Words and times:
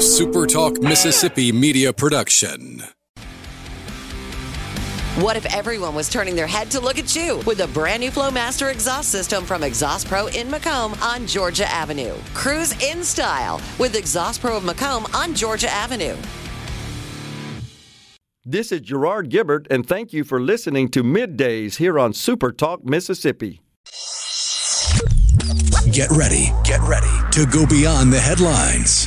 SuperTalk 0.00 0.82
Mississippi 0.82 1.52
media 1.52 1.92
production. 1.92 2.82
What 5.16 5.36
if 5.36 5.44
everyone 5.54 5.94
was 5.94 6.08
turning 6.08 6.34
their 6.34 6.46
head 6.46 6.70
to 6.70 6.80
look 6.80 6.98
at 6.98 7.14
you 7.14 7.42
with 7.44 7.60
a 7.60 7.66
brand 7.66 8.00
new 8.00 8.10
Flowmaster 8.10 8.72
exhaust 8.72 9.10
system 9.10 9.44
from 9.44 9.62
Exhaust 9.62 10.08
Pro 10.08 10.28
in 10.28 10.48
McComb 10.48 10.98
on 11.02 11.26
Georgia 11.26 11.70
Avenue? 11.70 12.14
Cruise 12.32 12.72
in 12.82 13.04
style 13.04 13.60
with 13.78 13.94
Exhaust 13.94 14.40
Pro 14.40 14.56
of 14.56 14.62
McComb 14.62 15.14
on 15.14 15.34
Georgia 15.34 15.70
Avenue. 15.70 16.16
This 18.42 18.72
is 18.72 18.80
Gerard 18.80 19.28
Gibert, 19.28 19.66
and 19.68 19.86
thank 19.86 20.14
you 20.14 20.24
for 20.24 20.40
listening 20.40 20.88
to 20.92 21.02
Middays 21.02 21.76
here 21.76 21.98
on 21.98 22.14
Super 22.14 22.52
Talk 22.52 22.86
Mississippi. 22.86 23.60
Get 25.92 26.10
ready, 26.10 26.54
get 26.64 26.80
ready 26.88 27.30
to 27.32 27.44
go 27.52 27.66
beyond 27.66 28.14
the 28.14 28.20
headlines 28.20 29.06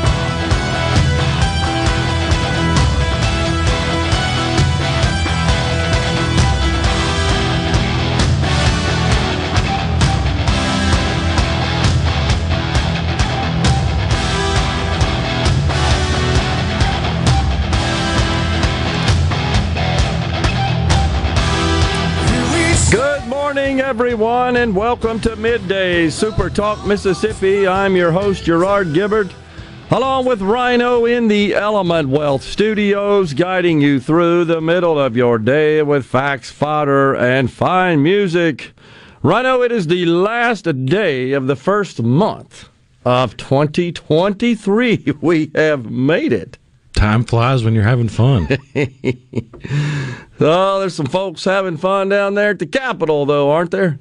Everyone, 24.01 24.55
and 24.55 24.75
welcome 24.75 25.19
to 25.19 25.35
Midday 25.35 26.09
Super 26.09 26.49
Talk 26.49 26.87
Mississippi. 26.87 27.67
I'm 27.67 27.95
your 27.95 28.11
host, 28.11 28.43
Gerard 28.43 28.95
Gibert, 28.95 29.31
along 29.91 30.25
with 30.25 30.41
Rhino 30.41 31.05
in 31.05 31.27
the 31.27 31.53
Element 31.53 32.09
Wealth 32.09 32.41
Studios, 32.41 33.35
guiding 33.35 33.79
you 33.79 33.99
through 33.99 34.45
the 34.45 34.59
middle 34.59 34.99
of 34.99 35.15
your 35.15 35.37
day 35.37 35.83
with 35.83 36.03
facts, 36.03 36.49
fodder, 36.49 37.15
and 37.15 37.51
fine 37.51 38.01
music. 38.01 38.71
Rhino, 39.21 39.61
it 39.61 39.71
is 39.71 39.85
the 39.85 40.07
last 40.07 40.63
day 40.87 41.33
of 41.33 41.45
the 41.45 41.55
first 41.55 42.01
month 42.01 42.69
of 43.05 43.37
2023. 43.37 45.13
We 45.21 45.51
have 45.53 45.91
made 45.91 46.33
it. 46.33 46.57
Time 47.01 47.23
flies 47.23 47.63
when 47.63 47.73
you're 47.73 47.83
having 47.83 48.09
fun. 48.09 48.47
Oh, 50.43 50.79
there's 50.79 50.95
some 50.95 51.05
folks 51.05 51.45
having 51.45 51.77
fun 51.77 52.09
down 52.09 52.33
there 52.33 52.49
at 52.49 52.57
the 52.59 52.65
Capitol, 52.65 53.27
though, 53.27 53.51
aren't 53.51 53.69
there? 53.69 53.99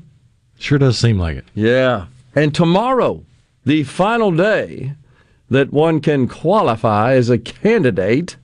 sure 0.58 0.78
does 0.78 0.98
seem 0.98 1.18
like 1.18 1.36
it. 1.36 1.44
Yeah. 1.54 2.06
And 2.34 2.54
tomorrow, 2.54 3.24
the 3.66 3.82
final 3.84 4.30
day 4.30 4.94
that 5.50 5.70
one 5.70 6.00
can 6.00 6.28
qualify 6.28 7.12
as 7.12 7.28
a 7.28 7.36
candidate 7.36 8.36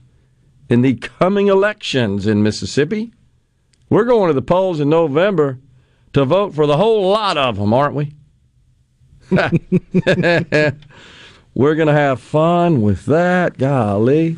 in 0.69 0.83
the 0.83 0.93
coming 0.95 1.47
elections 1.47 2.27
in 2.27 2.43
Mississippi. 2.43 3.11
We're 3.89 4.05
going 4.05 4.27
to 4.27 4.33
the 4.33 4.43
polls 4.43 4.79
in 4.79 4.89
November 4.89 5.57
to 6.13 6.23
vote 6.23 6.53
for 6.53 6.67
the 6.67 6.77
whole 6.77 7.09
lot 7.09 7.35
of 7.37 7.57
them, 7.57 7.73
aren't 7.73 7.95
we? 7.95 8.13
We're 11.55 11.75
going 11.75 11.87
to 11.87 11.93
have 11.93 12.21
fun 12.21 12.83
with 12.83 13.07
that. 13.07 13.57
Golly. 13.57 14.37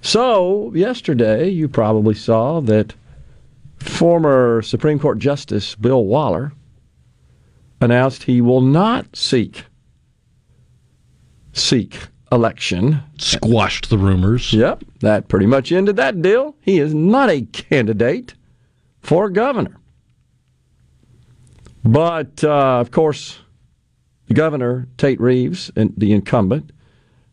So, 0.00 0.72
yesterday, 0.74 1.48
you 1.48 1.68
probably 1.68 2.14
saw 2.14 2.60
that 2.60 2.94
former 3.78 4.62
Supreme 4.62 4.98
Court 4.98 5.18
Justice 5.18 5.74
Bill 5.74 6.04
Waller 6.04 6.52
announced 7.80 8.24
he 8.24 8.40
will 8.40 8.60
not 8.60 9.16
seek 9.16 9.64
seek 11.52 11.98
election. 12.30 13.02
Squashed 13.18 13.90
the 13.90 13.98
rumors. 13.98 14.52
Yep, 14.52 14.84
that 15.00 15.28
pretty 15.28 15.46
much 15.46 15.72
ended 15.72 15.96
that 15.96 16.22
deal. 16.22 16.54
He 16.60 16.78
is 16.78 16.94
not 16.94 17.30
a 17.30 17.42
candidate 17.42 18.34
for 19.00 19.28
governor. 19.30 19.76
But 21.84 22.44
uh, 22.44 22.80
of 22.80 22.90
course, 22.90 23.38
Governor 24.32 24.86
Tate 24.98 25.20
Reeves, 25.20 25.70
and 25.74 25.94
the 25.96 26.12
incumbent, 26.12 26.70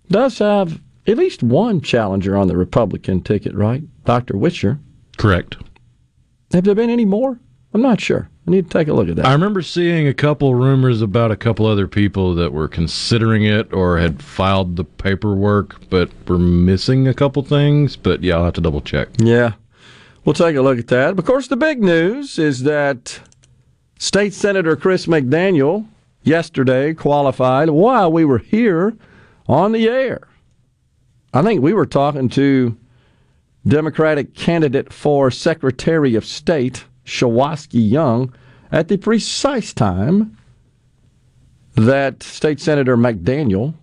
does 0.09 0.39
have 0.39 0.79
at 1.07 1.17
least 1.17 1.43
one 1.43 1.81
challenger 1.81 2.35
on 2.37 2.47
the 2.47 2.57
Republican 2.57 3.21
ticket, 3.21 3.53
right? 3.53 3.83
Dr. 4.05 4.37
Witcher. 4.37 4.79
Correct. 5.17 5.57
Have 6.53 6.63
there 6.63 6.75
been 6.75 6.89
any 6.89 7.05
more? 7.05 7.39
I'm 7.73 7.81
not 7.81 7.99
sure. 7.99 8.29
I 8.47 8.51
need 8.51 8.69
to 8.69 8.77
take 8.77 8.87
a 8.87 8.93
look 8.93 9.09
at 9.09 9.15
that. 9.17 9.25
I 9.25 9.33
remember 9.33 9.61
seeing 9.61 10.07
a 10.07 10.13
couple 10.13 10.55
rumors 10.55 11.01
about 11.01 11.31
a 11.31 11.35
couple 11.35 11.65
other 11.65 11.87
people 11.87 12.35
that 12.35 12.53
were 12.53 12.67
considering 12.67 13.43
it 13.43 13.73
or 13.73 13.97
had 13.97 14.21
filed 14.21 14.75
the 14.75 14.83
paperwork, 14.83 15.89
but 15.89 16.09
were 16.27 16.37
missing 16.37 17.07
a 17.07 17.13
couple 17.13 17.43
things. 17.43 17.95
But 17.95 18.23
yeah, 18.23 18.35
I'll 18.35 18.45
have 18.45 18.53
to 18.53 18.61
double 18.61 18.81
check. 18.81 19.09
Yeah. 19.17 19.53
We'll 20.23 20.33
take 20.33 20.55
a 20.55 20.61
look 20.61 20.79
at 20.79 20.87
that. 20.87 21.17
Of 21.17 21.25
course, 21.25 21.47
the 21.47 21.57
big 21.57 21.83
news 21.83 22.39
is 22.39 22.63
that 22.63 23.19
State 23.99 24.33
Senator 24.33 24.75
Chris 24.75 25.05
McDaniel 25.05 25.87
yesterday 26.23 26.93
qualified 26.93 27.69
while 27.69 28.11
we 28.11 28.25
were 28.25 28.39
here 28.39 28.95
on 29.47 29.71
the 29.71 29.87
air. 29.87 30.27
I 31.35 31.41
think 31.41 31.61
we 31.61 31.73
were 31.73 31.85
talking 31.85 32.29
to 32.29 32.77
Democratic 33.67 34.35
candidate 34.35 34.93
for 34.93 35.29
Secretary 35.29 36.15
of 36.15 36.23
State, 36.23 36.85
Shuwaski 37.05 37.91
Young, 37.91 38.33
at 38.71 38.87
the 38.87 38.95
precise 38.95 39.73
time 39.73 40.37
that 41.73 42.23
State 42.23 42.61
Senator 42.61 42.95
McDaniel 42.95 43.73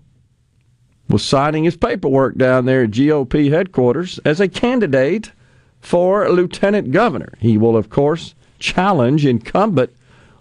was 1.10 1.22
signing 1.22 1.64
his 1.64 1.76
paperwork 1.76 2.38
down 2.38 2.64
there 2.64 2.84
at 2.84 2.90
GOP 2.90 3.50
headquarters 3.50 4.18
as 4.24 4.40
a 4.40 4.48
candidate 4.48 5.32
for 5.78 6.30
lieutenant 6.30 6.90
governor. 6.90 7.34
He 7.38 7.58
will, 7.58 7.76
of 7.76 7.90
course, 7.90 8.34
challenge 8.60 9.26
incumbent 9.26 9.90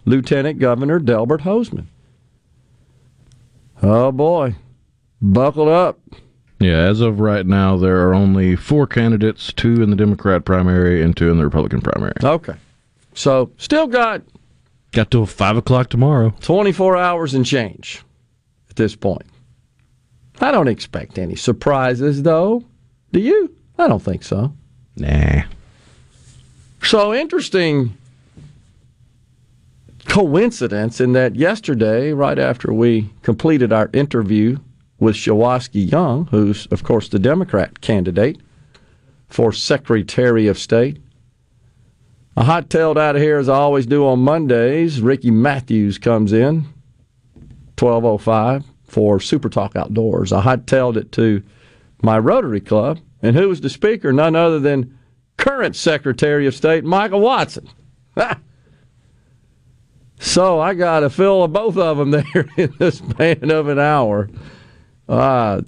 Lieutenant 0.05 0.59
Governor 0.59 0.97
Delbert 0.99 1.41
Hosemann. 1.41 1.87
Oh 3.83 4.13
boy, 4.13 4.55
buckle 5.21 5.67
up. 5.67 5.99
Yeah, 6.61 6.77
as 6.77 7.01
of 7.01 7.19
right 7.19 7.45
now, 7.45 7.75
there 7.77 8.07
are 8.07 8.13
only 8.13 8.55
four 8.55 8.85
candidates 8.85 9.51
two 9.51 9.81
in 9.81 9.89
the 9.89 9.95
Democrat 9.95 10.45
primary 10.45 11.01
and 11.01 11.15
two 11.17 11.29
in 11.31 11.37
the 11.37 11.43
Republican 11.43 11.81
primary. 11.81 12.13
Okay. 12.23 12.53
So, 13.13 13.51
still 13.57 13.87
got 13.87 14.21
Got 14.91 15.09
till 15.09 15.25
5 15.25 15.57
o'clock 15.57 15.89
tomorrow. 15.89 16.33
24 16.41 16.97
hours 16.97 17.33
and 17.33 17.45
change 17.45 18.03
at 18.69 18.75
this 18.75 18.95
point. 18.95 19.25
I 20.41 20.51
don't 20.51 20.67
expect 20.67 21.17
any 21.17 21.35
surprises, 21.35 22.23
though. 22.23 22.65
Do 23.13 23.19
you? 23.19 23.55
I 23.77 23.87
don't 23.87 24.01
think 24.01 24.23
so. 24.23 24.53
Nah. 24.97 25.43
So 26.83 27.13
interesting 27.13 27.95
coincidence 30.05 30.99
in 30.99 31.13
that 31.13 31.35
yesterday, 31.35 32.11
right 32.11 32.37
after 32.37 32.73
we 32.73 33.13
completed 33.21 33.71
our 33.71 33.89
interview 33.93 34.57
with 35.01 35.15
Shuwaski 35.15 35.91
Young, 35.91 36.27
who's, 36.27 36.67
of 36.67 36.83
course, 36.83 37.09
the 37.09 37.19
Democrat 37.19 37.81
candidate 37.81 38.39
for 39.27 39.51
Secretary 39.51 40.47
of 40.47 40.59
State, 40.59 41.01
a 42.37 42.43
hot 42.43 42.69
tailed 42.69 42.99
out 42.99 43.15
of 43.15 43.21
here, 43.21 43.39
as 43.39 43.49
I 43.49 43.55
always 43.55 43.87
do 43.87 44.07
on 44.07 44.19
Mondays. 44.19 45.01
Ricky 45.01 45.31
Matthews 45.31 45.97
comes 45.97 46.31
in, 46.31 46.67
1205 47.79 48.63
for 48.83 49.19
Super 49.19 49.49
Talk 49.49 49.75
Outdoors. 49.75 50.31
I 50.31 50.39
hot 50.39 50.67
tailed 50.67 50.97
it 50.97 51.11
to 51.13 51.41
my 52.03 52.19
Rotary 52.19 52.61
Club. 52.61 52.99
And 53.23 53.35
who 53.35 53.49
was 53.49 53.61
the 53.61 53.69
speaker? 53.69 54.13
None 54.13 54.35
other 54.35 54.59
than 54.59 54.97
current 55.37 55.75
Secretary 55.75 56.45
of 56.45 56.55
State 56.55 56.83
Michael 56.83 57.21
Watson. 57.21 57.67
so 60.19 60.59
I 60.59 60.75
got 60.75 61.03
a 61.03 61.09
fill 61.09 61.43
of 61.43 61.53
both 61.53 61.75
of 61.75 61.97
them 61.97 62.11
there 62.11 62.47
in 62.55 62.73
the 62.77 62.91
span 62.91 63.49
of 63.49 63.67
an 63.67 63.79
hour. 63.79 64.29
Uh, 65.11 65.61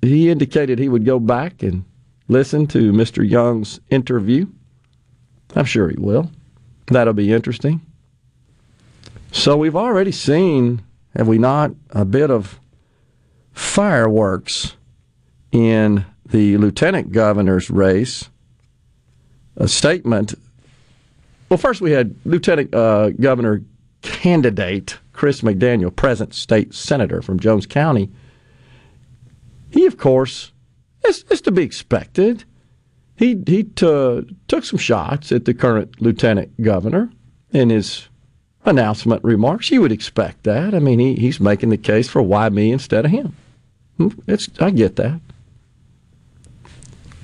he 0.00 0.30
indicated 0.30 0.78
he 0.78 0.88
would 0.88 1.04
go 1.04 1.20
back 1.20 1.62
and 1.62 1.84
listen 2.26 2.66
to 2.68 2.90
Mr. 2.90 3.28
Young's 3.28 3.80
interview. 3.90 4.46
I'm 5.54 5.66
sure 5.66 5.90
he 5.90 5.96
will. 5.98 6.30
That'll 6.86 7.12
be 7.12 7.32
interesting. 7.32 7.82
So 9.30 9.58
we've 9.58 9.76
already 9.76 10.10
seen, 10.10 10.82
have 11.14 11.28
we 11.28 11.36
not, 11.36 11.72
a 11.90 12.06
bit 12.06 12.30
of 12.30 12.58
fireworks 13.52 14.74
in 15.52 16.06
the 16.24 16.56
lieutenant 16.56 17.12
governor's 17.12 17.68
race. 17.68 18.30
A 19.56 19.68
statement. 19.68 20.34
Well, 21.50 21.58
first 21.58 21.82
we 21.82 21.90
had 21.90 22.14
Lieutenant 22.24 22.74
uh, 22.74 23.10
Governor 23.10 23.62
candidate 24.00 24.98
Chris 25.12 25.42
McDaniel, 25.42 25.94
present 25.94 26.32
state 26.32 26.72
senator 26.74 27.20
from 27.20 27.38
Jones 27.38 27.66
County. 27.66 28.10
He, 29.76 29.84
of 29.84 29.98
course, 29.98 30.52
it's, 31.04 31.22
it's 31.30 31.42
to 31.42 31.50
be 31.50 31.62
expected. 31.62 32.44
He 33.14 33.42
he 33.46 33.64
t- 33.64 34.36
took 34.48 34.64
some 34.64 34.78
shots 34.78 35.32
at 35.32 35.44
the 35.44 35.52
current 35.52 36.00
lieutenant 36.00 36.62
governor 36.62 37.10
in 37.52 37.68
his 37.68 38.08
announcement 38.64 39.22
remarks. 39.22 39.70
You 39.70 39.82
would 39.82 39.92
expect 39.92 40.44
that. 40.44 40.74
I 40.74 40.78
mean, 40.78 40.98
he, 40.98 41.14
he's 41.14 41.40
making 41.40 41.68
the 41.68 41.76
case 41.76 42.08
for 42.08 42.22
why 42.22 42.48
me 42.48 42.72
instead 42.72 43.04
of 43.04 43.10
him. 43.10 43.36
It's 44.26 44.48
I 44.60 44.70
get 44.70 44.96
that. 44.96 45.20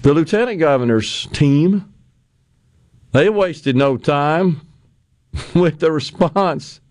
The 0.03 0.13
lieutenant 0.13 0.59
governor's 0.59 1.29
team, 1.29 1.91
they 3.13 3.31
wasted 3.31 3.77
no 3.77 3.97
time 3.97 4.61
with 5.55 5.81
the 5.81 5.91
response. 5.91 6.83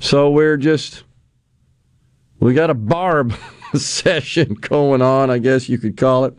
So 0.00 0.30
we're 0.30 0.56
just 0.56 1.04
we 2.40 2.54
got 2.54 2.70
a 2.70 2.74
barb 2.74 3.34
session 3.80 4.54
going 4.54 5.02
on, 5.02 5.30
I 5.30 5.38
guess 5.38 5.68
you 5.68 5.78
could 5.78 5.96
call 5.96 6.24
it. 6.24 6.36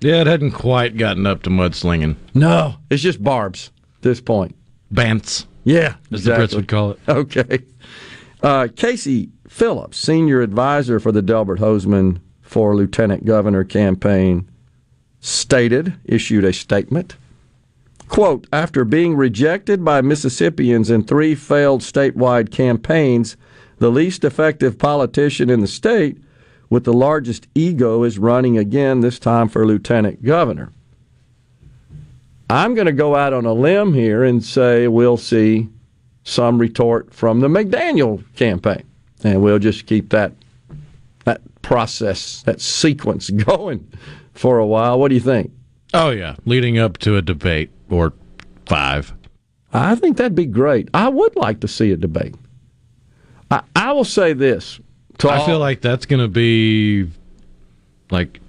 Yeah, 0.00 0.20
it 0.20 0.26
hadn't 0.26 0.52
quite 0.52 0.96
gotten 0.96 1.26
up 1.26 1.42
to 1.42 1.50
mudslinging. 1.50 2.16
No, 2.34 2.76
it's 2.90 3.02
just 3.02 3.22
barbs 3.22 3.70
at 3.96 4.02
this 4.02 4.20
point. 4.20 4.54
Bants, 4.92 5.46
Yeah, 5.64 5.96
as 6.12 6.24
the 6.24 6.32
Brits 6.32 6.54
would 6.54 6.68
call 6.68 6.92
it. 6.92 7.00
Okay. 7.08 7.60
Uh, 8.42 8.68
Casey 8.76 9.30
Phillips, 9.48 9.98
senior 9.98 10.40
advisor 10.40 11.00
for 11.00 11.10
the 11.10 11.22
Delbert 11.22 11.58
Hosemann 11.58 12.20
for 12.40 12.76
Lieutenant 12.76 13.24
Governor 13.24 13.64
campaign, 13.64 14.48
stated, 15.20 15.94
issued 16.04 16.44
a 16.44 16.52
statement. 16.52 17.16
Quote, 18.08 18.46
after 18.52 18.84
being 18.84 19.16
rejected 19.16 19.84
by 19.84 20.00
Mississippians 20.00 20.90
in 20.90 21.02
three 21.02 21.34
failed 21.34 21.82
statewide 21.82 22.50
campaigns, 22.50 23.36
the 23.78 23.90
least 23.90 24.24
effective 24.24 24.78
politician 24.78 25.50
in 25.50 25.60
the 25.60 25.66
state 25.66 26.18
with 26.70 26.84
the 26.84 26.92
largest 26.92 27.46
ego 27.54 28.02
is 28.04 28.18
running 28.18 28.58
again, 28.58 29.00
this 29.00 29.18
time 29.18 29.48
for 29.48 29.66
lieutenant 29.66 30.22
governor. 30.22 30.72
I'm 32.50 32.74
going 32.74 32.86
to 32.86 32.92
go 32.92 33.14
out 33.14 33.32
on 33.32 33.44
a 33.44 33.52
limb 33.52 33.94
here 33.94 34.24
and 34.24 34.42
say 34.42 34.88
we'll 34.88 35.16
see 35.16 35.68
some 36.24 36.58
retort 36.58 37.12
from 37.12 37.40
the 37.40 37.48
McDaniel 37.48 38.22
campaign. 38.36 38.84
And 39.24 39.42
we'll 39.42 39.58
just 39.58 39.86
keep 39.86 40.10
that 40.10 40.32
that 41.24 41.40
process, 41.62 42.42
that 42.44 42.60
sequence 42.60 43.30
going 43.46 43.86
for 44.34 44.58
a 44.58 44.66
while. 44.66 44.98
What 44.98 45.08
do 45.08 45.14
you 45.14 45.20
think? 45.20 45.52
Oh 45.92 46.10
yeah, 46.10 46.36
leading 46.44 46.78
up 46.78 46.98
to 46.98 47.16
a 47.16 47.22
debate 47.22 47.70
or 47.90 48.12
five. 48.66 49.12
I 49.72 49.94
think 49.96 50.16
that'd 50.16 50.34
be 50.34 50.46
great. 50.46 50.88
I 50.94 51.08
would 51.08 51.36
like 51.36 51.60
to 51.60 51.68
see 51.68 51.92
a 51.92 51.96
debate. 51.96 52.34
I, 53.50 53.62
I 53.76 53.92
will 53.92 54.04
say 54.04 54.32
this. 54.32 54.80
To 55.18 55.28
I 55.28 55.38
all- 55.38 55.46
feel 55.46 55.58
like 55.58 55.80
that's 55.80 56.06
going 56.06 56.22
to 56.22 56.28
be 56.28 57.08
like 58.10 58.40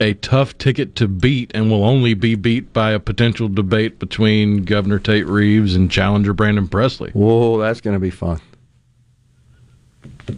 a 0.00 0.14
tough 0.14 0.56
ticket 0.58 0.94
to 0.96 1.08
beat, 1.08 1.50
and 1.54 1.70
will 1.70 1.84
only 1.84 2.14
be 2.14 2.36
beat 2.36 2.72
by 2.72 2.92
a 2.92 3.00
potential 3.00 3.48
debate 3.48 3.98
between 3.98 4.64
Governor 4.64 5.00
Tate 5.00 5.26
Reeves 5.26 5.74
and 5.74 5.90
challenger 5.90 6.32
Brandon 6.32 6.68
Presley. 6.68 7.10
Whoa, 7.10 7.58
that's 7.58 7.80
going 7.80 7.94
to 7.94 8.00
be 8.00 8.10
fun. 8.10 8.40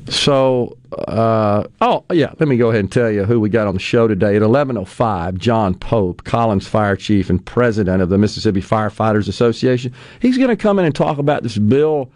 So, 0.09 0.79
uh, 0.97 1.65
oh 1.81 2.05
yeah, 2.13 2.33
let 2.39 2.49
me 2.49 2.57
go 2.57 2.71
ahead 2.71 2.81
and 2.81 2.93
tell 2.93 3.11
you 3.11 3.25
who 3.25 3.41
we 3.41 3.49
got 3.49 3.67
on 3.67 3.75
the 3.75 3.81
show 3.81 4.07
today 4.07 4.37
at 4.37 4.43
eleven 4.43 4.77
oh 4.79 4.85
five. 4.85 5.37
John 5.37 5.75
Pope, 5.75 6.23
Collins 6.25 6.67
Fire 6.67 6.95
Chief 6.97 7.29
and 7.29 7.45
President 7.45 8.01
of 8.01 8.09
the 8.09 8.17
Mississippi 8.17 8.63
Firefighters 8.63 9.29
Association. 9.29 9.93
He's 10.21 10.37
going 10.39 10.49
to 10.49 10.57
come 10.57 10.79
in 10.79 10.85
and 10.85 10.95
talk 10.95 11.19
about 11.19 11.43
this 11.43 11.59
bill 11.59 12.11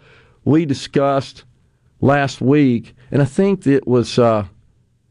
we 0.45 0.65
discussed 0.65 1.43
last 2.01 2.41
week, 2.41 2.95
and 3.11 3.21
I 3.21 3.25
think 3.25 3.65
it 3.67 3.87
was 3.87 4.19
uh, 4.19 4.45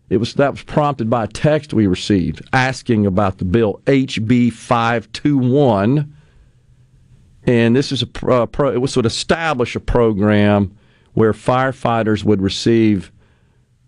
it 0.08 0.18
was 0.18 0.34
that 0.34 0.52
was 0.52 0.62
prompted 0.62 1.08
by 1.10 1.24
a 1.24 1.28
text 1.28 1.74
we 1.74 1.86
received 1.86 2.42
asking 2.52 3.06
about 3.06 3.38
the 3.38 3.44
bill 3.44 3.80
HB 3.86 4.52
five 4.52 5.10
two 5.12 5.38
one 5.38 6.14
and 7.46 7.76
this 7.76 7.92
is 7.92 8.02
a 8.02 8.06
pro, 8.06 8.46
pro, 8.46 8.72
it 8.72 8.80
was 8.80 8.96
would 8.96 9.06
establish 9.06 9.76
a 9.76 9.80
program 9.80 10.76
where 11.12 11.32
firefighters 11.32 12.24
would 12.24 12.40
receive 12.40 13.12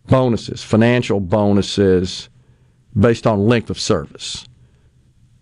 bonuses, 0.06 0.62
financial 0.62 1.20
bonuses 1.20 2.28
based 2.98 3.26
on 3.26 3.46
length 3.46 3.70
of 3.70 3.80
service. 3.80 4.46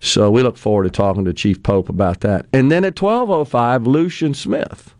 So 0.01 0.31
we 0.31 0.43
look 0.43 0.57
forward 0.57 0.85
to 0.85 0.91
talking 0.91 1.25
to 1.25 1.33
Chief 1.33 1.63
Pope 1.63 1.89
about 1.89 2.21
that. 2.21 2.47
And 2.53 2.71
then 2.71 2.85
at 2.85 2.95
12:05 2.95 3.87
Lucian 3.87 4.35
Smith, 4.35 4.95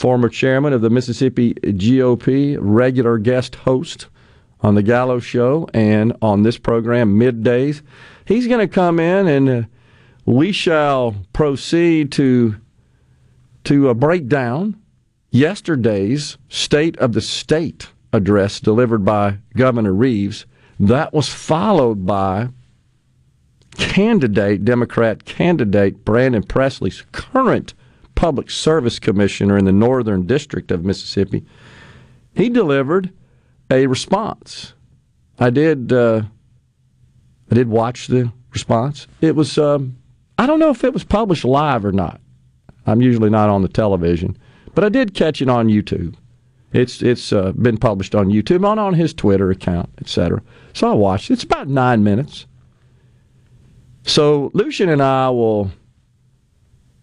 former 0.00 0.30
chairman 0.30 0.72
of 0.72 0.80
the 0.80 0.88
Mississippi 0.88 1.52
GOP, 1.52 2.56
regular 2.58 3.18
guest 3.18 3.54
host 3.54 4.06
on 4.62 4.74
the 4.74 4.82
Gallo 4.82 5.20
show 5.20 5.68
and 5.74 6.16
on 6.22 6.42
this 6.42 6.56
program 6.56 7.20
middays. 7.20 7.82
He's 8.24 8.46
going 8.46 8.66
to 8.66 8.74
come 8.74 8.98
in 8.98 9.28
and 9.28 9.50
uh, 9.50 9.68
we 10.24 10.52
shall 10.52 11.16
proceed 11.34 12.12
to 12.12 12.56
to 13.64 13.90
uh, 13.90 13.94
break 13.94 14.26
down 14.26 14.80
yesterday's 15.30 16.38
State 16.48 16.96
of 16.96 17.12
the 17.12 17.20
State 17.20 17.88
address 18.10 18.58
delivered 18.58 19.04
by 19.04 19.36
Governor 19.54 19.92
Reeves. 19.92 20.46
That 20.78 21.12
was 21.12 21.28
followed 21.28 22.06
by 22.06 22.48
candidate, 23.76 24.64
Democrat 24.64 25.26
candidate 25.26 26.06
Brandon 26.06 26.42
Presley's 26.42 27.04
current 27.12 27.74
public 28.20 28.50
service 28.50 28.98
commissioner 28.98 29.56
in 29.56 29.64
the 29.64 29.72
Northern 29.72 30.26
District 30.26 30.70
of 30.70 30.84
Mississippi. 30.84 31.42
He 32.34 32.50
delivered 32.50 33.10
a 33.70 33.86
response. 33.86 34.74
I 35.38 35.48
did. 35.48 35.90
Uh, 35.90 36.24
I 37.50 37.54
did 37.54 37.70
watch 37.70 38.08
the 38.08 38.30
response. 38.52 39.06
It 39.22 39.34
was. 39.36 39.56
Um, 39.56 39.96
I 40.36 40.46
don't 40.46 40.58
know 40.58 40.68
if 40.68 40.84
it 40.84 40.92
was 40.92 41.02
published 41.02 41.46
live 41.46 41.82
or 41.82 41.92
not. 41.92 42.20
I'm 42.86 43.00
usually 43.00 43.30
not 43.30 43.48
on 43.48 43.62
the 43.62 43.68
television, 43.68 44.36
but 44.74 44.84
I 44.84 44.90
did 44.90 45.14
catch 45.14 45.40
it 45.40 45.48
on 45.48 45.68
YouTube. 45.68 46.14
It's 46.74 47.00
it's 47.00 47.32
uh, 47.32 47.52
been 47.52 47.78
published 47.78 48.14
on 48.14 48.28
YouTube 48.28 48.70
and 48.70 48.78
on 48.78 48.92
his 48.92 49.14
Twitter 49.14 49.50
account, 49.50 49.88
etc. 49.98 50.42
So 50.74 50.90
I 50.90 50.92
watched. 50.92 51.30
it. 51.30 51.34
It's 51.34 51.44
about 51.44 51.68
nine 51.68 52.04
minutes. 52.04 52.44
So 54.02 54.50
Lucian 54.52 54.90
and 54.90 55.00
I 55.02 55.30
will 55.30 55.70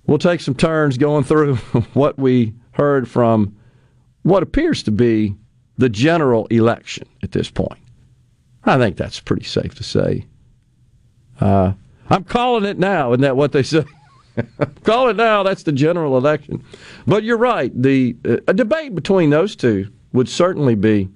we'll 0.08 0.18
take 0.18 0.42
some 0.42 0.56
turns 0.56 0.98
going 0.98 1.24
through 1.24 1.56
what 1.94 2.18
we 2.18 2.54
heard 2.72 3.08
from 3.08 3.56
what 4.24 4.44
appears 4.44 4.84
to 4.84 4.92
be 4.92 5.36
the 5.78 5.90
general 5.90 6.48
election 6.48 7.08
at 7.22 7.32
this 7.32 7.52
point. 7.52 7.80
I 8.66 8.78
think 8.78 8.98
that's 8.98 9.20
pretty 9.20 9.46
safe 9.46 9.76
to 9.76 9.84
say. 9.84 10.26
Uh, 11.40 11.74
I'm 12.10 12.24
calling 12.24 12.66
it 12.66 12.80
now. 12.80 13.12
Isn't 13.12 13.22
that 13.22 13.38
what 13.38 13.52
they 13.52 13.64
say? 13.64 13.86
Call 14.84 15.10
it 15.10 15.16
now. 15.16 15.44
That's 15.44 15.64
the 15.64 15.72
general 15.72 16.18
election. 16.18 16.64
But 17.06 17.24
you're 17.24 17.38
right. 17.38 17.72
The 17.80 18.16
uh, 18.26 18.38
a 18.48 18.54
debate 18.54 18.96
between 18.96 19.30
those 19.30 19.56
two 19.56 19.90
would 20.14 20.30
certainly 20.30 20.76
be, 20.76 21.10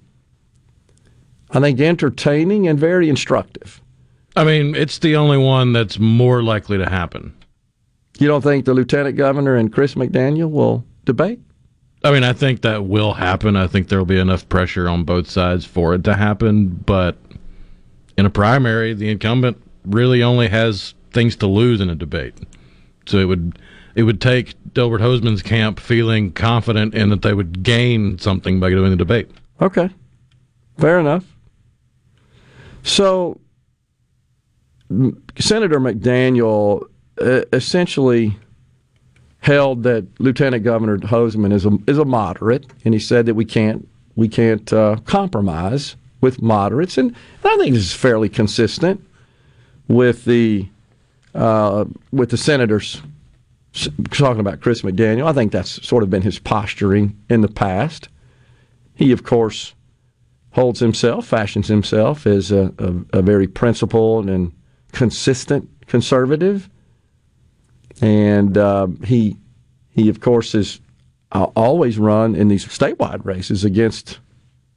I 1.52 1.60
think, 1.60 1.80
entertaining 1.80 2.68
and 2.68 2.80
very 2.80 3.10
instructive. 3.10 3.82
I 4.36 4.44
mean, 4.44 4.76
it's 4.76 5.00
the 5.00 5.16
only 5.18 5.38
one 5.38 5.74
that's 5.74 6.00
more 6.00 6.42
likely 6.42 6.78
to 6.78 6.90
happen. 6.90 7.34
You 8.22 8.28
don't 8.28 8.44
think 8.44 8.66
the 8.66 8.76
lieutenant 8.76 9.18
governor 9.18 9.56
and 9.56 9.74
Chris 9.74 9.96
McDaniel 9.96 10.52
will 10.52 10.86
debate? 11.06 11.40
I 12.04 12.12
mean, 12.12 12.24
I 12.24 12.34
think 12.34 12.62
that 12.62 12.86
will 12.86 13.14
happen. 13.14 13.56
I 13.56 13.66
think 13.66 13.88
there'll 13.88 14.06
be 14.06 14.20
enough 14.20 14.48
pressure 14.48 14.88
on 14.88 15.06
both 15.06 15.28
sides 15.28 15.66
for 15.66 15.96
it 15.96 16.04
to 16.04 16.14
happen. 16.14 16.68
But 16.68 17.18
in 18.20 18.28
a 18.28 18.30
primary, 18.30 18.94
the 18.94 19.10
incumbent 19.10 19.60
really 19.86 20.22
only 20.22 20.50
has 20.50 20.94
things 21.10 21.36
to 21.38 21.48
lose 21.48 21.82
in 21.82 21.90
a 21.90 21.96
debate. 21.96 22.36
So 23.08 23.18
it 23.18 23.26
would 23.26 23.58
it 23.96 24.04
would 24.04 24.22
take 24.22 24.54
Delbert 24.72 25.02
Hosemann's 25.02 25.42
camp 25.42 25.80
feeling 25.80 26.32
confident 26.32 26.94
in 26.94 27.10
that 27.10 27.24
they 27.24 27.34
would 27.34 27.64
gain 27.64 28.20
something 28.20 28.60
by 28.60 28.70
doing 28.70 28.92
the 28.92 28.98
debate. 28.98 29.32
Okay, 29.60 29.90
fair 30.78 31.00
enough. 31.00 31.26
So, 32.84 33.40
Senator 35.40 35.80
McDaniel 35.80 36.88
uh, 37.22 37.46
essentially 37.54 38.38
held 39.40 39.84
that 39.84 40.06
Lieutenant 40.20 40.64
Governor 40.64 40.98
Hosemann 40.98 41.54
is 41.54 41.66
a 41.66 41.78
is 41.88 41.98
a 41.98 42.06
moderate, 42.06 42.66
and 42.86 42.94
he 42.94 43.00
said 43.00 43.26
that 43.26 43.36
we 43.36 43.46
can't 43.46 43.88
we 44.16 44.28
can't 44.28 44.72
uh, 44.72 44.98
compromise 45.06 45.96
with 46.22 46.42
moderates, 46.42 46.98
and 46.98 47.16
I 47.44 47.58
think 47.58 47.74
this 47.74 47.84
is 47.84 47.94
fairly 47.94 48.30
consistent 48.30 49.04
with 49.88 50.26
the 50.26 50.68
uh, 51.34 51.86
with 52.12 52.30
the 52.30 52.38
senators 52.38 53.02
talking 54.12 54.40
about 54.40 54.62
Chris 54.62 54.82
McDaniel. 54.82 55.26
I 55.26 55.34
think 55.34 55.52
that's 55.52 55.86
sort 55.88 56.04
of 56.04 56.10
been 56.10 56.22
his 56.22 56.40
posturing 56.40 57.18
in 57.30 57.42
the 57.42 57.48
past. 57.48 58.10
He, 58.94 59.12
of 59.12 59.24
course, 59.24 59.74
holds 60.52 60.80
himself, 60.80 61.26
fashions 61.26 61.68
himself 61.68 62.28
as 62.28 62.52
a, 62.52 62.74
a, 62.78 63.20
a 63.20 63.22
very 63.22 63.48
principled 63.48 64.30
and 64.30 64.52
consistent 64.92 65.70
conservative, 65.88 66.70
and 68.02 68.58
uh, 68.58 68.88
he 69.06 69.38
he 69.90 70.10
of 70.10 70.20
course 70.20 70.54
has 70.54 70.82
uh, 71.32 71.46
always 71.56 71.98
run 71.98 72.36
in 72.36 72.48
these 72.48 72.66
statewide 72.66 73.24
races 73.24 73.64
against 73.64 74.20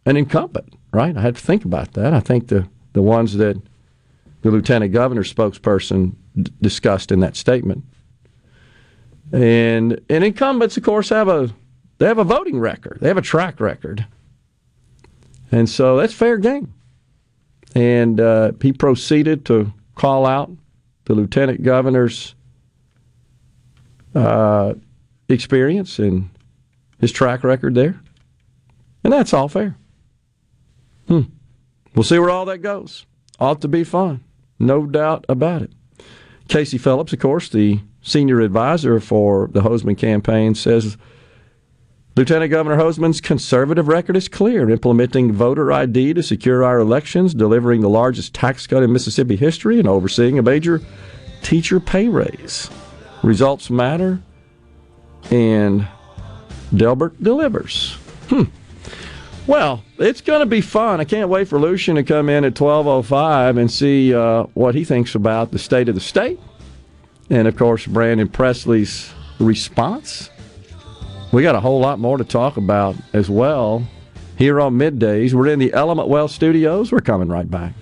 an 0.06 0.16
incumbent. 0.16 0.74
Right? 0.92 1.16
I 1.16 1.22
had 1.22 1.36
to 1.36 1.42
think 1.42 1.64
about 1.64 1.94
that. 1.94 2.12
I 2.14 2.20
think 2.20 2.48
the 2.48 2.68
the 2.92 3.02
ones 3.02 3.36
that 3.36 3.60
the 4.42 4.50
lieutenant 4.50 4.92
governor 4.92 5.24
spokesperson 5.24 6.14
d- 6.40 6.52
discussed 6.60 7.10
in 7.10 7.20
that 7.20 7.34
statement. 7.34 7.82
And 9.32 10.00
and 10.08 10.22
incumbents, 10.22 10.76
of 10.76 10.84
course, 10.84 11.08
have 11.08 11.28
a 11.28 11.50
they 11.98 12.06
have 12.06 12.18
a 12.18 12.24
voting 12.24 12.60
record. 12.60 12.98
They 13.00 13.08
have 13.08 13.16
a 13.16 13.22
track 13.22 13.58
record, 13.58 14.06
and 15.50 15.68
so 15.68 15.96
that's 15.96 16.12
fair 16.12 16.36
game. 16.36 16.72
And 17.74 18.20
uh, 18.20 18.52
he 18.60 18.72
proceeded 18.72 19.44
to 19.46 19.72
call 19.96 20.26
out 20.26 20.50
the 21.06 21.14
lieutenant 21.14 21.62
governor's 21.62 22.34
uh, 24.14 24.74
experience 25.28 25.98
and 25.98 26.30
his 26.98 27.12
track 27.12 27.44
record 27.44 27.74
there, 27.74 28.00
and 29.02 29.12
that's 29.12 29.32
all 29.32 29.48
fair. 29.48 29.76
Hmm. 31.08 31.22
We'll 31.94 32.04
see 32.04 32.18
where 32.18 32.30
all 32.30 32.44
that 32.46 32.58
goes. 32.58 33.06
Ought 33.38 33.60
to 33.62 33.68
be 33.68 33.84
fun, 33.84 34.24
no 34.58 34.86
doubt 34.86 35.24
about 35.28 35.62
it. 35.62 35.72
Casey 36.48 36.78
Phillips, 36.78 37.12
of 37.12 37.18
course, 37.18 37.48
the 37.48 37.80
senior 38.02 38.40
advisor 38.40 39.00
for 39.00 39.48
the 39.52 39.62
Hosemann 39.62 39.98
campaign, 39.98 40.54
says 40.54 40.96
Lieutenant 42.16 42.50
Governor 42.52 42.76
Hosemann's 42.76 43.20
conservative 43.20 43.88
record 43.88 44.16
is 44.16 44.28
clear, 44.28 44.70
implementing 44.70 45.32
voter 45.32 45.72
ID 45.72 46.14
to 46.14 46.22
secure 46.22 46.62
our 46.62 46.78
elections, 46.78 47.34
delivering 47.34 47.80
the 47.80 47.88
largest 47.88 48.34
tax 48.34 48.68
cut 48.68 48.84
in 48.84 48.92
Mississippi 48.92 49.34
history, 49.34 49.80
and 49.80 49.88
overseeing 49.88 50.38
a 50.38 50.42
major 50.42 50.80
teacher 51.42 51.80
pay 51.80 52.08
raise. 52.08 52.70
Results 53.24 53.70
matter, 53.70 54.20
and 55.30 55.88
Delbert 56.74 57.22
delivers. 57.22 57.94
Hmm. 58.28 58.44
Well, 59.46 59.82
it's 59.98 60.20
going 60.20 60.40
to 60.40 60.46
be 60.46 60.60
fun. 60.60 61.00
I 61.00 61.04
can't 61.04 61.30
wait 61.30 61.48
for 61.48 61.58
Lucian 61.58 61.96
to 61.96 62.02
come 62.02 62.28
in 62.28 62.44
at 62.44 62.54
12:05 62.54 63.58
and 63.58 63.70
see 63.70 64.14
uh, 64.14 64.44
what 64.54 64.74
he 64.74 64.84
thinks 64.84 65.14
about 65.14 65.52
the 65.52 65.58
state 65.58 65.88
of 65.88 65.94
the 65.94 66.00
state, 66.02 66.38
and 67.30 67.48
of 67.48 67.56
course 67.56 67.86
Brandon 67.86 68.28
Presley's 68.28 69.12
response. 69.38 70.28
We 71.32 71.42
got 71.42 71.54
a 71.54 71.60
whole 71.60 71.80
lot 71.80 71.98
more 71.98 72.18
to 72.18 72.24
talk 72.24 72.58
about 72.58 72.94
as 73.14 73.30
well 73.30 73.86
here 74.36 74.60
on 74.60 74.74
middays. 74.74 75.32
We're 75.32 75.48
in 75.48 75.58
the 75.58 75.72
Element 75.72 76.08
Well 76.08 76.28
studios. 76.28 76.92
We're 76.92 77.00
coming 77.00 77.28
right 77.28 77.50
back. 77.50 77.72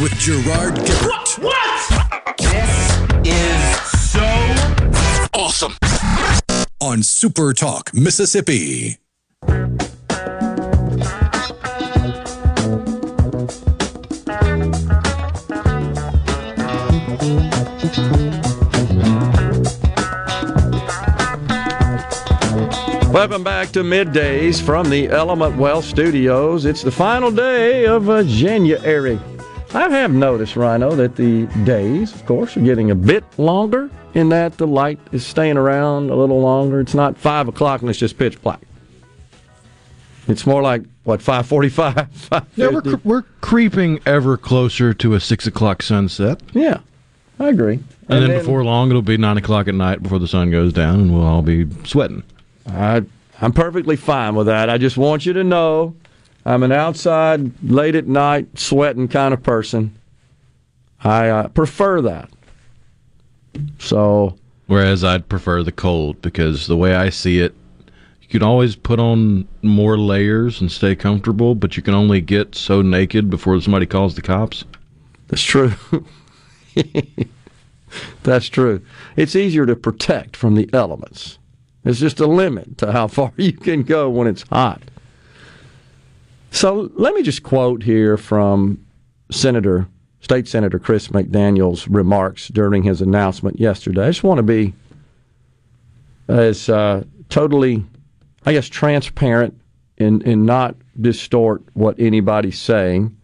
With 0.00 0.18
Gerard 0.18 0.76
Gibert. 0.76 1.38
What? 1.42 2.36
This 2.38 3.00
is 3.22 4.10
so 4.10 4.20
Awesome. 5.34 5.76
On 6.80 7.02
Super 7.02 7.52
Talk, 7.52 7.92
Mississippi. 7.92 8.96
Welcome 23.12 23.44
back 23.44 23.68
to 23.72 23.82
middays 23.82 24.62
from 24.62 24.88
the 24.88 25.10
Element 25.10 25.56
Well 25.58 25.82
Studios. 25.82 26.64
It's 26.64 26.82
the 26.82 26.90
final 26.90 27.30
day 27.30 27.84
of 27.84 28.08
uh, 28.08 28.22
January. 28.22 29.20
I 29.72 29.88
have 29.88 30.12
noticed, 30.12 30.56
Rhino, 30.56 30.94
that 30.96 31.16
the 31.16 31.46
days, 31.64 32.12
of 32.14 32.26
course, 32.26 32.56
are 32.56 32.60
getting 32.60 32.90
a 32.90 32.94
bit 32.94 33.24
longer. 33.38 33.90
In 34.14 34.30
that 34.30 34.58
the 34.58 34.66
light 34.66 34.98
is 35.12 35.24
staying 35.24 35.56
around 35.56 36.10
a 36.10 36.16
little 36.16 36.40
longer. 36.40 36.80
It's 36.80 36.94
not 36.94 37.16
five 37.16 37.46
o'clock 37.46 37.80
and 37.80 37.88
it's 37.88 37.98
just 37.98 38.18
pitch 38.18 38.42
black. 38.42 38.60
It's 40.26 40.44
more 40.44 40.62
like 40.62 40.82
what 41.04 41.22
five 41.22 41.46
forty-five. 41.46 42.08
Yeah, 42.56 42.68
we're, 42.70 42.82
cre- 42.82 42.96
we're 43.04 43.22
creeping 43.40 44.00
ever 44.06 44.36
closer 44.36 44.92
to 44.94 45.14
a 45.14 45.20
six 45.20 45.46
o'clock 45.46 45.82
sunset. 45.82 46.40
yeah, 46.52 46.80
I 47.38 47.48
agree. 47.48 47.78
And, 48.08 48.24
then, 48.24 48.38
before 48.38 48.64
long, 48.64 48.90
it'll 48.90 49.02
be 49.02 49.16
nine 49.16 49.36
o'clock 49.36 49.68
at 49.68 49.74
night 49.76 50.02
before 50.02 50.18
the 50.18 50.26
sun 50.26 50.50
goes 50.50 50.72
down, 50.72 50.98
and 51.00 51.14
we'll 51.14 51.24
all 51.24 51.42
be 51.42 51.68
sweating. 51.84 52.24
I, 52.66 53.04
I'm 53.40 53.52
perfectly 53.52 53.94
fine 53.94 54.34
with 54.34 54.46
that. 54.48 54.68
I 54.68 54.78
just 54.78 54.96
want 54.96 55.24
you 55.24 55.32
to 55.34 55.44
know 55.44 55.94
I'm 56.44 56.62
an 56.62 56.72
outside, 56.72 57.52
late 57.62 57.94
at 57.94 58.06
night, 58.06 58.58
sweating 58.58 59.08
kind 59.08 59.34
of 59.34 59.42
person. 59.42 59.96
I 61.02 61.28
uh, 61.28 61.48
prefer 61.48 62.00
that. 62.02 62.30
So, 63.78 64.36
Whereas 64.66 65.02
I'd 65.02 65.28
prefer 65.28 65.62
the 65.62 65.72
cold 65.72 66.22
because 66.22 66.66
the 66.66 66.76
way 66.76 66.94
I 66.94 67.10
see 67.10 67.40
it, 67.40 67.54
you 68.22 68.28
can 68.28 68.42
always 68.42 68.76
put 68.76 69.00
on 69.00 69.48
more 69.62 69.98
layers 69.98 70.60
and 70.60 70.70
stay 70.70 70.94
comfortable, 70.94 71.54
but 71.54 71.76
you 71.76 71.82
can 71.82 71.94
only 71.94 72.20
get 72.20 72.54
so 72.54 72.80
naked 72.80 73.28
before 73.28 73.60
somebody 73.60 73.86
calls 73.86 74.14
the 74.14 74.22
cops. 74.22 74.64
that's 75.28 75.42
true. 75.42 75.72
that's 78.22 78.48
true. 78.48 78.82
It's 79.16 79.34
easier 79.34 79.66
to 79.66 79.74
protect 79.74 80.36
from 80.36 80.54
the 80.54 80.70
elements. 80.72 81.38
There's 81.82 82.00
just 82.00 82.20
a 82.20 82.26
limit 82.26 82.78
to 82.78 82.92
how 82.92 83.08
far 83.08 83.32
you 83.36 83.52
can 83.52 83.82
go 83.82 84.08
when 84.08 84.28
it's 84.28 84.42
hot. 84.42 84.82
So 86.50 86.90
let 86.94 87.14
me 87.14 87.22
just 87.22 87.42
quote 87.42 87.82
here 87.82 88.16
from 88.16 88.84
Senator, 89.30 89.88
State 90.20 90.48
Senator 90.48 90.78
Chris 90.78 91.08
McDaniel's 91.08 91.88
remarks 91.88 92.48
during 92.48 92.82
his 92.82 93.00
announcement 93.00 93.58
yesterday. 93.58 94.04
I 94.06 94.10
just 94.10 94.24
want 94.24 94.38
to 94.38 94.42
be 94.42 94.74
as 96.28 96.68
uh, 96.68 97.04
totally, 97.28 97.84
I 98.44 98.52
guess, 98.52 98.68
transparent 98.68 99.60
and, 99.98 100.22
and 100.24 100.46
not 100.46 100.76
distort 101.00 101.62
what 101.74 101.98
anybody's 101.98 102.58
saying. 102.58 103.16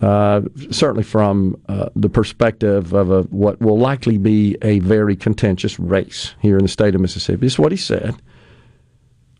Uh, 0.00 0.42
certainly 0.70 1.02
from 1.02 1.58
uh, 1.70 1.88
the 1.96 2.08
perspective 2.08 2.92
of 2.92 3.10
a, 3.10 3.22
what 3.22 3.58
will 3.62 3.78
likely 3.78 4.18
be 4.18 4.56
a 4.60 4.78
very 4.80 5.16
contentious 5.16 5.78
race 5.80 6.34
here 6.40 6.58
in 6.58 6.62
the 6.62 6.68
state 6.68 6.94
of 6.94 7.00
Mississippi. 7.00 7.40
This 7.40 7.54
is 7.54 7.58
what 7.58 7.72
he 7.72 7.78
said. 7.78 8.14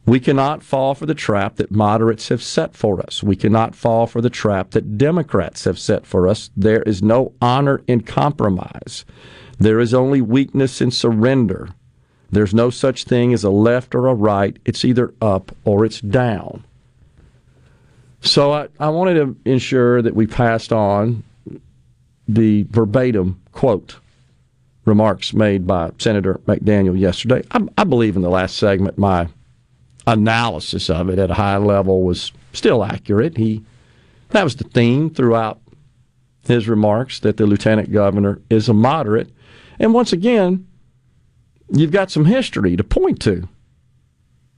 We 0.07 0.21
cannot 0.21 0.63
fall 0.63 0.95
for 0.95 1.05
the 1.05 1.15
trap 1.15 1.57
that 1.57 1.73
moderates 1.73 2.29
have 2.29 2.43
set 2.43 2.77
for 2.77 3.01
us. 3.01 3.25
We 3.25 3.35
cannot 3.35 3.75
fall 3.75 4.07
for 4.07 4.21
the 4.21 4.31
trap 4.31 4.71
that 4.71 4.97
Democrats 4.97 5.65
have 5.65 5.81
set 5.81 6.07
for 6.07 6.29
us. 6.29 6.51
There 6.57 6.83
is 6.83 7.03
no 7.03 7.33
honor 7.43 7.83
in 7.89 8.03
compromise. 8.03 9.05
There 9.59 9.81
is 9.81 9.93
only 9.93 10.21
weakness 10.21 10.81
in 10.81 10.93
surrender. 10.93 11.71
There's 12.31 12.55
no 12.55 12.71
such 12.71 13.03
thing 13.03 13.33
as 13.33 13.43
a 13.43 13.51
left 13.51 13.97
or 13.97 14.07
a 14.07 14.15
right. 14.15 14.57
It's 14.65 14.85
either 14.85 15.13
up 15.21 15.51
or 15.65 15.85
it's 15.85 16.01
down. 16.01 16.65
So 18.21 18.53
I, 18.53 18.69
I 18.79 18.89
wanted 18.91 19.15
to 19.15 19.37
ensure 19.51 20.03
that 20.03 20.15
we 20.15 20.29
passed 20.29 20.73
on 20.73 21.25
the 22.29 22.65
verbatim 22.71 23.41
quote 23.51 23.97
remarks 24.85 25.33
made 25.33 25.67
by 25.67 25.91
Senator 25.99 26.41
McDaniel 26.47 26.99
yesterday. 26.99 27.43
I, 27.51 27.67
I 27.77 27.85
believe 27.85 28.15
in 28.15 28.23
the 28.23 28.31
last 28.31 28.57
segment 28.57 28.99
my 28.99 29.29
analysis 30.07 30.89
of 30.89 31.09
it 31.09 31.19
at 31.19 31.31
a 31.31 31.35
high 31.35 31.57
level 31.57 32.03
was 32.03 32.33
still 32.53 32.85
accurate. 32.85 33.37
He 33.37 33.65
that 34.31 34.45
was 34.45 34.57
the 34.57 34.65
theme 34.65 35.11
throughout 35.11 35.61
his 36.47 36.69
remarks 36.69 37.21
that 37.21 37.37
the 37.37 37.47
lieutenant 37.47 37.93
governor 37.93 38.41
is 38.51 38.69
a 38.69 38.75
moderate. 38.75 39.31
And 39.79 39.93
once 39.93 40.13
again, 40.13 40.67
you've 41.71 41.93
got 41.93 42.11
some 42.11 42.25
history 42.25 42.77
to 42.77 42.85
point 42.85 43.21
to. 43.23 43.49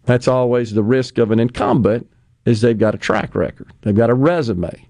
That's 0.04 0.28
always 0.28 0.72
the 0.72 0.82
risk 0.82 1.18
of 1.18 1.30
an 1.30 1.40
incumbent 1.40 2.10
is 2.44 2.60
they've 2.60 2.78
got 2.78 2.94
a 2.94 2.98
track 2.98 3.34
record. 3.34 3.70
They've 3.82 3.94
got 3.94 4.10
a 4.10 4.14
resume 4.14 4.86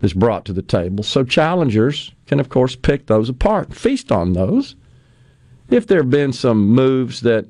that's 0.00 0.12
brought 0.12 0.44
to 0.46 0.52
the 0.52 0.62
table. 0.62 1.04
So 1.04 1.22
challengers 1.22 2.12
can 2.26 2.40
of 2.40 2.48
course 2.48 2.74
pick 2.74 3.06
those 3.06 3.28
apart, 3.28 3.74
feast 3.74 4.10
on 4.10 4.32
those. 4.32 4.74
If 5.68 5.86
there 5.86 5.98
have 5.98 6.10
been 6.10 6.32
some 6.32 6.68
moves 6.68 7.20
that 7.20 7.46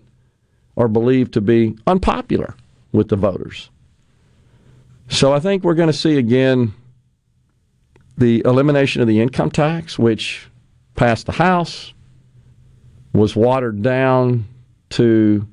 are 0.77 0.89
believed 0.89 1.33
to 1.35 1.41
be 1.41 1.77
unpopular 1.87 2.55
with 2.93 3.09
the 3.09 3.17
voters. 3.17 3.71
So 5.09 5.33
I 5.33 5.41
think 5.41 5.65
we're 5.65 5.75
going 5.75 5.89
to 5.89 5.93
see 5.93 6.17
again 6.17 6.73
the 8.17 8.43
elimination 8.45 9.03
of 9.03 9.09
the 9.09 9.21
income 9.21 9.51
tax, 9.51 9.99
which 9.99 10.49
passed 10.95 11.27
the 11.27 11.33
House, 11.33 11.93
was 13.13 13.35
watered 13.35 13.83
down 13.83 14.47
to 14.91 15.47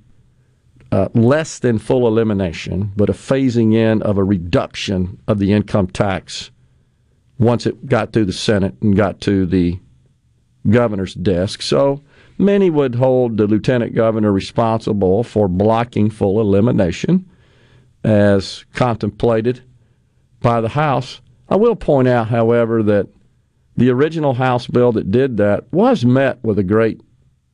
uh, 0.92 1.10
less 1.14 1.60
than 1.60 1.80
full 1.80 2.08
elimination, 2.08 2.92
but 2.96 3.10
a 3.10 3.14
phasing 3.14 3.74
in 3.74 4.02
of 4.04 4.18
a 4.18 4.24
reduction 4.24 5.20
of 5.28 5.40
the 5.40 5.54
income 5.54 5.88
tax 5.88 6.52
once 7.40 7.66
it 7.66 7.88
got 7.88 8.14
through 8.14 8.26
the 8.26 8.34
Senate 8.34 8.76
and 8.82 8.96
got 8.96 9.22
to 9.22 9.46
the 9.46 9.80
governor's 10.70 11.14
desk. 11.14 11.62
So 11.62 12.02
many 12.38 12.70
would 12.70 12.96
hold 12.96 13.38
the 13.38 13.48
lieutenant 13.48 13.96
governor 13.96 14.32
responsible 14.32 15.24
for 15.24 15.48
blocking 15.48 16.10
full 16.10 16.40
elimination 16.40 17.30
as 18.04 18.66
contemplated 18.74 19.62
by 20.40 20.62
the 20.62 20.70
House. 20.70 21.22
I 21.50 21.56
will 21.56 21.76
point 21.76 22.08
out, 22.08 22.28
however, 22.28 22.84
that 22.84 23.08
the 23.76 23.90
original 23.90 24.34
House 24.34 24.68
bill 24.68 24.92
that 24.94 25.12
did 25.12 25.38
that 25.38 25.72
was 25.72 26.06
met 26.06 26.44
with 26.44 26.60
a 26.60 26.64
great 26.64 27.02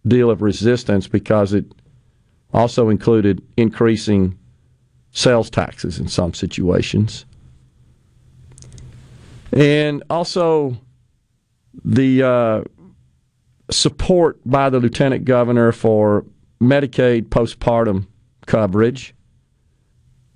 deal 0.07 0.29
of 0.29 0.41
resistance 0.41 1.07
because 1.07 1.53
it 1.53 1.65
also 2.53 2.89
included 2.89 3.41
increasing 3.57 4.37
sales 5.11 5.49
taxes 5.49 5.99
in 5.99 6.07
some 6.07 6.33
situations. 6.33 7.25
And 9.51 10.03
also 10.09 10.77
the 11.85 12.23
uh, 12.23 12.63
support 13.71 14.39
by 14.45 14.69
the 14.69 14.79
lieutenant 14.79 15.25
governor 15.25 15.71
for 15.71 16.25
Medicaid 16.61 17.29
postpartum 17.29 18.07
coverage, 18.45 19.13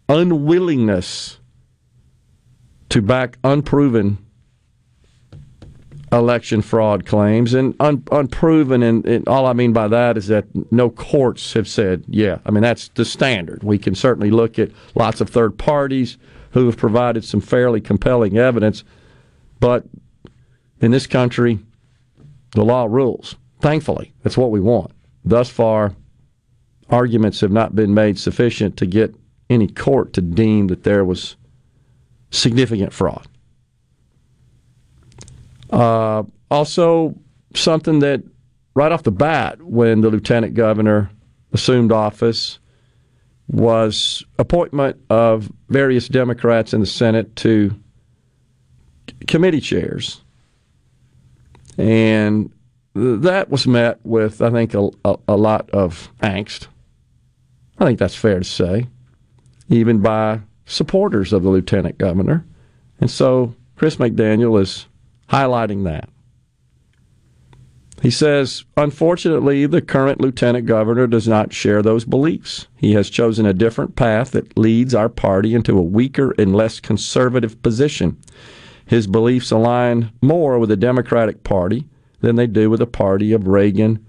unwillingness 0.10 1.40
to 2.90 3.02
back 3.02 3.38
unproven 3.44 4.18
election 6.12 6.62
fraud 6.62 7.06
claims 7.06 7.54
and 7.54 7.76
un, 7.82 8.02
unproven 8.14 8.82
and, 8.82 9.06
and, 9.06 9.28
all 9.28 9.46
i 9.46 9.52
mean 9.52 9.74
by 9.74 9.90
that 9.90 10.16
is 10.16 10.28
that 10.28 10.46
no 10.72 10.90
courts 10.90 11.52
have 11.52 11.68
said 11.68 12.02
yeah 12.08 12.38
i 12.46 12.52
mean 12.52 12.64
that's 12.64 12.88
the 12.90 13.04
standard. 13.04 13.62
We 13.62 13.78
can 13.78 13.94
certainly 13.94 14.32
look 14.32 14.58
at 14.58 14.72
lots 14.96 15.20
of 15.20 15.30
third 15.30 15.58
parties 15.58 16.18
who 16.52 16.66
have 16.68 16.78
provided 16.78 17.26
some 17.26 17.42
fairly 17.42 17.82
compelling 17.82 18.38
evidence 18.38 18.86
but 19.60 19.86
in 20.80 20.92
this 20.92 21.08
country 21.08 21.60
the 22.52 22.64
law 22.64 22.86
rules. 22.86 23.36
Thankfully 23.62 24.14
that's 24.24 24.38
what 24.38 24.52
we 24.52 24.60
want. 24.60 24.92
Thus 25.24 25.50
far 25.50 25.96
arguments 26.90 27.42
have 27.42 27.52
not 27.52 27.76
been 27.76 27.94
made 27.94 28.18
sufficient 28.18 28.78
to 28.78 28.86
get 28.86 29.16
any 29.50 29.68
court 29.68 30.14
to 30.14 30.22
deem 30.22 30.68
that 30.68 30.84
there 30.84 31.04
was 31.06 31.36
significant 32.32 32.94
fraud. 32.94 33.28
Uh, 35.70 36.24
also, 36.50 37.16
something 37.54 38.00
that 38.00 38.24
right 38.74 38.92
off 38.92 39.04
the 39.04 39.12
bat, 39.12 39.62
when 39.62 40.02
the 40.02 40.10
lieutenant 40.10 40.54
governor 40.54 41.10
assumed 41.52 41.92
office, 41.92 42.60
was 43.48 44.26
appointment 44.38 44.98
of 45.10 45.52
various 45.70 46.08
Democrats 46.08 46.74
in 46.74 46.82
the 46.82 46.86
Senate 46.86 47.36
to 47.38 47.74
committee 49.28 49.62
chairs. 49.62 50.22
And 51.78 52.52
that 52.96 53.50
was 53.50 53.68
met 53.68 54.00
with, 54.04 54.42
I 54.42 54.50
think, 54.50 54.74
a, 54.74 54.90
a, 55.06 55.16
a, 55.28 55.38
lot 55.38 55.70
of 55.70 56.12
angst. 56.22 56.68
I 57.78 57.86
think 57.86 58.00
that's 58.00 58.16
fair 58.16 58.40
to 58.40 58.46
say, 58.46 58.88
even 59.70 60.00
by 60.00 60.42
supporters 60.66 61.32
of 61.32 61.44
the 61.44 61.50
lieutenant 61.50 61.98
governor. 61.98 62.46
And 63.00 63.12
so 63.12 63.56
Chris 63.76 63.98
McDaniel 63.98 64.60
is 64.60 64.88
highlighting 65.30 65.84
that. 65.84 66.10
He 68.02 68.12
says, 68.12 68.64
unfortunately, 68.76 69.66
the 69.66 69.82
current 69.82 70.22
lieutenant 70.22 70.68
governor 70.68 71.08
does 71.08 71.28
not 71.28 71.52
share 71.52 71.82
those 71.82 72.06
beliefs. 72.06 72.68
He 72.78 72.94
has 72.94 73.10
chosen 73.10 73.46
a 73.46 73.54
different 73.54 73.96
path 73.96 74.32
that 74.32 74.58
leads 74.58 74.94
our 74.94 75.10
party 75.10 75.56
into 75.56 75.78
a 75.78 75.82
weaker 75.82 76.32
and 76.38 76.56
less 76.56 76.80
conservative 76.80 77.62
position. 77.64 78.18
His 78.88 79.06
beliefs 79.06 79.52
align 79.52 80.12
more 80.22 80.58
with 80.58 80.70
the 80.70 80.78
Democratic 80.78 81.44
Party 81.44 81.86
than 82.22 82.36
they 82.36 82.48
do 82.48 82.70
with 82.70 82.80
the 82.80 82.88
party 82.88 83.34
of 83.34 83.48
Reagan 83.48 84.06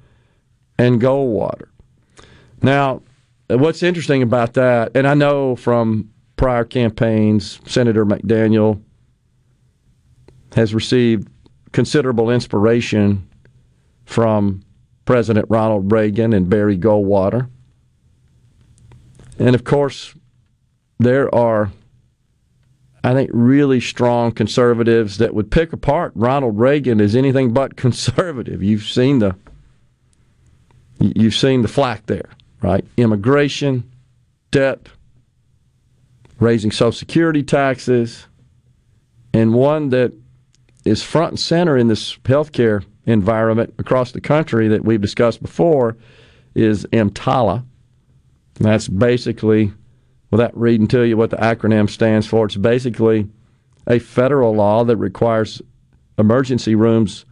and 0.79 1.01
Goldwater. 1.01 1.69
Now, 2.62 3.03
what's 3.49 3.83
interesting 3.83 4.23
about 4.23 4.55
that, 4.55 4.93
and 4.95 5.07
I 5.07 5.14
know 5.14 5.57
from 5.57 6.11
prior 6.37 6.64
campaigns, 6.64 7.61
Senator 7.67 8.07
McDaniel 8.07 8.81
has 10.55 10.73
received 10.73 11.29
considerable 11.73 12.31
inspiration 12.31 13.29
from 14.05 14.62
President 15.05 15.47
Ronald 15.49 15.93
Reagan 15.93 16.33
and 16.33 16.49
Barry 16.49 16.79
Goldwater. 16.79 17.49
And 19.38 19.55
of 19.55 19.64
course, 19.64 20.14
there 20.99 21.33
are, 21.35 21.71
I 23.05 23.15
think, 23.15 23.31
really 23.33 23.81
strong 23.81 24.33
conservatives 24.33 25.19
that 25.19 25.35
would 25.35 25.51
pick 25.51 25.73
apart 25.73 26.13
Ronald 26.15 26.59
Reagan 26.59 27.01
as 27.01 27.15
anything 27.15 27.53
but 27.53 27.77
conservative. 27.77 28.63
You've 28.63 28.83
seen 28.83 29.21
the 29.21 29.37
you've 31.01 31.35
seen 31.35 31.63
the 31.63 31.69
flack 31.69 32.07
there, 32.07 32.31
right? 32.61 32.85
Immigration, 32.97 33.89
debt, 34.51 34.89
raising 36.41 36.73
Social 36.73 36.93
Security 36.93 37.43
taxes, 37.43 38.27
and 39.33 39.55
one 39.55 39.91
that 39.91 40.13
is 40.85 41.03
front 41.03 41.33
and 41.33 41.41
center 41.41 41.77
in 41.77 41.89
this 41.89 42.17
healthcare 42.19 42.85
environment 43.07 43.75
across 43.79 44.13
the 44.13 44.21
country 44.21 44.69
that 44.69 44.85
we've 44.85 45.01
discussed 45.01 45.41
before 45.41 45.97
is 46.55 46.85
EMTALA. 46.87 47.65
That's 48.55 48.89
basically, 48.89 49.73
without 50.31 50.57
reading 50.59 50.87
to 50.88 51.03
you 51.03 51.17
what 51.17 51.31
the 51.31 51.37
acronym 51.37 51.88
stands 51.88 52.27
for, 52.27 52.47
it's 52.47 52.57
basically 52.57 53.29
a 53.87 53.99
federal 53.99 54.55
law 54.55 54.85
that 54.85 54.97
requires 54.97 55.62
emergency 56.19 56.75
rooms 56.75 57.25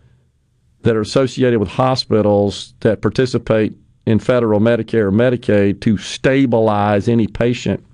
that 0.82 0.96
are 0.96 1.00
associated 1.00 1.58
with 1.58 1.68
hospitals 1.68 2.74
that 2.80 3.02
participate 3.02 3.76
in 4.06 4.18
federal 4.18 4.60
Medicare 4.60 5.06
or 5.06 5.10
Medicaid 5.10 5.80
to 5.80 5.98
stabilize 5.98 7.08
any 7.08 7.26
patient 7.26 7.84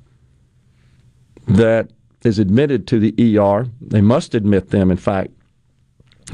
that 1.48 1.90
is 2.22 2.38
admitted 2.38 2.86
to 2.86 3.00
the 3.00 3.38
ER. 3.38 3.66
They 3.80 4.02
must 4.02 4.34
admit 4.34 4.68
them, 4.68 4.90
in 4.90 4.98
fact, 4.98 5.30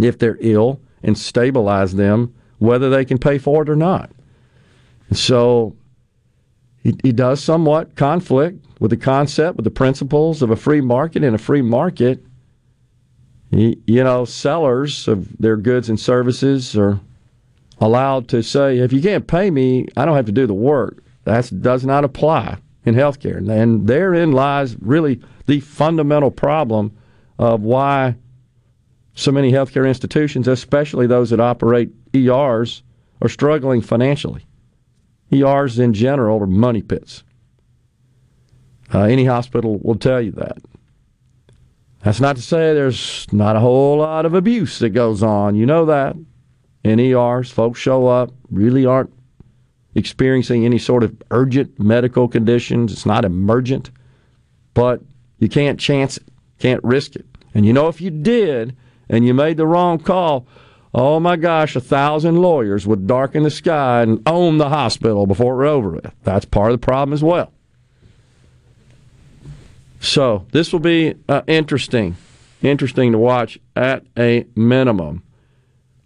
if 0.00 0.18
they're 0.18 0.36
ill 0.40 0.80
and 1.02 1.16
stabilize 1.16 1.94
them, 1.94 2.34
whether 2.58 2.90
they 2.90 3.04
can 3.04 3.18
pay 3.18 3.38
for 3.38 3.62
it 3.62 3.68
or 3.68 3.76
not. 3.76 4.10
So 5.12 5.76
he, 7.02 7.12
does 7.12 7.42
somewhat 7.42 7.96
conflict 7.96 8.64
with 8.80 8.90
the 8.90 8.96
concept, 8.96 9.56
with 9.56 9.64
the 9.64 9.70
principles 9.70 10.42
of 10.42 10.50
a 10.50 10.56
free 10.56 10.80
market. 10.80 11.24
In 11.24 11.34
a 11.34 11.38
free 11.38 11.62
market, 11.62 12.24
you 13.50 14.04
know, 14.04 14.24
sellers 14.24 15.08
of 15.08 15.36
their 15.38 15.56
goods 15.56 15.88
and 15.88 15.98
services 15.98 16.76
are 16.76 17.00
allowed 17.80 18.28
to 18.28 18.42
say, 18.42 18.78
if 18.78 18.92
you 18.92 19.00
can't 19.00 19.26
pay 19.26 19.50
me, 19.50 19.86
I 19.96 20.04
don't 20.04 20.16
have 20.16 20.26
to 20.26 20.32
do 20.32 20.46
the 20.46 20.54
work. 20.54 21.02
That 21.24 21.50
does 21.62 21.84
not 21.84 22.04
apply 22.04 22.58
in 22.84 22.94
healthcare. 22.94 23.36
And 23.36 23.86
therein 23.86 24.32
lies 24.32 24.76
really 24.80 25.20
the 25.46 25.60
fundamental 25.60 26.30
problem 26.30 26.96
of 27.38 27.62
why 27.62 28.16
so 29.14 29.32
many 29.32 29.52
healthcare 29.52 29.86
institutions, 29.86 30.48
especially 30.48 31.06
those 31.06 31.30
that 31.30 31.40
operate 31.40 31.90
ERs, 32.14 32.82
are 33.20 33.28
struggling 33.28 33.80
financially. 33.80 34.46
ERs 35.32 35.78
in 35.78 35.92
general 35.92 36.42
are 36.42 36.46
money 36.46 36.82
pits. 36.82 37.22
Uh, 38.92 39.02
any 39.02 39.24
hospital 39.24 39.78
will 39.82 39.96
tell 39.96 40.20
you 40.20 40.32
that. 40.32 40.58
That's 42.02 42.20
not 42.20 42.36
to 42.36 42.42
say 42.42 42.72
there's 42.72 43.26
not 43.32 43.56
a 43.56 43.60
whole 43.60 43.98
lot 43.98 44.24
of 44.24 44.34
abuse 44.34 44.78
that 44.78 44.90
goes 44.90 45.22
on. 45.22 45.56
You 45.56 45.66
know 45.66 45.84
that. 45.86 46.16
In 46.84 47.00
ERs, 47.00 47.50
folks 47.50 47.80
show 47.80 48.06
up, 48.06 48.32
really 48.50 48.86
aren't 48.86 49.12
experiencing 49.94 50.64
any 50.64 50.78
sort 50.78 51.02
of 51.02 51.14
urgent 51.30 51.78
medical 51.78 52.28
conditions. 52.28 52.92
It's 52.92 53.04
not 53.04 53.24
emergent, 53.24 53.90
but 54.74 55.02
you 55.38 55.48
can't 55.48 55.78
chance 55.78 56.16
it, 56.16 56.28
can't 56.60 56.82
risk 56.84 57.16
it. 57.16 57.26
And 57.52 57.66
you 57.66 57.72
know, 57.72 57.88
if 57.88 58.00
you 58.00 58.10
did, 58.10 58.76
and 59.08 59.26
you 59.26 59.34
made 59.34 59.56
the 59.56 59.66
wrong 59.66 59.98
call, 59.98 60.46
oh 60.94 61.20
my 61.20 61.36
gosh, 61.36 61.76
a 61.76 61.80
thousand 61.80 62.36
lawyers 62.36 62.86
would 62.86 63.06
darken 63.06 63.42
the 63.42 63.50
sky 63.50 64.02
and 64.02 64.22
own 64.26 64.58
the 64.58 64.68
hospital 64.68 65.26
before 65.26 65.54
it 65.54 65.56
were 65.56 65.66
over 65.66 65.90
with. 65.90 66.12
That's 66.24 66.44
part 66.44 66.72
of 66.72 66.80
the 66.80 66.84
problem 66.84 67.12
as 67.12 67.22
well. 67.22 67.52
So 70.00 70.46
this 70.52 70.72
will 70.72 70.80
be 70.80 71.14
uh, 71.28 71.42
interesting, 71.46 72.16
interesting 72.62 73.12
to 73.12 73.18
watch 73.18 73.58
at 73.74 74.04
a 74.16 74.46
minimum. 74.54 75.22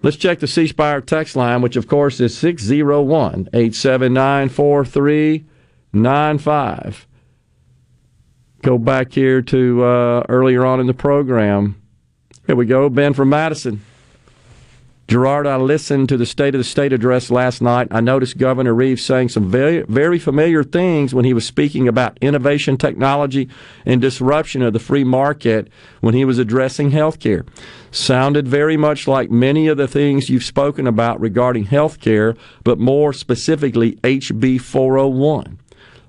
Let's 0.03 0.17
check 0.17 0.41
the 0.41 0.49
C 0.49 0.67
text 0.69 1.37
line, 1.37 1.63
which 1.63 1.77
of 1.77 1.87
course 1.87 2.19
is 2.19 2.37
601 2.37 3.49
879 3.53 4.49
4395. 4.49 7.07
Go 8.63 8.79
back 8.79 9.13
here 9.13 9.43
to 9.43 9.85
uh, 9.85 10.25
earlier 10.29 10.65
on 10.65 10.81
in 10.81 10.87
the 10.87 10.95
program. 10.95 11.81
Here 12.47 12.57
we 12.57 12.67
go. 12.67 12.89
Ben 12.89 13.13
from 13.13 13.29
Madison. 13.29 13.83
Gerard, 15.13 15.47
I 15.47 15.57
listened 15.57 16.09
to 16.09 16.17
the 16.17 16.25
State 16.25 16.55
of 16.55 16.59
the 16.59 16.65
State 16.65 16.91
address 16.91 17.31
last 17.31 17.61
night. 17.61 17.87
I 17.91 18.01
noticed 18.01 18.39
Governor 18.39 18.73
Reeves 18.73 19.05
saying 19.05 19.29
some 19.29 19.51
very, 19.51 19.83
very 19.83 20.19
familiar 20.19 20.65
things 20.65 21.15
when 21.15 21.27
he 21.27 21.35
was 21.35 21.45
speaking 21.45 21.87
about 21.87 22.17
innovation, 22.23 22.79
technology, 22.79 23.51
and 23.85 24.01
disruption 24.01 24.63
of 24.63 24.73
the 24.73 24.79
free 24.79 25.05
market 25.05 25.69
when 26.01 26.15
he 26.15 26.25
was 26.25 26.39
addressing 26.39 26.93
healthcare. 26.93 27.47
Sounded 27.91 28.49
very 28.49 28.79
much 28.79 29.07
like 29.07 29.31
many 29.31 29.69
of 29.69 29.77
the 29.77 29.87
things 29.87 30.31
you've 30.31 30.45
spoken 30.45 30.87
about 30.87 31.21
regarding 31.21 31.67
healthcare, 31.67 32.35
but 32.65 32.79
more 32.79 33.13
specifically 33.13 33.97
HB 33.97 34.63
401. 34.63 35.59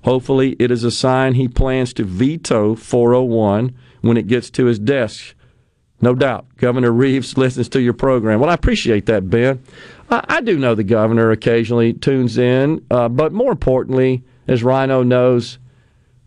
Hopefully, 0.04 0.56
it 0.58 0.70
is 0.70 0.82
a 0.82 0.90
sign 0.90 1.34
he 1.34 1.46
plans 1.46 1.92
to 1.92 2.04
veto 2.04 2.74
401 2.74 3.74
when 4.00 4.16
it 4.16 4.28
gets 4.28 4.48
to 4.48 4.64
his 4.64 4.78
desk. 4.78 5.33
No 6.04 6.14
doubt, 6.14 6.44
Governor 6.58 6.92
Reeves 6.92 7.38
listens 7.38 7.66
to 7.70 7.80
your 7.80 7.94
program. 7.94 8.38
Well, 8.38 8.50
I 8.50 8.54
appreciate 8.54 9.06
that, 9.06 9.30
Ben. 9.30 9.62
I, 10.10 10.22
I 10.28 10.40
do 10.42 10.58
know 10.58 10.74
the 10.74 10.84
governor 10.84 11.30
occasionally 11.30 11.94
tunes 11.94 12.36
in, 12.36 12.84
uh, 12.90 13.08
but 13.08 13.32
more 13.32 13.50
importantly, 13.50 14.22
as 14.46 14.62
Rhino 14.62 15.02
knows, 15.02 15.58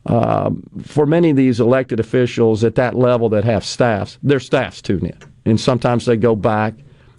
uh, 0.08 0.50
for 0.82 1.06
many 1.06 1.30
of 1.30 1.36
these 1.36 1.60
elected 1.60 2.00
officials 2.00 2.63
at 2.63 2.74
that 2.74 2.96
level 2.96 3.30
that 3.30 3.44
have 3.44 3.63
staffs, 3.63 4.18
their 4.24 4.40
staffs 4.40 4.82
tune 4.82 5.06
in. 5.06 5.20
And 5.46 5.62
sometimes 5.62 6.08
they 6.08 6.18
go 6.18 6.36
back 6.36 6.74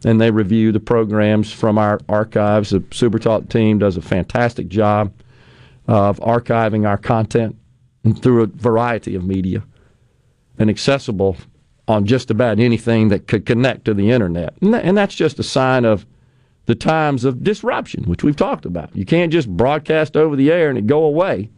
and 0.04 0.20
they 0.20 0.32
review 0.32 0.72
the 0.72 0.80
programs 0.80 1.52
from 1.52 1.78
our 1.78 2.00
archives. 2.08 2.70
The 2.70 2.80
SuperTalk 2.80 3.50
team 3.50 3.78
does 3.78 3.96
a 3.96 4.02
fantastic 4.02 4.66
job 4.66 5.12
of 5.86 6.18
archiving 6.18 6.88
our 6.88 6.98
content 6.98 7.54
through 8.16 8.42
a 8.42 8.46
variety 8.46 9.14
of 9.14 9.24
media 9.24 9.62
and 10.58 10.68
accessible 10.68 11.36
on 11.88 12.04
just 12.04 12.30
about 12.30 12.60
anything 12.60 13.08
that 13.08 13.26
could 13.26 13.46
connect 13.46 13.86
to 13.86 13.94
the 13.94 14.10
internet. 14.10 14.54
And, 14.60 14.96
that's 14.96 15.14
just 15.14 15.38
a 15.38 15.42
sign 15.42 15.86
of 15.86 16.06
the 16.66 16.74
times 16.74 17.24
of 17.24 17.42
disruption, 17.42 18.04
which 18.04 18.22
we've 18.22 18.36
talked 18.36 18.66
about. 18.66 18.94
You 18.94 19.06
can't 19.06 19.32
just 19.32 19.48
broadcast 19.48 20.16
over 20.16 20.36
the 20.36 20.52
air 20.52 20.68
and 20.68 20.78
it 20.78 20.86
go 20.86 21.04
away 21.04 21.50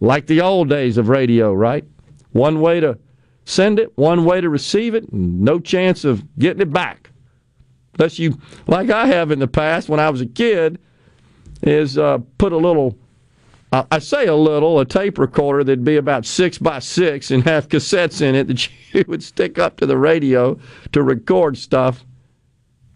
like 0.00 0.26
the 0.26 0.40
old 0.40 0.70
days 0.70 0.96
of 0.96 1.10
radio, 1.10 1.52
right? 1.52 1.84
One 2.32 2.60
way 2.60 2.80
to 2.80 2.98
send 3.44 3.78
it, 3.78 3.96
one 3.96 4.24
way 4.24 4.40
to 4.40 4.48
receive 4.48 4.94
it, 4.94 5.08
and 5.10 5.42
no 5.42 5.60
chance 5.60 6.04
of 6.04 6.24
getting 6.38 6.62
it 6.62 6.72
back. 6.72 7.10
Unless 7.98 8.18
you, 8.18 8.40
like 8.66 8.90
I 8.90 9.06
have 9.06 9.30
in 9.30 9.38
the 9.38 9.48
past 9.48 9.88
when 9.88 10.00
I 10.00 10.08
was 10.08 10.20
a 10.22 10.26
kid, 10.26 10.78
is 11.62 11.98
uh, 11.98 12.18
put 12.38 12.52
a 12.52 12.56
little 12.56 12.96
I 13.70 13.98
say 13.98 14.26
a 14.26 14.34
little, 14.34 14.80
a 14.80 14.86
tape 14.86 15.18
recorder 15.18 15.62
that'd 15.62 15.84
be 15.84 15.96
about 15.96 16.24
six 16.24 16.56
by 16.56 16.78
six 16.78 17.30
and 17.30 17.44
have 17.44 17.68
cassettes 17.68 18.22
in 18.22 18.34
it 18.34 18.46
that 18.46 18.68
you 18.92 19.04
would 19.08 19.22
stick 19.22 19.58
up 19.58 19.76
to 19.78 19.86
the 19.86 19.98
radio 19.98 20.58
to 20.92 21.02
record 21.02 21.58
stuff 21.58 22.04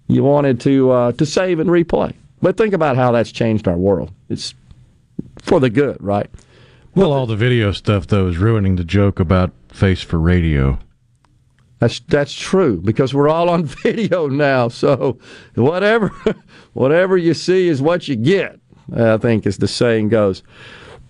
you 0.08 0.24
wanted 0.24 0.60
to 0.60 0.90
uh, 0.90 1.12
to 1.12 1.26
save 1.26 1.58
and 1.58 1.68
replay. 1.68 2.14
But 2.40 2.56
think 2.56 2.74
about 2.74 2.96
how 2.96 3.12
that's 3.12 3.32
changed 3.32 3.68
our 3.68 3.76
world. 3.76 4.12
It's 4.28 4.54
for 5.42 5.60
the 5.60 5.70
good, 5.70 5.96
right? 6.00 6.30
Well, 6.94 7.12
all 7.12 7.26
the 7.26 7.36
video 7.36 7.72
stuff 7.72 8.06
though 8.06 8.28
is 8.28 8.38
ruining 8.38 8.76
the 8.76 8.84
joke 8.84 9.20
about 9.20 9.52
face 9.68 10.02
for 10.02 10.18
radio. 10.18 10.78
That's 11.78 12.00
that's 12.00 12.32
true 12.32 12.80
because 12.80 13.12
we're 13.12 13.28
all 13.28 13.50
on 13.50 13.64
video 13.82 14.26
now. 14.26 14.68
So 14.68 15.18
whatever 15.54 16.08
whatever 16.72 17.16
you 17.16 17.34
see 17.34 17.68
is 17.68 17.82
what 17.82 18.08
you 18.08 18.16
get. 18.16 18.60
I 18.94 19.16
think, 19.18 19.46
as 19.46 19.58
the 19.58 19.68
saying 19.68 20.08
goes. 20.08 20.42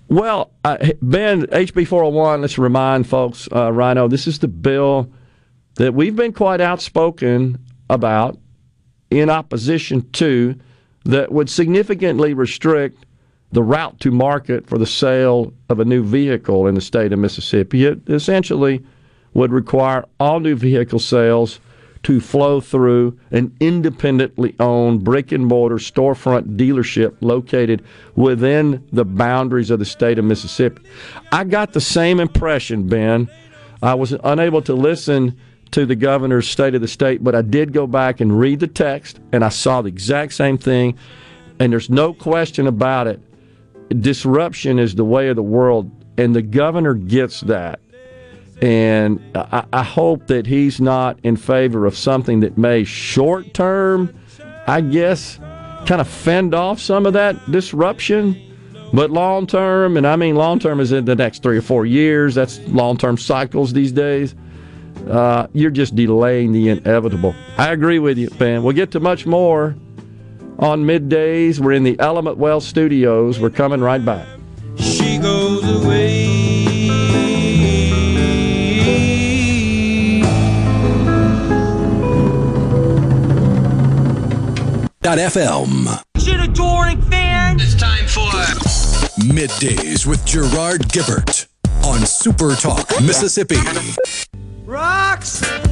Well, 0.09 0.51
Ben, 0.63 1.47
HB 1.47 1.87
401, 1.87 2.43
let's 2.43 2.59
remind 2.59 3.07
folks, 3.07 3.49
uh, 3.51 3.73
Rhino, 3.73 4.09
this 4.09 4.27
is 4.27 4.41
the 4.41 4.49
bill 4.49 5.11
that 5.77 5.95
we've 5.95 6.15
been 6.15 6.33
quite 6.33 6.61
outspoken 6.61 7.59
about 7.89 8.39
in 9.11 9.31
opposition 9.31 10.11
to 10.13 10.55
that 11.05 11.33
would 11.33 11.49
significantly 11.49 12.35
restrict 12.35 13.07
the 13.53 13.63
route 13.63 13.99
to 14.01 14.11
market 14.11 14.67
for 14.67 14.79
the 14.79 14.87
sale 14.87 15.53
of 15.69 15.81
a 15.81 15.85
new 15.85 16.03
vehicle 16.03 16.67
in 16.67 16.75
the 16.75 16.81
state 16.81 17.13
of 17.13 17.19
Mississippi. 17.19 17.85
It 17.85 18.09
essentially 18.09 18.85
would 19.35 19.53
require 19.53 20.05
all 20.21 20.41
new 20.41 20.57
vehicle 20.57 20.99
sales 20.99 21.61
to 22.03 22.21
flow 22.21 22.61
through 22.61 23.19
an 23.31 23.55
independently 23.61 24.55
owned 24.59 25.05
brick 25.05 25.31
and 25.33 25.47
mortar 25.47 25.77
storefront 25.77 26.57
dealership 26.57 27.17
located 27.21 27.83
within 28.17 28.85
the 28.93 29.05
boundaries 29.05 29.71
of 29.71 29.79
the 29.79 29.85
state 29.85 30.19
of 30.19 30.25
Mississippi. 30.25 30.83
I 31.31 31.45
got 31.45 31.73
the 31.73 31.81
same 31.81 32.19
impression, 32.19 32.89
Ben. 32.89 33.31
I 33.83 33.95
was 33.95 34.13
unable 34.25 34.63
to 34.63 34.75
listen 34.75 35.39
to 35.73 35.87
the 35.87 35.97
governor's 35.97 36.49
state 36.49 36.75
of 36.75 36.81
the 36.81 36.89
state, 36.89 37.25
but 37.25 37.35
I 37.35 37.43
did 37.43 37.73
go 37.73 37.87
back 37.87 38.21
and 38.21 38.39
read 38.39 38.61
the 38.61 38.67
text, 38.67 39.21
and 39.33 39.45
I 39.45 39.49
saw 39.49 39.83
the 39.83 39.89
exact 39.89 40.35
same 40.35 40.59
thing. 40.59 40.99
And 41.59 41.73
there's 41.73 41.91
no 41.91 42.13
question 42.13 42.67
about 42.67 43.07
it. 43.07 43.21
Disruption 44.01 44.79
is 44.79 44.95
the 44.95 45.05
way 45.05 45.29
of 45.29 45.37
the 45.37 45.43
world, 45.43 45.91
and 46.19 46.35
the 46.35 46.43
governor 46.43 46.95
gets 46.95 47.41
that. 47.43 47.81
And 48.63 49.21
I, 49.35 49.65
I 49.73 49.83
hope 49.83 50.29
that 50.29 50.47
he's 50.47 50.81
not 50.81 51.19
in 51.25 51.37
favor 51.37 51.85
of 51.85 51.97
something 51.97 52.41
that 52.41 52.57
may 52.57 52.85
short 52.85 53.53
term, 53.55 54.15
I 54.69 54.81
guess, 54.81 55.39
kind 55.85 56.01
of 56.01 56.07
fend 56.07 56.55
off 56.55 56.79
some 56.79 57.05
of 57.05 57.13
that 57.15 57.51
disruption. 57.51 58.41
But 58.93 59.11
long 59.11 59.49
term, 59.49 59.97
and 59.97 60.07
I 60.07 60.15
mean 60.15 60.37
long 60.37 60.61
term 60.61 60.79
is 60.79 60.93
in 60.93 61.07
the 61.07 61.17
next 61.17 61.43
three 61.43 61.59
or 61.59 61.63
four 61.63 61.85
years, 61.85 62.37
that's 62.37 62.61
long 62.69 62.97
term 62.97 63.19
cycles 63.19 63.73
these 63.73 63.91
days. 63.91 64.37
Uh, 65.09 65.49
you're 65.53 65.71
just 65.71 65.97
delaying 65.97 66.53
the 66.53 66.69
inevitable. 66.69 67.35
I 67.59 67.73
agree 67.73 67.99
with 67.99 68.17
you, 68.17 68.31
Ben. 68.31 68.63
We'll 68.63 68.77
get 68.77 68.93
to 68.93 69.01
much 69.01 69.27
more 69.27 69.75
on 70.61 70.85
middays. 70.85 71.59
We're 71.59 71.73
in 71.73 71.83
the 71.83 71.99
Element 71.99 72.37
Well 72.37 72.61
studios. 72.61 73.41
We're 73.41 73.51
coming 73.51 73.81
right 73.81 74.05
back. 74.05 74.29
She 74.77 75.19
goes 75.19 75.85
away. 75.85 76.42
FM. 85.19 86.03
Shit 86.19 86.41
adoring 86.41 87.01
fans. 87.03 87.63
It's 87.63 87.75
time 87.75 88.07
for 88.07 88.31
Middays 89.21 90.07
with 90.07 90.25
Gerard 90.25 90.83
Gibert 90.89 91.47
on 91.85 92.07
Super 92.07 92.55
Talk, 92.55 92.89
Mississippi. 93.03 93.57
Roxanne. 94.65 95.72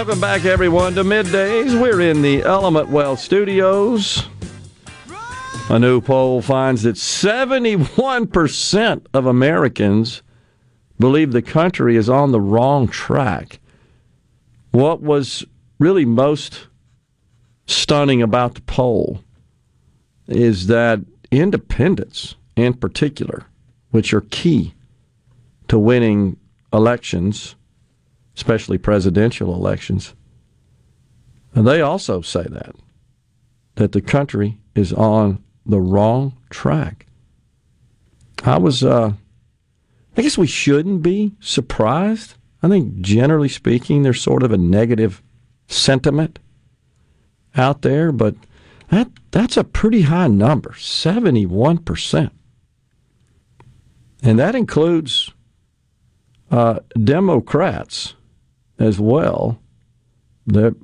Welcome 0.00 0.18
back, 0.18 0.46
everyone, 0.46 0.94
to 0.94 1.04
Middays. 1.04 1.78
We're 1.78 2.00
in 2.00 2.22
the 2.22 2.42
Element 2.42 2.88
Well 2.88 3.16
studios. 3.16 4.26
A 5.68 5.78
new 5.78 6.00
poll 6.00 6.40
finds 6.40 6.84
that 6.84 6.96
71% 6.96 9.06
of 9.12 9.26
Americans 9.26 10.22
believe 10.98 11.32
the 11.32 11.42
country 11.42 11.96
is 11.96 12.08
on 12.08 12.32
the 12.32 12.40
wrong 12.40 12.88
track. 12.88 13.60
What 14.70 15.02
was 15.02 15.44
really 15.78 16.06
most 16.06 16.68
stunning 17.66 18.22
about 18.22 18.54
the 18.54 18.62
poll 18.62 19.22
is 20.26 20.68
that 20.68 21.00
independents, 21.30 22.36
in 22.56 22.72
particular, 22.72 23.44
which 23.90 24.14
are 24.14 24.22
key 24.22 24.72
to 25.68 25.78
winning 25.78 26.38
elections, 26.72 27.54
especially 28.40 28.78
presidential 28.78 29.54
elections. 29.54 30.14
And 31.54 31.66
they 31.66 31.82
also 31.82 32.22
say 32.22 32.44
that, 32.48 32.74
that 33.74 33.92
the 33.92 34.00
country 34.00 34.58
is 34.74 34.94
on 34.94 35.44
the 35.66 35.78
wrong 35.80 36.38
track. 36.48 37.06
I 38.42 38.58
was, 38.58 38.82
uh, 38.82 39.12
I 40.16 40.22
guess 40.22 40.38
we 40.38 40.46
shouldn't 40.46 41.02
be 41.02 41.34
surprised. 41.38 42.34
I 42.62 42.68
think 42.68 43.02
generally 43.02 43.50
speaking, 43.50 44.04
there's 44.04 44.22
sort 44.22 44.42
of 44.42 44.52
a 44.52 44.56
negative 44.56 45.22
sentiment 45.66 46.38
out 47.56 47.82
there, 47.82 48.10
but 48.10 48.36
that 48.88 49.10
that's 49.32 49.58
a 49.58 49.64
pretty 49.64 50.02
high 50.02 50.28
number, 50.28 50.70
71%. 50.70 52.30
And 54.22 54.38
that 54.38 54.54
includes 54.54 55.30
uh, 56.50 56.78
Democrats 57.04 58.14
as 58.80 58.98
well. 58.98 59.60
That 60.46 60.74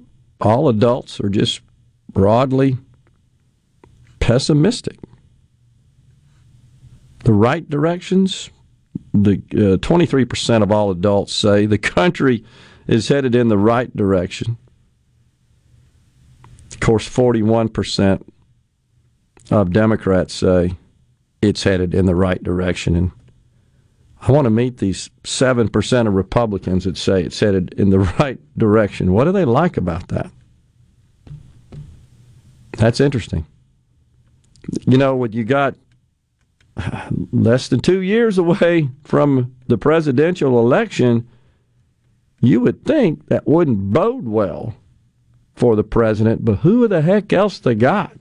all 0.40 0.68
adults 0.68 1.18
are 1.18 1.28
just 1.28 1.60
broadly 2.12 2.76
pessimistic. 4.20 4.98
The 7.24 7.32
right 7.32 7.68
directions, 7.68 8.50
the 9.12 9.42
uh, 9.52 9.78
23% 9.78 10.62
of 10.62 10.70
all 10.70 10.90
adults 10.90 11.32
say 11.32 11.66
the 11.66 11.78
country 11.78 12.44
is 12.86 13.08
headed 13.08 13.34
in 13.34 13.48
the 13.48 13.58
right 13.58 13.94
direction. 13.96 14.58
Of 16.70 16.80
course, 16.80 17.08
41% 17.08 18.22
of 19.50 19.72
Democrats 19.72 20.34
say 20.34 20.76
it's 21.42 21.64
headed 21.64 21.94
in 21.94 22.06
the 22.06 22.14
right 22.14 22.42
direction. 22.42 22.94
And 22.94 23.10
I 24.26 24.32
want 24.32 24.46
to 24.46 24.50
meet 24.50 24.78
these 24.78 25.08
7% 25.22 26.06
of 26.08 26.14
Republicans 26.14 26.84
that 26.84 26.96
say 26.96 27.22
it's 27.22 27.38
headed 27.38 27.74
in 27.74 27.90
the 27.90 27.98
right 28.20 28.38
direction. 28.58 29.12
What 29.12 29.24
do 29.24 29.32
they 29.32 29.44
like 29.44 29.76
about 29.76 30.08
that? 30.08 30.30
That's 32.72 33.00
interesting. 33.00 33.46
You 34.84 34.98
know, 34.98 35.14
what 35.14 35.32
you 35.32 35.44
got 35.44 35.76
less 37.32 37.68
than 37.68 37.80
two 37.80 38.00
years 38.00 38.36
away 38.36 38.88
from 39.04 39.54
the 39.68 39.78
presidential 39.78 40.58
election, 40.58 41.28
you 42.40 42.60
would 42.60 42.84
think 42.84 43.28
that 43.28 43.46
wouldn't 43.46 43.92
bode 43.92 44.26
well 44.26 44.74
for 45.54 45.76
the 45.76 45.84
president, 45.84 46.44
but 46.44 46.56
who 46.56 46.88
the 46.88 47.00
heck 47.00 47.32
else 47.32 47.60
they 47.60 47.74
got? 47.74 48.12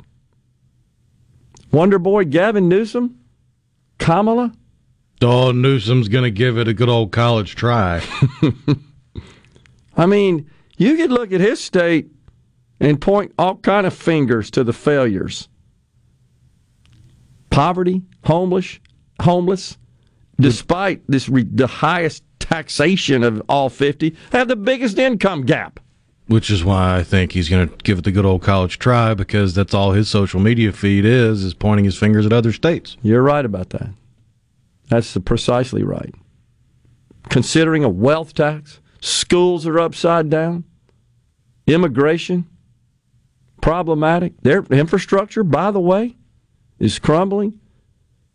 Wonder 1.72 2.00
Boy 2.00 2.26
Gavin 2.26 2.70
Newsom? 2.70 3.20
Kamala? 3.98 4.54
Oh, 5.22 5.52
Newsom's 5.52 6.08
going 6.08 6.24
to 6.24 6.32
give 6.32 6.58
it 6.58 6.68
a 6.68 6.74
good 6.74 6.90
old 6.90 7.12
college 7.12 7.56
try. 7.56 8.04
I 9.98 10.06
mean, 10.06 10.50
you 10.78 10.98
could 10.98 11.12
look 11.12 11.32
at 11.32 11.40
his 11.40 11.64
state 11.64 12.08
and 12.80 13.00
point 13.00 13.34
all 13.40 13.56
kind 13.58 13.88
of 13.88 13.94
fingers 13.94 14.52
to 14.52 14.64
the 14.64 14.74
failures. 14.74 15.48
Poverty, 17.50 18.02
homeless, 18.26 18.80
homeless, 19.22 19.78
despite 20.40 21.02
this 21.08 21.28
the 21.28 21.68
highest 21.68 22.24
taxation 22.40 23.24
of 23.24 23.42
all 23.48 23.70
50, 23.70 24.16
have 24.34 24.50
the 24.50 24.58
biggest 24.58 24.98
income 24.98 25.46
gap. 25.46 25.80
Which 26.28 26.50
is 26.50 26.64
why 26.64 26.98
I 26.98 27.04
think 27.04 27.32
he's 27.32 27.50
going 27.50 27.70
to 27.70 27.76
give 27.78 28.00
it 28.00 28.04
the 28.04 28.12
good 28.12 28.26
old 28.26 28.42
college 28.42 28.80
try 28.80 29.14
because 29.14 29.54
that's 29.54 29.74
all 29.76 29.92
his 29.92 30.10
social 30.10 30.40
media 30.40 30.72
feed 30.72 31.06
is 31.06 31.44
is 31.44 31.54
pointing 31.54 31.86
his 31.86 31.98
fingers 31.98 32.26
at 32.26 32.34
other 32.34 32.52
states. 32.52 32.98
You're 33.04 33.22
right 33.22 33.46
about 33.46 33.70
that. 33.70 33.90
That's 34.88 35.18
precisely 35.26 35.84
right. 35.84 36.14
Considering 37.30 37.84
a 37.84 37.90
wealth 37.90 38.34
tax, 38.34 38.80
schools 39.02 39.66
are 39.66 39.80
upside 39.80 40.30
down, 40.30 40.64
immigration 41.68 42.48
problematic. 43.66 44.40
Their 44.42 44.64
infrastructure, 44.66 45.44
by 45.44 45.72
the 45.72 45.80
way, 45.80 46.16
is 46.78 47.00
crumbling. 47.00 47.60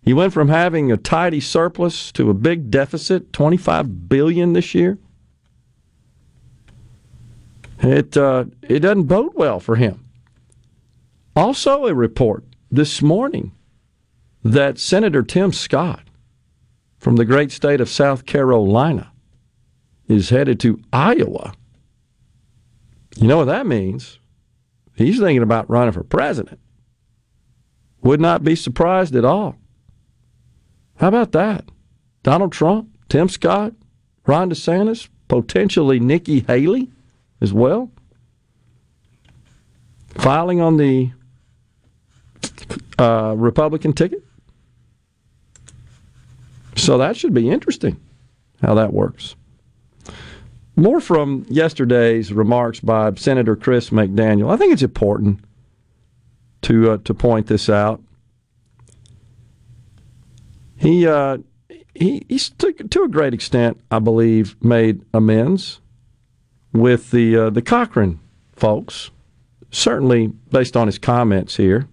He 0.02 0.12
went 0.12 0.32
from 0.32 0.48
having 0.48 0.90
a 0.90 0.96
tidy 0.96 1.38
surplus 1.38 2.10
to 2.12 2.30
a 2.30 2.34
big 2.34 2.68
deficit, 2.68 3.32
25 3.32 4.08
billion 4.08 4.54
this 4.54 4.74
year. 4.74 4.98
It 7.78 8.16
uh, 8.16 8.46
it 8.62 8.80
doesn't 8.80 9.04
bode 9.04 9.34
well 9.36 9.60
for 9.60 9.76
him. 9.76 10.04
Also, 11.36 11.86
a 11.86 11.94
report 11.94 12.44
this 12.68 13.00
morning 13.00 13.52
that 14.42 14.80
Senator 14.80 15.22
Tim 15.22 15.52
Scott 15.52 16.02
from 17.00 17.16
the 17.16 17.24
great 17.24 17.50
state 17.50 17.80
of 17.80 17.88
South 17.88 18.26
Carolina 18.26 19.10
is 20.06 20.28
headed 20.28 20.60
to 20.60 20.80
Iowa. 20.92 21.54
You 23.16 23.26
know 23.26 23.38
what 23.38 23.46
that 23.46 23.66
means? 23.66 24.18
He's 24.94 25.18
thinking 25.18 25.42
about 25.42 25.68
running 25.70 25.92
for 25.92 26.04
president. 26.04 26.60
Would 28.02 28.20
not 28.20 28.44
be 28.44 28.54
surprised 28.54 29.16
at 29.16 29.24
all. 29.24 29.56
How 30.96 31.08
about 31.08 31.32
that? 31.32 31.64
Donald 32.22 32.52
Trump, 32.52 32.90
Tim 33.08 33.28
Scott, 33.28 33.72
Ron 34.26 34.50
DeSantis, 34.50 35.08
potentially 35.26 36.00
Nikki 36.00 36.40
Haley 36.40 36.90
as 37.40 37.52
well. 37.52 37.90
Filing 40.16 40.60
on 40.60 40.76
the 40.76 41.12
uh, 42.98 43.34
Republican 43.38 43.94
ticket. 43.94 44.22
So 46.80 46.96
that 46.98 47.16
should 47.16 47.34
be 47.34 47.50
interesting 47.50 48.00
how 48.62 48.74
that 48.74 48.92
works. 48.92 49.36
More 50.76 51.00
from 51.00 51.44
yesterday's 51.48 52.32
remarks 52.32 52.80
by 52.80 53.12
Senator 53.14 53.54
Chris 53.54 53.90
McDaniel. 53.90 54.50
I 54.50 54.56
think 54.56 54.72
it's 54.72 54.82
important 54.82 55.40
to 56.62 56.92
uh, 56.92 56.96
to 57.04 57.12
point 57.12 57.48
this 57.48 57.68
out. 57.68 58.02
He 60.76 61.06
uh, 61.06 61.38
he 61.94 62.20
to, 62.20 62.72
to 62.72 63.02
a 63.02 63.08
great 63.08 63.34
extent, 63.34 63.78
I 63.90 63.98
believe, 63.98 64.56
made 64.62 65.02
amends 65.12 65.80
with 66.72 67.10
the 67.10 67.36
uh, 67.36 67.50
the 67.50 67.62
Cochran 67.62 68.20
folks. 68.54 69.10
Certainly, 69.70 70.28
based 70.50 70.76
on 70.76 70.86
his 70.86 70.98
comments 70.98 71.56
here, 71.56 71.88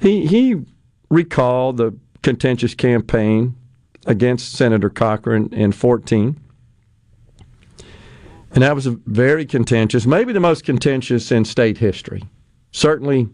he 0.00 0.26
he 0.26 0.64
recalled 1.10 1.78
the 1.78 1.98
contentious 2.28 2.74
campaign 2.74 3.56
against 4.04 4.52
Senator 4.52 4.90
Cochran 4.90 5.50
in 5.50 5.72
14. 5.72 6.38
And 8.50 8.62
that 8.62 8.74
was 8.74 8.86
a 8.86 8.90
very 9.06 9.46
contentious, 9.46 10.04
maybe 10.04 10.34
the 10.34 10.38
most 10.38 10.62
contentious 10.62 11.32
in 11.32 11.46
state 11.46 11.78
history. 11.78 12.22
Certainly 12.70 13.30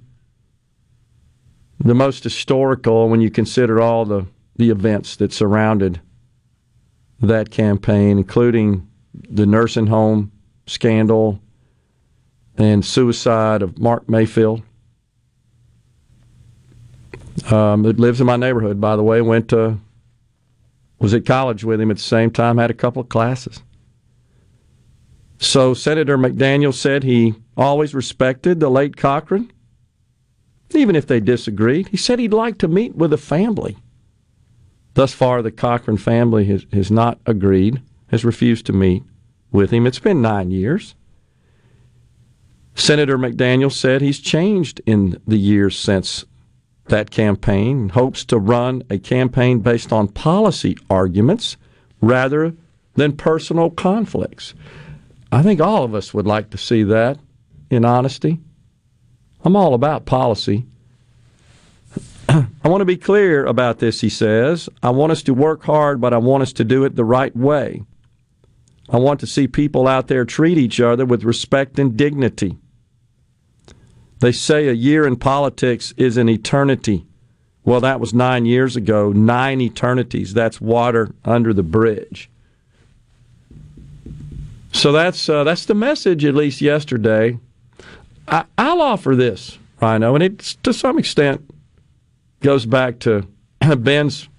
the 1.81 1.95
most 1.95 2.23
historical 2.23 3.09
when 3.09 3.21
you 3.21 3.33
consider 3.33 3.81
all 3.81 4.05
the, 4.05 4.27
the 4.55 4.71
events 4.71 5.17
that 5.17 5.33
surrounded 5.33 6.01
that 7.19 7.51
campaign, 7.51 8.19
including 8.19 8.89
the 9.13 9.45
nursing 9.45 9.89
home 9.89 10.31
scandal 10.69 11.41
and 12.57 12.85
suicide 12.85 13.61
of 13.61 13.77
Mark 13.77 14.09
Mayfield. 14.09 14.63
Um, 17.51 17.85
it 17.85 17.99
lives 17.99 18.21
in 18.21 18.27
my 18.27 18.37
neighborhood, 18.37 18.81
by 18.81 18.97
the 18.97 19.03
way. 19.03 19.21
Went 19.21 19.49
to 19.49 19.79
was 20.99 21.15
at 21.15 21.27
college 21.27 21.65
with 21.65 21.81
him 21.81 21.91
at 21.91 21.97
the 21.97 22.03
same 22.03 22.31
time. 22.31 22.59
Had 22.59 22.71
a 22.71 22.75
couple 22.75 23.03
of 23.03 23.09
classes. 23.09 23.63
So 25.39 25.75
Senator 25.75 26.17
McDaniel 26.17 26.73
said 26.73 27.03
he 27.03 27.35
always 27.57 27.95
respected 27.95 28.61
the 28.61 28.71
late 28.71 28.97
Cochran, 28.97 29.53
even 30.71 30.97
if 30.97 31.07
they 31.07 31.21
disagreed. 31.21 31.89
He 31.89 31.97
said 31.97 32.19
he'd 32.19 32.33
like 32.33 32.59
to 32.59 32.69
meet 32.69 32.95
with 32.95 33.11
the 33.11 33.19
family. 33.19 33.77
Thus 34.95 35.13
far, 35.13 35.43
the 35.43 35.51
Cochran 35.51 35.97
family 35.97 36.45
has, 36.47 36.67
has 36.73 36.91
not 36.91 37.19
agreed, 37.27 37.83
has 38.09 38.25
refused 38.25 38.65
to 38.67 38.73
meet 38.73 39.03
with 39.51 39.71
him. 39.71 39.87
It's 39.87 39.99
been 39.99 40.23
nine 40.23 40.51
years. 40.51 40.95
Senator 42.77 43.19
McDaniel 43.19 43.71
said 43.71 44.01
he's 44.01 44.21
changed 44.21 44.81
in 44.87 45.21
the 45.27 45.37
years 45.37 45.79
since 45.79 46.25
that 46.87 47.11
campaign, 47.11 47.91
hopes 47.91 48.25
to 48.27 48.39
run 48.39 48.83
a 48.91 48.99
campaign 48.99 49.61
based 49.61 49.93
on 49.93 50.09
policy 50.09 50.77
arguments 50.91 51.57
rather 52.01 52.55
than 52.95 53.17
personal 53.17 53.71
conflicts. 53.71 54.55
I 55.33 55.43
think 55.43 55.61
all 55.61 55.85
of 55.85 55.95
us 55.95 56.15
would 56.15 56.27
like 56.27 56.51
to 56.51 56.59
see 56.59 56.83
that 56.85 57.19
in 57.71 57.85
honesty. 57.85 58.41
I'm 59.45 59.57
all 59.57 59.75
about 59.75 60.07
policy. 60.07 60.67
I 62.29 62.69
want 62.69 62.81
to 62.81 62.87
be 62.87 62.97
clear 62.97 63.45
about 63.45 63.79
this, 63.79 64.01
he 64.01 64.09
says. 64.09 64.69
I 64.83 64.91
want 64.91 65.13
us 65.13 65.23
to 65.25 65.35
work 65.35 65.65
hard, 65.65 66.01
but 66.01 66.15
I 66.15 66.19
want 66.19 66.43
us 66.43 66.53
to 66.55 66.65
do 66.65 66.85
it 66.85 66.97
the 66.97 67.05
right 67.05 67.35
way. 67.37 67.83
I 68.89 68.99
want 68.99 69.21
to 69.21 69.27
see 69.27 69.49
people 69.49 69.89
out 69.89 70.09
there 70.09 70.25
treat 70.25 70.59
each 70.59 70.81
other 70.81 71.05
with 71.07 71.25
respect 71.25 71.79
and 71.79 71.97
dignity. 71.97 72.59
They 74.25 74.33
say 74.33 74.69
a 74.69 74.73
year 74.73 75.07
in 75.07 75.17
politics 75.17 75.93
is 75.99 76.17
an 76.17 76.31
eternity. 76.31 77.05
Well, 77.63 77.81
that 77.83 78.01
was 78.01 78.15
nine 78.15 78.47
years 78.47 78.75
ago, 78.75 79.13
nine 79.13 79.61
eternities. 79.61 80.33
That's 80.33 80.63
water 80.63 81.11
under 81.27 81.53
the 81.53 81.63
bridge. 81.63 82.31
So 84.73 84.93
that's 84.93 85.29
uh, 85.29 85.45
that's 85.45 85.67
the 85.67 85.75
message, 85.75 86.25
at 86.25 86.35
least 86.35 86.63
yesterday. 86.63 87.39
I, 88.27 88.47
will 88.57 88.81
offer 88.81 89.15
this, 89.15 89.59
Rhino, 89.83 90.15
and 90.15 90.25
it 90.25 90.39
to 90.63 90.73
some 90.73 90.99
extent 90.99 91.43
goes 92.41 92.65
back 92.65 93.01
to 93.01 93.29
Ben's 93.77 94.31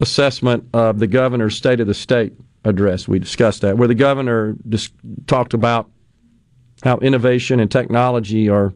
assessment 0.00 0.68
of 0.72 0.98
the 0.98 1.06
governor's 1.06 1.56
State 1.56 1.78
of 1.78 1.86
the 1.86 1.94
State 1.94 2.32
address. 2.64 3.06
We 3.06 3.20
discussed 3.20 3.60
that, 3.60 3.78
where 3.78 3.86
the 3.86 3.94
governor 3.94 4.56
just 4.68 4.92
talked 5.28 5.54
about 5.54 5.88
how 6.84 6.98
innovation 6.98 7.58
and 7.60 7.70
technology 7.70 8.48
are 8.48 8.74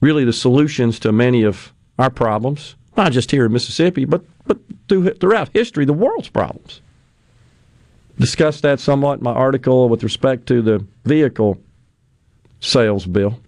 really 0.00 0.24
the 0.24 0.32
solutions 0.32 1.00
to 1.00 1.10
many 1.12 1.42
of 1.42 1.74
our 1.98 2.08
problems, 2.08 2.76
not 2.96 3.10
just 3.12 3.32
here 3.32 3.44
in 3.44 3.52
Mississippi, 3.52 4.04
but, 4.04 4.22
but 4.46 4.58
throughout 4.88 5.50
history, 5.52 5.84
the 5.84 5.92
world's 5.92 6.28
problems. 6.28 6.80
Discussed 8.18 8.62
that 8.62 8.78
somewhat 8.78 9.18
in 9.18 9.24
my 9.24 9.32
article 9.32 9.88
with 9.88 10.04
respect 10.04 10.46
to 10.46 10.62
the 10.62 10.86
vehicle 11.04 11.58
sales 12.60 13.06
bill. 13.06 13.40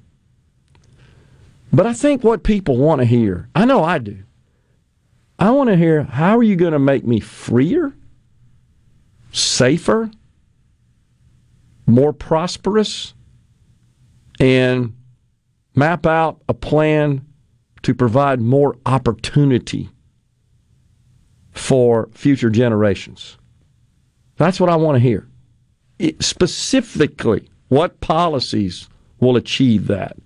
But 1.72 1.86
I 1.86 1.92
think 1.92 2.24
what 2.24 2.42
people 2.42 2.76
want 2.76 3.00
to 3.00 3.04
hear, 3.04 3.48
I 3.54 3.64
know 3.64 3.84
I 3.84 3.98
do. 3.98 4.18
I 5.38 5.50
want 5.50 5.70
to 5.70 5.76
hear 5.76 6.02
how 6.02 6.36
are 6.36 6.42
you 6.42 6.56
going 6.56 6.72
to 6.72 6.78
make 6.78 7.04
me 7.04 7.20
freer, 7.20 7.92
safer, 9.30 10.10
more 11.86 12.12
prosperous, 12.12 13.14
and 14.40 14.94
map 15.74 16.06
out 16.06 16.42
a 16.48 16.54
plan 16.54 17.24
to 17.82 17.94
provide 17.94 18.40
more 18.40 18.76
opportunity 18.86 19.88
for 21.52 22.08
future 22.12 22.50
generations. 22.50 23.36
That's 24.36 24.58
what 24.60 24.70
I 24.70 24.76
want 24.76 24.96
to 24.96 25.00
hear. 25.00 25.28
It, 25.98 26.22
specifically, 26.22 27.48
what 27.68 28.00
policies 28.00 28.88
will 29.20 29.36
achieve 29.36 29.86
that? 29.86 30.16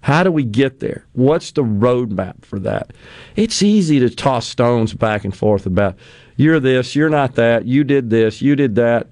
How 0.00 0.22
do 0.22 0.30
we 0.30 0.44
get 0.44 0.80
there? 0.80 1.06
What's 1.12 1.52
the 1.52 1.62
roadmap 1.62 2.44
for 2.44 2.58
that? 2.58 2.92
It's 3.36 3.62
easy 3.62 3.98
to 4.00 4.10
toss 4.10 4.46
stones 4.46 4.92
back 4.92 5.24
and 5.24 5.34
forth 5.34 5.64
about 5.64 5.96
you're 6.36 6.60
this, 6.60 6.94
you're 6.94 7.08
not 7.08 7.36
that, 7.36 7.64
you 7.64 7.84
did 7.84 8.10
this, 8.10 8.42
you 8.42 8.54
did 8.54 8.74
that. 8.74 9.08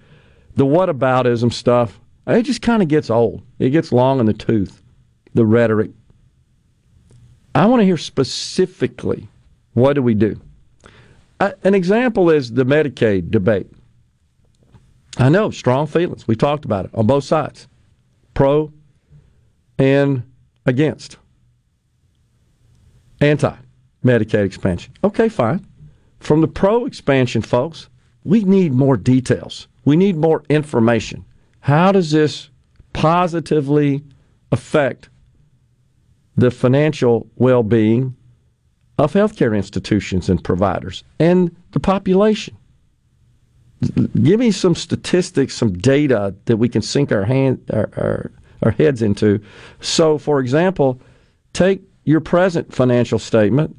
The 0.55 0.67
whataboutism 0.67 1.51
stuff, 1.53 1.99
it 2.27 2.43
just 2.43 2.63
kind 2.63 2.83
of 2.83 2.89
gets 2.89 3.11
old. 3.11 3.43
It 3.59 3.71
gets 3.71 3.93
long 3.93 4.21
in 4.21 4.27
the 4.27 4.33
tooth, 4.33 4.83
the 5.35 5.47
rhetoric. 5.47 5.91
I 7.55 7.67
want 7.67 7.81
to 7.81 7.85
hear 7.87 7.99
specifically 7.99 9.29
what 9.75 9.95
do 9.95 10.03
we 10.03 10.15
do? 10.15 10.41
Uh, 11.41 11.53
an 11.65 11.75
example 11.75 12.31
is 12.31 12.53
the 12.53 12.65
Medicaid 12.65 13.31
debate. 13.31 13.67
I 15.19 15.29
know, 15.29 15.51
strong 15.51 15.87
feelings. 15.87 16.27
We 16.27 16.37
talked 16.37 16.65
about 16.65 16.87
it 16.87 16.91
on 16.95 17.07
both 17.07 17.25
sides 17.25 17.69
pro 18.35 18.73
and 19.79 20.23
against. 20.67 21.17
Anti 23.21 23.55
Medicaid 24.05 24.45
expansion. 24.45 24.93
Okay, 25.05 25.29
fine. 25.29 25.67
From 26.21 26.41
the 26.41 26.49
pro 26.49 26.87
expansion 26.87 27.43
folks, 27.43 27.89
we 28.25 28.45
need 28.45 28.73
more 28.73 28.97
details. 28.97 29.69
We 29.85 29.97
need 29.97 30.17
more 30.17 30.45
information. 30.49 31.25
How 31.63 31.93
does 31.93 32.11
this 32.11 32.51
positively 32.93 34.03
affect 34.51 35.09
the 36.37 36.51
financial 36.51 37.29
well 37.37 37.63
being 37.63 38.17
of 38.99 39.13
healthcare 39.13 39.57
institutions 39.57 40.29
and 40.29 40.43
providers 40.43 41.05
and 41.19 41.55
the 41.71 41.81
population? 41.81 42.57
Give 44.23 44.39
me 44.39 44.51
some 44.51 44.75
statistics, 44.75 45.55
some 45.55 45.73
data 45.73 46.35
that 46.45 46.57
we 46.57 46.69
can 46.69 46.83
sink 46.83 47.11
our 47.11 47.25
hand, 47.25 47.69
our, 47.73 47.91
our 47.97 48.31
our 48.63 48.71
heads 48.73 49.03
into. 49.03 49.41
So, 49.81 50.19
for 50.19 50.41
example, 50.41 51.01
take 51.53 51.83
your 52.05 52.21
present 52.21 52.73
financial 52.73 53.19
statement 53.19 53.77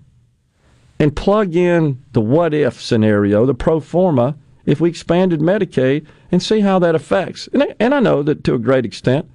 and 0.99 1.15
plug 1.15 1.55
in 1.55 2.03
the 2.13 2.21
what 2.21 2.53
if 2.53 2.81
scenario, 2.81 3.45
the 3.45 3.53
pro 3.53 3.79
forma, 3.79 4.35
if 4.65 4.79
we 4.79 4.89
expanded 4.89 5.39
Medicaid, 5.39 6.05
and 6.31 6.41
see 6.41 6.61
how 6.61 6.79
that 6.79 6.95
affects. 6.95 7.47
And 7.53 7.63
I, 7.63 7.75
and 7.79 7.93
I 7.93 7.99
know 7.99 8.23
that 8.23 8.43
to 8.45 8.55
a 8.55 8.59
great 8.59 8.85
extent 8.85 9.29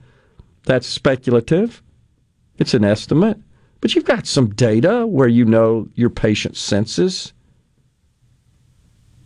that's 0.64 0.86
speculative, 0.86 1.82
it's 2.58 2.74
an 2.74 2.84
estimate, 2.84 3.38
but 3.80 3.94
you've 3.94 4.04
got 4.04 4.26
some 4.26 4.50
data 4.50 5.06
where 5.06 5.28
you 5.28 5.44
know 5.44 5.88
your 5.94 6.10
patient 6.10 6.56
census 6.56 7.32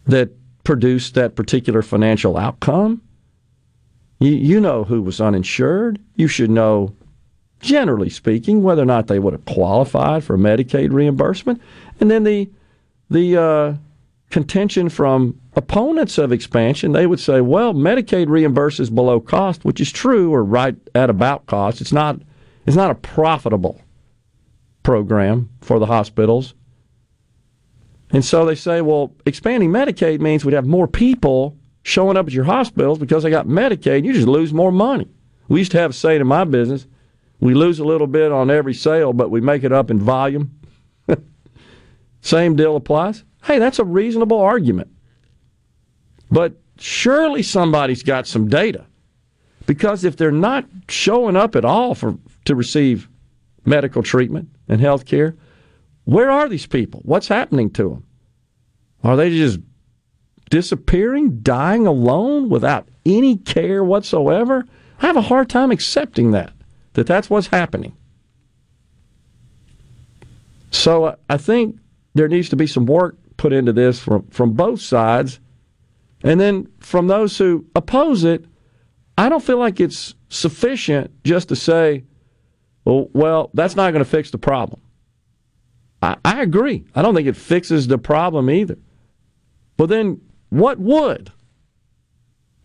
that 0.06 0.30
produced 0.64 1.14
that 1.14 1.34
particular 1.34 1.82
financial 1.82 2.36
outcome. 2.36 3.02
You, 4.20 4.32
you 4.32 4.60
know 4.60 4.84
who 4.84 5.02
was 5.02 5.20
uninsured. 5.20 6.00
You 6.14 6.28
should 6.28 6.50
know, 6.50 6.94
generally 7.60 8.10
speaking, 8.10 8.62
whether 8.62 8.82
or 8.82 8.86
not 8.86 9.06
they 9.06 9.18
would 9.18 9.32
have 9.32 9.44
qualified 9.44 10.24
for 10.24 10.36
Medicaid 10.36 10.92
reimbursement. 10.92 11.60
And 12.00 12.10
then 12.10 12.24
the 12.24 12.50
the 13.10 13.36
uh, 13.36 13.74
contention 14.32 14.88
from 14.88 15.38
opponents 15.54 16.18
of 16.18 16.32
expansion, 16.32 16.92
they 16.92 17.06
would 17.06 17.20
say, 17.20 17.40
well, 17.40 17.74
Medicaid 17.74 18.26
reimburses 18.26 18.92
below 18.92 19.20
cost, 19.20 19.64
which 19.64 19.80
is 19.80 19.92
true 19.92 20.32
or 20.34 20.42
right 20.42 20.74
at 20.94 21.10
about 21.10 21.46
cost. 21.46 21.80
It's 21.80 21.92
not 21.92 22.20
it's 22.66 22.76
not 22.76 22.90
a 22.90 22.94
profitable 22.96 23.80
program 24.82 25.50
for 25.60 25.78
the 25.78 25.86
hospitals. 25.86 26.54
And 28.10 28.24
so 28.24 28.44
they 28.44 28.54
say, 28.54 28.80
well, 28.80 29.12
expanding 29.26 29.70
Medicaid 29.70 30.20
means 30.20 30.44
we'd 30.44 30.54
have 30.54 30.66
more 30.66 30.88
people 30.88 31.56
showing 31.82 32.16
up 32.16 32.26
at 32.26 32.32
your 32.32 32.44
hospitals 32.44 32.98
because 32.98 33.22
they 33.22 33.30
got 33.30 33.46
Medicaid, 33.46 34.04
you 34.04 34.12
just 34.12 34.28
lose 34.28 34.52
more 34.52 34.72
money. 34.72 35.08
We 35.48 35.58
used 35.58 35.72
to 35.72 35.78
have 35.78 35.90
a 35.90 35.94
saying 35.94 36.20
in 36.20 36.26
my 36.26 36.44
business 36.44 36.86
we 37.40 37.54
lose 37.54 37.80
a 37.80 37.84
little 37.84 38.06
bit 38.06 38.30
on 38.30 38.50
every 38.50 38.74
sale, 38.74 39.12
but 39.12 39.30
we 39.30 39.40
make 39.40 39.64
it 39.64 39.72
up 39.72 39.90
in 39.90 39.98
volume. 39.98 40.58
Same 42.20 42.54
deal 42.54 42.76
applies. 42.76 43.24
Hey, 43.44 43.58
that's 43.58 43.78
a 43.78 43.84
reasonable 43.84 44.40
argument. 44.40 44.90
But 46.30 46.54
surely 46.78 47.42
somebody's 47.42 48.02
got 48.02 48.26
some 48.26 48.48
data. 48.48 48.86
Because 49.66 50.04
if 50.04 50.16
they're 50.16 50.30
not 50.30 50.66
showing 50.88 51.36
up 51.36 51.54
at 51.56 51.64
all 51.64 51.94
for 51.94 52.16
to 52.44 52.54
receive 52.54 53.08
medical 53.64 54.02
treatment 54.02 54.48
and 54.68 54.80
health 54.80 55.04
care, 55.04 55.36
where 56.04 56.30
are 56.30 56.48
these 56.48 56.66
people? 56.66 57.00
What's 57.04 57.28
happening 57.28 57.70
to 57.70 57.90
them? 57.90 58.06
Are 59.04 59.16
they 59.16 59.30
just 59.30 59.60
disappearing, 60.50 61.40
dying 61.40 61.86
alone 61.86 62.48
without 62.48 62.88
any 63.06 63.36
care 63.36 63.84
whatsoever? 63.84 64.66
I 65.00 65.06
have 65.06 65.16
a 65.16 65.22
hard 65.22 65.48
time 65.48 65.70
accepting 65.70 66.32
that, 66.32 66.52
that 66.94 67.06
that's 67.06 67.30
what's 67.30 67.48
happening. 67.48 67.96
So 70.70 71.04
uh, 71.04 71.16
I 71.28 71.36
think 71.36 71.78
there 72.14 72.28
needs 72.28 72.48
to 72.50 72.56
be 72.56 72.66
some 72.66 72.86
work 72.86 73.16
put 73.42 73.52
into 73.52 73.72
this 73.72 73.98
from, 73.98 74.24
from 74.28 74.52
both 74.52 74.80
sides. 74.80 75.40
And 76.22 76.40
then 76.40 76.68
from 76.78 77.08
those 77.08 77.36
who 77.36 77.66
oppose 77.74 78.22
it, 78.22 78.44
I 79.18 79.28
don't 79.28 79.42
feel 79.42 79.58
like 79.58 79.80
it's 79.80 80.14
sufficient 80.28 81.10
just 81.24 81.48
to 81.48 81.56
say, 81.56 82.04
well, 82.84 83.08
well 83.12 83.50
that's 83.52 83.74
not 83.74 83.90
going 83.90 84.04
to 84.04 84.08
fix 84.08 84.30
the 84.30 84.38
problem. 84.38 84.80
I, 86.00 86.16
I 86.24 86.42
agree. 86.42 86.84
I 86.94 87.02
don't 87.02 87.16
think 87.16 87.26
it 87.26 87.36
fixes 87.36 87.88
the 87.88 87.98
problem 87.98 88.48
either. 88.48 88.78
Well, 89.76 89.88
then 89.88 90.20
what 90.50 90.78
would? 90.78 91.32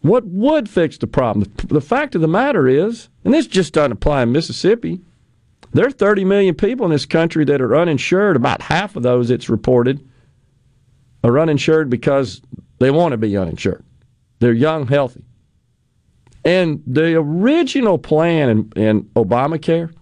What 0.01 0.25
would 0.27 0.69
fix 0.69 0.99
the 0.99 1.07
problem? 1.07 1.51
The 1.69 1.81
fact 1.81 2.13
of 2.13 2.21
the 2.21 2.27
matter 2.27 2.67
is, 2.67 3.09
and 3.25 3.33
this 3.33 3.47
just 3.47 3.73
doesn't 3.73 3.93
apply 3.93 4.21
in 4.21 4.31
Mississippi, 4.31 5.01
there 5.73 5.87
are 5.87 5.91
30 5.91 6.23
million 6.23 6.53
people 6.53 6.85
in 6.85 6.91
this 6.91 7.07
country 7.07 7.45
that 7.45 7.61
are 7.61 7.75
uninsured. 7.75 8.35
About 8.35 8.61
half 8.61 8.95
of 8.95 9.01
those, 9.01 9.31
it's 9.31 9.49
reported, 9.49 10.06
are 11.23 11.39
uninsured 11.39 11.89
because 11.89 12.41
they 12.79 12.91
want 12.91 13.11
to 13.11 13.17
be 13.17 13.35
uninsured. 13.37 13.83
They're 14.39 14.53
young, 14.53 14.87
healthy. 14.87 15.23
And 16.45 16.81
the 16.87 17.15
original 17.15 17.97
plan 17.97 18.49
in, 18.49 18.71
in 18.81 19.03
Obamacare, 19.15 19.93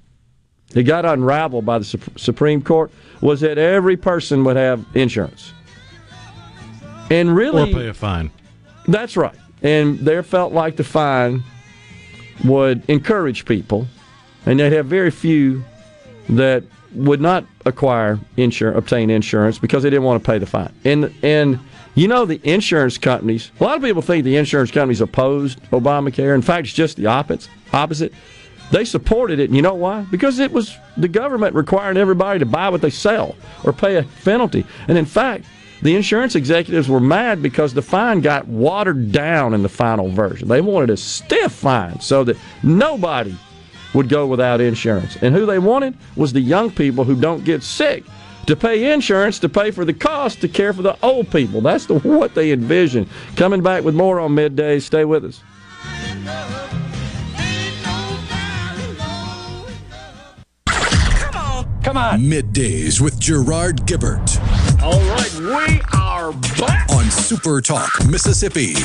it 0.73 0.83
got 0.83 1.05
unraveled 1.05 1.65
by 1.65 1.79
the 1.79 1.85
Supreme 2.17 2.61
Court, 2.61 2.91
was 3.21 3.41
that 3.41 3.57
every 3.57 3.97
person 3.97 4.43
would 4.43 4.57
have 4.57 4.85
insurance. 4.93 5.53
And 7.09 7.35
really, 7.35 7.71
or 7.71 7.73
pay 7.73 7.87
a 7.87 7.93
fine. 7.93 8.29
That's 8.87 9.15
right. 9.15 9.35
And 9.61 9.99
there 9.99 10.21
felt 10.21 10.53
like 10.53 10.75
the 10.75 10.83
fine 10.83 11.43
would 12.43 12.87
encourage 12.89 13.45
people, 13.45 13.87
and 14.45 14.59
they'd 14.59 14.73
have 14.73 14.85
very 14.85 15.11
few 15.11 15.63
that 16.29 16.63
would 16.93 17.21
not 17.21 17.45
acquire 17.65 18.19
insurance, 18.37 18.77
obtain 18.77 19.09
insurance 19.09 19.57
because 19.57 19.83
they 19.83 19.89
didn't 19.89 20.03
want 20.03 20.23
to 20.23 20.25
pay 20.29 20.37
the 20.37 20.45
fine. 20.45 20.73
And 20.83 21.13
and 21.23 21.59
you 21.95 22.07
know 22.07 22.25
the 22.25 22.39
insurance 22.43 22.97
companies. 22.97 23.51
A 23.59 23.63
lot 23.63 23.77
of 23.77 23.83
people 23.83 24.01
think 24.01 24.23
the 24.23 24.37
insurance 24.37 24.71
companies 24.71 25.01
opposed 25.01 25.61
Obamacare. 25.71 26.35
In 26.35 26.41
fact, 26.41 26.67
it's 26.67 26.75
just 26.75 26.97
the 26.97 27.07
opposite. 27.07 27.49
Opposite. 27.73 28.13
They 28.71 28.83
supported 28.83 29.39
it, 29.39 29.45
and 29.45 29.55
you 29.55 29.61
know 29.61 29.75
why? 29.75 30.05
Because 30.09 30.39
it 30.39 30.51
was 30.51 30.75
the 30.97 31.07
government 31.07 31.53
requiring 31.53 31.97
everybody 31.97 32.39
to 32.39 32.47
buy 32.47 32.69
what 32.69 32.81
they 32.81 32.89
sell 32.89 33.35
or 33.63 33.73
pay 33.73 33.97
a 33.97 34.03
penalty. 34.23 34.65
And 34.87 34.97
in 34.97 35.05
fact, 35.05 35.45
the 35.83 35.95
insurance 35.95 36.35
executives 36.35 36.89
were 36.89 36.99
mad 36.99 37.43
because 37.43 37.73
the 37.73 37.81
fine 37.83 38.21
got 38.21 38.47
watered 38.47 39.11
down 39.11 39.53
in 39.53 39.61
the 39.61 39.69
final 39.69 40.09
version. 40.09 40.47
They 40.47 40.61
wanted 40.61 40.89
a 40.89 40.97
stiff 40.97 41.51
fine 41.51 41.99
so 41.99 42.23
that 42.23 42.37
nobody 42.63 43.35
would 43.95 44.09
go 44.09 44.27
without 44.27 44.61
insurance. 44.61 45.15
And 45.21 45.33
who 45.33 45.45
they 45.45 45.57
wanted 45.57 45.97
was 46.15 46.33
the 46.33 46.41
young 46.41 46.69
people 46.69 47.03
who 47.03 47.19
don't 47.19 47.43
get 47.43 47.63
sick 47.63 48.03
to 48.45 48.55
pay 48.55 48.93
insurance 48.93 49.39
to 49.39 49.49
pay 49.49 49.71
for 49.71 49.85
the 49.85 49.93
cost 49.93 50.41
to 50.41 50.47
care 50.47 50.73
for 50.73 50.83
the 50.83 50.97
old 51.03 51.31
people. 51.31 51.61
That's 51.61 51.87
the, 51.87 51.97
what 51.99 52.35
they 52.35 52.51
envision. 52.51 53.09
Coming 53.35 53.63
back 53.63 53.83
with 53.83 53.95
more 53.95 54.19
on 54.19 54.35
midday. 54.35 54.79
Stay 54.79 55.05
with 55.05 55.25
us. 55.25 55.41
Come 60.65 61.37
on. 61.37 61.83
Come 61.83 61.97
on. 61.97 62.21
Middays 62.21 63.01
with 63.01 63.19
Gerard 63.19 63.87
Gibert. 63.87 64.39
All 64.83 64.99
right, 65.15 65.33
we 65.39 65.81
are 65.97 66.31
back 66.59 66.91
on 66.91 67.05
Super 67.05 67.61
Talk, 67.61 67.91
Mississippi. 68.07 68.75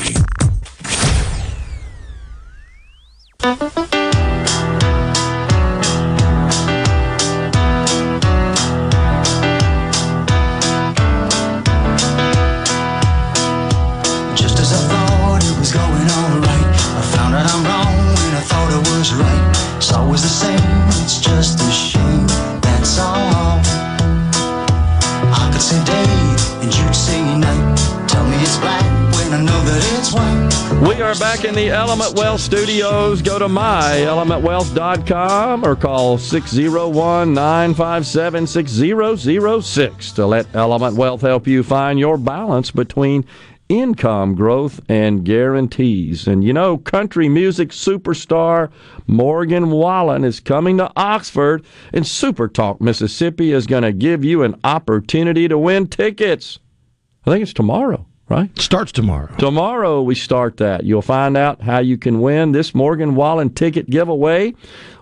Back 31.41 31.49
in 31.49 31.55
the 31.55 31.69
Element 31.69 32.13
Wealth 32.15 32.41
studios. 32.41 33.21
Go 33.21 33.39
to 33.39 33.47
myelementwealth.com 33.47 35.65
or 35.65 35.75
call 35.75 36.19
601 36.19 37.33
957 37.33 38.47
6006 38.47 40.11
to 40.11 40.27
let 40.27 40.55
Element 40.55 40.95
Wealth 40.95 41.21
help 41.21 41.47
you 41.47 41.63
find 41.63 41.99
your 41.99 42.17
balance 42.17 42.69
between 42.69 43.25
income 43.69 44.35
growth 44.35 44.81
and 44.87 45.25
guarantees. 45.25 46.27
And 46.27 46.43
you 46.43 46.53
know, 46.53 46.77
country 46.77 47.27
music 47.27 47.69
superstar 47.69 48.69
Morgan 49.07 49.71
Wallen 49.71 50.23
is 50.23 50.39
coming 50.39 50.77
to 50.77 50.91
Oxford, 50.95 51.65
and 51.91 52.05
Super 52.05 52.47
Talk 52.47 52.79
Mississippi 52.81 53.51
is 53.51 53.65
going 53.65 53.83
to 53.83 53.93
give 53.93 54.23
you 54.23 54.43
an 54.43 54.59
opportunity 54.63 55.47
to 55.47 55.57
win 55.57 55.87
tickets. 55.87 56.59
I 57.25 57.31
think 57.31 57.41
it's 57.41 57.53
tomorrow 57.53 58.05
right? 58.31 58.57
Starts 58.57 58.93
tomorrow. 58.93 59.35
Tomorrow 59.37 60.01
we 60.01 60.15
start 60.15 60.57
that. 60.57 60.85
You'll 60.85 61.01
find 61.01 61.35
out 61.35 61.61
how 61.61 61.79
you 61.79 61.97
can 61.97 62.21
win 62.21 62.53
this 62.53 62.73
Morgan 62.73 63.15
Wallen 63.15 63.53
ticket 63.53 63.89
giveaway. 63.89 64.53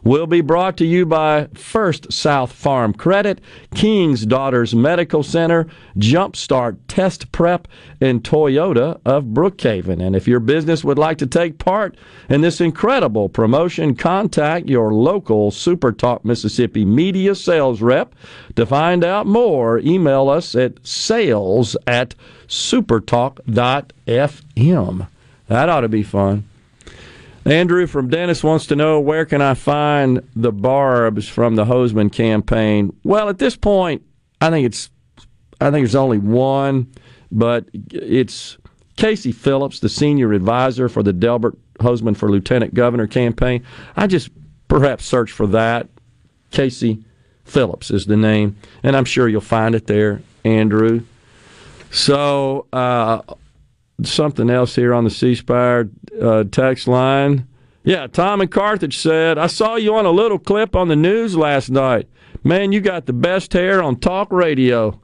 Will 0.03 0.27
be 0.27 0.41
brought 0.41 0.77
to 0.77 0.85
you 0.85 1.05
by 1.05 1.47
First 1.53 2.11
South 2.11 2.51
Farm 2.51 2.93
Credit, 2.93 3.39
King's 3.75 4.25
Daughters 4.25 4.73
Medical 4.73 5.23
Center, 5.23 5.67
Jumpstart 5.97 6.77
Test 6.87 7.31
Prep, 7.31 7.67
and 7.99 8.23
Toyota 8.23 8.99
of 9.05 9.25
Brookhaven. 9.25 10.01
And 10.01 10.15
if 10.15 10.27
your 10.27 10.39
business 10.39 10.83
would 10.83 10.97
like 10.97 11.17
to 11.19 11.27
take 11.27 11.59
part 11.59 11.95
in 12.29 12.41
this 12.41 12.61
incredible 12.61 13.29
promotion, 13.29 13.95
contact 13.95 14.69
your 14.69 14.93
local 14.93 15.51
Super 15.51 15.91
Talk 15.91 16.23
Mississippi 16.23 16.85
media 16.85 17.35
sales 17.35 17.81
rep. 17.81 18.15
To 18.55 18.65
find 18.65 19.03
out 19.03 19.27
more, 19.27 19.79
email 19.79 20.29
us 20.29 20.55
at 20.55 20.85
sales 20.85 21.75
at 21.85 22.15
supertalk.fm. 22.47 25.07
That 25.47 25.69
ought 25.69 25.81
to 25.81 25.89
be 25.89 26.03
fun. 26.03 26.48
Andrew 27.45 27.87
from 27.87 28.09
Dennis 28.09 28.43
wants 28.43 28.67
to 28.67 28.75
know 28.75 28.99
where 28.99 29.25
can 29.25 29.41
I 29.41 29.53
find 29.53 30.27
the 30.35 30.51
barbs 30.51 31.27
from 31.27 31.55
the 31.55 31.65
Hosemann 31.65 32.11
campaign? 32.11 32.95
Well, 33.03 33.29
at 33.29 33.37
this 33.37 33.55
point, 33.55 34.03
I 34.41 34.49
think 34.49 34.65
it's 34.65 34.89
I 35.61 35.71
think 35.71 35.83
there's 35.83 35.95
only 35.95 36.19
one, 36.19 36.91
but 37.31 37.65
it's 37.73 38.57
Casey 38.95 39.31
Phillips, 39.31 39.79
the 39.79 39.89
senior 39.89 40.33
advisor 40.33 40.89
for 40.89 41.03
the 41.03 41.13
Delbert 41.13 41.57
Hosemann 41.79 42.15
for 42.15 42.29
Lieutenant 42.29 42.73
Governor 42.73 43.07
campaign. 43.07 43.63
I 43.95 44.07
just 44.07 44.29
perhaps 44.67 45.05
search 45.05 45.31
for 45.31 45.47
that. 45.47 45.87
Casey 46.51 47.03
Phillips 47.43 47.91
is 47.91 48.05
the 48.05 48.17
name, 48.17 48.57
and 48.83 48.95
I'm 48.95 49.05
sure 49.05 49.27
you'll 49.27 49.41
find 49.41 49.75
it 49.75 49.87
there, 49.87 50.21
Andrew. 50.43 51.01
So, 51.91 52.67
uh, 52.71 53.21
something 54.03 54.49
else 54.49 54.75
here 54.75 54.93
on 54.93 55.03
the 55.03 55.09
C 55.09 55.35
Spire 55.35 55.89
uh, 56.21 56.43
text 56.45 56.87
line. 56.87 57.47
Yeah, 57.83 58.07
Tom 58.07 58.41
and 58.41 58.51
Carthage 58.51 58.97
said, 58.97 59.37
I 59.37 59.47
saw 59.47 59.75
you 59.75 59.95
on 59.95 60.05
a 60.05 60.11
little 60.11 60.37
clip 60.37 60.75
on 60.75 60.89
the 60.89 60.95
news 60.95 61.35
last 61.35 61.69
night. 61.69 62.07
Man, 62.43 62.71
you 62.71 62.81
got 62.81 63.05
the 63.05 63.13
best 63.13 63.53
hair 63.53 63.81
on 63.81 63.95
talk 63.97 64.31
radio. 64.31 64.99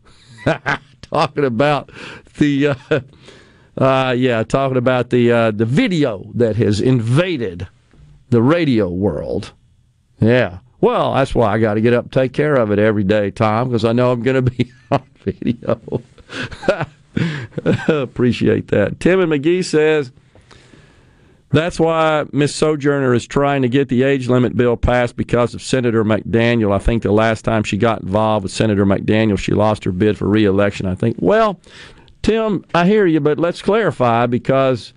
talking 1.02 1.46
about 1.46 1.91
the, 2.38 2.68
uh, 2.68 2.76
uh, 3.78 4.14
yeah, 4.18 4.43
talking 4.43 4.78
about 4.78 5.10
the 5.10 5.32
uh, 5.32 5.52
the 5.52 5.66
video 5.66 6.32
that 6.36 6.56
has 6.58 6.82
invaded 6.82 7.68
the 8.30 8.41
radio 8.41 8.89
world. 8.89 9.54
Yeah. 10.20 10.60
Well, 10.82 11.14
that's 11.14 11.34
why 11.34 11.54
I 11.54 11.58
got 11.58 11.76
to 11.76 11.82
get 11.82 11.93
up 11.93 12.12
take 12.12 12.34
care 12.34 12.56
of 12.56 12.72
it 12.72 12.80
every 12.80 13.04
day, 13.04 13.32
Tom, 13.32 13.70
because 13.70 13.86
I 13.86 13.93
know 13.93 14.12
I'm 14.12 14.22
going 14.22 14.46
to 14.46 14.52
be 14.52 14.72
on 14.91 15.04
video. 15.24 15.80
Appreciate 17.88 18.68
that. 18.70 18.99
Tim 18.99 19.20
and 19.20 19.30
Magee 19.30 19.61
says 19.61 20.11
that's 21.49 21.80
why 21.80 22.26
Miss 22.32 22.53
Sojourner 22.53 23.13
is 23.13 23.26
trying 23.26 23.61
to 23.61 23.70
get 23.70 23.88
the 23.88 24.03
age 24.03 24.28
limit 24.28 24.57
bill 24.57 24.76
passed 24.76 25.16
because 25.16 25.53
of 25.53 25.61
Senator 25.61 26.03
McDaniel. 26.03 26.74
I 26.74 26.80
think 26.80 27.03
the 27.03 27.11
last 27.11 27.45
time 27.45 27.63
she 27.63 27.78
got 27.78 28.01
involved 28.01 28.43
with 28.43 28.51
Senator 28.51 28.86
McDaniel, 28.86 29.38
she 29.38 29.53
lost 29.53 29.84
her 29.86 29.91
bid 29.91 30.18
for 30.18 30.28
reelection. 30.28 30.86
I 30.86 30.95
think. 30.95 31.18
Well, 31.20 31.59
Tim, 32.24 32.66
I 32.74 32.86
hear 32.86 33.05
you, 33.05 33.20
but 33.20 33.39
let's 33.39 33.61
clarify 33.61 34.26
because 34.26 34.93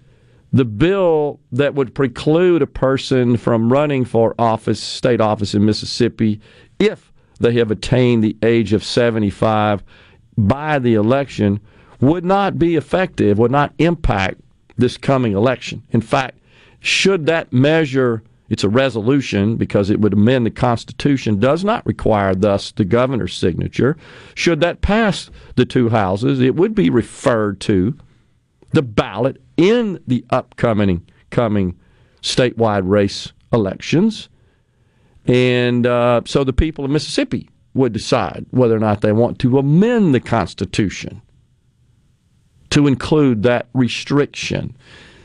the 0.52 0.64
bill 0.64 1.38
that 1.52 1.74
would 1.74 1.94
preclude 1.94 2.62
a 2.62 2.66
person 2.66 3.36
from 3.36 3.70
running 3.70 4.04
for 4.04 4.34
office, 4.38 4.82
state 4.82 5.20
office 5.20 5.54
in 5.54 5.64
Mississippi, 5.64 6.40
if 6.78 7.12
they 7.38 7.52
have 7.54 7.70
attained 7.70 8.24
the 8.24 8.36
age 8.42 8.72
of 8.72 8.82
75 8.82 9.84
by 10.36 10.78
the 10.78 10.94
election 10.94 11.60
would 12.00 12.24
not 12.24 12.58
be 12.58 12.76
effective, 12.76 13.38
would 13.38 13.50
not 13.50 13.72
impact 13.78 14.40
this 14.76 14.96
coming 14.96 15.32
election. 15.32 15.82
In 15.90 16.00
fact, 16.00 16.38
should 16.80 17.26
that 17.26 17.52
measure, 17.52 18.22
it's 18.48 18.64
a 18.64 18.68
resolution 18.68 19.56
because 19.56 19.90
it 19.90 20.00
would 20.00 20.12
amend 20.12 20.46
the 20.46 20.50
Constitution, 20.50 21.40
does 21.40 21.64
not 21.64 21.84
require 21.84 22.34
thus 22.34 22.70
the 22.70 22.84
governor's 22.84 23.36
signature. 23.36 23.96
Should 24.34 24.60
that 24.60 24.80
pass 24.80 25.30
the 25.56 25.64
two 25.64 25.88
houses, 25.88 26.40
it 26.40 26.54
would 26.54 26.74
be 26.74 26.90
referred 26.90 27.60
to 27.62 27.96
the 28.72 28.82
ballot 28.82 29.42
in 29.56 30.00
the 30.06 30.24
upcoming 30.30 31.06
coming 31.30 31.78
statewide 32.22 32.88
race 32.88 33.32
elections. 33.52 34.28
And 35.26 35.86
uh, 35.86 36.22
so 36.24 36.44
the 36.44 36.52
people 36.52 36.84
of 36.84 36.90
Mississippi 36.90 37.50
would 37.74 37.92
decide 37.92 38.46
whether 38.50 38.76
or 38.76 38.80
not 38.80 39.00
they 39.00 39.12
want 39.12 39.38
to 39.40 39.58
amend 39.58 40.14
the 40.14 40.20
Constitution 40.20 41.22
to 42.70 42.86
include 42.86 43.42
that 43.44 43.68
restriction. 43.72 44.76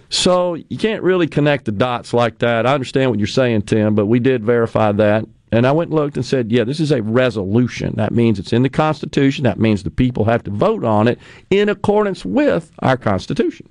So 0.09 0.53
you 0.53 0.77
can't 0.77 1.01
really 1.01 1.27
connect 1.27 1.65
the 1.65 1.71
dots 1.71 2.13
like 2.13 2.39
that. 2.39 2.67
I 2.67 2.73
understand 2.73 3.09
what 3.09 3.19
you're 3.19 3.27
saying, 3.27 3.63
Tim, 3.63 3.95
but 3.95 4.05
we 4.05 4.19
did 4.19 4.43
verify 4.43 4.91
that. 4.91 5.25
And 5.51 5.67
I 5.67 5.71
went 5.71 5.91
and 5.91 5.99
looked 5.99 6.17
and 6.17 6.25
said, 6.25 6.51
yeah, 6.51 6.63
this 6.63 6.79
is 6.79 6.91
a 6.91 7.03
resolution. 7.03 7.93
That 7.97 8.11
means 8.11 8.39
it's 8.39 8.53
in 8.53 8.63
the 8.63 8.69
Constitution. 8.69 9.43
That 9.43 9.59
means 9.59 9.83
the 9.83 9.91
people 9.91 10.25
have 10.25 10.43
to 10.45 10.51
vote 10.51 10.83
on 10.83 11.07
it 11.07 11.19
in 11.49 11.69
accordance 11.69 12.25
with 12.25 12.71
our 12.79 12.97
Constitution. 12.97 13.69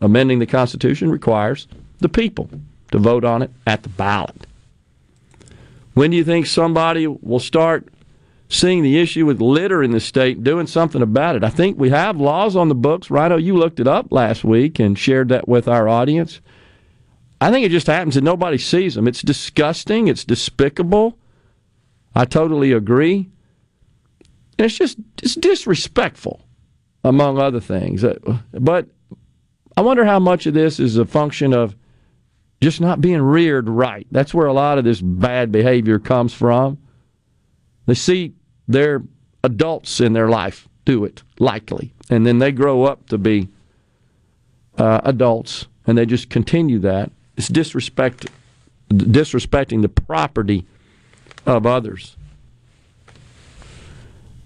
Amending 0.00 0.38
the 0.38 0.46
Constitution 0.46 1.10
requires 1.10 1.68
the 1.98 2.08
people 2.08 2.48
to 2.90 2.98
vote 2.98 3.24
on 3.24 3.42
it 3.42 3.50
at 3.66 3.82
the 3.82 3.90
ballot. 3.90 4.46
When 5.92 6.10
do 6.10 6.16
you 6.16 6.24
think 6.24 6.46
somebody 6.46 7.06
will 7.06 7.40
start 7.40 7.86
seeing 8.50 8.82
the 8.82 8.98
issue 8.98 9.24
with 9.24 9.40
litter 9.40 9.80
in 9.80 9.92
the 9.92 10.00
state, 10.00 10.42
doing 10.42 10.66
something 10.66 11.00
about 11.00 11.36
it. 11.36 11.44
I 11.44 11.50
think 11.50 11.78
we 11.78 11.90
have 11.90 12.20
laws 12.20 12.56
on 12.56 12.68
the 12.68 12.74
books. 12.74 13.08
Rhino, 13.08 13.36
you 13.36 13.56
looked 13.56 13.78
it 13.78 13.86
up 13.86 14.10
last 14.10 14.42
week 14.42 14.80
and 14.80 14.98
shared 14.98 15.28
that 15.28 15.48
with 15.48 15.68
our 15.68 15.88
audience. 15.88 16.40
I 17.40 17.52
think 17.52 17.64
it 17.64 17.70
just 17.70 17.86
happens 17.86 18.16
that 18.16 18.24
nobody 18.24 18.58
sees 18.58 18.96
them. 18.96 19.06
It's 19.06 19.22
disgusting. 19.22 20.08
It's 20.08 20.24
despicable. 20.24 21.16
I 22.14 22.24
totally 22.24 22.72
agree. 22.72 23.30
And 24.58 24.66
it's 24.66 24.76
just 24.76 24.98
it's 25.22 25.36
disrespectful, 25.36 26.44
among 27.04 27.38
other 27.38 27.60
things. 27.60 28.02
Uh, 28.02 28.18
but 28.52 28.88
I 29.76 29.80
wonder 29.80 30.04
how 30.04 30.18
much 30.18 30.46
of 30.46 30.54
this 30.54 30.80
is 30.80 30.96
a 30.98 31.06
function 31.06 31.54
of 31.54 31.76
just 32.60 32.80
not 32.80 33.00
being 33.00 33.22
reared 33.22 33.68
right. 33.68 34.08
That's 34.10 34.34
where 34.34 34.48
a 34.48 34.52
lot 34.52 34.76
of 34.76 34.84
this 34.84 35.00
bad 35.00 35.52
behavior 35.52 36.00
comes 36.00 36.34
from. 36.34 36.78
They 37.86 37.94
see 37.94 38.34
their 38.70 39.02
adults 39.42 40.00
in 40.00 40.12
their 40.12 40.28
life 40.28 40.68
do 40.84 41.04
it, 41.04 41.22
likely. 41.38 41.92
And 42.08 42.26
then 42.26 42.38
they 42.38 42.52
grow 42.52 42.84
up 42.84 43.08
to 43.08 43.18
be 43.18 43.48
uh, 44.78 45.00
adults 45.04 45.66
and 45.86 45.96
they 45.98 46.06
just 46.06 46.30
continue 46.30 46.78
that. 46.80 47.10
It's 47.36 47.48
disrespect, 47.48 48.26
disrespecting 48.90 49.82
the 49.82 49.88
property 49.88 50.66
of 51.46 51.66
others. 51.66 52.16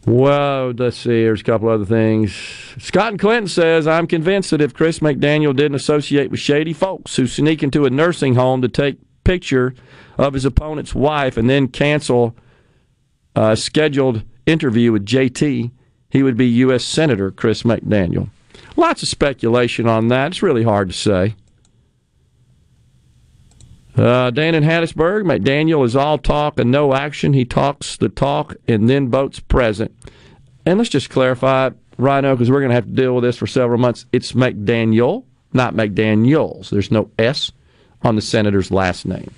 Well, 0.06 0.72
let's 0.76 0.98
see. 0.98 1.22
Here's 1.22 1.40
a 1.40 1.44
couple 1.44 1.68
other 1.70 1.86
things. 1.86 2.34
Scott 2.78 3.12
and 3.12 3.18
Clinton 3.18 3.48
says, 3.48 3.86
I'm 3.86 4.06
convinced 4.06 4.50
that 4.50 4.60
if 4.60 4.74
Chris 4.74 4.98
McDaniel 4.98 5.56
didn't 5.56 5.76
associate 5.76 6.30
with 6.30 6.40
shady 6.40 6.74
folks 6.74 7.16
who 7.16 7.26
sneak 7.26 7.62
into 7.62 7.86
a 7.86 7.90
nursing 7.90 8.34
home 8.34 8.60
to 8.62 8.68
take 8.68 8.98
picture 9.24 9.74
of 10.18 10.34
his 10.34 10.44
opponent's 10.44 10.94
wife 10.94 11.38
and 11.38 11.48
then 11.48 11.68
cancel 11.68 12.36
uh, 13.34 13.54
scheduled 13.54 14.22
interview 14.46 14.92
with 14.92 15.06
JT, 15.06 15.70
he 16.10 16.22
would 16.22 16.36
be 16.36 16.46
U.S. 16.46 16.84
Senator 16.84 17.30
Chris 17.30 17.62
McDaniel. 17.62 18.28
Lots 18.76 19.02
of 19.02 19.08
speculation 19.08 19.88
on 19.88 20.08
that. 20.08 20.28
It's 20.28 20.42
really 20.42 20.62
hard 20.62 20.88
to 20.88 20.94
say. 20.94 21.34
Uh, 23.96 24.30
Dan 24.30 24.56
in 24.56 24.64
Hattiesburg, 24.64 25.22
McDaniel 25.22 25.84
is 25.84 25.94
all 25.94 26.18
talk 26.18 26.58
and 26.58 26.70
no 26.70 26.94
action. 26.94 27.32
He 27.32 27.44
talks 27.44 27.96
the 27.96 28.08
talk 28.08 28.56
and 28.66 28.90
then 28.90 29.08
votes 29.08 29.38
present. 29.38 29.94
And 30.66 30.78
let's 30.78 30.90
just 30.90 31.10
clarify, 31.10 31.70
Rhino, 31.96 32.34
because 32.34 32.50
we're 32.50 32.60
going 32.60 32.70
to 32.70 32.74
have 32.74 32.86
to 32.86 32.90
deal 32.90 33.14
with 33.14 33.24
this 33.24 33.36
for 33.36 33.46
several 33.46 33.78
months. 33.78 34.06
It's 34.12 34.32
McDaniel, 34.32 35.24
not 35.52 35.74
McDaniels. 35.74 36.70
There's 36.70 36.90
no 36.90 37.10
S 37.18 37.52
on 38.02 38.16
the 38.16 38.22
senator's 38.22 38.72
last 38.72 39.06
name. 39.06 39.30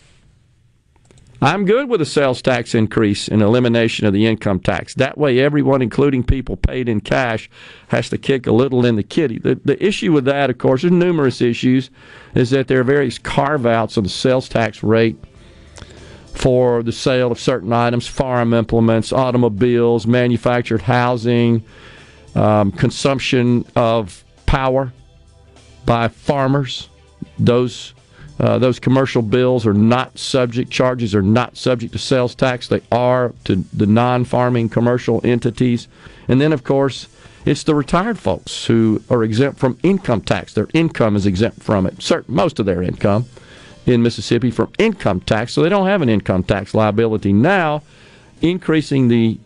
I'm 1.42 1.66
good 1.66 1.88
with 1.88 2.00
a 2.00 2.06
sales 2.06 2.40
tax 2.40 2.74
increase 2.74 3.28
and 3.28 3.42
elimination 3.42 4.06
of 4.06 4.14
the 4.14 4.26
income 4.26 4.58
tax. 4.58 4.94
That 4.94 5.18
way, 5.18 5.38
everyone, 5.38 5.82
including 5.82 6.24
people 6.24 6.56
paid 6.56 6.88
in 6.88 7.00
cash, 7.00 7.50
has 7.88 8.08
to 8.10 8.18
kick 8.18 8.46
a 8.46 8.52
little 8.52 8.86
in 8.86 8.96
the 8.96 9.02
kitty. 9.02 9.38
The, 9.38 9.60
the 9.62 9.84
issue 9.84 10.12
with 10.12 10.24
that, 10.24 10.48
of 10.48 10.56
course, 10.56 10.82
there's 10.82 10.92
numerous 10.92 11.42
issues, 11.42 11.90
is 12.34 12.50
that 12.50 12.68
there 12.68 12.80
are 12.80 12.84
various 12.84 13.18
carve 13.18 13.66
outs 13.66 13.96
of 13.98 14.04
the 14.04 14.10
sales 14.10 14.48
tax 14.48 14.82
rate 14.82 15.16
for 16.34 16.82
the 16.82 16.92
sale 16.92 17.30
of 17.30 17.38
certain 17.38 17.72
items, 17.72 18.06
farm 18.06 18.54
implements, 18.54 19.12
automobiles, 19.12 20.06
manufactured 20.06 20.82
housing, 20.82 21.62
um, 22.34 22.72
consumption 22.72 23.64
of 23.74 24.24
power 24.46 24.92
by 25.84 26.08
farmers. 26.08 26.88
Those 27.38 27.94
uh, 28.38 28.58
those 28.58 28.78
commercial 28.78 29.22
bills 29.22 29.66
are 29.66 29.74
not 29.74 30.18
subject, 30.18 30.70
charges 30.70 31.14
are 31.14 31.22
not 31.22 31.56
subject 31.56 31.92
to 31.94 31.98
sales 31.98 32.34
tax. 32.34 32.68
They 32.68 32.82
are 32.92 33.32
to 33.44 33.64
the 33.72 33.86
non 33.86 34.24
farming 34.24 34.68
commercial 34.68 35.20
entities. 35.24 35.88
And 36.28 36.40
then, 36.40 36.52
of 36.52 36.62
course, 36.62 37.08
it's 37.46 37.62
the 37.62 37.74
retired 37.74 38.18
folks 38.18 38.66
who 38.66 39.02
are 39.08 39.22
exempt 39.22 39.58
from 39.58 39.78
income 39.82 40.20
tax. 40.20 40.52
Their 40.52 40.68
income 40.74 41.16
is 41.16 41.24
exempt 41.24 41.62
from 41.62 41.86
it, 41.86 42.02
certain, 42.02 42.34
most 42.34 42.58
of 42.58 42.66
their 42.66 42.82
income 42.82 43.24
in 43.86 44.02
Mississippi 44.02 44.50
from 44.50 44.72
income 44.78 45.20
tax, 45.20 45.52
so 45.52 45.62
they 45.62 45.68
don't 45.68 45.86
have 45.86 46.02
an 46.02 46.08
income 46.08 46.42
tax 46.42 46.74
liability. 46.74 47.32
Now, 47.32 47.82
increasing 48.42 49.08
the 49.08 49.38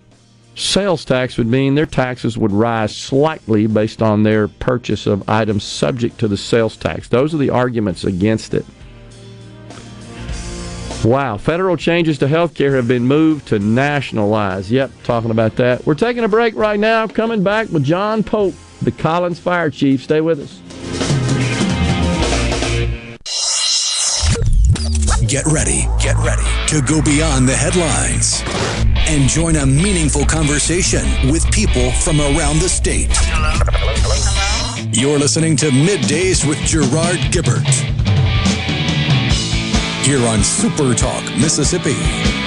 sales 0.57 1.05
tax 1.05 1.37
would 1.37 1.47
mean 1.47 1.75
their 1.75 1.87
taxes 1.87 2.37
would 2.37 2.53
rise 2.53 2.97
slightly 2.97 3.67
based 3.67 4.03
on 4.03 4.23
their 4.23 4.49
purchase 4.49 5.07
of 5.07 5.29
items 5.29 5.63
subject 5.63 6.19
to 6.19 6.27
the 6.29 6.37
sales 6.37 6.77
tax. 6.77 7.09
Those 7.09 7.35
are 7.35 7.39
the 7.39 7.51
arguments 7.51 8.03
against 8.03 8.55
it. 8.55 8.65
Wow, 11.05 11.39
federal 11.39 11.79
changes 11.79 12.19
to 12.19 12.29
health 12.29 12.55
care 12.55 12.77
have 12.77 12.87
been 12.87 13.05
moved 13.05 13.49
to 13.49 13.59
nationalize. 13.59 14.71
Yep, 14.71 14.91
talking 15.03 15.31
about 15.31 15.57
that. 15.57 15.87
We're 15.87 15.95
taking 15.95 16.25
a 16.25 16.29
break 16.29 16.55
right 16.55 16.79
now. 16.79 17.07
Coming 17.07 17.43
back 17.43 17.71
with 17.71 17.85
John 17.85 18.23
Pope, 18.23 18.55
the 18.83 18.91
Collins 18.91 19.39
Fire 19.39 19.71
Chief. 19.71 20.03
Stay 20.03 20.21
with 20.21 20.41
us. 20.41 20.61
Get 25.27 25.47
ready, 25.47 25.87
get 26.03 26.17
ready 26.17 26.43
to 26.69 26.83
go 26.83 27.01
beyond 27.01 27.49
the 27.49 27.57
headlines 27.57 28.43
and 29.09 29.29
join 29.29 29.57
a 29.57 29.65
meaningful 29.65 30.27
conversation 30.27 31.03
with 31.31 31.51
people 31.51 31.93
from 31.93 32.21
around 32.21 32.59
the 32.59 32.69
state. 32.69 33.09
You're 34.93 35.19
listening 35.19 35.57
to 35.59 35.71
Middays 35.71 36.47
with 36.47 36.59
Gerard 36.59 37.21
Gibert 37.33 38.00
here 40.11 40.27
on 40.27 40.43
Super 40.43 40.93
Talk, 40.93 41.23
Mississippi. 41.39 42.40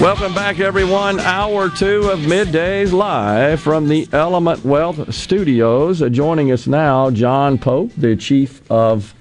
Welcome 0.00 0.34
back, 0.34 0.60
everyone. 0.60 1.18
Hour 1.20 1.70
two 1.70 2.10
of 2.10 2.20
middays 2.20 2.92
live 2.92 3.60
from 3.60 3.88
the 3.88 4.06
Element 4.12 4.62
Wealth 4.62 5.12
Studios. 5.14 6.02
Uh, 6.02 6.10
joining 6.10 6.52
us 6.52 6.66
now, 6.66 7.10
John 7.10 7.56
Pope, 7.56 7.92
the 7.96 8.14
chief 8.14 8.60
of 8.70 9.14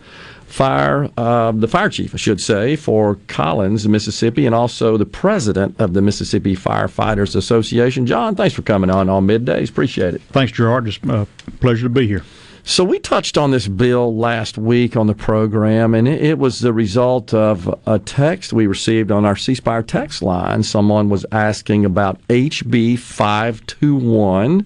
fire, 0.48 1.10
uh, 1.18 1.54
the 1.54 1.70
fire 1.70 1.88
chief, 1.88 2.14
I 2.14 2.18
should 2.18 2.42
say, 2.42 2.76
for 2.76 3.18
Collins, 3.28 3.88
Mississippi, 3.88 4.46
and 4.46 4.54
also 4.54 4.98
the 4.98 5.06
president 5.06 5.80
of 5.80 5.94
the 5.94 6.02
Mississippi 6.02 6.58
Firefighters 6.58 7.38
Association. 7.38 8.06
John, 8.06 8.36
thanks 8.36 8.54
for 8.54 8.62
coming 8.62 8.90
on 8.90 9.08
on 9.08 9.26
middays. 9.26 9.70
Appreciate 9.70 10.14
it. 10.14 10.22
Thanks, 10.34 10.52
Gerard. 10.52 10.90
It's 10.90 11.00
a 11.08 11.26
pleasure 11.62 11.84
to 11.84 11.90
be 11.90 12.06
here. 12.06 12.24
So 12.68 12.84
we 12.84 12.98
touched 12.98 13.38
on 13.38 13.52
this 13.52 13.68
bill 13.68 14.18
last 14.18 14.58
week 14.58 14.98
on 14.98 15.06
the 15.06 15.14
program, 15.14 15.94
and 15.94 16.08
it, 16.08 16.20
it 16.20 16.40
was 16.40 16.62
the 16.62 16.74
result 16.74 17.32
of 17.32 17.72
a 17.86 18.00
text 18.00 18.54
we 18.54 18.66
received 18.66 19.12
on 19.12 19.24
our 19.24 19.36
C 19.36 19.54
Spire 19.54 19.84
text 19.84 20.24
line. 20.24 20.64
Someone 20.64 21.08
was 21.08 21.28
asking 21.32 21.86
about 21.86 22.20
HB 22.28 22.98
521, 22.98 24.66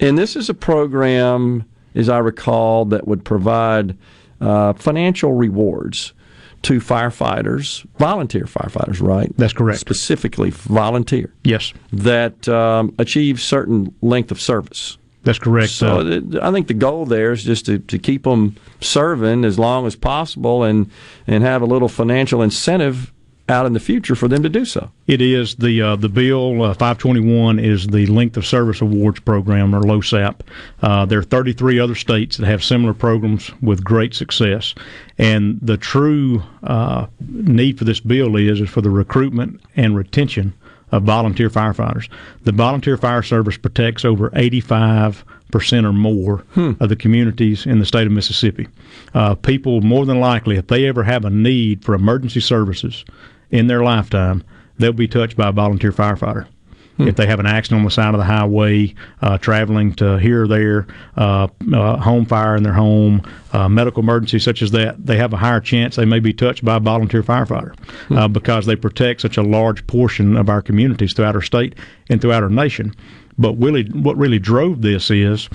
and 0.00 0.18
this 0.18 0.34
is 0.34 0.48
a 0.48 0.54
program, 0.54 1.64
as 1.94 2.08
I 2.08 2.18
recall, 2.18 2.86
that 2.86 3.06
would 3.06 3.24
provide 3.24 3.96
uh, 4.40 4.72
financial 4.72 5.32
rewards 5.32 6.14
to 6.62 6.80
firefighters, 6.80 7.86
volunteer 7.98 8.46
firefighters, 8.46 9.00
right? 9.00 9.32
That's 9.36 9.52
correct. 9.52 9.78
Specifically, 9.78 10.50
volunteer 10.50 11.32
Yes, 11.44 11.72
that 11.92 12.48
um, 12.48 12.92
achieve 12.98 13.40
certain 13.40 13.94
length 14.02 14.32
of 14.32 14.40
service. 14.40 14.98
That's 15.24 15.38
correct. 15.38 15.70
So 15.70 16.00
Uh, 16.00 16.40
I 16.42 16.50
think 16.50 16.66
the 16.66 16.74
goal 16.74 17.06
there 17.06 17.32
is 17.32 17.44
just 17.44 17.66
to, 17.66 17.78
to 17.78 17.98
keep 17.98 18.24
them 18.24 18.56
serving 18.80 19.44
as 19.44 19.58
long 19.58 19.86
as 19.86 19.96
possible 19.96 20.64
and 20.64 20.90
and 21.26 21.42
have 21.44 21.62
a 21.62 21.66
little 21.66 21.88
financial 21.88 22.42
incentive 22.42 23.12
out 23.48 23.66
in 23.66 23.72
the 23.72 23.80
future 23.80 24.14
for 24.14 24.28
them 24.28 24.42
to 24.42 24.48
do 24.48 24.64
so. 24.64 24.90
It 25.06 25.20
is 25.20 25.56
the 25.56 25.82
uh, 25.82 25.96
the 25.96 26.08
bill 26.08 26.62
uh, 26.62 26.74
521 26.74 27.58
is 27.58 27.86
the 27.86 28.06
length 28.06 28.36
of 28.36 28.46
service 28.46 28.80
awards 28.80 29.20
program 29.20 29.74
or 29.74 29.80
LOSAP. 29.80 30.40
Uh, 30.80 31.04
there 31.04 31.18
are 31.18 31.24
33 31.24 31.78
other 31.78 31.94
states 31.94 32.36
that 32.36 32.46
have 32.46 32.62
similar 32.62 32.94
programs 32.94 33.50
with 33.60 33.84
great 33.84 34.14
success, 34.14 34.74
and 35.18 35.58
the 35.60 35.76
true 35.76 36.42
uh, 36.62 37.06
need 37.28 37.78
for 37.78 37.84
this 37.84 38.00
bill 38.00 38.36
is 38.36 38.60
is 38.60 38.70
for 38.70 38.80
the 38.80 38.90
recruitment 38.90 39.60
and 39.76 39.96
retention 39.96 40.54
of 40.92 41.02
volunteer 41.02 41.50
firefighters. 41.50 42.08
The 42.44 42.52
volunteer 42.52 42.96
fire 42.96 43.22
service 43.22 43.56
protects 43.56 44.04
over 44.04 44.30
85 44.34 45.24
percent 45.50 45.86
or 45.86 45.92
more 45.92 46.44
of 46.56 46.88
the 46.88 46.96
communities 46.96 47.66
in 47.66 47.78
the 47.78 47.84
state 47.84 48.06
of 48.06 48.12
Mississippi. 48.12 48.68
Uh, 49.14 49.34
people 49.34 49.82
more 49.82 50.06
than 50.06 50.18
likely, 50.18 50.56
if 50.56 50.66
they 50.66 50.86
ever 50.86 51.04
have 51.04 51.24
a 51.24 51.30
need 51.30 51.84
for 51.84 51.94
emergency 51.94 52.40
services 52.40 53.04
in 53.50 53.66
their 53.66 53.84
lifetime, 53.84 54.42
they'll 54.78 54.92
be 54.92 55.06
touched 55.06 55.36
by 55.36 55.48
a 55.48 55.52
volunteer 55.52 55.92
firefighter. 55.92 56.46
If 56.98 57.16
they 57.16 57.26
have 57.26 57.40
an 57.40 57.46
accident 57.46 57.80
on 57.80 57.84
the 57.84 57.90
side 57.90 58.14
of 58.14 58.18
the 58.18 58.24
highway, 58.24 58.94
uh, 59.22 59.38
traveling 59.38 59.94
to 59.94 60.18
here 60.18 60.44
or 60.44 60.48
there, 60.48 60.86
uh, 61.16 61.48
uh, 61.72 61.96
home 61.96 62.26
fire 62.26 62.54
in 62.54 62.62
their 62.62 62.72
home, 62.72 63.22
uh, 63.52 63.68
medical 63.68 64.02
emergency 64.02 64.38
such 64.38 64.62
as 64.62 64.70
that, 64.72 65.04
they 65.04 65.16
have 65.16 65.32
a 65.32 65.36
higher 65.36 65.60
chance 65.60 65.96
they 65.96 66.04
may 66.04 66.20
be 66.20 66.32
touched 66.32 66.64
by 66.64 66.76
a 66.76 66.80
volunteer 66.80 67.22
firefighter 67.22 67.74
uh, 68.10 68.28
because 68.28 68.66
they 68.66 68.76
protect 68.76 69.20
such 69.20 69.36
a 69.36 69.42
large 69.42 69.86
portion 69.86 70.36
of 70.36 70.48
our 70.48 70.62
communities 70.62 71.12
throughout 71.12 71.34
our 71.34 71.42
state 71.42 71.74
and 72.08 72.20
throughout 72.20 72.42
our 72.42 72.50
nation. 72.50 72.94
But 73.38 73.54
really, 73.54 73.84
what 73.84 74.16
really 74.16 74.38
drove 74.38 74.82
this 74.82 75.10
is 75.10 75.48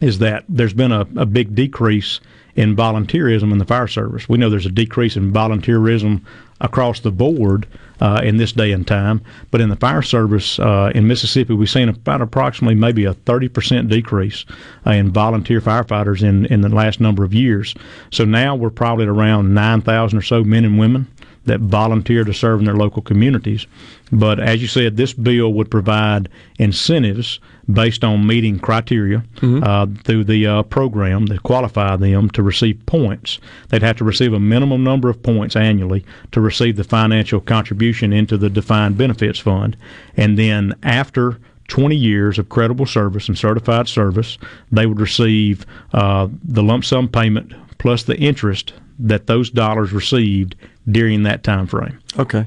is 0.00 0.18
that 0.18 0.44
there's 0.48 0.74
been 0.74 0.92
a, 0.92 1.06
a 1.16 1.26
big 1.26 1.54
decrease 1.54 2.20
in 2.54 2.76
volunteerism 2.76 3.50
in 3.52 3.58
the 3.58 3.64
fire 3.64 3.86
service. 3.86 4.28
We 4.28 4.38
know 4.38 4.50
there's 4.50 4.66
a 4.66 4.70
decrease 4.70 5.16
in 5.16 5.32
volunteerism 5.32 6.22
across 6.60 7.00
the 7.00 7.10
board 7.10 7.66
uh, 8.00 8.20
in 8.22 8.36
this 8.36 8.52
day 8.52 8.72
and 8.72 8.86
time, 8.86 9.20
but 9.50 9.60
in 9.60 9.68
the 9.68 9.76
fire 9.76 10.02
service 10.02 10.58
uh, 10.58 10.92
in 10.94 11.06
Mississippi, 11.06 11.54
we've 11.54 11.70
seen 11.70 11.88
about 11.88 12.20
approximately 12.20 12.74
maybe 12.74 13.04
a 13.04 13.14
30% 13.14 13.88
decrease 13.88 14.44
uh, 14.86 14.90
in 14.90 15.10
volunteer 15.10 15.60
firefighters 15.60 16.22
in, 16.22 16.46
in 16.46 16.60
the 16.60 16.68
last 16.68 17.00
number 17.00 17.24
of 17.24 17.32
years. 17.32 17.74
So 18.10 18.24
now 18.24 18.54
we're 18.54 18.70
probably 18.70 19.04
at 19.04 19.08
around 19.08 19.54
9,000 19.54 20.18
or 20.18 20.22
so 20.22 20.44
men 20.44 20.64
and 20.64 20.78
women 20.78 21.08
that 21.44 21.60
volunteer 21.60 22.24
to 22.24 22.32
serve 22.32 22.60
in 22.60 22.66
their 22.66 22.76
local 22.76 23.02
communities. 23.02 23.66
But 24.12 24.38
as 24.38 24.62
you 24.62 24.68
said, 24.68 24.96
this 24.96 25.12
bill 25.12 25.52
would 25.54 25.70
provide 25.70 26.28
incentives 26.58 27.40
based 27.72 28.04
on 28.04 28.26
meeting 28.26 28.58
criteria 28.58 29.24
uh, 29.62 29.86
through 30.04 30.24
the 30.24 30.46
uh, 30.46 30.62
program 30.64 31.26
that 31.26 31.42
qualify 31.42 31.96
them 31.96 32.28
to 32.30 32.42
receive 32.42 32.84
points. 32.86 33.38
They'd 33.68 33.82
have 33.82 33.96
to 33.98 34.04
receive 34.04 34.32
a 34.32 34.40
minimum 34.40 34.84
number 34.84 35.08
of 35.08 35.22
points 35.22 35.56
annually 35.56 36.04
to 36.32 36.40
receive 36.40 36.76
the 36.76 36.84
financial 36.84 37.40
contribution 37.40 38.12
into 38.12 38.36
the 38.36 38.50
defined 38.50 38.98
benefits 38.98 39.38
fund. 39.38 39.76
And 40.16 40.38
then 40.38 40.74
after 40.82 41.38
20 41.68 41.96
years 41.96 42.38
of 42.38 42.48
credible 42.48 42.86
service 42.86 43.28
and 43.28 43.38
certified 43.38 43.88
service, 43.88 44.36
they 44.70 44.86
would 44.86 45.00
receive 45.00 45.64
uh, 45.94 46.28
the 46.44 46.62
lump 46.62 46.84
sum 46.84 47.08
payment 47.08 47.54
plus 47.78 48.02
the 48.02 48.18
interest 48.18 48.74
that 48.98 49.26
those 49.26 49.50
dollars 49.50 49.92
received 49.92 50.54
during 50.90 51.22
that 51.24 51.42
time 51.44 51.66
frame. 51.66 51.98
Okay. 52.18 52.46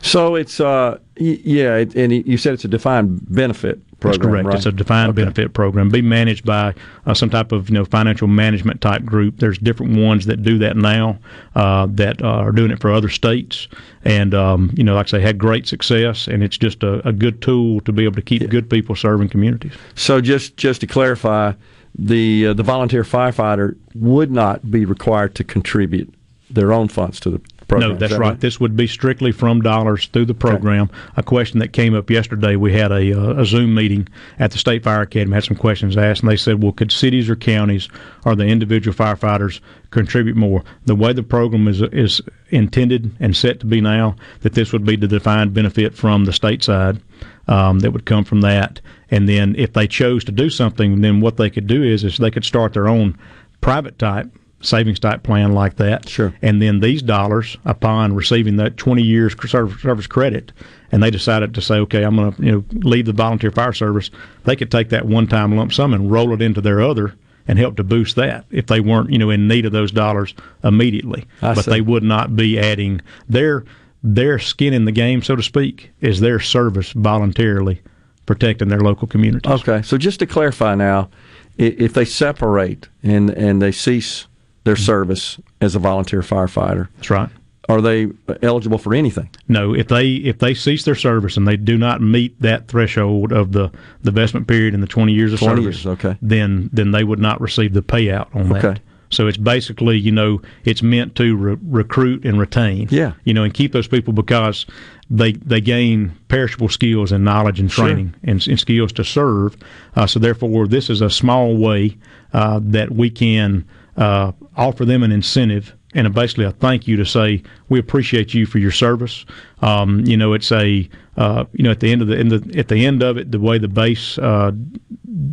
So 0.00 0.34
it's 0.34 0.60
uh 0.60 0.98
y- 1.20 1.40
yeah, 1.44 1.76
it, 1.76 1.94
and 1.94 2.12
you 2.12 2.38
said 2.38 2.54
it's 2.54 2.64
a 2.64 2.68
defined 2.68 3.20
benefit 3.34 3.78
program. 4.00 4.20
That's 4.20 4.26
correct. 4.30 4.46
Right? 4.46 4.56
It's 4.56 4.66
a 4.66 4.72
defined 4.72 5.10
Okay. 5.10 5.20
benefit 5.22 5.52
program. 5.52 5.90
Be 5.90 6.00
managed 6.00 6.46
by 6.46 6.72
uh, 7.04 7.12
some 7.12 7.28
type 7.28 7.52
of 7.52 7.68
you 7.68 7.74
know 7.74 7.84
financial 7.84 8.28
management 8.28 8.80
type 8.80 9.04
group. 9.04 9.40
There's 9.40 9.58
different 9.58 9.98
ones 9.98 10.24
that 10.24 10.42
do 10.42 10.56
that 10.58 10.78
now 10.78 11.18
uh, 11.54 11.86
that 11.90 12.22
uh, 12.22 12.28
are 12.28 12.52
doing 12.52 12.70
it 12.70 12.80
for 12.80 12.90
other 12.90 13.10
states, 13.10 13.68
and 14.04 14.32
um, 14.34 14.70
you 14.74 14.84
know, 14.84 14.94
like 14.94 15.08
I 15.08 15.18
say, 15.18 15.20
had 15.20 15.36
great 15.36 15.66
success, 15.66 16.28
and 16.28 16.42
it's 16.42 16.56
just 16.56 16.82
a, 16.82 17.06
a 17.06 17.12
good 17.12 17.42
tool 17.42 17.80
to 17.82 17.92
be 17.92 18.04
able 18.04 18.14
to 18.14 18.22
keep 18.22 18.48
good 18.48 18.70
people 18.70 18.94
serving 18.94 19.28
communities. 19.28 19.72
So 19.96 20.22
just 20.22 20.56
just 20.56 20.80
to 20.80 20.86
clarify, 20.86 21.52
the 21.98 22.48
uh, 22.48 22.52
the 22.54 22.62
volunteer 22.62 23.02
firefighter 23.02 23.76
would 23.94 24.30
not 24.30 24.70
be 24.70 24.84
required 24.84 25.34
to 25.34 25.44
contribute 25.44 26.14
their 26.50 26.72
own 26.72 26.88
funds 26.88 27.20
to 27.20 27.30
the 27.30 27.40
program. 27.68 27.90
No, 27.90 27.96
that's 27.96 28.12
that 28.12 28.18
right. 28.18 28.40
This 28.40 28.58
would 28.58 28.76
be 28.76 28.86
strictly 28.86 29.32
from 29.32 29.60
dollars 29.60 30.06
through 30.06 30.24
the 30.24 30.34
program. 30.34 30.90
A 31.16 31.22
question 31.22 31.58
that 31.60 31.72
came 31.72 31.94
up 31.94 32.08
yesterday, 32.10 32.56
we 32.56 32.72
had 32.72 32.90
a, 32.90 33.12
uh, 33.12 33.42
a 33.42 33.44
Zoom 33.44 33.74
meeting 33.74 34.08
at 34.38 34.50
the 34.50 34.58
State 34.58 34.82
Fire 34.82 35.02
Academy, 35.02 35.34
had 35.34 35.44
some 35.44 35.56
questions 35.56 35.96
asked, 35.96 36.22
and 36.22 36.30
they 36.30 36.36
said, 36.36 36.62
well, 36.62 36.72
could 36.72 36.90
cities 36.90 37.28
or 37.28 37.36
counties 37.36 37.88
or 38.24 38.34
the 38.34 38.46
individual 38.46 38.96
firefighters 38.96 39.60
contribute 39.90 40.36
more? 40.36 40.64
The 40.86 40.94
way 40.94 41.12
the 41.12 41.22
program 41.22 41.68
is, 41.68 41.82
is 41.82 42.22
intended 42.48 43.14
and 43.20 43.36
set 43.36 43.60
to 43.60 43.66
be 43.66 43.80
now, 43.80 44.16
that 44.40 44.54
this 44.54 44.72
would 44.72 44.86
be 44.86 44.96
the 44.96 45.08
defined 45.08 45.52
benefit 45.52 45.94
from 45.94 46.24
the 46.24 46.32
state 46.32 46.62
side. 46.62 47.00
Um, 47.48 47.78
that 47.78 47.92
would 47.92 48.04
come 48.04 48.24
from 48.24 48.42
that, 48.42 48.78
and 49.10 49.26
then 49.26 49.54
if 49.56 49.72
they 49.72 49.86
chose 49.86 50.22
to 50.24 50.32
do 50.32 50.50
something, 50.50 51.00
then 51.00 51.20
what 51.20 51.38
they 51.38 51.48
could 51.48 51.66
do 51.66 51.82
is, 51.82 52.04
is 52.04 52.18
they 52.18 52.30
could 52.30 52.44
start 52.44 52.74
their 52.74 52.88
own 52.88 53.16
private 53.62 53.98
type 53.98 54.30
savings 54.60 54.98
type 54.98 55.22
plan 55.22 55.52
like 55.52 55.76
that. 55.76 56.08
Sure. 56.08 56.34
And 56.42 56.60
then 56.60 56.80
these 56.80 57.02
dollars, 57.02 57.56
upon 57.64 58.14
receiving 58.14 58.56
that 58.56 58.76
20 58.76 59.02
years 59.02 59.34
service 59.48 59.80
service 59.80 60.06
credit, 60.06 60.52
and 60.90 61.02
they 61.02 61.10
decided 61.10 61.54
to 61.54 61.60
say, 61.60 61.76
okay, 61.76 62.02
I'm 62.02 62.16
going 62.16 62.32
to 62.32 62.42
you 62.42 62.52
know 62.52 62.64
leave 62.72 63.06
the 63.06 63.12
volunteer 63.12 63.50
fire 63.50 63.72
service, 63.72 64.10
they 64.44 64.56
could 64.56 64.70
take 64.70 64.88
that 64.90 65.06
one 65.06 65.26
time 65.26 65.56
lump 65.56 65.72
sum 65.72 65.94
and 65.94 66.10
roll 66.10 66.32
it 66.32 66.42
into 66.42 66.60
their 66.60 66.80
other 66.80 67.14
and 67.46 67.58
help 67.58 67.76
to 67.76 67.84
boost 67.84 68.16
that 68.16 68.44
if 68.50 68.66
they 68.66 68.80
weren't 68.80 69.10
you 69.10 69.18
know 69.18 69.30
in 69.30 69.48
need 69.48 69.64
of 69.64 69.72
those 69.72 69.92
dollars 69.92 70.34
immediately. 70.64 71.26
I 71.42 71.54
but 71.54 71.64
see. 71.64 71.70
they 71.70 71.80
would 71.80 72.02
not 72.02 72.36
be 72.36 72.58
adding 72.58 73.00
their 73.28 73.64
their 74.02 74.38
skin 74.38 74.72
in 74.72 74.84
the 74.84 74.92
game, 74.92 75.22
so 75.22 75.36
to 75.36 75.42
speak, 75.42 75.90
is 76.00 76.20
their 76.20 76.40
service 76.40 76.92
voluntarily 76.92 77.80
protecting 78.26 78.68
their 78.68 78.80
local 78.80 79.08
communities. 79.08 79.50
Okay, 79.50 79.82
so 79.82 79.96
just 79.98 80.20
to 80.20 80.26
clarify 80.26 80.74
now, 80.74 81.08
if 81.56 81.94
they 81.94 82.04
separate 82.04 82.88
and 83.02 83.30
and 83.30 83.60
they 83.60 83.72
cease 83.72 84.26
their 84.64 84.76
service 84.76 85.40
as 85.60 85.74
a 85.74 85.78
volunteer 85.78 86.20
firefighter, 86.20 86.88
That's 86.96 87.10
right. 87.10 87.30
are 87.68 87.80
they 87.80 88.08
eligible 88.42 88.78
for 88.78 88.94
anything? 88.94 89.30
No, 89.48 89.74
if 89.74 89.88
they 89.88 90.14
if 90.14 90.38
they 90.38 90.54
cease 90.54 90.84
their 90.84 90.94
service 90.94 91.36
and 91.36 91.48
they 91.48 91.56
do 91.56 91.76
not 91.76 92.00
meet 92.00 92.40
that 92.40 92.68
threshold 92.68 93.32
of 93.32 93.52
the 93.52 93.70
the 94.02 94.10
investment 94.10 94.46
period 94.46 94.74
and 94.74 94.82
the 94.82 94.86
twenty 94.86 95.14
years 95.14 95.32
of 95.32 95.40
20 95.40 95.62
service, 95.62 95.84
years, 95.84 95.86
okay. 95.86 96.16
then 96.22 96.70
then 96.72 96.92
they 96.92 97.02
would 97.02 97.18
not 97.18 97.40
receive 97.40 97.72
the 97.72 97.82
payout 97.82 98.34
on 98.36 98.50
that. 98.50 98.64
Okay. 98.64 98.68
that. 98.74 98.80
So 99.10 99.26
it's 99.26 99.36
basically 99.38 99.98
you 99.98 100.12
know 100.12 100.40
it's 100.64 100.82
meant 100.82 101.14
to 101.16 101.36
re- 101.36 101.56
recruit 101.62 102.24
and 102.24 102.38
retain. 102.38 102.88
Yeah. 102.90 103.12
you 103.24 103.32
know, 103.34 103.42
and 103.44 103.52
keep 103.54 103.72
those 103.72 103.88
people 103.88 104.12
because 104.12 104.66
they 105.10 105.32
they 105.32 105.60
gain 105.60 106.12
perishable 106.28 106.68
skills 106.68 107.12
and 107.12 107.24
knowledge 107.24 107.58
and 107.60 107.70
Sure. 107.72 107.86
training 107.86 108.14
and, 108.24 108.46
and 108.46 108.60
skills 108.60 108.92
to 108.94 109.04
serve. 109.04 109.56
Uh, 109.96 110.06
so 110.06 110.18
therefore, 110.18 110.66
this 110.66 110.90
is 110.90 111.00
a 111.00 111.10
small 111.10 111.56
way 111.56 111.96
uh, 112.32 112.60
that 112.62 112.90
we 112.92 113.08
can 113.10 113.64
uh, 113.96 114.32
offer 114.56 114.84
them 114.84 115.02
an 115.02 115.10
incentive 115.12 115.74
and 115.94 116.12
basically 116.14 116.44
a 116.44 116.52
thank 116.52 116.86
you 116.86 116.96
to 116.96 117.04
say 117.04 117.42
we 117.68 117.78
appreciate 117.78 118.34
you 118.34 118.46
for 118.46 118.58
your 118.58 118.70
service. 118.70 119.24
Um, 119.62 120.00
you 120.04 120.16
know, 120.16 120.32
it's 120.34 120.52
a 120.52 120.88
uh, 121.16 121.44
you 121.52 121.64
know 121.64 121.70
at 121.70 121.80
the 121.80 121.90
end 121.90 122.02
of 122.02 122.08
the, 122.08 122.18
in 122.18 122.28
the 122.28 122.54
at 122.58 122.68
the 122.68 122.84
end 122.84 123.02
of 123.02 123.16
it, 123.16 123.32
the 123.32 123.40
way 123.40 123.58
the 123.58 123.68
base 123.68 124.18
uh, 124.18 124.52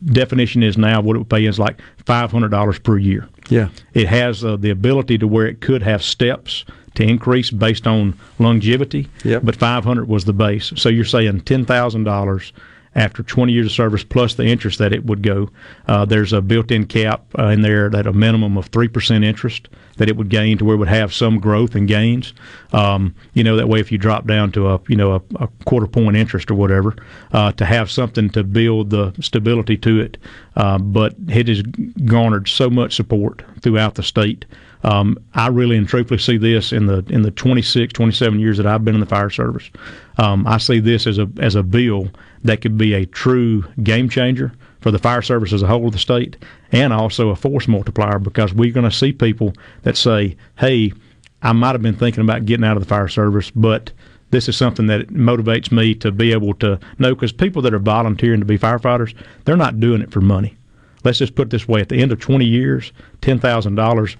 definition 0.05 0.63
is 0.63 0.77
now, 0.77 1.01
what 1.01 1.15
it 1.15 1.19
would 1.19 1.29
pay 1.29 1.45
is 1.45 1.59
like 1.59 1.81
five 2.05 2.31
hundred 2.31 2.49
dollars 2.49 2.79
per 2.79 2.97
year. 2.97 3.27
Yeah. 3.49 3.69
It 3.93 4.07
has 4.07 4.43
uh, 4.43 4.57
the 4.57 4.69
ability 4.69 5.17
to 5.19 5.27
where 5.27 5.47
it 5.47 5.61
could 5.61 5.83
have 5.83 6.03
steps 6.03 6.65
to 6.95 7.03
increase 7.03 7.51
based 7.51 7.87
on 7.87 8.17
longevity. 8.39 9.07
Yep. 9.23 9.43
But 9.43 9.55
500 9.55 10.07
was 10.07 10.25
the 10.25 10.33
base. 10.33 10.73
So 10.75 10.89
you're 10.89 11.05
saying 11.05 11.41
$10,000 11.41 12.51
after 12.95 13.23
20 13.23 13.51
years 13.53 13.65
of 13.67 13.71
service 13.73 14.03
plus 14.03 14.35
the 14.35 14.45
interest 14.45 14.79
that 14.79 14.93
it 14.93 15.05
would 15.05 15.21
go. 15.21 15.49
Uh, 15.87 16.05
there's 16.05 16.33
a 16.33 16.41
built-in 16.41 16.85
cap 16.85 17.25
uh, 17.37 17.47
in 17.47 17.61
there 17.61 17.89
that 17.89 18.07
a 18.07 18.13
minimum 18.13 18.57
of 18.57 18.71
3% 18.71 19.23
interest 19.23 19.67
that 19.97 20.09
it 20.09 20.17
would 20.17 20.29
gain 20.29 20.57
to 20.57 20.65
where 20.65 20.75
it 20.75 20.79
would 20.79 20.87
have 20.87 21.13
some 21.13 21.39
growth 21.39 21.75
and 21.75 21.87
gains. 21.87 22.33
Um, 22.73 23.15
you 23.33 23.43
know, 23.43 23.55
that 23.55 23.69
way 23.69 23.79
if 23.79 23.91
you 23.91 23.97
drop 23.97 24.27
down 24.27 24.51
to 24.53 24.69
a, 24.69 24.81
you 24.87 24.95
know, 24.95 25.13
a, 25.13 25.21
a 25.43 25.47
quarter 25.65 25.87
point 25.87 26.17
interest 26.17 26.51
or 26.51 26.55
whatever, 26.55 26.95
uh, 27.31 27.51
to 27.53 27.65
have 27.65 27.89
something 27.89 28.29
to 28.31 28.43
build 28.43 28.89
the 28.89 29.13
stability 29.21 29.77
to 29.77 29.99
it. 29.99 30.17
Uh, 30.55 30.77
but 30.77 31.15
it 31.29 31.47
has 31.47 31.61
garnered 32.05 32.47
so 32.47 32.69
much 32.69 32.95
support 32.95 33.43
throughout 33.61 33.95
the 33.95 34.03
state. 34.03 34.45
Um, 34.83 35.17
I 35.33 35.47
really 35.47 35.77
and 35.77 35.87
truthfully 35.87 36.19
see 36.19 36.37
this 36.37 36.71
in 36.71 36.85
the 36.85 37.03
in 37.09 37.23
the 37.23 37.31
26, 37.31 37.91
27 37.91 38.39
years 38.39 38.57
that 38.57 38.67
I've 38.67 38.85
been 38.85 38.93
in 38.93 38.99
the 38.99 39.07
fire 39.07 39.31
service. 39.31 39.71
Um, 40.17 40.45
I 40.45 40.59
see 40.59 40.79
this 40.79 41.07
as 41.07 41.17
a 41.17 41.27
as 41.39 41.55
a 41.55 41.63
bill 41.63 42.09
that 42.43 42.61
could 42.61 42.77
be 42.77 42.93
a 42.93 43.05
true 43.07 43.63
game 43.81 44.09
changer 44.09 44.51
for 44.85 44.91
the 44.91 44.99
fire 44.99 45.23
service 45.23 45.51
as 45.51 45.63
a 45.63 45.67
whole 45.67 45.87
of 45.87 45.93
the 45.93 45.97
state, 45.97 46.37
and 46.71 46.93
also 46.93 47.29
a 47.29 47.35
force 47.35 47.67
multiplier 47.67 48.19
because 48.19 48.53
we're 48.53 48.71
going 48.71 48.87
to 48.87 48.95
see 48.95 49.11
people 49.11 49.51
that 49.81 49.97
say, 49.97 50.37
"Hey, 50.59 50.93
I 51.41 51.53
might 51.53 51.71
have 51.71 51.81
been 51.81 51.95
thinking 51.95 52.21
about 52.21 52.45
getting 52.45 52.63
out 52.63 52.77
of 52.77 52.83
the 52.83 52.87
fire 52.87 53.07
service, 53.07 53.49
but." 53.49 53.91
This 54.31 54.49
is 54.49 54.57
something 54.57 54.87
that 54.87 55.09
motivates 55.09 55.71
me 55.71 55.93
to 55.95 56.11
be 56.11 56.33
able 56.33 56.55
to 56.55 56.79
know 56.97 57.13
because 57.13 57.31
people 57.31 57.61
that 57.61 57.73
are 57.73 57.79
volunteering 57.79 58.41
to 58.41 58.45
be 58.45 58.57
firefighters, 58.57 59.13
they're 59.45 59.55
not 59.55 59.79
doing 59.79 60.01
it 60.01 60.11
for 60.11 60.19
money. 60.19 60.57
Let's 61.03 61.19
just 61.19 61.35
put 61.35 61.47
it 61.47 61.51
this 61.51 61.67
way: 61.67 61.79
at 61.79 61.89
the 61.89 62.01
end 62.01 62.11
of 62.11 62.19
20 62.19 62.43
years, 62.43 62.91
ten 63.21 63.39
thousand 63.39 63.75
dollars 63.75 64.17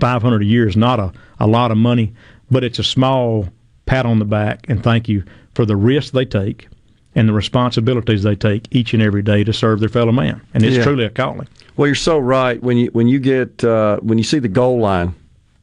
500 0.00 0.42
a 0.42 0.44
year 0.44 0.66
is 0.66 0.76
not 0.76 0.98
a, 0.98 1.12
a 1.38 1.46
lot 1.46 1.70
of 1.70 1.76
money, 1.76 2.12
but 2.50 2.64
it's 2.64 2.78
a 2.78 2.84
small 2.84 3.48
pat 3.86 4.04
on 4.04 4.18
the 4.18 4.24
back 4.24 4.66
and 4.68 4.82
thank 4.82 5.08
you 5.08 5.22
for 5.54 5.64
the 5.64 5.76
risks 5.76 6.10
they 6.10 6.24
take 6.24 6.68
and 7.14 7.28
the 7.28 7.32
responsibilities 7.32 8.22
they 8.22 8.36
take 8.36 8.68
each 8.70 8.94
and 8.94 9.02
every 9.02 9.22
day 9.22 9.42
to 9.44 9.52
serve 9.52 9.80
their 9.80 9.88
fellow 9.88 10.12
man. 10.12 10.40
And 10.54 10.64
it's 10.64 10.76
Yeah. 10.76 10.84
truly 10.84 11.04
a 11.04 11.10
calling. 11.10 11.48
Well, 11.76 11.86
you're 11.86 11.94
so 11.94 12.18
right. 12.18 12.62
When 12.62 12.76
you 12.76 12.86
when 12.92 13.08
you 13.08 13.18
get 13.18 13.64
uh, 13.64 13.98
when 13.98 14.18
you 14.18 14.24
see 14.24 14.38
the 14.38 14.48
goal 14.48 14.78
line, 14.80 15.14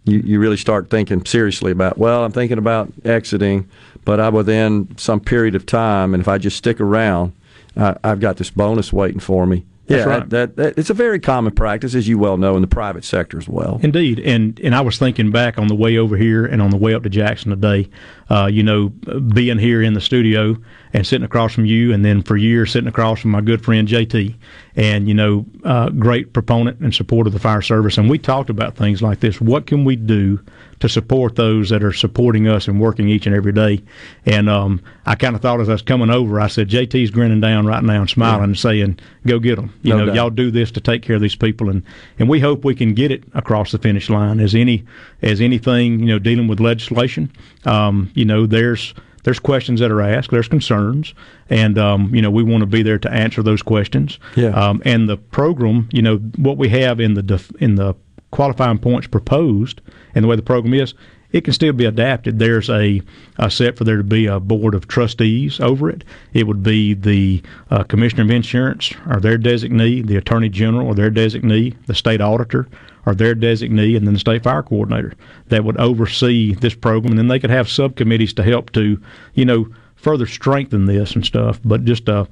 you, 0.06 0.20
you 0.26 0.40
really 0.40 0.58
start 0.58 0.90
thinking 0.90 1.24
seriously 1.26 1.72
about. 1.72 1.98
Well, 1.98 2.24
I'm 2.24 2.32
thinking 2.32 2.58
about 2.58 2.92
exiting, 3.06 3.68
but 4.06 4.20
I 4.20 4.30
within 4.30 4.88
some 4.98 5.20
period 5.20 5.54
of 5.56 5.66
time, 5.66 6.14
and 6.14 6.22
if 6.22 6.28
I 6.28 6.38
just 6.38 6.58
stick 6.58 6.80
around, 6.82 7.34
uh, 7.76 7.96
I've 8.04 8.20
got 8.20 8.38
this 8.38 8.50
bonus 8.50 8.92
waiting 8.92 9.20
for 9.20 9.46
me. 9.46 9.66
That's 9.88 10.06
yeah, 10.06 10.14
right. 10.18 10.30
that, 10.32 10.56
that 10.58 10.78
it's 10.78 10.90
a 10.90 10.94
very 10.94 11.18
common 11.18 11.54
practice, 11.54 11.96
as 11.96 12.10
you 12.10 12.18
well 12.18 12.36
know, 12.36 12.56
in 12.58 12.62
the 12.62 12.68
private 12.68 13.06
sector 13.06 13.38
as 13.38 13.48
well. 13.48 13.80
Indeed, 13.82 14.20
and 14.20 14.60
and 14.62 14.76
I 14.76 14.82
was 14.82 14.98
thinking 14.98 15.32
back 15.32 15.58
on 15.58 15.68
the 15.68 15.76
way 15.76 15.98
over 15.98 16.18
here 16.18 16.46
and 16.46 16.62
on 16.62 16.72
the 16.72 16.78
way 16.78 16.94
up 16.94 17.04
to 17.04 17.10
Jackson 17.10 17.52
today. 17.52 17.88
Uh, 18.30 18.48
you 18.52 18.64
know, 18.64 18.90
being 18.90 19.60
here 19.60 19.82
in 19.82 19.94
the 19.94 20.02
studio 20.02 20.58
and 20.98 21.06
sitting 21.06 21.24
across 21.26 21.54
from 21.54 21.66
you, 21.68 21.94
and 21.94 22.04
then 22.04 22.24
for 22.24 22.36
years 22.36 22.72
sitting 22.72 22.88
across 22.88 23.20
from 23.20 23.30
my 23.30 23.40
good 23.40 23.64
friend 23.64 23.88
JT, 23.88 24.34
and 24.76 25.08
you 25.08 25.14
know, 25.14 25.46
uh, 25.64 25.90
great 25.90 26.34
proponent 26.34 26.80
and 26.80 26.94
supporter 26.94 27.28
of 27.28 27.34
the 27.34 27.40
fire 27.40 27.62
service. 27.62 28.00
And 28.00 28.10
we 28.10 28.18
talked 28.18 28.50
about 28.50 28.76
things 28.76 29.00
like 29.00 29.20
this. 29.20 29.40
What 29.40 29.68
can 29.68 29.86
we 29.86 29.96
do 29.96 30.40
to 30.80 30.90
support 30.90 31.36
those 31.36 31.70
that 31.70 31.84
are 31.84 31.94
supporting 31.94 32.48
us 32.48 32.68
and 32.68 32.80
working 32.80 33.10
each 33.10 33.28
and 33.28 33.36
every 33.36 33.52
day? 33.52 33.84
And 34.26 34.50
um, 34.50 34.82
I 35.06 35.14
kind 35.14 35.36
of 35.36 35.42
thought 35.44 35.62
as 35.62 35.70
I 35.70 35.74
was 35.74 35.84
coming 35.84 36.10
over, 36.10 36.42
I 36.42 36.48
said, 36.48 36.68
JT's 36.68 37.12
grinning 37.12 37.42
down 37.42 37.68
right 37.68 37.84
now 37.84 38.02
and 38.02 38.10
smiling 38.10 38.46
and 38.46 38.58
saying, 38.58 39.00
"Go 39.28 39.38
get 39.38 39.58
them." 39.58 39.72
You 39.84 39.94
No 39.94 40.00
know, 40.00 40.06
doubt. 40.08 40.16
y'all 40.16 40.30
do 40.32 40.50
this 40.50 40.72
to 40.72 40.82
take 40.82 41.04
care 41.04 41.16
of 41.18 41.22
these 41.22 41.36
people 41.36 41.70
and 41.70 41.84
and 42.18 42.28
we 42.28 42.40
hope 42.40 42.66
we 42.66 42.74
can 42.74 42.96
get 42.96 43.12
it 43.12 43.24
across 43.36 43.72
the 43.72 43.78
finish 43.78 44.10
line 44.10 44.40
as 44.40 44.56
any 44.56 44.84
as 45.22 45.42
anything 45.42 46.00
you 46.00 46.08
know 46.08 46.18
dealing 46.20 46.48
with 46.48 46.60
legislation 46.60 47.32
um, 47.66 48.10
you 48.16 48.26
know 48.26 48.48
there's 48.48 48.96
there's 49.28 49.40
questions 49.40 49.82
that 49.82 49.92
are 49.92 50.00
asked. 50.00 50.32
There's 50.32 50.48
concerns. 50.48 51.14
And 51.50 51.78
um, 51.78 52.16
you 52.16 52.22
know 52.22 52.32
we 52.32 52.44
want 52.44 52.62
to 52.62 52.66
be 52.66 52.82
there 52.82 52.98
to 52.98 53.12
answer 53.12 53.44
those 53.44 53.62
questions. 53.62 54.20
Yeah. 54.38 54.52
um, 54.52 54.82
and 54.86 55.10
the 55.10 55.18
program 55.18 55.90
you 55.92 56.02
know 56.02 56.16
what 56.38 56.58
we 56.58 56.70
have 56.70 57.02
in 57.02 57.14
the 57.14 57.22
def- 57.22 57.52
in 57.60 57.76
the 57.76 57.94
qualifying 58.32 58.78
points 58.78 59.06
proposed 59.08 59.82
and 60.16 60.24
the 60.24 60.30
way 60.30 60.38
the 60.38 60.42
program 60.42 60.74
is 60.74 60.94
it 61.32 61.44
can 61.44 61.54
still 61.54 61.74
be 61.74 61.86
adapted. 61.86 62.40
There's 62.40 62.70
a, 62.70 63.02
a 63.38 63.52
set 63.52 63.78
for 63.78 63.84
there 63.84 63.98
to 63.98 64.04
be 64.04 64.28
a 64.28 64.40
board 64.40 64.74
of 64.74 64.88
trustees 64.88 65.60
over 65.60 65.90
it. 65.90 66.04
It 66.34 66.48
would 66.48 66.64
be 66.64 66.94
the 66.94 67.42
uh, 67.70 67.84
commissioner 67.84 68.24
of 68.24 68.32
insurance 68.32 68.94
or 69.10 69.20
their 69.20 69.38
designee, 69.38 70.06
the 70.06 70.16
attorney 70.16 70.50
general 70.50 70.88
or 70.88 70.96
their 70.96 71.12
designee, 71.12 71.76
the 71.86 71.96
state 71.96 72.22
auditor 72.22 72.68
or 73.06 73.14
their 73.14 73.36
designee, 73.36 73.96
and 73.96 74.06
then 74.06 74.14
the 74.14 74.20
state 74.20 74.44
fire 74.44 74.64
coordinator 74.64 75.14
that 75.48 75.64
would 75.64 75.78
oversee 75.78 76.54
this 76.56 76.76
program. 76.76 77.12
And 77.12 77.20
then 77.20 77.28
they 77.28 77.40
could 77.40 77.50
have 77.50 77.70
subcommittees 77.70 78.34
to 78.34 78.44
help 78.44 78.72
to, 78.74 79.02
you 79.34 79.46
know, 79.46 79.68
further 79.96 80.28
strengthen 80.28 80.86
this 80.86 81.16
and 81.16 81.26
stuff. 81.26 81.60
But 81.64 81.86
just 81.86 82.08
a 82.08 82.28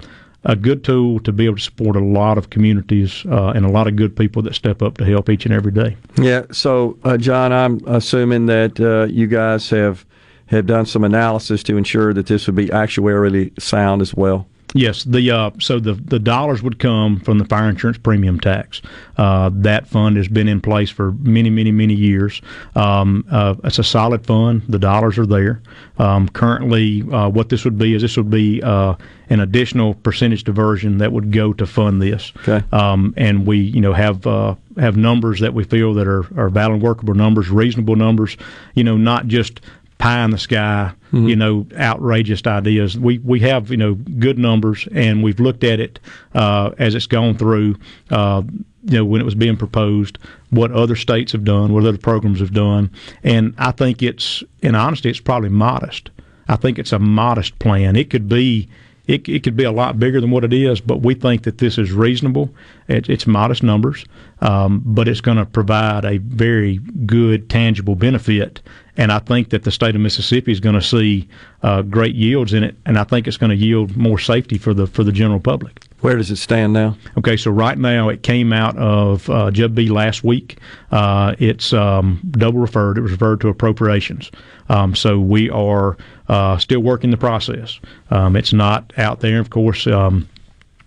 a 0.46 0.56
good 0.56 0.84
tool 0.84 1.20
to 1.22 1.32
be 1.32 1.46
able 1.46 1.56
to 1.56 1.62
support 1.62 1.96
a 1.96 2.00
lot 2.00 2.38
of 2.38 2.52
communities 2.52 3.26
uh, 3.26 3.50
and 3.50 3.66
a 3.66 3.70
lot 3.70 3.88
of 3.88 3.96
good 3.96 4.16
people 4.16 4.42
that 4.44 4.54
step 4.54 4.82
up 4.82 4.98
to 4.98 5.06
help 5.06 5.30
each 5.30 5.46
and 5.46 5.54
every 5.54 5.72
day. 5.72 5.98
Yeah. 6.18 6.44
So, 6.52 6.98
uh, 7.04 7.18
John, 7.18 7.52
I'm 7.52 7.82
assuming 7.88 8.46
that 8.46 8.80
uh, 8.80 9.12
you 9.12 9.28
guys 9.28 9.70
have 9.72 10.06
have 10.48 10.68
done 10.68 10.86
some 10.86 11.04
analysis 11.04 11.64
to 11.64 11.76
ensure 11.76 12.14
that 12.14 12.28
this 12.28 12.46
would 12.46 12.56
be 12.56 12.68
actuarially 12.68 13.60
sound 13.60 14.02
as 14.04 14.14
well. 14.14 14.48
Yes, 14.76 15.06
the 15.06 15.32
uh, 15.32 15.52
so 15.58 15.80
the 15.80 15.94
the 15.94 16.20
dollars 16.20 16.62
would 16.62 16.80
come 16.80 17.22
from 17.22 17.38
the 17.38 17.46
fire 17.46 17.70
insurance 17.70 17.98
premium 17.98 18.42
tax. 18.42 18.82
Uh, 19.16 19.50
that 19.54 19.88
fund 19.88 20.18
has 20.18 20.28
been 20.28 20.50
in 20.50 20.60
place 20.60 20.90
for 20.90 21.14
many, 21.14 21.50
many, 21.50 21.72
many 21.72 21.94
years. 21.94 22.42
Um, 22.76 23.26
uh, 23.32 23.56
it's 23.64 23.80
a 23.80 23.86
solid 23.86 24.26
fund. 24.26 24.64
The 24.68 24.78
dollars 24.78 25.18
are 25.18 25.26
there. 25.26 25.62
Um, 25.98 26.28
currently, 26.28 27.04
uh, 27.04 27.30
what 27.30 27.48
this 27.48 27.64
would 27.64 27.78
be 27.78 27.94
is 27.94 28.02
this 28.02 28.18
would 28.18 28.30
be 28.30 28.62
uh, 28.62 28.96
an 29.30 29.40
additional 29.40 29.94
percentage 29.94 30.44
diversion 30.44 30.98
that 30.98 31.14
would 31.14 31.32
go 31.32 31.54
to 31.54 31.66
fund 31.66 32.02
this. 32.02 32.34
Okay. 32.46 32.62
Um, 32.74 33.14
and 33.16 33.48
we, 33.48 33.60
you 33.60 33.80
know, 33.80 33.94
have 33.94 34.28
uh, 34.28 34.56
have 34.78 34.98
numbers 34.98 35.40
that 35.40 35.54
we 35.54 35.64
feel 35.64 35.94
that 35.94 36.06
are 36.06 36.26
are 36.38 36.50
valid, 36.50 36.82
workable 36.82 37.14
numbers, 37.14 37.50
reasonable 37.50 37.96
numbers. 37.96 38.36
You 38.74 38.84
know, 38.84 38.98
not 38.98 39.28
just 39.28 39.62
pie 39.98 40.24
in 40.24 40.32
the 40.32 40.38
sky, 40.38 40.92
mm-hmm. 41.08 41.28
you 41.28 41.36
know, 41.36 41.66
outrageous 41.78 42.46
ideas. 42.46 42.98
We 42.98 43.20
we 43.20 43.40
have 43.42 43.72
you 43.72 43.78
know 43.78 43.96
good 43.96 44.38
numbers, 44.38 44.88
and 44.94 45.24
we've 45.24 45.40
looked 45.40 45.64
at 45.64 45.80
it 45.80 46.00
uh, 46.34 46.72
as 46.78 46.96
it's 46.96 47.08
gone 47.08 47.38
through. 47.38 47.78
Uh, 48.10 48.44
you 48.88 48.98
know, 49.00 49.06
when 49.06 49.20
it 49.20 49.24
was 49.24 49.34
being 49.34 49.58
proposed, 49.58 50.20
what 50.52 50.72
other 50.72 50.96
states 50.96 51.32
have 51.32 51.44
done, 51.44 51.74
what 51.74 51.84
other 51.86 51.98
programs 51.98 52.40
have 52.40 52.54
done, 52.54 52.92
and 53.24 53.56
I 53.58 53.72
think 53.72 54.04
it's, 54.04 54.44
in 54.62 54.76
honesty, 54.76 55.10
it's 55.10 55.20
probably 55.20 55.50
modest. 55.50 56.12
I 56.48 56.56
think 56.56 56.78
it's 56.78 56.92
a 56.92 57.00
modest 57.00 57.58
plan. 57.58 57.96
It 57.96 58.12
could 58.12 58.30
be 58.30 58.70
it, 59.08 59.28
it 59.30 59.44
could 59.44 59.56
be 59.56 59.64
a 59.64 59.72
lot 59.72 60.00
bigger 60.00 60.20
than 60.20 60.32
what 60.32 60.44
it 60.44 60.54
is, 60.54 60.82
but 60.82 61.02
we 61.02 61.14
think 61.14 61.44
that 61.44 61.60
this 61.60 61.78
is 61.78 61.92
reasonable. 61.92 62.50
It, 62.88 63.10
it's 63.10 63.28
modest 63.28 63.62
numbers, 63.62 64.06
um, 64.42 64.82
but 64.86 65.08
it's 65.08 65.22
going 65.22 65.38
to 65.38 65.46
provide 65.46 66.06
a 66.06 66.18
very 66.18 66.78
good, 67.06 67.50
tangible 67.50 67.96
benefit. 67.96 68.62
And 68.98 69.12
I 69.12 69.20
think 69.20 69.50
that 69.50 69.64
the 69.64 69.72
state 69.72 69.96
of 69.96 70.02
Mississippi 70.02 70.52
is 70.52 70.60
going 70.60 70.76
to 70.76 70.82
see 70.82 71.28
uh, 71.62 71.82
great 71.84 72.16
yields 72.16 72.54
in 72.54 72.64
it, 72.64 72.76
and 72.86 72.98
I 72.98 73.04
think 73.04 73.28
it's 73.28 73.38
going 73.38 73.50
to 73.52 73.56
yield 73.56 73.96
more 73.96 74.18
safety 74.18 74.58
for 74.58 74.74
the 74.74 74.88
for 74.88 75.04
the 75.04 75.12
general 75.12 75.40
public. 75.40 75.84
Where 76.06 76.18
does 76.18 76.30
it 76.30 76.36
stand 76.36 76.74
now? 76.74 76.98
Okay, 77.18 77.36
so 77.36 77.50
right 77.50 77.76
now 77.76 78.10
it 78.10 78.22
came 78.22 78.54
out 78.54 78.78
of 78.78 79.28
uh, 79.28 79.50
Jub 79.50 79.74
B 79.74 79.90
last 79.90 80.24
week. 80.24 80.60
Uh, 80.92 81.34
it's 81.40 81.74
um, 81.74 82.22
double 82.30 82.60
referred. 82.60 83.00
It 83.00 83.02
was 83.02 83.12
referred 83.12 83.42
to 83.42 83.48
appropriations. 83.48 84.30
Um, 84.70 84.94
so 84.94 85.20
we 85.20 85.50
are 85.50 85.98
uh, 86.30 86.60
still 86.60 86.82
working 86.82 87.10
the 87.10 87.18
process. 87.18 87.80
Um, 88.12 88.36
it's 88.36 88.54
not 88.54 88.94
out 89.00 89.22
there, 89.22 89.40
of 89.40 89.50
course. 89.50 89.88
Um, 89.88 90.30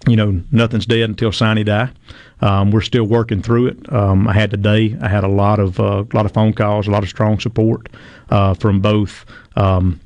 you 0.06 0.14
know, 0.14 0.40
nothing's 0.52 0.86
dead 0.86 1.10
until 1.10 1.32
sine 1.32 1.64
die. 1.64 1.90
Um, 2.40 2.70
we're 2.70 2.80
still 2.80 3.02
working 3.02 3.42
through 3.42 3.66
it. 3.66 3.92
Um, 3.92 4.28
I 4.28 4.34
had 4.34 4.52
today. 4.52 4.96
I 5.02 5.08
had 5.08 5.24
a 5.24 5.28
lot 5.28 5.58
of 5.58 5.80
uh, 5.80 6.04
a 6.08 6.16
lot 6.16 6.26
of 6.26 6.32
phone 6.32 6.52
calls, 6.52 6.86
a 6.86 6.92
lot 6.92 7.02
of 7.02 7.08
strong 7.08 7.40
support 7.40 7.88
uh, 8.30 8.54
from 8.54 8.80
both 8.80 9.24
um, 9.56 9.98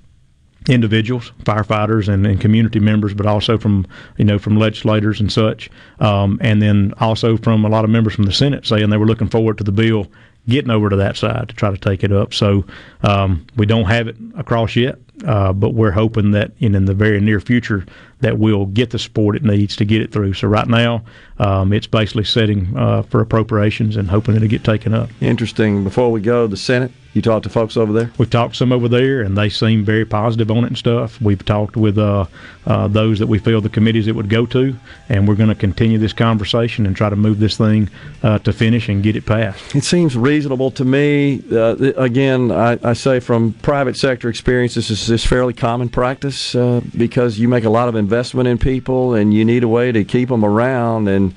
individuals, 0.68 1.32
firefighters, 1.42 2.08
and, 2.08 2.26
and, 2.26 2.40
community 2.40 2.78
members, 2.78 3.14
but 3.14 3.26
also 3.26 3.58
from 3.58 3.86
you 4.16 4.24
know 4.24 4.38
from 4.38 4.56
legislators 4.56 5.20
and 5.20 5.32
such, 5.32 5.70
um, 6.00 6.38
and 6.40 6.62
then 6.62 6.94
also 6.98 7.36
from 7.36 7.64
a 7.64 7.68
lot 7.68 7.84
of 7.84 7.90
members 7.90 8.14
from 8.14 8.24
the 8.24 8.32
Senate 8.32 8.66
saying 8.66 8.90
they 8.90 8.96
were 8.96 9.06
looking 9.06 9.28
forward 9.28 9.58
to 9.58 9.64
the 9.64 9.72
bill 9.72 10.06
getting 10.48 10.70
over 10.70 10.88
to 10.88 10.96
that 10.96 11.16
side 11.16 11.48
to 11.48 11.54
try 11.54 11.70
to 11.70 11.78
take 11.78 12.02
it 12.02 12.12
up. 12.12 12.34
So 12.34 12.64
um, 13.02 13.46
we 13.56 13.66
don't 13.66 13.84
have 13.84 14.08
it 14.08 14.16
across 14.36 14.74
yet, 14.74 14.98
uh, 15.24 15.52
but 15.52 15.70
we're 15.70 15.92
hoping 15.92 16.32
that 16.32 16.52
in, 16.58 16.74
in 16.74 16.84
the 16.84 16.94
very 16.94 17.20
near 17.20 17.40
future 17.40 17.86
that 18.22 18.38
we'll 18.38 18.66
get 18.66 18.90
the 18.90 18.98
support 18.98 19.36
it 19.36 19.44
needs 19.44 19.76
to 19.76 19.84
get 19.84 20.00
it 20.00 20.10
through. 20.10 20.34
So 20.34 20.48
right 20.48 20.66
now, 20.66 21.04
um, 21.38 21.72
it's 21.72 21.86
basically 21.86 22.24
setting 22.24 22.76
uh, 22.76 23.02
for 23.02 23.20
appropriations 23.20 23.96
and 23.96 24.08
hoping 24.08 24.36
it'll 24.36 24.48
get 24.48 24.64
taken 24.64 24.94
up. 24.94 25.10
Interesting. 25.20 25.84
Before 25.84 26.10
we 26.10 26.20
go, 26.20 26.46
the 26.46 26.56
Senate. 26.56 26.92
You 27.14 27.20
talked 27.20 27.42
to 27.42 27.50
folks 27.50 27.76
over 27.76 27.92
there. 27.92 28.10
We've 28.16 28.30
talked 28.30 28.56
some 28.56 28.72
over 28.72 28.88
there, 28.88 29.20
and 29.20 29.36
they 29.36 29.50
seem 29.50 29.84
very 29.84 30.06
positive 30.06 30.50
on 30.50 30.64
it 30.64 30.68
and 30.68 30.78
stuff. 30.78 31.20
We've 31.20 31.44
talked 31.44 31.76
with 31.76 31.98
uh, 31.98 32.24
uh, 32.64 32.88
those 32.88 33.18
that 33.18 33.26
we 33.26 33.38
feel 33.38 33.60
the 33.60 33.68
committees 33.68 34.06
it 34.06 34.16
would 34.16 34.30
go 34.30 34.46
to, 34.46 34.74
and 35.10 35.28
we're 35.28 35.34
going 35.34 35.50
to 35.50 35.54
continue 35.54 35.98
this 35.98 36.14
conversation 36.14 36.86
and 36.86 36.96
try 36.96 37.10
to 37.10 37.16
move 37.16 37.38
this 37.38 37.58
thing 37.58 37.90
uh, 38.22 38.38
to 38.40 38.52
finish 38.52 38.88
and 38.88 39.02
get 39.02 39.14
it 39.14 39.26
passed. 39.26 39.74
It 39.74 39.84
seems 39.84 40.16
reasonable 40.16 40.70
to 40.72 40.86
me. 40.86 41.42
Uh, 41.52 41.92
again, 41.96 42.50
I, 42.50 42.78
I, 42.82 42.92
say 42.94 43.20
from 43.20 43.52
private 43.54 43.96
sector 43.96 44.30
experience, 44.30 44.74
this 44.74 44.88
is, 44.88 45.06
this 45.06 45.26
fairly 45.26 45.52
common 45.52 45.90
practice 45.90 46.54
uh, 46.54 46.80
because 46.96 47.38
you 47.38 47.46
make 47.46 47.64
a 47.64 47.70
lot 47.70 47.88
of 47.88 47.94
investment 48.12 48.46
in 48.46 48.58
people, 48.58 49.14
and 49.14 49.32
you 49.32 49.42
need 49.42 49.64
a 49.64 49.68
way 49.68 49.90
to 49.90 50.04
keep 50.04 50.28
them 50.28 50.44
around 50.44 51.08
and 51.08 51.34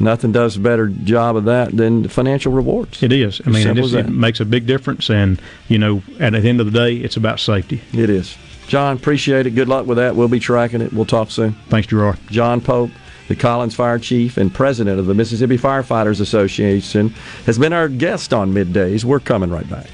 nothing 0.00 0.32
does 0.32 0.56
a 0.56 0.60
better 0.60 0.88
job 0.88 1.36
of 1.36 1.44
that 1.44 1.76
than 1.76 2.08
financial 2.08 2.50
rewards. 2.50 3.02
It 3.02 3.12
is. 3.12 3.42
I 3.46 3.50
mean, 3.50 3.66
it, 3.66 3.94
it 3.94 4.08
makes 4.08 4.40
a 4.40 4.44
big 4.46 4.66
difference, 4.66 5.10
and 5.10 5.40
you 5.68 5.78
know, 5.78 6.02
at 6.18 6.32
the 6.32 6.38
end 6.38 6.60
of 6.60 6.72
the 6.72 6.72
day, 6.72 6.96
it's 6.96 7.16
about 7.16 7.40
safety. 7.40 7.82
It 7.92 8.08
is. 8.08 8.36
John, 8.66 8.96
appreciate 8.96 9.46
it. 9.46 9.50
Good 9.50 9.68
luck 9.68 9.86
with 9.86 9.98
that. 9.98 10.16
We'll 10.16 10.28
be 10.28 10.40
tracking 10.40 10.80
it. 10.80 10.94
We'll 10.94 11.04
talk 11.04 11.30
soon. 11.30 11.52
Thanks, 11.68 11.88
Gerard. 11.88 12.18
John 12.30 12.62
Pope, 12.62 12.90
the 13.28 13.36
Collins 13.36 13.74
Fire 13.74 13.98
Chief 13.98 14.38
and 14.38 14.52
President 14.52 14.98
of 14.98 15.04
the 15.04 15.14
Mississippi 15.14 15.58
Firefighters 15.58 16.22
Association, 16.22 17.10
has 17.44 17.58
been 17.58 17.74
our 17.74 17.88
guest 17.88 18.32
on 18.32 18.54
middays. 18.54 19.04
We're 19.04 19.20
coming 19.20 19.50
right 19.50 19.68
back. 19.68 19.88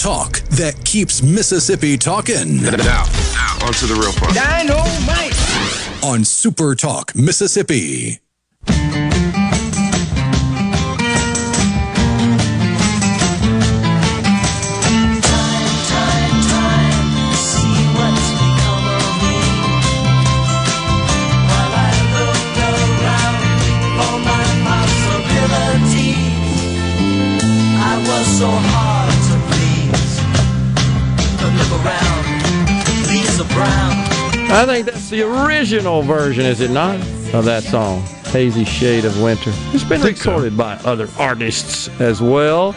Talk 0.00 0.40
that 0.48 0.82
keeps 0.84 1.22
Mississippi 1.22 1.98
talking. 1.98 2.62
Now, 2.62 2.70
now, 2.70 3.58
on 3.66 3.72
to 3.74 3.86
the 3.86 3.98
real 4.00 4.12
part. 4.14 4.34
Dynamite! 4.34 5.34
On 6.02 6.24
Super 6.24 6.74
Talk, 6.74 7.14
Mississippi. 7.14 8.20
I 34.52 34.66
think 34.66 34.86
that's 34.86 35.10
the 35.10 35.22
original 35.22 36.02
version, 36.02 36.44
is 36.44 36.60
it 36.60 36.72
not, 36.72 36.96
of 37.32 37.44
that 37.44 37.62
song, 37.62 38.02
Hazy 38.26 38.64
Shade 38.64 39.04
of 39.04 39.22
Winter. 39.22 39.52
It's 39.72 39.84
been 39.84 40.02
recorded 40.02 40.52
so. 40.54 40.58
by 40.58 40.74
other 40.84 41.08
artists 41.18 41.88
as 42.00 42.20
well. 42.20 42.74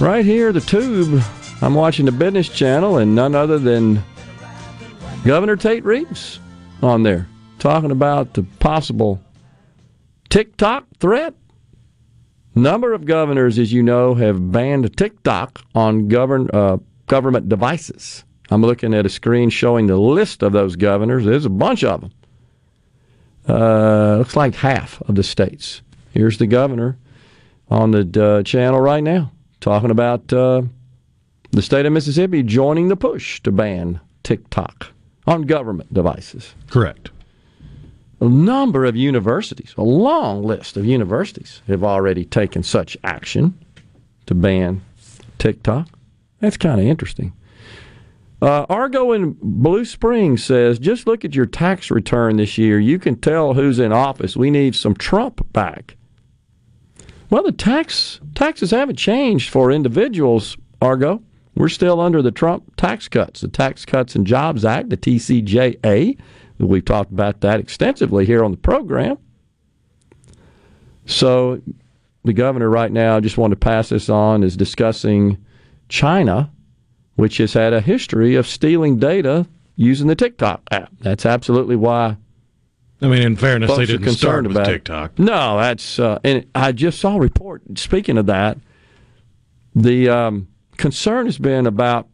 Right 0.00 0.24
here, 0.24 0.50
the 0.50 0.62
tube, 0.62 1.22
I'm 1.60 1.74
watching 1.74 2.06
the 2.06 2.12
business 2.12 2.48
channel, 2.48 2.96
and 2.96 3.14
none 3.14 3.34
other 3.34 3.58
than 3.58 4.02
Governor 5.26 5.56
Tate 5.56 5.84
Reeves 5.84 6.40
on 6.82 7.02
there 7.02 7.28
talking 7.58 7.90
about 7.90 8.32
the 8.32 8.42
possible 8.58 9.20
TikTok 10.30 10.86
threat. 10.98 11.34
Number 12.54 12.94
of 12.94 13.04
governors, 13.04 13.58
as 13.58 13.74
you 13.74 13.82
know, 13.82 14.14
have 14.14 14.50
banned 14.50 14.96
TikTok 14.96 15.60
on 15.74 16.08
govern, 16.08 16.48
uh, 16.50 16.78
government 17.08 17.50
devices. 17.50 18.24
I'm 18.50 18.62
looking 18.62 18.94
at 18.94 19.06
a 19.06 19.08
screen 19.08 19.50
showing 19.50 19.86
the 19.86 19.96
list 19.96 20.42
of 20.42 20.52
those 20.52 20.76
governors. 20.76 21.24
There's 21.24 21.46
a 21.46 21.50
bunch 21.50 21.84
of 21.84 22.00
them. 22.00 22.12
Uh, 23.48 24.18
looks 24.18 24.36
like 24.36 24.54
half 24.54 25.00
of 25.02 25.14
the 25.14 25.22
states. 25.22 25.82
Here's 26.12 26.38
the 26.38 26.46
governor 26.46 26.98
on 27.70 27.90
the 27.90 28.24
uh, 28.24 28.42
channel 28.42 28.80
right 28.80 29.02
now 29.02 29.32
talking 29.60 29.90
about 29.90 30.32
uh, 30.32 30.62
the 31.52 31.62
state 31.62 31.86
of 31.86 31.92
Mississippi 31.92 32.42
joining 32.42 32.88
the 32.88 32.96
push 32.96 33.40
to 33.42 33.52
ban 33.52 34.00
TikTok 34.22 34.88
on 35.26 35.42
government 35.42 35.92
devices. 35.94 36.54
Correct. 36.70 37.10
A 38.20 38.28
number 38.28 38.84
of 38.84 38.94
universities, 38.94 39.74
a 39.76 39.82
long 39.82 40.44
list 40.44 40.76
of 40.76 40.84
universities, 40.84 41.62
have 41.66 41.82
already 41.82 42.24
taken 42.24 42.62
such 42.62 42.96
action 43.02 43.58
to 44.26 44.34
ban 44.34 44.80
TikTok. 45.38 45.88
That's 46.40 46.56
kind 46.56 46.80
of 46.80 46.86
interesting. 46.86 47.32
Uh, 48.42 48.66
Argo 48.68 49.12
in 49.12 49.36
Blue 49.40 49.84
Springs 49.84 50.42
says, 50.42 50.80
just 50.80 51.06
look 51.06 51.24
at 51.24 51.32
your 51.32 51.46
tax 51.46 51.92
return 51.92 52.38
this 52.38 52.58
year. 52.58 52.80
You 52.80 52.98
can 52.98 53.14
tell 53.14 53.54
who's 53.54 53.78
in 53.78 53.92
office. 53.92 54.36
We 54.36 54.50
need 54.50 54.74
some 54.74 54.94
Trump 54.94 55.52
back. 55.52 55.96
Well, 57.30 57.44
the 57.44 57.52
tax 57.52 58.20
taxes 58.34 58.72
haven't 58.72 58.96
changed 58.96 59.48
for 59.50 59.70
individuals, 59.70 60.56
Argo. 60.80 61.22
We're 61.54 61.68
still 61.68 62.00
under 62.00 62.20
the 62.20 62.32
Trump 62.32 62.74
tax 62.76 63.06
cuts, 63.06 63.42
the 63.42 63.48
Tax 63.48 63.84
Cuts 63.84 64.16
and 64.16 64.26
Jobs 64.26 64.64
Act, 64.64 64.90
the 64.90 64.96
TCJA. 64.96 66.18
We've 66.58 66.84
talked 66.84 67.12
about 67.12 67.42
that 67.42 67.60
extensively 67.60 68.26
here 68.26 68.42
on 68.42 68.50
the 68.50 68.56
program. 68.56 69.18
So 71.06 71.62
the 72.24 72.32
governor 72.32 72.68
right 72.68 72.90
now, 72.90 73.16
I 73.16 73.20
just 73.20 73.38
want 73.38 73.52
to 73.52 73.56
pass 73.56 73.90
this 73.90 74.08
on, 74.08 74.42
is 74.42 74.56
discussing 74.56 75.38
China 75.88 76.50
which 77.16 77.38
has 77.38 77.52
had 77.52 77.72
a 77.72 77.80
history 77.80 78.34
of 78.34 78.46
stealing 78.46 78.98
data 78.98 79.46
using 79.76 80.06
the 80.06 80.14
TikTok 80.14 80.62
app. 80.70 80.90
That's 81.00 81.26
absolutely 81.26 81.76
why 81.76 82.16
I 83.02 83.08
mean, 83.08 83.22
in 83.22 83.34
fairness, 83.34 83.76
they 83.76 83.84
didn't 83.84 84.04
concerned 84.04 84.16
start 84.16 84.42
with 84.46 84.52
about 84.52 84.68
it. 84.68 84.72
TikTok. 84.72 85.18
No, 85.18 85.58
that's 85.58 85.98
uh, 85.98 86.20
and 86.22 86.46
I 86.54 86.70
just 86.70 87.00
saw 87.00 87.16
a 87.16 87.20
report. 87.20 87.62
Speaking 87.76 88.16
of 88.16 88.26
that, 88.26 88.58
the 89.74 90.08
um, 90.08 90.48
concern 90.76 91.26
has 91.26 91.36
been 91.36 91.66
about 91.66 92.08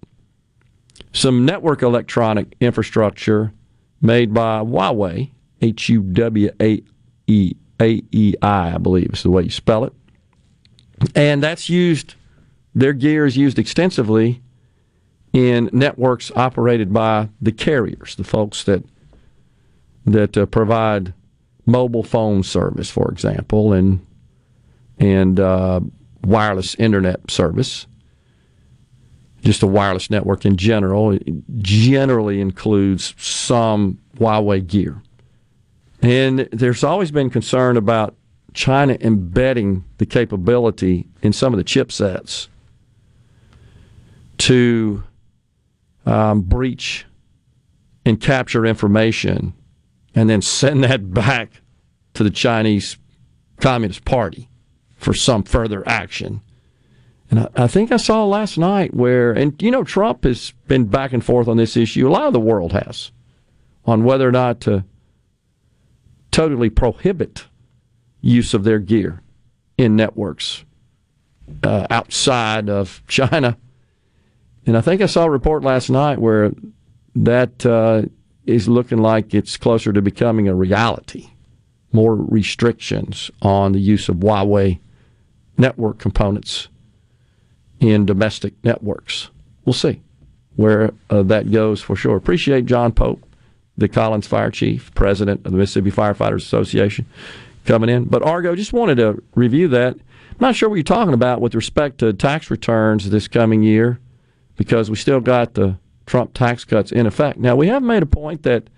some 1.12 1.44
network 1.44 1.82
electronic 1.82 2.56
infrastructure 2.60 3.52
made 4.00 4.32
by 4.32 4.60
Huawei, 4.60 5.30
H 5.60 5.90
U 5.90 6.00
W 6.00 6.50
A 6.58 6.82
E 7.26 7.54
A 7.82 8.02
E 8.10 8.34
I, 8.40 8.74
I 8.74 8.78
believe 8.78 9.10
is 9.12 9.22
the 9.22 9.30
way 9.30 9.42
you 9.42 9.50
spell 9.50 9.84
it, 9.84 9.92
and 11.14 11.42
that's 11.42 11.68
used. 11.68 12.14
Their 12.74 12.94
gear 12.94 13.26
is 13.26 13.36
used 13.36 13.58
extensively 13.58 14.40
in 15.32 15.68
networks 15.72 16.32
operated 16.34 16.92
by 16.92 17.28
the 17.40 17.52
carriers, 17.52 18.16
the 18.16 18.24
folks 18.24 18.64
that 18.64 18.82
that 20.06 20.36
uh, 20.36 20.46
provide 20.46 21.12
mobile 21.66 22.02
phone 22.02 22.42
service, 22.42 22.90
for 22.90 23.10
example, 23.10 23.72
and 23.72 24.04
and 24.98 25.38
uh, 25.38 25.80
wireless 26.24 26.74
internet 26.76 27.30
service. 27.30 27.86
Just 29.42 29.62
a 29.62 29.66
wireless 29.66 30.10
network 30.10 30.44
in 30.44 30.56
general 30.56 31.16
generally 31.58 32.40
includes 32.40 33.14
some 33.18 33.98
Huawei 34.16 34.66
gear, 34.66 35.00
and 36.02 36.40
there's 36.50 36.82
always 36.82 37.10
been 37.10 37.30
concern 37.30 37.76
about 37.76 38.16
China 38.52 38.96
embedding 39.00 39.84
the 39.98 40.06
capability 40.06 41.06
in 41.22 41.32
some 41.32 41.52
of 41.52 41.58
the 41.58 41.64
chipsets 41.64 42.48
to 44.38 45.04
um, 46.08 46.40
breach 46.40 47.04
and 48.06 48.18
capture 48.18 48.64
information 48.64 49.52
and 50.14 50.30
then 50.30 50.40
send 50.40 50.82
that 50.84 51.12
back 51.14 51.60
to 52.14 52.24
the 52.24 52.30
Chinese 52.30 52.96
Communist 53.60 54.04
Party 54.04 54.48
for 54.96 55.12
some 55.12 55.42
further 55.42 55.86
action. 55.86 56.40
And 57.30 57.40
I, 57.40 57.48
I, 57.54 57.66
think 57.66 57.92
I 57.92 57.98
saw 57.98 58.24
last 58.24 58.56
night 58.56 58.94
where, 58.94 59.32
and 59.32 59.60
you 59.62 59.70
know, 59.70 59.84
Trump 59.84 60.24
has 60.24 60.52
been 60.66 60.86
back 60.86 61.12
and 61.12 61.22
forth 61.22 61.46
on 61.46 61.58
this 61.58 61.76
issue. 61.76 62.08
A 62.08 62.10
lot 62.10 62.26
of 62.26 62.32
the 62.32 62.40
world 62.40 62.72
has 62.72 63.12
on 63.84 64.02
whether 64.02 64.26
or 64.26 64.32
not 64.32 64.60
to 64.62 64.84
totally 66.30 66.70
prohibit 66.70 67.46
use 68.22 68.54
of 68.54 68.64
their 68.64 68.78
gear 68.78 69.22
in 69.76 69.94
networks 69.94 70.64
uh, 71.62 71.86
outside 71.90 72.70
of 72.70 73.02
China. 73.08 73.58
And 74.68 74.76
I 74.76 74.82
think 74.82 75.00
I 75.00 75.06
saw 75.06 75.24
a 75.24 75.30
report 75.30 75.62
last 75.62 75.88
night 75.88 76.18
where 76.18 76.52
that 77.16 77.64
uh, 77.64 78.02
is 78.44 78.68
looking 78.68 78.98
like 78.98 79.32
it's 79.32 79.56
closer 79.56 79.94
to 79.94 80.02
becoming 80.02 80.46
a 80.46 80.54
reality. 80.54 81.30
More 81.90 82.14
restrictions 82.14 83.30
on 83.40 83.72
the 83.72 83.80
use 83.80 84.10
of 84.10 84.16
Huawei 84.16 84.78
network 85.56 85.98
components 85.98 86.68
in 87.80 88.04
domestic 88.04 88.52
networks. 88.62 89.30
We'll 89.64 89.72
see 89.72 90.02
where 90.56 90.92
uh, 91.08 91.22
that 91.22 91.50
goes 91.50 91.80
for 91.80 91.96
sure. 91.96 92.16
Appreciate 92.16 92.66
John 92.66 92.92
Pope, 92.92 93.24
the 93.78 93.88
Collins 93.88 94.26
Fire 94.26 94.50
Chief, 94.50 94.94
President 94.94 95.46
of 95.46 95.52
the 95.52 95.56
Mississippi 95.56 95.90
Firefighters 95.90 96.42
Association, 96.42 97.06
coming 97.64 97.88
in. 97.88 98.04
But 98.04 98.22
Argo, 98.22 98.54
just 98.54 98.74
wanted 98.74 98.96
to 98.96 99.22
review 99.34 99.68
that. 99.68 99.94
I'm 99.94 100.36
not 100.40 100.56
sure 100.56 100.68
what 100.68 100.74
you're 100.74 100.82
talking 100.82 101.14
about 101.14 101.40
with 101.40 101.54
respect 101.54 101.96
to 102.00 102.12
tax 102.12 102.50
returns 102.50 103.08
this 103.08 103.28
coming 103.28 103.62
year 103.62 103.98
because 104.58 104.90
we 104.90 104.96
still 104.96 105.20
got 105.20 105.54
the 105.54 105.78
Trump 106.04 106.34
tax 106.34 106.64
cuts 106.64 106.92
in 106.92 107.06
effect. 107.06 107.38
Now, 107.38 107.56
we 107.56 107.68
have 107.68 107.82
made 107.82 108.02
a 108.02 108.06
point 108.06 108.42
that 108.42 108.68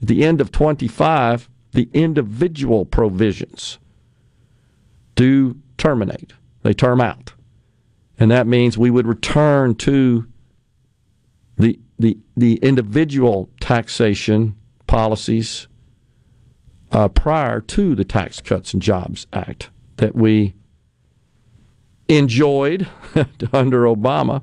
at 0.00 0.08
the 0.08 0.24
end 0.24 0.40
of 0.40 0.50
25, 0.50 1.48
the 1.72 1.88
individual 1.92 2.84
provisions 2.84 3.78
do 5.14 5.56
terminate, 5.76 6.32
they 6.62 6.72
term 6.72 7.00
out. 7.00 7.34
And 8.18 8.30
that 8.30 8.46
means 8.46 8.76
we 8.76 8.90
would 8.90 9.06
return 9.06 9.74
to 9.76 10.26
the, 11.56 11.78
the, 11.98 12.16
the 12.36 12.54
individual 12.56 13.50
taxation 13.60 14.56
policies 14.86 15.68
uh, 16.90 17.08
prior 17.08 17.60
to 17.60 17.94
the 17.94 18.04
Tax 18.04 18.40
Cuts 18.40 18.72
and 18.72 18.80
Jobs 18.80 19.26
Act 19.32 19.70
that 19.98 20.14
we 20.14 20.54
enjoyed 22.08 22.88
under 23.52 23.82
Obama 23.82 24.42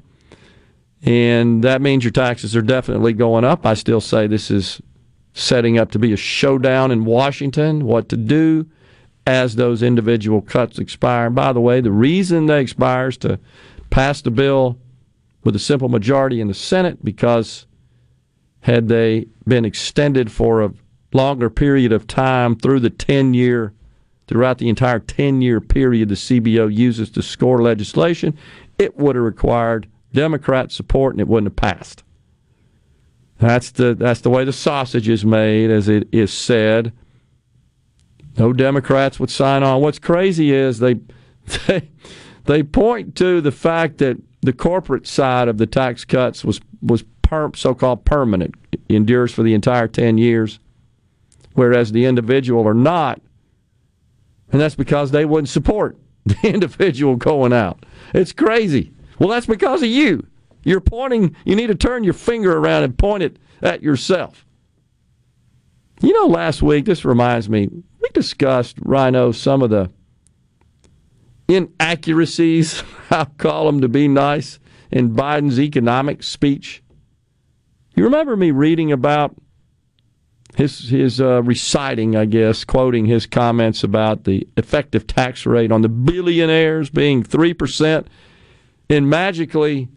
and 1.05 1.63
that 1.63 1.81
means 1.83 2.03
your 2.03 2.11
taxes 2.11 2.55
are 2.55 2.63
definitely 2.63 3.13
going 3.13 3.45
up. 3.45 3.65
I 3.65 3.75
still 3.75 4.01
say 4.01 4.25
this 4.25 4.49
is 4.49 4.81
setting 5.33 5.77
up 5.77 5.91
to 5.91 5.99
be 5.99 6.11
a 6.13 6.17
showdown 6.17 6.91
in 6.91 7.05
Washington, 7.05 7.85
what 7.85 8.09
to 8.09 8.17
do 8.17 8.65
as 9.27 9.55
those 9.55 9.83
individual 9.83 10.41
cuts 10.41 10.79
expire. 10.79 11.27
And 11.27 11.35
by 11.35 11.53
the 11.53 11.61
way, 11.61 11.79
the 11.79 11.91
reason 11.91 12.47
they 12.47 12.61
expire 12.61 13.09
is 13.09 13.17
to 13.17 13.39
pass 13.91 14.21
the 14.21 14.31
bill 14.31 14.79
with 15.43 15.55
a 15.55 15.59
simple 15.59 15.89
majority 15.89 16.41
in 16.41 16.47
the 16.47 16.53
Senate 16.55 17.05
because 17.05 17.67
had 18.61 18.87
they 18.87 19.27
been 19.47 19.63
extended 19.63 20.31
for 20.31 20.63
a 20.63 20.73
longer 21.13 21.51
period 21.51 21.91
of 21.91 22.07
time 22.07 22.55
through 22.55 22.79
the 22.79 22.89
10 22.89 23.35
year 23.35 23.73
throughout 24.27 24.57
the 24.57 24.69
entire 24.69 24.97
10 24.97 25.41
year 25.41 25.61
period 25.61 26.09
the 26.09 26.15
CBO 26.15 26.73
uses 26.73 27.11
to 27.11 27.21
score 27.21 27.61
legislation, 27.61 28.35
it 28.79 28.97
would 28.97 29.15
have 29.15 29.23
required 29.23 29.87
Democrat 30.15 30.71
support 30.71 31.13
and 31.13 31.21
it 31.21 31.27
wouldn't 31.27 31.51
have 31.51 31.55
passed. 31.55 32.03
That's 33.37 33.71
the 33.71 33.93
that's 33.93 34.21
the 34.21 34.29
way 34.29 34.45
the 34.45 34.53
sausage 34.53 35.09
is 35.09 35.25
made, 35.25 35.69
as 35.69 35.89
it 35.89 36.07
is 36.11 36.31
said. 36.31 36.93
No 38.37 38.53
Democrats 38.53 39.19
would 39.19 39.29
sign 39.29 39.63
on. 39.63 39.81
What's 39.81 39.99
crazy 39.99 40.51
is 40.51 40.79
they 40.79 40.95
they, 41.67 41.89
they 42.45 42.63
point 42.63 43.15
to 43.15 43.41
the 43.41 43.51
fact 43.51 43.97
that 43.99 44.17
the 44.41 44.53
corporate 44.53 45.07
side 45.07 45.47
of 45.47 45.57
the 45.57 45.67
tax 45.67 46.05
cuts 46.05 46.43
was 46.43 46.61
was 46.81 47.03
per, 47.21 47.51
so-called 47.55 48.05
permanent, 48.05 48.55
endures 48.87 49.33
for 49.33 49.43
the 49.43 49.53
entire 49.53 49.87
ten 49.87 50.17
years, 50.17 50.59
whereas 51.53 51.91
the 51.91 52.05
individual 52.05 52.65
are 52.67 52.73
not, 52.73 53.21
and 54.51 54.61
that's 54.61 54.75
because 54.75 55.11
they 55.11 55.25
wouldn't 55.25 55.49
support 55.49 55.97
the 56.25 56.37
individual 56.53 57.17
going 57.17 57.51
out. 57.51 57.85
It's 58.13 58.31
crazy. 58.31 58.93
Well, 59.19 59.29
that's 59.29 59.45
because 59.45 59.81
of 59.81 59.89
you. 59.89 60.25
You're 60.63 60.81
pointing, 60.81 61.35
you 61.45 61.55
need 61.55 61.67
to 61.67 61.75
turn 61.75 62.03
your 62.03 62.13
finger 62.13 62.57
around 62.57 62.83
and 62.83 62.97
point 62.97 63.23
it 63.23 63.37
at 63.61 63.83
yourself. 63.83 64.45
You 66.01 66.13
know, 66.13 66.27
last 66.27 66.61
week, 66.61 66.85
this 66.85 67.05
reminds 67.05 67.49
me, 67.49 67.67
we 67.67 68.09
discussed, 68.13 68.77
Rhino, 68.81 69.31
some 69.31 69.61
of 69.61 69.69
the 69.69 69.91
inaccuracies, 71.47 72.83
I'll 73.11 73.25
call 73.25 73.65
them 73.65 73.81
to 73.81 73.87
be 73.87 74.07
nice, 74.07 74.59
in 74.91 75.15
Biden's 75.15 75.59
economic 75.59 76.23
speech. 76.23 76.83
You 77.95 78.03
remember 78.03 78.35
me 78.35 78.51
reading 78.51 78.91
about 78.91 79.35
his 80.55 80.89
his 80.89 81.19
uh, 81.19 81.43
reciting, 81.43 82.15
I 82.15 82.25
guess, 82.25 82.63
quoting 82.63 83.05
his 83.05 83.25
comments 83.25 83.83
about 83.83 84.23
the 84.23 84.47
effective 84.57 85.05
tax 85.07 85.45
rate 85.45 85.71
on 85.71 85.81
the 85.81 85.89
billionaires 85.89 86.89
being 86.89 87.23
three 87.23 87.53
percent 87.53 88.07
and 88.89 89.09
magically, 89.09 89.89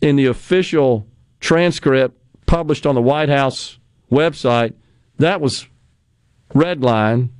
in 0.00 0.16
the 0.16 0.26
official 0.26 1.06
transcript 1.40 2.18
published 2.46 2.86
on 2.86 2.94
the 2.94 3.02
White 3.02 3.28
House 3.28 3.78
website, 4.10 4.74
that 5.18 5.40
was 5.40 5.66
red 6.54 6.82
line. 6.82 7.30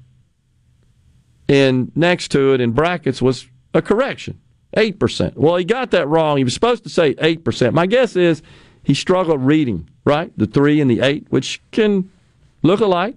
And 1.49 1.95
next 1.95 2.29
to 2.29 2.55
it 2.55 2.61
in 2.61 2.73
brackets 2.73 3.21
was 3.21 3.47
a 3.75 3.83
correction 3.83 4.41
8%. 4.77 5.37
Well, 5.37 5.57
he 5.57 5.65
got 5.65 5.91
that 5.91 6.09
wrong. 6.09 6.39
He 6.39 6.45
was 6.45 6.55
supposed 6.55 6.85
to 6.85 6.89
say 6.89 7.15
8%. 7.15 7.73
My 7.75 7.87
guess 7.87 8.17
is 8.17 8.43
he 8.83 8.95
struggled 8.95 9.43
reading, 9.43 9.89
right? 10.05 10.33
The 10.39 10.47
3 10.47 10.81
and 10.81 10.91
the 10.91 11.01
8, 11.01 11.27
which 11.29 11.63
can 11.71 12.11
look 12.63 12.81
alike 12.81 13.17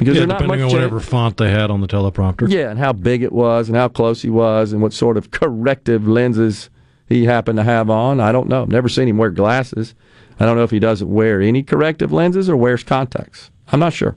because 0.00 0.14
yeah, 0.14 0.20
they're 0.20 0.28
not 0.28 0.40
depending 0.40 0.66
on 0.66 0.72
whatever 0.72 0.98
font 0.98 1.36
they 1.36 1.50
had 1.50 1.70
on 1.70 1.82
the 1.82 1.86
teleprompter. 1.86 2.50
Yeah, 2.50 2.70
and 2.70 2.78
how 2.78 2.94
big 2.94 3.22
it 3.22 3.32
was, 3.32 3.68
and 3.68 3.76
how 3.76 3.88
close 3.88 4.22
he 4.22 4.30
was, 4.30 4.72
and 4.72 4.80
what 4.80 4.94
sort 4.94 5.18
of 5.18 5.30
corrective 5.30 6.08
lenses 6.08 6.70
he 7.06 7.26
happened 7.26 7.58
to 7.58 7.64
have 7.64 7.90
on. 7.90 8.18
I 8.18 8.32
don't 8.32 8.48
know. 8.48 8.64
Never 8.64 8.88
seen 8.88 9.08
him 9.08 9.18
wear 9.18 9.30
glasses. 9.30 9.94
I 10.38 10.46
don't 10.46 10.56
know 10.56 10.62
if 10.62 10.70
he 10.70 10.78
doesn't 10.78 11.12
wear 11.12 11.42
any 11.42 11.62
corrective 11.62 12.12
lenses 12.12 12.48
or 12.48 12.56
wears 12.56 12.82
contacts. 12.82 13.50
I'm 13.70 13.80
not 13.80 13.92
sure, 13.92 14.16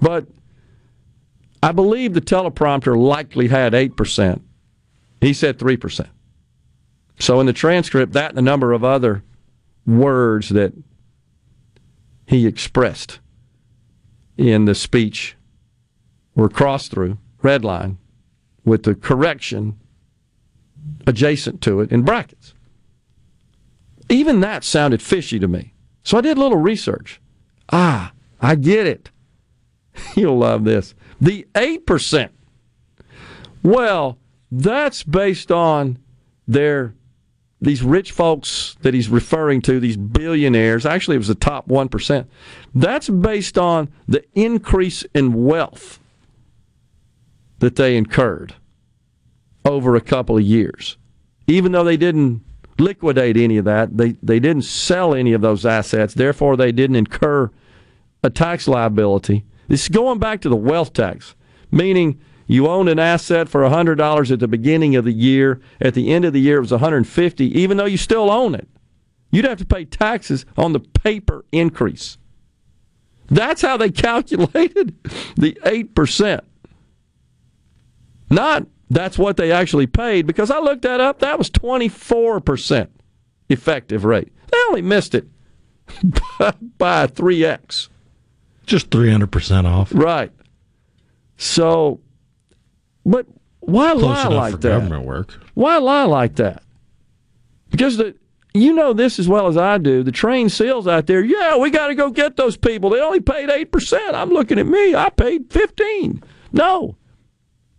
but 0.00 0.26
I 1.62 1.72
believe 1.72 2.14
the 2.14 2.22
teleprompter 2.22 2.96
likely 2.96 3.48
had 3.48 3.74
eight 3.74 3.98
percent. 3.98 4.40
He 5.20 5.34
said 5.34 5.58
three 5.58 5.76
percent. 5.76 6.08
So 7.18 7.38
in 7.38 7.44
the 7.44 7.52
transcript, 7.52 8.14
that 8.14 8.30
and 8.30 8.38
a 8.38 8.42
number 8.42 8.72
of 8.72 8.82
other 8.82 9.22
words 9.86 10.48
that 10.48 10.72
he 12.26 12.46
expressed 12.46 13.20
in 14.36 14.64
the 14.64 14.74
speech 14.74 15.36
were 16.34 16.48
crossed 16.48 16.90
through, 16.90 17.18
red 17.42 17.64
line, 17.64 17.98
with 18.64 18.84
the 18.84 18.94
correction 18.94 19.78
adjacent 21.06 21.60
to 21.62 21.80
it 21.80 21.92
in 21.92 22.02
brackets. 22.02 22.54
Even 24.08 24.40
that 24.40 24.64
sounded 24.64 25.02
fishy 25.02 25.38
to 25.38 25.48
me. 25.48 25.74
So 26.04 26.18
I 26.18 26.20
did 26.20 26.36
a 26.36 26.40
little 26.40 26.58
research. 26.58 27.20
Ah, 27.70 28.12
I 28.40 28.54
get 28.56 28.86
it. 28.86 29.10
You'll 30.16 30.38
love 30.38 30.64
this. 30.64 30.94
The 31.20 31.46
8%. 31.54 32.30
Well, 33.62 34.18
that's 34.50 35.02
based 35.02 35.52
on 35.52 35.98
their 36.46 36.94
these 37.62 37.82
rich 37.82 38.10
folks 38.10 38.76
that 38.82 38.92
he's 38.92 39.08
referring 39.08 39.62
to, 39.62 39.78
these 39.78 39.96
billionaires. 39.96 40.84
Actually, 40.84 41.14
it 41.14 41.18
was 41.18 41.28
the 41.28 41.36
top 41.36 41.68
1%. 41.68 42.26
That's 42.74 43.08
based 43.08 43.56
on 43.56 43.88
the 44.08 44.24
increase 44.34 45.04
in 45.14 45.44
wealth 45.44 46.00
that 47.60 47.76
they 47.76 47.96
incurred 47.96 48.56
over 49.64 49.94
a 49.94 50.00
couple 50.00 50.36
of 50.36 50.42
years. 50.42 50.98
Even 51.46 51.70
though 51.70 51.84
they 51.84 51.96
didn't 51.96 52.42
liquidate 52.80 53.36
any 53.36 53.58
of 53.58 53.64
that, 53.64 53.96
they, 53.96 54.16
they 54.20 54.40
didn't 54.40 54.64
sell 54.64 55.14
any 55.14 55.32
of 55.32 55.40
those 55.40 55.64
assets, 55.64 56.14
therefore, 56.14 56.56
they 56.56 56.72
didn't 56.72 56.96
incur 56.96 57.48
a 58.24 58.30
tax 58.30 58.66
liability. 58.66 59.44
This 59.68 59.82
is 59.82 59.88
going 59.88 60.18
back 60.18 60.40
to 60.40 60.48
the 60.48 60.56
wealth 60.56 60.92
tax, 60.92 61.36
meaning 61.70 62.20
you 62.52 62.68
owned 62.68 62.88
an 62.88 62.98
asset 62.98 63.48
for 63.48 63.62
$100 63.62 64.30
at 64.30 64.40
the 64.40 64.48
beginning 64.48 64.94
of 64.96 65.04
the 65.04 65.12
year. 65.12 65.60
At 65.80 65.94
the 65.94 66.12
end 66.12 66.24
of 66.24 66.32
the 66.32 66.40
year, 66.40 66.58
it 66.58 66.60
was 66.60 66.72
150 66.72 67.58
even 67.58 67.76
though 67.76 67.86
you 67.86 67.96
still 67.96 68.30
own 68.30 68.54
it. 68.54 68.68
You'd 69.30 69.46
have 69.46 69.58
to 69.58 69.64
pay 69.64 69.86
taxes 69.86 70.44
on 70.56 70.72
the 70.72 70.80
paper 70.80 71.44
increase. 71.52 72.18
That's 73.28 73.62
how 73.62 73.76
they 73.78 73.90
calculated 73.90 74.94
the 75.36 75.58
8%. 75.64 76.40
Not 78.30 78.66
that's 78.90 79.16
what 79.16 79.38
they 79.38 79.50
actually 79.50 79.86
paid, 79.86 80.26
because 80.26 80.50
I 80.50 80.58
looked 80.58 80.82
that 80.82 81.00
up. 81.00 81.20
That 81.20 81.38
was 81.38 81.48
24% 81.48 82.88
effective 83.48 84.04
rate. 84.04 84.30
They 84.50 84.58
only 84.68 84.82
missed 84.82 85.14
it 85.14 85.26
by 86.76 87.06
3x. 87.06 87.88
Just 88.66 88.90
300% 88.90 89.64
off. 89.64 89.92
Right. 89.94 90.30
So, 91.38 92.00
but 93.04 93.26
why 93.60 93.92
Close 93.92 94.02
lie 94.02 94.28
like 94.28 94.60
that? 94.60 94.80
government 94.80 95.04
work. 95.04 95.38
Why 95.54 95.78
lie 95.78 96.04
like 96.04 96.36
that? 96.36 96.62
Because 97.70 97.96
the 97.96 98.14
you 98.54 98.74
know 98.74 98.92
this 98.92 99.18
as 99.18 99.28
well 99.28 99.46
as 99.46 99.56
I 99.56 99.78
do. 99.78 100.02
The 100.02 100.12
trained 100.12 100.52
seals 100.52 100.86
out 100.86 101.06
there, 101.06 101.24
yeah, 101.24 101.56
we 101.56 101.70
got 101.70 101.86
to 101.86 101.94
go 101.94 102.10
get 102.10 102.36
those 102.36 102.56
people. 102.56 102.90
They 102.90 103.00
only 103.00 103.20
paid 103.20 103.48
eight 103.48 103.72
percent. 103.72 104.14
I'm 104.14 104.30
looking 104.30 104.58
at 104.58 104.66
me. 104.66 104.94
I 104.94 105.08
paid 105.10 105.50
fifteen. 105.50 106.22
No, 106.52 106.96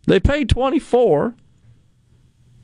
they 0.08 0.20
paid 0.20 0.50
twenty 0.50 0.80
four, 0.80 1.36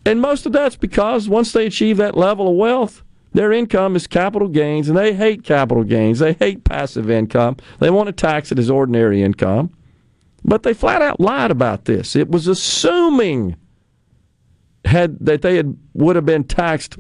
and 0.06 0.22
most 0.22 0.46
of 0.46 0.54
that's 0.54 0.76
because 0.76 1.30
once 1.30 1.52
they 1.52 1.68
achieve 1.68 1.98
that 1.98 2.18
level 2.18 2.48
of 2.50 2.56
wealth, 2.56 3.04
their 3.34 3.52
income 3.52 3.96
is 3.96 4.08
capital 4.08 4.48
gains, 4.48 4.90
and 4.90 4.98
they 4.98 5.14
hate 5.14 5.44
capital 5.44 5.84
gains. 5.84 6.20
They 6.20 6.34
hate 6.34 6.64
passive 6.64 7.12
income. 7.12 7.58
They 7.80 7.92
want 7.92 8.08
to 8.08 8.14
tax 8.14 8.52
it 8.52 8.58
as 8.58 8.72
ordinary 8.72 9.22
income. 9.22 9.72
But 10.44 10.64
they 10.64 10.74
flat 10.74 11.02
out 11.02 11.20
lied 11.20 11.52
about 11.52 11.86
this. 11.86 12.16
It 12.16 12.30
was 12.30 12.48
assuming 12.48 13.56
had 14.86 15.20
that 15.20 15.42
they 15.42 15.58
had 15.58 15.78
would 15.94 16.16
have 16.16 16.26
been 16.26 16.44
taxed 16.44 16.98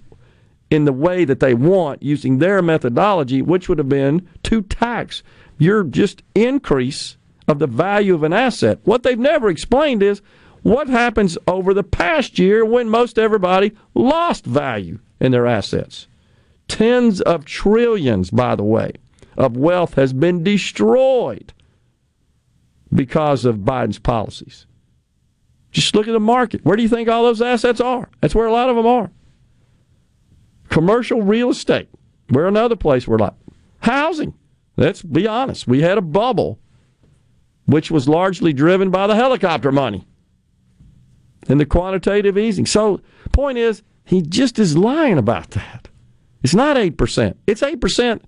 in 0.69 0.85
the 0.85 0.93
way 0.93 1.25
that 1.25 1.39
they 1.39 1.53
want 1.53 2.03
using 2.03 2.37
their 2.37 2.61
methodology, 2.61 3.41
which 3.41 3.67
would 3.67 3.77
have 3.77 3.89
been 3.89 4.27
to 4.43 4.61
tax 4.61 5.23
your 5.57 5.83
just 5.83 6.21
increase 6.35 7.17
of 7.47 7.59
the 7.59 7.67
value 7.67 8.13
of 8.13 8.23
an 8.23 8.33
asset. 8.33 8.79
What 8.83 9.03
they've 9.03 9.17
never 9.17 9.49
explained 9.49 10.03
is 10.03 10.21
what 10.61 10.87
happens 10.87 11.37
over 11.47 11.73
the 11.73 11.83
past 11.83 12.37
year 12.37 12.63
when 12.63 12.89
most 12.89 13.17
everybody 13.17 13.71
lost 13.95 14.45
value 14.45 14.99
in 15.19 15.31
their 15.31 15.47
assets. 15.47 16.07
Tens 16.67 17.21
of 17.21 17.45
trillions, 17.45 18.29
by 18.29 18.55
the 18.55 18.63
way, 18.63 18.93
of 19.37 19.57
wealth 19.57 19.95
has 19.95 20.13
been 20.13 20.43
destroyed 20.43 21.53
because 22.93 23.45
of 23.45 23.57
Biden's 23.57 23.99
policies. 23.99 24.65
Just 25.71 25.95
look 25.95 26.07
at 26.07 26.11
the 26.11 26.19
market. 26.19 26.65
Where 26.65 26.75
do 26.75 26.83
you 26.83 26.89
think 26.89 27.07
all 27.07 27.23
those 27.23 27.41
assets 27.41 27.79
are? 27.79 28.09
That's 28.21 28.33
where 28.33 28.47
a 28.47 28.51
lot 28.51 28.69
of 28.69 28.75
them 28.75 28.87
are. 28.87 29.11
Commercial 30.69 31.21
real 31.21 31.49
estate. 31.49 31.89
We're 32.29 32.47
another 32.47 32.75
place 32.75 33.07
we're 33.07 33.17
like 33.17 33.33
housing. 33.79 34.33
Let's 34.77 35.01
be 35.01 35.27
honest. 35.27 35.67
We 35.67 35.81
had 35.81 35.97
a 35.97 36.01
bubble 36.01 36.59
which 37.65 37.91
was 37.91 38.09
largely 38.09 38.53
driven 38.53 38.89
by 38.89 39.07
the 39.07 39.15
helicopter 39.15 39.71
money 39.71 40.07
and 41.47 41.59
the 41.59 41.65
quantitative 41.65 42.37
easing. 42.37 42.65
So, 42.65 43.01
point 43.31 43.57
is, 43.57 43.83
he 44.05 44.21
just 44.21 44.57
is 44.57 44.75
lying 44.75 45.17
about 45.17 45.51
that. 45.51 45.87
It's 46.41 46.55
not 46.55 46.77
8%. 46.77 47.35
It's 47.45 47.61
8% 47.61 48.21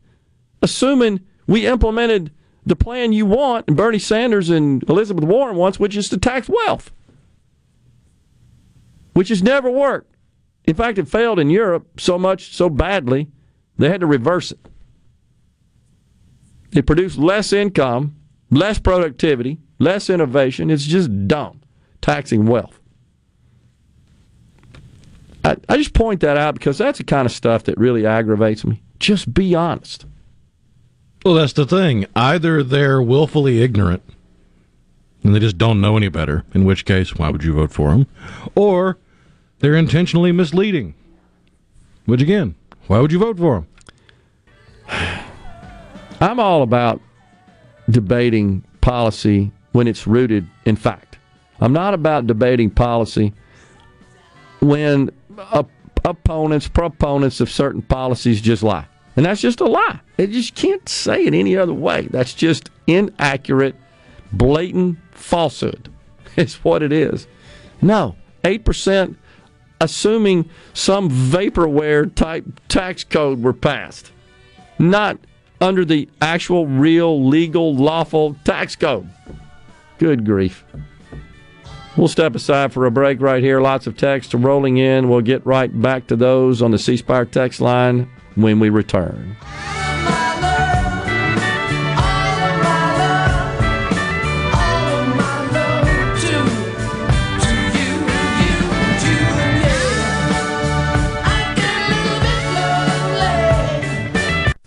assuming 0.62 1.22
we 1.48 1.66
implemented 1.66 2.32
the 2.66 2.76
plan 2.76 3.14
you 3.14 3.26
want 3.26 3.66
and 3.68 3.76
Bernie 3.76 4.00
Sanders 4.00 4.50
and 4.50 4.84
Elizabeth 4.90 5.24
Warren 5.24 5.56
wants, 5.56 5.80
which 5.80 5.96
is 5.96 6.10
to 6.10 6.18
tax 6.18 6.48
wealth, 6.48 6.92
which 9.14 9.30
has 9.30 9.42
never 9.42 9.70
worked. 9.70 10.16
In 10.66 10.76
fact, 10.76 10.98
it 10.98 11.08
failed 11.08 11.40
in 11.40 11.50
Europe 11.50 12.00
so 12.00 12.20
much, 12.20 12.56
so 12.56 12.70
badly, 12.70 13.30
they 13.78 13.90
had 13.90 14.02
to 14.02 14.08
reverse 14.08 14.52
it. 14.52 14.60
It 16.72 16.86
produced 16.86 17.18
less 17.18 17.52
income, 17.52 18.16
less 18.50 18.80
productivity, 18.80 19.60
less 19.80 20.10
innovation. 20.10 20.70
It's 20.70 20.86
just 20.86 21.28
dumb, 21.28 21.62
taxing 22.02 22.46
wealth. 22.46 22.80
I, 25.44 25.58
I 25.68 25.78
just 25.78 25.94
point 25.94 26.22
that 26.22 26.38
out 26.38 26.54
because 26.54 26.78
that's 26.78 27.00
the 27.00 27.04
kind 27.04 27.26
of 27.26 27.32
stuff 27.32 27.64
that 27.64 27.78
really 27.78 28.06
aggravates 28.06 28.64
me. 28.64 28.84
Just 29.00 29.34
be 29.34 29.56
honest. 29.56 30.06
Well, 31.24 31.36
that's 31.36 31.54
the 31.54 31.66
thing. 31.66 32.06
Either 32.16 32.64
they're 32.64 33.02
willfully 33.02 33.62
ignorant 33.62 34.02
and 35.24 35.36
they 35.36 35.40
just 35.40 35.58
don't 35.58 35.80
know 35.80 35.96
any 35.96 36.10
better, 36.10 36.44
in 36.54 36.66
which 36.66 36.84
case, 36.84 37.16
why 37.16 37.30
would 37.30 37.44
you 37.44 37.54
vote 37.54 37.72
for 37.72 37.92
them? 37.92 38.08
Or 38.56 38.98
they're 39.60 39.76
intentionally 39.76 40.32
misleading, 40.32 40.96
which 42.06 42.22
again, 42.22 42.56
why 42.88 43.00
would 43.00 43.12
you 43.12 43.20
vote 43.20 43.38
for 43.38 43.66
them? 44.88 45.26
I'm 46.20 46.40
all 46.40 46.64
about 46.64 47.00
debating 47.90 48.64
policy 48.82 49.52
when 49.74 49.88
it's 49.88 50.08
rooted 50.08 50.48
in 50.66 50.76
fact. 50.76 51.20
I'm 51.60 51.74
not 51.74 51.94
about 51.94 52.26
debating 52.26 52.72
policy 52.72 53.34
when 54.60 55.12
op- 55.38 55.70
opponents, 56.04 56.68
proponents 56.68 57.40
of 57.42 57.50
certain 57.50 57.84
policies 57.84 58.42
just 58.42 58.64
lie. 58.64 58.88
And 59.16 59.26
that's 59.26 59.42
just 59.42 59.60
a 59.60 59.66
lie. 59.66 60.00
They 60.18 60.28
just 60.28 60.56
can't 60.56 60.88
say 60.88 61.26
it 61.26 61.34
any 61.34 61.58
other 61.58 61.74
way. 61.74 62.08
That's 62.10 62.34
just 62.34 62.70
inaccurate, 62.88 63.76
blatant 64.32 65.00
falsehood, 65.12 65.90
It's 66.38 66.64
what 66.64 66.82
it 66.82 66.94
is. 66.94 67.28
No, 67.82 68.16
8%, 68.44 69.16
assuming 69.82 70.50
some 70.74 71.10
vaporware 71.10 72.14
type 72.14 72.46
tax 72.70 73.04
code 73.04 73.44
were 73.44 73.54
passed, 73.54 74.12
not 74.80 75.18
under 75.60 75.84
the 75.84 76.10
actual, 76.22 76.66
real, 76.66 77.28
legal, 77.28 77.76
lawful 77.76 78.36
tax 78.46 78.76
code. 78.76 79.10
Good 79.98 80.26
grief. 80.26 80.64
We'll 81.98 82.08
step 82.08 82.36
aside 82.36 82.72
for 82.72 82.86
a 82.86 82.92
break 82.92 83.20
right 83.20 83.44
here. 83.44 83.60
Lots 83.60 83.86
of 83.86 83.98
texts 83.98 84.34
rolling 84.34 84.78
in. 84.78 85.10
We'll 85.10 85.22
get 85.22 85.46
right 85.46 85.82
back 85.82 86.08
to 86.08 86.16
those 86.16 86.62
on 86.62 86.72
the 86.72 86.80
C 86.80 86.98
Spire 86.98 87.26
text 87.26 87.60
line 87.60 88.10
when 88.36 88.60
we 88.60 88.70
return. 88.70 89.36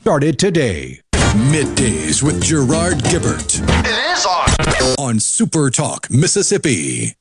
Started 0.01 0.39
today. 0.39 1.01
Middays 1.51 2.23
with 2.23 2.43
Gerard 2.43 2.99
Gibert. 3.05 3.59
It 3.85 4.17
is 4.17 4.27
on. 4.27 4.99
On 4.99 5.19
Super 5.19 5.71
Talk, 5.71 6.11
Mississippi. 6.11 7.15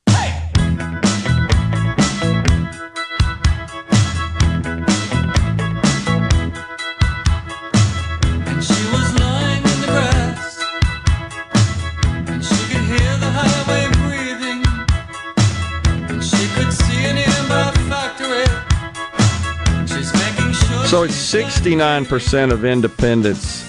So 20.94 21.02
it's 21.02 21.34
69% 21.34 22.52
of 22.52 22.64
independents 22.64 23.64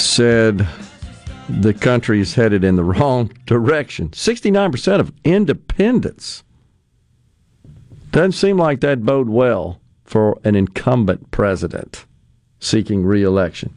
said 0.00 0.66
the 1.50 1.74
country 1.74 2.22
is 2.22 2.32
headed 2.32 2.64
in 2.64 2.76
the 2.76 2.82
wrong 2.96 3.30
direction. 3.44 4.08
69% 4.08 5.00
of 5.00 5.12
independents. 5.22 6.42
Doesn't 8.10 8.32
seem 8.32 8.56
like 8.56 8.80
that 8.80 9.04
bode 9.04 9.28
well 9.28 9.82
for 10.04 10.40
an 10.44 10.56
incumbent 10.56 11.30
president 11.30 12.06
seeking 12.58 13.04
reelection. 13.04 13.76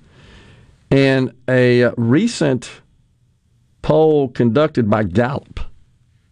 And 0.89 1.33
a 1.49 1.83
uh, 1.83 1.91
recent 1.97 2.71
poll 3.81 4.29
conducted 4.29 4.89
by 4.89 5.03
Gallup 5.03 5.59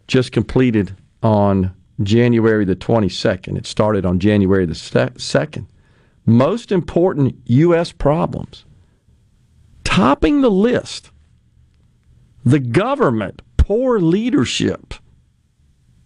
just 0.08 0.32
completed 0.32 0.96
on 1.22 1.74
January 2.02 2.64
the 2.64 2.76
22nd. 2.76 3.56
It 3.56 3.66
started 3.66 4.06
on 4.06 4.18
January 4.18 4.66
the 4.66 4.72
2nd. 4.74 5.66
Most 6.24 6.70
important 6.72 7.36
U.S. 7.46 7.92
problems. 7.92 8.64
Topping 9.84 10.40
the 10.40 10.50
list, 10.50 11.10
the 12.44 12.60
government, 12.60 13.42
poor 13.56 13.98
leadership. 13.98 14.94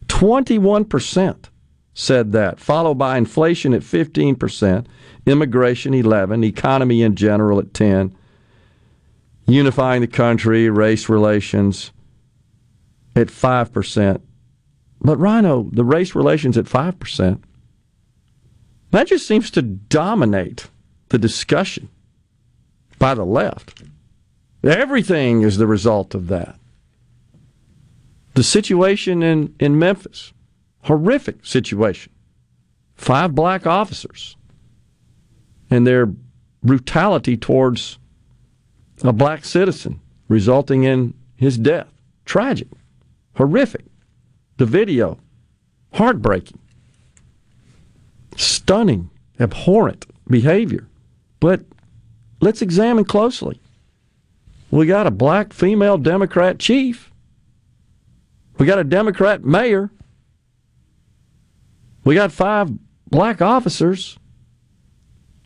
21% 0.06 1.50
said 1.94 2.32
that, 2.32 2.60
followed 2.60 2.96
by 2.96 3.16
inflation 3.16 3.72
at 3.72 3.82
15%, 3.82 4.86
immigration 5.24 5.94
11, 5.94 6.44
economy 6.44 7.02
in 7.02 7.14
general 7.14 7.58
at 7.58 7.72
10, 7.74 8.14
unifying 9.46 10.00
the 10.00 10.06
country, 10.06 10.68
race 10.68 11.08
relations 11.08 11.92
at 13.14 13.28
5%. 13.28 14.20
But 15.00 15.18
Rhino, 15.18 15.68
the 15.72 15.84
race 15.84 16.14
relations 16.14 16.56
at 16.56 16.64
5%, 16.64 17.40
that 18.90 19.06
just 19.06 19.26
seems 19.26 19.50
to 19.52 19.62
dominate 19.62 20.68
the 21.08 21.18
discussion 21.18 21.88
by 22.98 23.14
the 23.14 23.24
left. 23.24 23.82
Everything 24.64 25.42
is 25.42 25.58
the 25.58 25.66
result 25.66 26.14
of 26.14 26.28
that. 26.28 26.58
The 28.34 28.42
situation 28.42 29.22
in, 29.22 29.54
in 29.60 29.78
Memphis, 29.78 30.32
horrific 30.82 31.44
situation. 31.44 32.12
Five 32.94 33.34
black 33.34 33.66
officers 33.66 34.36
and 35.70 35.86
their 35.86 36.06
brutality 36.62 37.36
towards 37.36 37.98
a 39.02 39.12
black 39.12 39.44
citizen, 39.44 40.00
resulting 40.28 40.84
in 40.84 41.14
his 41.36 41.58
death. 41.58 41.88
Tragic, 42.24 42.68
horrific. 43.36 43.84
The 44.58 44.66
video, 44.66 45.18
heartbreaking, 45.92 46.58
stunning, 48.36 49.10
abhorrent 49.38 50.06
behavior. 50.28 50.88
But 51.40 51.60
let's 52.40 52.62
examine 52.62 53.04
closely. 53.04 53.60
We 54.70 54.86
got 54.86 55.06
a 55.06 55.10
black 55.10 55.52
female 55.52 55.98
Democrat 55.98 56.58
chief. 56.58 57.12
We 58.58 58.66
got 58.66 58.78
a 58.78 58.84
Democrat 58.84 59.44
mayor. 59.44 59.90
We 62.04 62.14
got 62.14 62.32
five 62.32 62.70
black 63.10 63.42
officers. 63.42 64.18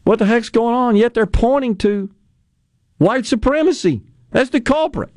What 0.04 0.18
the 0.18 0.26
heck's 0.26 0.48
going 0.48 0.74
on? 0.74 0.96
Yet 0.96 1.14
they're 1.14 1.26
pointing 1.26 1.76
to 1.78 2.10
white 2.98 3.26
supremacy 3.26 4.02
as 4.32 4.50
the 4.50 4.60
culprit. 4.60 5.12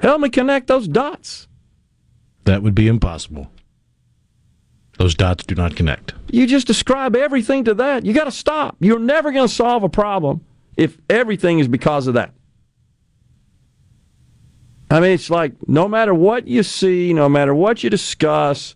Help 0.00 0.20
me 0.20 0.28
connect 0.28 0.66
those 0.66 0.88
dots. 0.88 1.46
That 2.44 2.62
would 2.62 2.74
be 2.74 2.88
impossible. 2.88 3.50
Those 4.98 5.14
dots 5.14 5.44
do 5.44 5.54
not 5.54 5.74
connect. 5.74 6.14
You 6.30 6.46
just 6.46 6.66
describe 6.66 7.16
everything 7.16 7.64
to 7.64 7.74
that. 7.74 8.04
You 8.04 8.12
got 8.12 8.24
to 8.24 8.30
stop. 8.32 8.76
You're 8.80 8.98
never 8.98 9.32
going 9.32 9.48
to 9.48 9.52
solve 9.52 9.82
a 9.82 9.88
problem 9.88 10.44
if 10.76 10.98
everything 11.08 11.58
is 11.58 11.68
because 11.68 12.06
of 12.06 12.14
that. 12.14 12.32
I 14.90 15.00
mean, 15.00 15.12
it's 15.12 15.30
like 15.30 15.54
no 15.66 15.88
matter 15.88 16.12
what 16.12 16.46
you 16.46 16.62
see, 16.62 17.14
no 17.14 17.28
matter 17.28 17.54
what 17.54 17.82
you 17.82 17.88
discuss, 17.88 18.74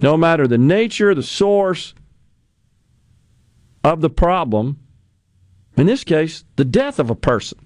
no 0.00 0.16
matter 0.16 0.48
the 0.48 0.58
nature, 0.58 1.14
the 1.14 1.22
source 1.22 1.94
of 3.84 4.00
the 4.00 4.10
problem, 4.10 4.80
in 5.76 5.86
this 5.86 6.02
case, 6.02 6.44
the 6.56 6.64
death 6.64 6.98
of 6.98 7.10
a 7.10 7.14
person, 7.14 7.58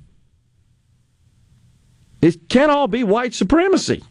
it 2.21 2.49
can't 2.49 2.71
all 2.71 2.89
be 2.89 3.05
white 3.05 3.33
supremacy. 3.33 4.03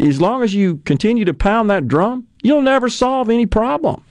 As 0.00 0.20
long 0.20 0.42
as 0.42 0.54
you 0.54 0.78
continue 0.78 1.24
to 1.24 1.34
pound 1.34 1.70
that 1.70 1.88
drum, 1.88 2.26
you'll 2.42 2.62
never 2.62 2.88
solve 2.88 3.28
any 3.28 3.46
problem. 3.46 4.04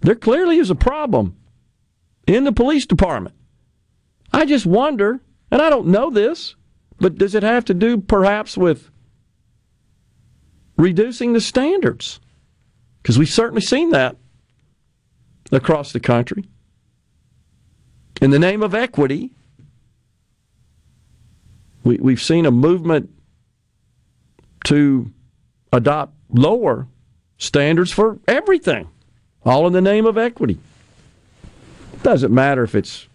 There 0.00 0.14
clearly 0.14 0.58
is 0.58 0.70
a 0.70 0.74
problem 0.74 1.36
in 2.26 2.44
the 2.44 2.52
police 2.52 2.86
department. 2.86 3.34
I 4.32 4.44
just 4.44 4.66
wonder, 4.66 5.20
and 5.50 5.62
I 5.62 5.70
don't 5.70 5.88
know 5.88 6.10
this, 6.10 6.54
but 6.98 7.16
does 7.16 7.34
it 7.34 7.42
have 7.42 7.64
to 7.66 7.74
do 7.74 7.98
perhaps 7.98 8.56
with 8.56 8.90
reducing 10.76 11.32
the 11.32 11.40
standards? 11.40 12.20
Because 13.02 13.18
we've 13.18 13.28
certainly 13.28 13.62
seen 13.62 13.90
that 13.90 14.16
across 15.52 15.92
the 15.92 16.00
country. 16.00 16.44
In 18.20 18.30
the 18.30 18.38
name 18.38 18.62
of 18.62 18.74
equity, 18.74 19.32
we, 21.84 21.96
we've 21.98 22.22
seen 22.22 22.46
a 22.46 22.50
movement 22.50 23.10
to 24.66 25.12
adopt 25.72 26.12
lower 26.28 26.88
standards 27.38 27.92
for 27.92 28.18
everything, 28.26 28.88
all 29.44 29.66
in 29.68 29.72
the 29.72 29.80
name 29.80 30.06
of 30.06 30.18
equity. 30.18 30.58
Doesn't 32.02 32.34
matter 32.34 32.64
if 32.64 32.74
it's 32.74 33.06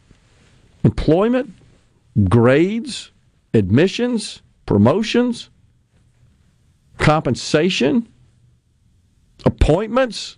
employment, 0.85 1.53
grades, 2.29 3.11
admissions, 3.53 4.41
promotions, 4.65 5.49
compensation, 6.97 8.07
appointments. 9.45 10.37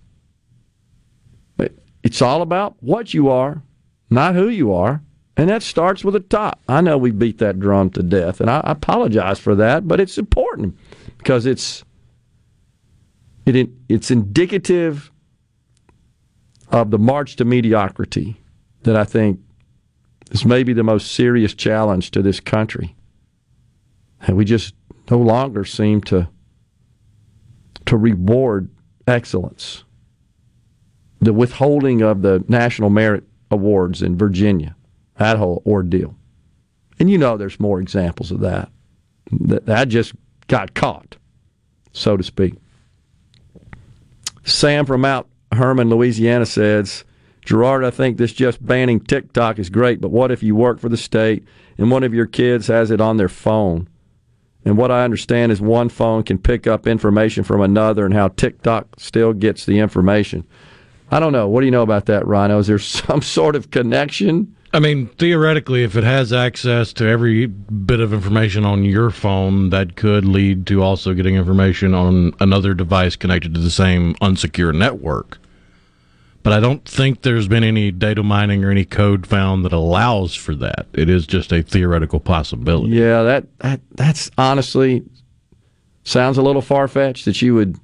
It's 2.01 2.21
all 2.23 2.41
about 2.41 2.75
what 2.81 3.13
you 3.13 3.29
are, 3.29 3.61
not 4.09 4.33
who 4.33 4.49
you 4.49 4.73
are. 4.73 5.03
And 5.37 5.49
that 5.49 5.63
starts 5.63 6.03
with 6.03 6.13
the 6.13 6.19
top. 6.19 6.59
I 6.67 6.81
know 6.81 6.97
we 6.97 7.11
beat 7.11 7.39
that 7.39 7.59
drum 7.59 7.89
to 7.91 8.03
death, 8.03 8.39
and 8.39 8.49
I 8.49 8.61
apologize 8.65 9.39
for 9.39 9.55
that, 9.55 9.87
but 9.87 9.99
it's 9.99 10.17
important 10.19 10.77
because 11.23 11.45
it's 11.45 11.85
it 13.45 13.69
it's 13.87 14.11
indicative 14.11 15.09
of 16.69 16.91
the 16.91 16.99
march 16.99 17.37
to 17.37 17.45
mediocrity 17.45 18.41
that 18.83 18.97
I 18.97 19.05
think 19.05 19.39
is 20.31 20.43
maybe 20.43 20.73
the 20.73 20.83
most 20.83 21.13
serious 21.13 21.53
challenge 21.53 22.11
to 22.11 22.21
this 22.21 22.41
country. 22.41 22.95
And 24.21 24.35
we 24.35 24.43
just 24.43 24.73
no 25.09 25.17
longer 25.17 25.63
seem 25.63 26.01
to 26.01 26.27
to 27.85 27.97
reward 27.97 28.69
excellence. 29.07 29.85
The 31.21 31.33
withholding 31.33 32.01
of 32.01 32.21
the 32.21 32.43
National 32.49 32.89
Merit 32.89 33.23
Awards 33.49 34.01
in 34.01 34.17
Virginia, 34.17 34.75
that 35.17 35.37
whole 35.37 35.63
ordeal. 35.65 36.15
And 36.99 37.09
you 37.09 37.17
know 37.17 37.37
there's 37.37 37.61
more 37.61 37.79
examples 37.79 38.29
of 38.29 38.41
that. 38.41 38.69
That 39.31 39.87
just 39.87 40.13
got 40.47 40.73
caught, 40.73 41.17
so 41.91 42.17
to 42.17 42.23
speak. 42.23 42.55
Sam 44.43 44.85
from 44.85 45.01
Mount 45.01 45.27
Hermon, 45.51 45.89
Louisiana 45.89 46.45
says, 46.45 47.03
Gerard, 47.45 47.83
I 47.83 47.91
think 47.91 48.17
this 48.17 48.33
just 48.33 48.65
banning 48.65 48.99
TikTok 48.99 49.59
is 49.59 49.69
great, 49.69 49.99
but 50.01 50.11
what 50.11 50.31
if 50.31 50.43
you 50.43 50.55
work 50.55 50.79
for 50.79 50.89
the 50.89 50.97
state 50.97 51.45
and 51.77 51.91
one 51.91 52.03
of 52.03 52.13
your 52.13 52.25
kids 52.25 52.67
has 52.67 52.91
it 52.91 53.01
on 53.01 53.17
their 53.17 53.29
phone? 53.29 53.87
And 54.65 54.77
what 54.77 54.91
I 54.91 55.03
understand 55.03 55.51
is 55.51 55.59
one 55.59 55.89
phone 55.89 56.23
can 56.23 56.37
pick 56.37 56.67
up 56.67 56.87
information 56.87 57.43
from 57.43 57.61
another 57.61 58.05
and 58.05 58.13
how 58.13 58.29
TikTok 58.29 58.87
still 58.97 59.33
gets 59.33 59.65
the 59.65 59.79
information. 59.79 60.47
I 61.11 61.19
don't 61.19 61.33
know. 61.33 61.47
What 61.49 61.59
do 61.59 61.65
you 61.65 61.71
know 61.71 61.81
about 61.81 62.05
that, 62.05 62.25
Rhino? 62.25 62.59
Is 62.59 62.67
there 62.67 62.79
some 62.79 63.21
sort 63.21 63.55
of 63.55 63.71
connection? 63.71 64.55
I 64.75 64.79
mean, 64.79 65.07
theoretically, 65.19 65.83
if 65.83 65.95
it 65.95 66.03
has 66.03 66.33
access 66.33 66.93
to 66.93 67.05
every 67.07 67.45
bit 67.45 67.99
of 67.99 68.11
information 68.11 68.65
on 68.65 68.83
your 68.83 69.11
phone, 69.11 69.69
that 69.69 69.95
could 69.95 70.25
lead 70.25 70.65
to 70.67 70.81
also 70.81 71.13
getting 71.13 71.35
information 71.35 71.93
on 71.93 72.33
another 72.39 72.73
device 72.73 73.15
connected 73.15 73.53
to 73.53 73.59
the 73.61 73.69
same 73.69 74.15
unsecure 74.15 74.73
network. 74.75 75.37
But 76.41 76.53
I 76.53 76.59
don't 76.59 76.83
think 76.85 77.21
there's 77.21 77.47
been 77.47 77.63
any 77.63 77.91
data 77.91 78.23
mining 78.23 78.65
or 78.65 78.71
any 78.71 78.83
code 78.83 79.27
found 79.27 79.63
that 79.63 79.73
allows 79.73 80.33
for 80.33 80.55
that. 80.55 80.87
It 80.91 81.07
is 81.07 81.27
just 81.27 81.53
a 81.53 81.61
theoretical 81.61 82.19
possibility. 82.19 82.95
Yeah, 82.95 83.21
that, 83.23 83.59
that 83.59 83.79
that's 83.91 84.31
honestly 84.39 85.03
sounds 86.03 86.37
a 86.37 86.41
little 86.41 86.61
far 86.63 86.87
fetched 86.87 87.25
that 87.25 87.41
you 87.41 87.53
would. 87.55 87.77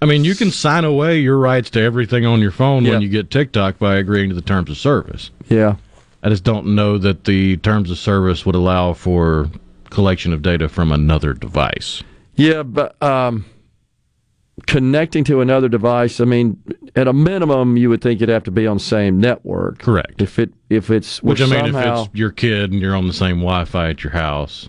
I 0.00 0.04
mean, 0.04 0.24
you 0.24 0.34
can 0.34 0.50
sign 0.50 0.84
away 0.84 1.18
your 1.20 1.38
rights 1.38 1.70
to 1.70 1.80
everything 1.80 2.26
on 2.26 2.40
your 2.40 2.50
phone 2.52 2.84
Yeah. 2.84 2.92
when 2.92 3.02
you 3.02 3.08
get 3.08 3.30
TikTok 3.30 3.78
by 3.78 3.96
agreeing 3.96 4.28
to 4.28 4.34
the 4.34 4.42
terms 4.42 4.70
of 4.70 4.76
service. 4.76 5.30
Yeah, 5.48 5.76
I 6.26 6.28
just 6.28 6.42
don't 6.42 6.74
know 6.74 6.98
that 6.98 7.22
the 7.22 7.56
terms 7.58 7.88
of 7.88 7.98
service 7.98 8.44
would 8.44 8.56
allow 8.56 8.94
for 8.94 9.48
collection 9.90 10.32
of 10.32 10.42
data 10.42 10.68
from 10.68 10.90
another 10.90 11.32
device. 11.32 12.02
yeah, 12.34 12.64
but 12.64 13.00
um, 13.00 13.44
connecting 14.66 15.22
to 15.22 15.40
another 15.40 15.68
device. 15.68 16.20
I 16.20 16.24
mean, 16.24 16.60
at 16.96 17.06
a 17.06 17.12
minimum, 17.12 17.76
you 17.76 17.90
would 17.90 18.02
think 18.02 18.20
it'd 18.20 18.32
have 18.32 18.42
to 18.42 18.50
be 18.50 18.66
on 18.66 18.78
the 18.78 18.82
same 18.82 19.20
network. 19.20 19.78
Correct. 19.78 20.20
If 20.20 20.40
it 20.40 20.52
if 20.68 20.90
it's 20.90 21.22
Which 21.22 21.40
I 21.40 21.46
mean, 21.46 21.72
somehow, 21.72 22.02
if 22.02 22.08
it's 22.08 22.18
your 22.18 22.32
kid 22.32 22.72
and 22.72 22.80
you're 22.80 22.96
on 22.96 23.06
the 23.06 23.14
same 23.14 23.36
Wi-Fi 23.36 23.90
at 23.90 24.02
your 24.02 24.12
house, 24.12 24.68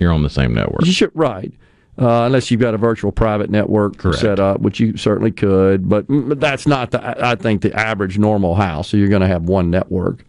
you're 0.00 0.10
on 0.10 0.22
the 0.22 0.30
same 0.30 0.54
network. 0.54 0.86
You 0.86 0.92
should, 0.92 1.10
right. 1.12 1.52
uh, 1.98 2.24
unless 2.24 2.50
you've 2.50 2.62
got 2.62 2.72
a 2.72 2.78
virtual 2.78 3.12
private 3.12 3.50
network 3.50 3.98
Correct. 3.98 4.20
set 4.20 4.40
up, 4.40 4.62
which 4.62 4.80
you 4.80 4.96
certainly 4.96 5.32
could. 5.32 5.86
But 5.86 6.06
mm, 6.06 6.40
that's 6.40 6.66
not 6.66 6.92
the 6.92 7.26
I 7.26 7.34
think 7.34 7.60
the 7.60 7.74
average 7.78 8.18
normal 8.18 8.54
house. 8.54 8.88
So 8.88 8.96
you're 8.96 9.08
going 9.08 9.20
to 9.20 9.28
have 9.28 9.42
one 9.42 9.70
network. 9.70 10.24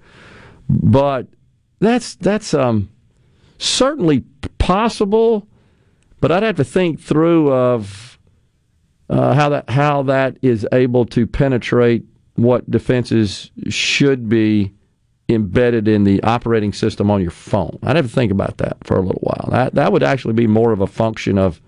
But 0.69 1.27
that's 1.79 2.15
that's 2.15 2.53
um, 2.53 2.89
certainly 3.57 4.21
possible. 4.57 5.47
But 6.21 6.31
I'd 6.31 6.43
have 6.43 6.57
to 6.57 6.63
think 6.63 6.99
through 6.99 7.51
of 7.51 8.19
uh, 9.09 9.33
how 9.33 9.49
that 9.49 9.69
how 9.69 10.03
that 10.03 10.37
is 10.41 10.67
able 10.71 11.05
to 11.07 11.25
penetrate 11.25 12.05
what 12.35 12.69
defenses 12.69 13.51
should 13.67 14.29
be 14.29 14.73
embedded 15.27 15.87
in 15.87 16.03
the 16.03 16.21
operating 16.23 16.73
system 16.73 17.11
on 17.11 17.21
your 17.21 17.31
phone. 17.31 17.77
I'd 17.83 17.95
have 17.95 18.07
to 18.07 18.11
think 18.11 18.31
about 18.31 18.57
that 18.57 18.77
for 18.83 18.97
a 18.97 19.01
little 19.01 19.21
while. 19.21 19.49
That 19.51 19.75
that 19.75 19.91
would 19.91 20.03
actually 20.03 20.33
be 20.33 20.47
more 20.47 20.71
of 20.71 20.81
a 20.81 20.87
function 20.87 21.37
of 21.37 21.61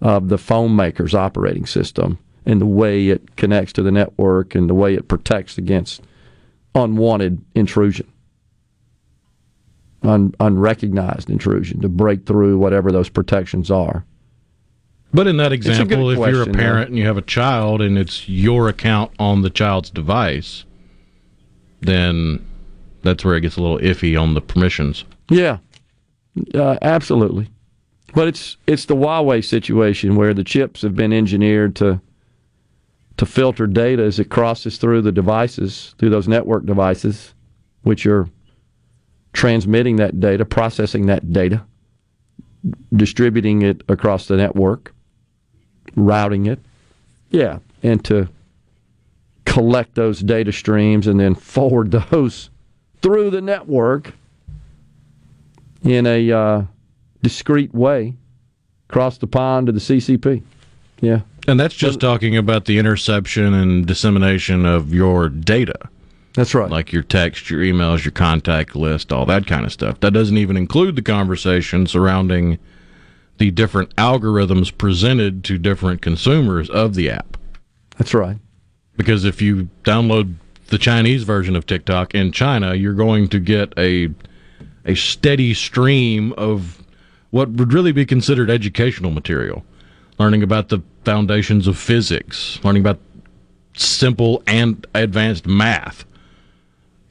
of 0.00 0.28
the 0.28 0.38
phone 0.38 0.76
maker's 0.76 1.14
operating 1.14 1.66
system 1.66 2.18
and 2.44 2.60
the 2.60 2.66
way 2.66 3.08
it 3.08 3.36
connects 3.36 3.72
to 3.74 3.82
the 3.82 3.90
network 3.90 4.54
and 4.54 4.68
the 4.68 4.74
way 4.74 4.94
it 4.94 5.08
protects 5.08 5.58
against 5.58 6.02
unwanted 6.74 7.42
intrusion. 7.54 8.06
Un, 10.06 10.32
unrecognized 10.38 11.28
intrusion 11.28 11.80
to 11.80 11.88
break 11.88 12.26
through 12.26 12.58
whatever 12.58 12.92
those 12.92 13.08
protections 13.08 13.70
are. 13.70 14.04
But 15.12 15.26
in 15.26 15.36
that 15.38 15.52
example, 15.52 16.10
if 16.10 16.18
you're 16.18 16.42
a 16.42 16.44
question, 16.44 16.52
parent 16.52 16.90
and 16.90 16.98
you 16.98 17.06
have 17.06 17.16
a 17.16 17.22
child 17.22 17.80
and 17.80 17.98
it's 17.98 18.28
your 18.28 18.68
account 18.68 19.10
on 19.18 19.42
the 19.42 19.50
child's 19.50 19.90
device, 19.90 20.64
then 21.80 22.46
that's 23.02 23.24
where 23.24 23.36
it 23.36 23.40
gets 23.40 23.56
a 23.56 23.62
little 23.62 23.78
iffy 23.78 24.20
on 24.20 24.34
the 24.34 24.40
permissions. 24.40 25.04
Yeah, 25.28 25.58
uh, 26.54 26.76
absolutely. 26.82 27.48
But 28.14 28.28
it's 28.28 28.56
it's 28.66 28.84
the 28.84 28.94
Huawei 28.94 29.44
situation 29.44 30.16
where 30.16 30.34
the 30.34 30.44
chips 30.44 30.82
have 30.82 30.94
been 30.94 31.12
engineered 31.12 31.74
to 31.76 32.00
to 33.16 33.26
filter 33.26 33.66
data 33.66 34.02
as 34.02 34.18
it 34.18 34.28
crosses 34.28 34.78
through 34.78 35.02
the 35.02 35.12
devices, 35.12 35.94
through 35.98 36.10
those 36.10 36.28
network 36.28 36.66
devices, 36.66 37.34
which 37.82 38.06
are 38.06 38.28
transmitting 39.36 39.96
that 39.96 40.18
data, 40.18 40.46
processing 40.46 41.04
that 41.04 41.30
data, 41.30 41.62
distributing 42.94 43.60
it 43.60 43.82
across 43.86 44.28
the 44.28 44.36
network, 44.36 44.94
routing 45.94 46.46
it. 46.46 46.58
Yeah, 47.28 47.58
and 47.82 48.02
to 48.06 48.30
collect 49.44 49.94
those 49.94 50.20
data 50.20 50.52
streams 50.52 51.06
and 51.06 51.20
then 51.20 51.34
forward 51.34 51.90
those 52.10 52.48
through 53.02 53.28
the 53.28 53.42
network 53.42 54.14
in 55.82 56.06
a 56.06 56.32
uh, 56.32 56.62
discreet 57.22 57.74
way 57.74 58.14
across 58.88 59.18
the 59.18 59.26
pond 59.26 59.66
to 59.66 59.72
the 59.72 59.80
CCP. 59.80 60.42
Yeah. 61.02 61.20
And 61.46 61.60
that's 61.60 61.74
just 61.74 62.00
talking 62.00 62.38
about 62.38 62.64
the 62.64 62.78
interception 62.78 63.52
and 63.52 63.86
dissemination 63.86 64.64
of 64.64 64.94
your 64.94 65.28
data, 65.28 65.90
That's 66.36 66.54
right. 66.54 66.70
like 66.70 66.92
your 66.92 67.02
text, 67.02 67.48
your 67.48 67.62
emails, 67.62 68.04
your 68.04 68.12
contact 68.12 68.76
list, 68.76 69.10
all 69.10 69.24
that 69.26 69.46
kind 69.46 69.64
of 69.64 69.72
stuff. 69.72 70.00
That 70.00 70.12
doesn't 70.12 70.36
even 70.36 70.56
include 70.56 70.94
the 70.94 71.02
conversation 71.02 71.86
surrounding 71.86 72.58
the 73.38 73.50
different 73.50 73.94
algorithms 73.96 74.76
presented 74.76 75.44
to 75.44 75.56
different 75.56 76.02
consumers 76.02 76.68
of 76.68 76.94
the 76.94 77.10
app. 77.10 77.38
That's 77.96 78.12
right. 78.12 78.36
Because 78.98 79.24
if 79.24 79.40
you 79.40 79.70
download 79.82 80.34
the 80.68 80.78
Chinese 80.78 81.22
version 81.22 81.56
of 81.56 81.64
TikTok 81.64 82.14
in 82.14 82.32
China, 82.32 82.74
you're 82.74 82.92
going 82.92 83.28
to 83.28 83.40
get 83.40 83.72
a 83.78 84.10
a 84.84 84.94
steady 84.94 85.52
stream 85.52 86.32
of 86.34 86.82
what 87.30 87.50
would 87.50 87.72
really 87.72 87.92
be 87.92 88.06
considered 88.06 88.50
educational 88.50 89.10
material. 89.10 89.64
Learning 90.18 90.42
about 90.42 90.68
the 90.68 90.82
foundations 91.04 91.66
of 91.66 91.76
physics, 91.76 92.58
learning 92.62 92.82
about 92.82 93.00
simple 93.76 94.42
and 94.46 94.86
advanced 94.94 95.46
math. 95.46 96.04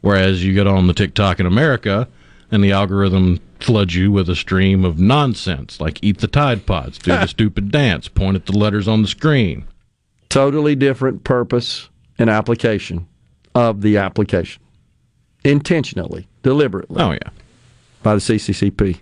Whereas 0.06 0.46
you 0.46 0.54
get 0.54 0.68
on 0.68 0.86
the 0.86 0.94
TikTok 0.94 1.40
in 1.40 1.48
America 1.48 2.08
and 2.52 2.64
the 2.64 2.72
algorithm 2.72 3.40
floods 3.60 3.96
you 3.96 4.12
with 4.12 4.30
a 4.30 4.36
stream 4.36 4.86
of 4.86 5.00
nonsense 5.00 5.82
like 5.82 5.98
eat 6.04 6.20
the 6.20 6.28
Tide 6.28 6.68
Pods, 6.68 7.00
do 7.00 7.10
the 7.10 7.26
stupid 7.26 7.72
dance, 7.72 8.08
point 8.08 8.36
at 8.36 8.46
the 8.46 8.56
letters 8.56 8.88
on 8.88 9.02
the 9.02 9.08
screen. 9.08 9.66
Totally 10.30 10.76
different 10.76 11.24
purpose 11.24 11.90
and 12.20 12.30
application 12.30 13.08
of 13.56 13.82
the 13.82 13.98
application. 13.98 14.62
Intentionally, 15.44 16.28
deliberately. 16.44 17.02
Oh, 17.02 17.14
yeah. 17.14 17.32
by 18.04 18.14
the 18.14 18.22
CCCP. 18.22 19.00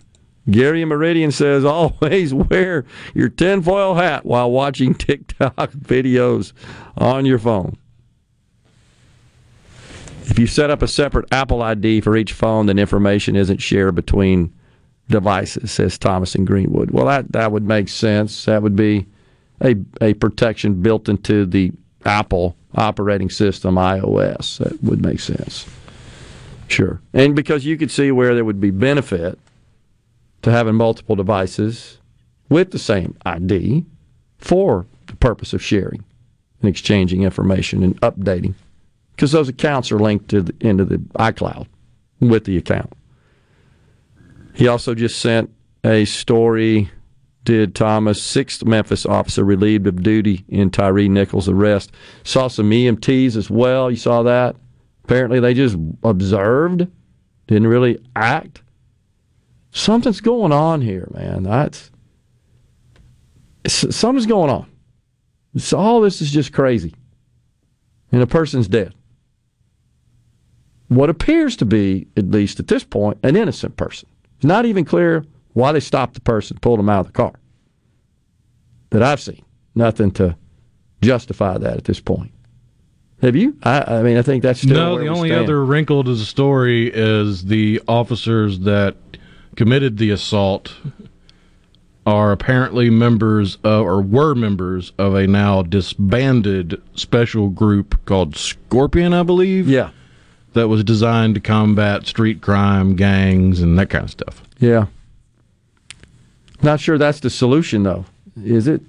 Gary 0.49 0.85
Meridian 0.85 1.31
says 1.31 1.65
always 1.65 2.33
wear 2.33 2.85
your 3.13 3.27
tinfoil 3.27 3.95
hat 3.95 4.25
while 4.25 4.49
watching 4.49 4.93
TikTok 4.93 5.73
videos 5.73 6.53
on 6.95 7.25
your 7.25 7.39
phone. 7.39 7.75
If 10.25 10.39
you 10.39 10.47
set 10.47 10.69
up 10.69 10.81
a 10.81 10.87
separate 10.87 11.31
Apple 11.31 11.61
ID 11.61 12.01
for 12.01 12.15
each 12.15 12.33
phone, 12.33 12.65
then 12.65 12.79
information 12.79 13.35
isn't 13.35 13.59
shared 13.59 13.95
between 13.95 14.53
devices, 15.09 15.71
says 15.71 15.97
Thomas 15.97 16.35
and 16.35 16.47
Greenwood. 16.47 16.91
Well, 16.91 17.05
that, 17.05 17.31
that 17.33 17.51
would 17.51 17.67
make 17.67 17.89
sense. 17.89 18.45
That 18.45 18.63
would 18.63 18.75
be 18.75 19.05
a, 19.61 19.75
a 20.01 20.13
protection 20.13 20.81
built 20.81 21.09
into 21.09 21.45
the 21.45 21.71
Apple 22.05 22.55
operating 22.75 23.29
system, 23.29 23.75
iOS. 23.75 24.57
That 24.57 24.81
would 24.83 25.01
make 25.01 25.19
sense. 25.19 25.67
Sure. 26.67 27.01
And 27.13 27.35
because 27.35 27.65
you 27.65 27.77
could 27.77 27.91
see 27.91 28.11
where 28.11 28.33
there 28.33 28.45
would 28.45 28.61
be 28.61 28.71
benefit 28.71 29.37
to 30.41 30.51
having 30.51 30.75
multiple 30.75 31.15
devices 31.15 31.97
with 32.49 32.71
the 32.71 32.79
same 32.79 33.15
ID 33.25 33.85
for 34.37 34.85
the 35.07 35.15
purpose 35.15 35.53
of 35.53 35.61
sharing 35.61 36.03
and 36.61 36.69
exchanging 36.69 37.23
information 37.23 37.83
and 37.83 37.99
updating. 38.01 38.55
Because 39.15 39.31
those 39.31 39.49
accounts 39.49 39.91
are 39.91 39.99
linked 39.99 40.29
to 40.29 40.41
the, 40.41 40.55
into 40.59 40.85
the 40.85 40.97
iCloud 40.97 41.67
with 42.19 42.45
the 42.45 42.57
account. 42.57 42.91
He 44.53 44.67
also 44.67 44.95
just 44.95 45.19
sent 45.19 45.51
a 45.83 46.05
story. 46.05 46.89
Did 47.43 47.75
Thomas, 47.75 48.23
sixth 48.23 48.63
Memphis 48.63 49.05
officer 49.05 49.43
relieved 49.43 49.85
of 49.85 50.01
duty 50.01 50.45
in 50.47 50.69
Tyre 50.69 51.09
Nichols' 51.09 51.49
arrest? 51.49 51.91
Saw 52.23 52.47
some 52.47 52.69
EMTs 52.69 53.35
as 53.35 53.49
well. 53.49 53.91
You 53.91 53.97
saw 53.97 54.23
that? 54.23 54.55
Apparently, 55.03 55.41
they 55.41 55.53
just 55.53 55.75
observed, 56.03 56.87
didn't 57.47 57.67
really 57.67 57.99
act. 58.15 58.61
Something's 59.71 60.21
going 60.21 60.53
on 60.53 60.81
here, 60.81 61.09
man. 61.13 61.43
That's 61.43 61.91
something's 63.67 64.25
going 64.25 64.49
on. 64.49 64.69
So 65.57 65.77
all 65.77 65.99
this 65.99 66.21
is 66.21 66.31
just 66.31 66.53
crazy, 66.53 66.95
and 68.11 68.21
a 68.21 68.27
person's 68.27 68.67
dead. 68.67 68.93
What 70.95 71.09
appears 71.09 71.55
to 71.57 71.65
be, 71.65 72.07
at 72.17 72.29
least 72.29 72.59
at 72.59 72.67
this 72.67 72.83
point, 72.83 73.17
an 73.23 73.35
innocent 73.35 73.77
person. 73.77 74.07
It's 74.35 74.45
not 74.45 74.65
even 74.65 74.85
clear 74.85 75.25
why 75.53 75.71
they 75.71 75.79
stopped 75.79 76.15
the 76.15 76.21
person, 76.21 76.57
pulled 76.61 76.79
him 76.79 76.89
out 76.89 77.01
of 77.01 77.05
the 77.07 77.13
car. 77.13 77.33
That 78.89 79.01
I've 79.03 79.21
seen, 79.21 79.43
nothing 79.75 80.11
to 80.11 80.37
justify 81.01 81.57
that 81.57 81.77
at 81.77 81.83
this 81.85 81.99
point. 81.99 82.31
Have 83.21 83.35
you? 83.35 83.57
I, 83.63 83.99
I 83.99 84.03
mean, 84.03 84.17
I 84.17 84.21
think 84.21 84.43
that's 84.43 84.59
still 84.59 84.75
no, 84.75 84.99
the 84.99 85.07
only 85.07 85.29
stand. 85.29 85.45
other 85.45 85.63
wrinkle 85.63 86.03
to 86.03 86.13
the 86.13 86.25
story 86.25 86.91
is 86.93 87.45
the 87.45 87.81
officers 87.87 88.59
that 88.59 88.97
committed 89.55 89.97
the 89.97 90.09
assault 90.09 90.75
are 92.05 92.33
apparently 92.33 92.89
members 92.89 93.55
of, 93.63 93.85
or 93.85 94.01
were 94.01 94.35
members 94.35 94.91
of 94.97 95.15
a 95.15 95.25
now 95.25 95.61
disbanded 95.61 96.81
special 96.95 97.47
group 97.49 98.03
called 98.05 98.35
Scorpion, 98.35 99.13
I 99.13 99.23
believe. 99.23 99.69
Yeah, 99.69 99.91
That 100.53 100.67
was 100.67 100.83
designed 100.83 101.35
to 101.35 101.41
combat 101.41 102.05
street 102.05 102.41
crime, 102.41 102.95
gangs, 102.95 103.59
and 103.61 103.77
that 103.79 103.89
kind 103.89 104.03
of 104.03 104.11
stuff. 104.11 104.43
yeah. 104.59 104.87
Not 106.61 106.79
sure 106.79 106.97
that's 106.97 107.19
the 107.19 107.29
solution, 107.29 107.83
though. 107.83 108.05
Is 108.41 108.67
it? 108.67 108.81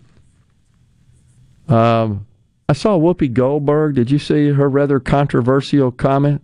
Um, 1.69 2.25
I 2.69 2.73
saw 2.73 2.99
Whoopi 2.99 3.33
Goldberg. 3.33 3.97
Did 3.97 4.11
you 4.11 4.19
see 4.19 4.51
her 4.51 4.69
rather 4.69 5.01
controversial 5.01 5.91
comment 5.91 6.41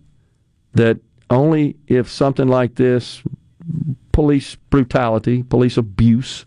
that 0.73 0.99
only 1.29 1.77
if 1.87 2.09
something 2.09 2.47
like 2.47 2.75
this, 2.75 3.23
police 4.11 4.55
brutality, 4.55 5.43
police 5.43 5.77
abuse, 5.77 6.45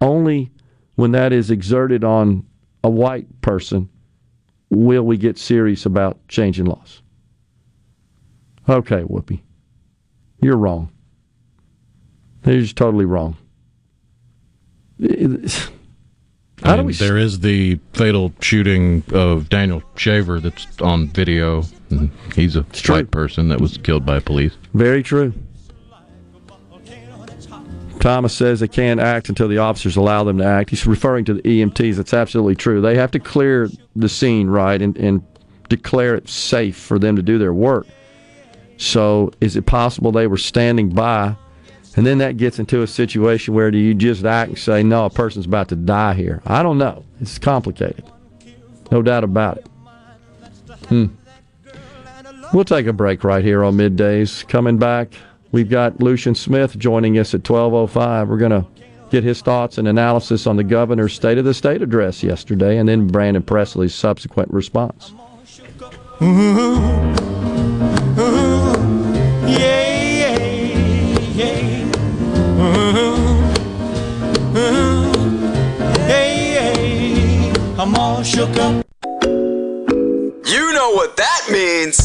only 0.00 0.50
when 0.94 1.10
that 1.12 1.32
is 1.32 1.50
exerted 1.50 2.04
on 2.04 2.46
a 2.84 2.90
white 2.90 3.40
person 3.40 3.88
will 4.70 5.02
we 5.02 5.16
get 5.16 5.38
serious 5.38 5.84
about 5.86 6.16
changing 6.28 6.66
laws. 6.66 7.02
Okay, 8.68 9.02
Whoopi, 9.02 9.40
you're 10.40 10.56
wrong. 10.56 10.90
You're 12.44 12.60
just 12.60 12.76
totally 12.76 13.04
wrong. 13.04 13.36
How 16.64 16.78
And 16.78 16.94
there 16.94 17.18
is 17.18 17.40
the 17.40 17.80
fatal 17.92 18.32
shooting 18.40 19.02
of 19.12 19.48
Daniel 19.48 19.82
Shaver 19.96 20.38
that's 20.38 20.66
on 20.80 21.08
video. 21.08 21.64
He's 22.36 22.54
a 22.54 22.62
true. 22.64 22.96
white 22.96 23.10
person 23.10 23.48
that 23.48 23.60
was 23.60 23.78
killed 23.78 24.06
by 24.06 24.20
police. 24.20 24.56
Very 24.74 25.02
true. 25.02 25.32
Thomas 27.98 28.34
says 28.34 28.58
they 28.58 28.68
can't 28.68 28.98
act 28.98 29.28
until 29.28 29.46
the 29.46 29.58
officers 29.58 29.96
allow 29.96 30.24
them 30.24 30.38
to 30.38 30.44
act. 30.44 30.70
He's 30.70 30.86
referring 30.86 31.24
to 31.26 31.34
the 31.34 31.42
EMTs. 31.42 31.96
That's 31.96 32.14
absolutely 32.14 32.56
true. 32.56 32.80
They 32.80 32.96
have 32.96 33.12
to 33.12 33.20
clear 33.20 33.68
the 33.94 34.08
scene, 34.08 34.48
right, 34.48 34.82
and, 34.82 34.96
and 34.96 35.24
declare 35.68 36.16
it 36.16 36.28
safe 36.28 36.76
for 36.76 36.98
them 36.98 37.14
to 37.14 37.22
do 37.22 37.38
their 37.38 37.54
work. 37.54 37.86
So, 38.82 39.30
is 39.40 39.54
it 39.54 39.64
possible 39.64 40.10
they 40.10 40.26
were 40.26 40.36
standing 40.36 40.88
by, 40.88 41.36
and 41.94 42.04
then 42.04 42.18
that 42.18 42.36
gets 42.36 42.58
into 42.58 42.82
a 42.82 42.88
situation 42.88 43.54
where 43.54 43.70
do 43.70 43.78
you 43.78 43.94
just 43.94 44.24
act 44.24 44.48
and 44.48 44.58
say, 44.58 44.82
no, 44.82 45.04
a 45.04 45.10
person's 45.10 45.46
about 45.46 45.68
to 45.68 45.76
die 45.76 46.14
here? 46.14 46.42
I 46.46 46.64
don't 46.64 46.78
know. 46.78 47.04
It's 47.20 47.38
complicated. 47.38 48.04
No 48.90 49.00
doubt 49.00 49.22
about 49.22 49.58
it. 49.58 49.66
Hmm. 50.88 51.06
We'll 52.52 52.64
take 52.64 52.88
a 52.88 52.92
break 52.92 53.22
right 53.22 53.44
here 53.44 53.62
on 53.62 53.76
middays. 53.76 54.46
Coming 54.48 54.78
back, 54.78 55.14
we've 55.52 55.70
got 55.70 56.00
Lucien 56.00 56.34
Smith 56.34 56.76
joining 56.76 57.18
us 57.18 57.34
at 57.34 57.44
12:05. 57.44 58.26
We're 58.26 58.36
going 58.36 58.50
to 58.50 58.66
get 59.10 59.22
his 59.22 59.42
thoughts 59.42 59.78
and 59.78 59.86
analysis 59.86 60.44
on 60.48 60.56
the 60.56 60.64
governor's 60.64 61.12
State 61.12 61.38
of 61.38 61.44
the 61.44 61.54
State 61.54 61.82
address 61.82 62.24
yesterday, 62.24 62.78
and 62.78 62.88
then 62.88 63.06
Brandon 63.06 63.44
Presley's 63.44 63.94
subsequent 63.94 64.52
response. 64.52 65.12
I'm 77.82 77.96
all 77.96 78.22
shook 78.22 78.56
up. 78.58 78.86
You 79.24 80.72
know 80.72 80.92
what 80.92 81.16
that 81.16 81.48
means. 81.50 81.98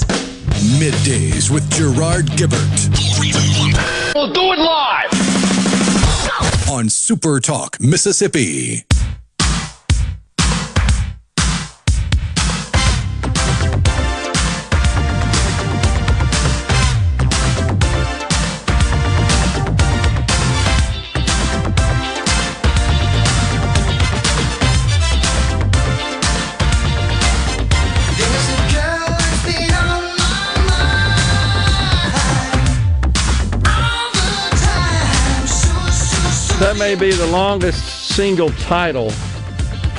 Middays 0.81 1.51
with 1.51 1.69
Gerard 1.69 2.25
Gibert. 2.31 2.89
We'll 4.15 4.33
do 4.33 4.53
it 4.53 4.57
live. 4.57 5.11
On 6.71 6.89
Super 6.89 7.39
Talk, 7.39 7.79
Mississippi. 7.79 8.85
That 36.77 36.95
may 36.95 37.09
be 37.09 37.11
the 37.11 37.25
longest 37.25 38.13
single 38.13 38.51
title 38.51 39.09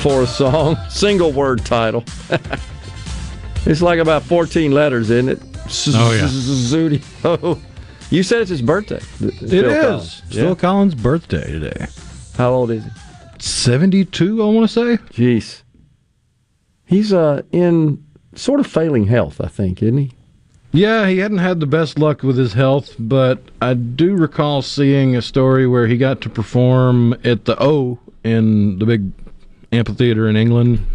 for 0.01 0.23
a 0.23 0.27
song, 0.29 0.77
single 0.89 1.33
word 1.33 1.65
title. 1.65 2.05
it's 3.67 3.83
like 3.83 3.99
about 3.99 4.23
14 4.23 4.71
letters, 4.71 5.11
isn't 5.11 5.29
it? 5.29 5.43
Oh, 5.89 6.13
yeah. 6.13 6.29
Zudio. 6.29 7.61
You 8.11 8.23
said 8.23 8.43
it's 8.43 8.51
his 8.51 8.63
birthday. 8.63 9.01
It 9.21 9.53
is. 9.53 10.21
Phil. 10.31 10.55
Collins' 10.55 10.95
birthday 10.95 11.51
today. 11.51 11.89
How 12.37 12.53
old 12.53 12.71
is 12.71 12.85
he? 12.85 12.91
72, 13.41 14.41
I 14.41 14.47
want 14.47 14.71
to 14.71 14.73
say. 14.73 14.97
Jeez. 15.13 15.63
He's 16.87 17.13
uh, 17.13 17.43
in 17.51 18.05
sort 18.37 18.61
of 18.61 18.69
failing 18.69 19.09
health, 19.09 19.41
I 19.41 19.49
think, 19.49 19.83
isn't 19.83 19.99
he? 19.99 20.13
Yeah, 20.73 21.07
he 21.09 21.19
hadn't 21.19 21.39
had 21.39 21.61
the 21.61 21.67
best 21.67 21.99
luck 21.99 22.23
with 22.23 22.37
his 22.37 22.53
health, 22.53 22.95
but 22.99 23.41
I 23.61 23.75
do 23.75 24.15
recall 24.15 24.61
seeing 24.61 25.17
a 25.17 25.23
story 25.23 25.67
where 25.67 25.87
he 25.87 25.97
got 25.97 26.21
to 26.23 26.31
perform 26.31 27.15
at 27.25 27.47
the 27.47 27.61
O 27.63 27.99
in 28.23 28.79
the 28.79 28.85
big 28.87 29.11
amphitheater 29.73 30.29
in 30.29 30.37
England 30.37 30.87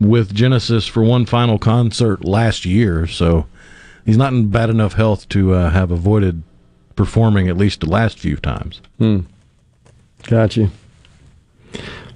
with 0.00 0.32
Genesis 0.34 0.86
for 0.86 1.02
one 1.02 1.26
final 1.26 1.58
concert 1.58 2.24
last 2.24 2.64
year. 2.64 3.06
So 3.08 3.46
he's 4.06 4.16
not 4.16 4.32
in 4.32 4.50
bad 4.50 4.70
enough 4.70 4.92
health 4.92 5.28
to 5.30 5.52
uh, 5.52 5.70
have 5.70 5.90
avoided 5.90 6.42
performing 6.94 7.48
at 7.48 7.56
least 7.56 7.80
the 7.80 7.90
last 7.90 8.18
few 8.18 8.36
times. 8.36 8.80
Hmm. 8.98 9.20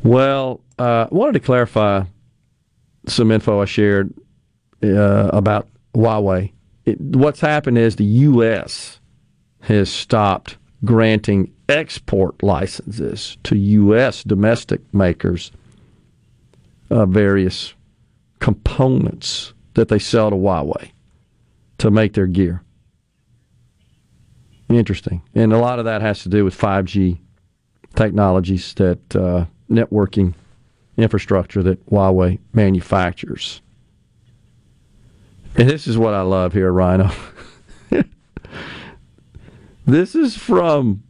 Well, 0.02 0.60
uh, 0.78 1.06
I 1.10 1.14
wanted 1.14 1.34
to 1.34 1.40
clarify 1.40 2.04
some 3.06 3.30
info 3.30 3.60
I 3.60 3.64
shared 3.64 4.12
uh, 4.82 5.30
about 5.32 5.68
Huawei. 5.94 6.52
It, 6.84 7.00
what's 7.00 7.40
happened 7.40 7.78
is 7.78 7.96
the 7.96 8.04
U.S. 8.04 9.00
has 9.60 9.90
stopped 9.90 10.56
granting 10.84 11.52
export 11.68 12.42
licenses 12.42 13.36
to 13.44 13.56
U.S. 13.56 14.24
domestic 14.24 14.80
makers 14.92 15.52
of 16.90 17.10
various 17.10 17.74
components 18.40 19.54
that 19.74 19.88
they 19.88 19.98
sell 19.98 20.30
to 20.30 20.36
Huawei 20.36 20.90
to 21.78 21.90
make 21.90 22.14
their 22.14 22.26
gear. 22.26 22.62
Interesting. 24.68 25.22
And 25.34 25.52
a 25.52 25.58
lot 25.58 25.78
of 25.78 25.84
that 25.84 26.02
has 26.02 26.22
to 26.24 26.28
do 26.28 26.44
with 26.44 26.58
5G 26.58 27.18
technologies 27.94 28.74
that 28.74 29.16
uh, 29.16 29.46
networking 29.70 30.34
infrastructure 30.96 31.62
that 31.62 31.84
Huawei 31.86 32.38
manufactures. 32.52 33.61
And 35.56 35.68
this 35.68 35.86
is 35.86 35.98
what 35.98 36.14
I 36.14 36.22
love 36.22 36.52
here, 36.54 36.72
Rhino. 36.72 37.10
this 39.86 40.14
is 40.14 40.36
from 40.36 41.02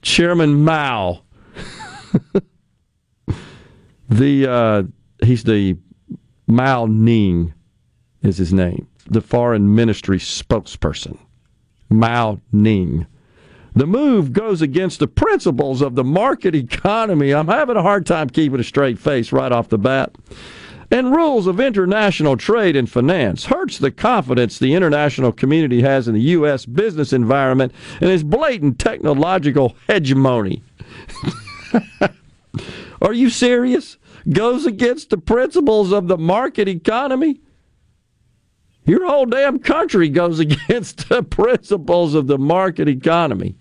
Chairman 0.00 0.64
Mao. 0.64 1.22
the 4.08 4.50
uh, 4.50 4.82
he's 5.22 5.44
the 5.44 5.76
Mao 6.46 6.86
Ning 6.86 7.52
is 8.22 8.38
his 8.38 8.52
name, 8.52 8.88
the 9.06 9.20
foreign 9.20 9.74
ministry 9.74 10.18
spokesperson. 10.18 11.18
Mao 11.90 12.40
Ning. 12.50 13.06
The 13.74 13.86
move 13.86 14.32
goes 14.32 14.62
against 14.62 14.98
the 14.98 15.06
principles 15.06 15.82
of 15.82 15.94
the 15.94 16.02
market 16.02 16.54
economy. 16.54 17.32
I'm 17.32 17.46
having 17.46 17.76
a 17.76 17.82
hard 17.82 18.06
time 18.06 18.28
keeping 18.28 18.58
a 18.58 18.64
straight 18.64 18.98
face 18.98 19.30
right 19.30 19.52
off 19.52 19.68
the 19.68 19.78
bat. 19.78 20.16
And 20.90 21.14
rules 21.14 21.46
of 21.46 21.60
international 21.60 22.36
trade 22.38 22.74
and 22.74 22.90
finance 22.90 23.46
hurts 23.46 23.76
the 23.76 23.90
confidence 23.90 24.58
the 24.58 24.74
international 24.74 25.32
community 25.32 25.82
has 25.82 26.08
in 26.08 26.14
the 26.14 26.20
U.S. 26.20 26.64
business 26.64 27.12
environment 27.12 27.74
and 28.00 28.10
its 28.10 28.22
blatant 28.22 28.78
technological 28.78 29.76
hegemony. 29.86 30.62
Are 33.02 33.12
you 33.12 33.28
serious? 33.28 33.98
Goes 34.30 34.64
against 34.64 35.10
the 35.10 35.18
principles 35.18 35.92
of 35.92 36.08
the 36.08 36.18
market 36.18 36.68
economy? 36.68 37.40
Your 38.86 39.06
whole 39.06 39.26
damn 39.26 39.58
country 39.58 40.08
goes 40.08 40.38
against 40.40 41.10
the 41.10 41.22
principles 41.22 42.14
of 42.14 42.26
the 42.26 42.38
market 42.38 42.88
economy. 42.88 43.54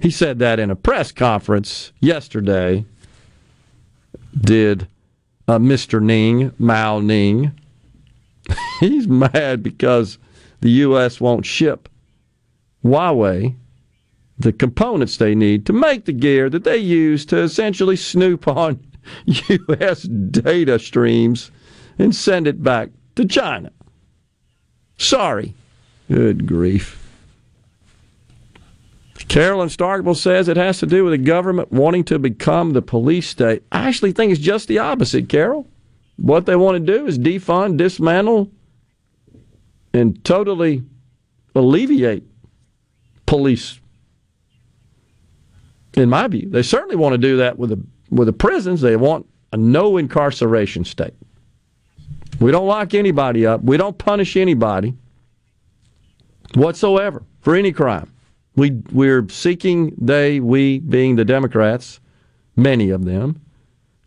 He 0.00 0.10
said 0.10 0.38
that 0.40 0.60
in 0.60 0.70
a 0.70 0.76
press 0.76 1.12
conference 1.12 1.92
yesterday. 2.00 2.84
Did 4.38 4.86
uh, 5.48 5.58
Mr. 5.58 6.00
Ning, 6.02 6.52
Mao 6.58 7.00
Ning. 7.00 7.52
He's 8.80 9.06
mad 9.08 9.62
because 9.62 10.18
the 10.60 10.70
U.S. 10.70 11.20
won't 11.20 11.46
ship 11.46 11.88
Huawei 12.84 13.54
the 14.38 14.52
components 14.52 15.16
they 15.16 15.34
need 15.34 15.66
to 15.66 15.72
make 15.72 16.04
the 16.04 16.12
gear 16.12 16.50
that 16.50 16.64
they 16.64 16.76
use 16.76 17.24
to 17.26 17.38
essentially 17.38 17.96
snoop 17.96 18.48
on 18.48 18.80
U.S. 19.24 20.02
data 20.02 20.78
streams 20.78 21.50
and 21.98 22.14
send 22.14 22.46
it 22.46 22.62
back 22.62 22.90
to 23.16 23.24
China. 23.24 23.70
Sorry. 24.96 25.54
Good 26.08 26.46
grief. 26.46 27.01
Carolyn 29.32 29.70
Starkville 29.70 30.14
says 30.14 30.46
it 30.46 30.58
has 30.58 30.78
to 30.80 30.86
do 30.86 31.04
with 31.04 31.14
the 31.14 31.24
government 31.24 31.72
wanting 31.72 32.04
to 32.04 32.18
become 32.18 32.74
the 32.74 32.82
police 32.82 33.26
state. 33.26 33.62
I 33.72 33.88
actually 33.88 34.12
think 34.12 34.30
it's 34.30 34.38
just 34.38 34.68
the 34.68 34.78
opposite, 34.80 35.30
Carol. 35.30 35.66
What 36.16 36.44
they 36.44 36.54
want 36.54 36.74
to 36.74 36.98
do 36.98 37.06
is 37.06 37.18
defund, 37.18 37.78
dismantle, 37.78 38.50
and 39.94 40.22
totally 40.22 40.82
alleviate 41.54 42.24
police. 43.24 43.80
In 45.94 46.10
my 46.10 46.28
view, 46.28 46.50
they 46.50 46.62
certainly 46.62 46.96
want 46.96 47.14
to 47.14 47.18
do 47.18 47.38
that 47.38 47.58
with 47.58 47.70
the 47.70 47.82
with 48.10 48.26
the 48.26 48.34
prisons. 48.34 48.82
They 48.82 48.96
want 48.96 49.26
a 49.50 49.56
no 49.56 49.96
incarceration 49.96 50.84
state. 50.84 51.14
We 52.38 52.50
don't 52.50 52.66
lock 52.66 52.92
anybody 52.92 53.46
up. 53.46 53.62
We 53.62 53.78
don't 53.78 53.96
punish 53.96 54.36
anybody 54.36 54.94
whatsoever 56.54 57.22
for 57.40 57.56
any 57.56 57.72
crime. 57.72 58.12
We 58.56 58.70
we're 58.92 59.26
seeking 59.28 59.94
they 59.98 60.40
we 60.40 60.78
being 60.80 61.16
the 61.16 61.24
Democrats, 61.24 62.00
many 62.56 62.90
of 62.90 63.04
them, 63.04 63.40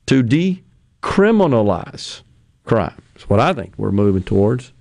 to 0.08 0.24
decriminalize 0.24 2.22
crime. 2.64 3.02
That's 3.14 3.28
what 3.30 3.40
I 3.40 3.54
think 3.54 3.74
we're 3.78 3.92
moving 3.92 4.24
towards. 4.24 4.72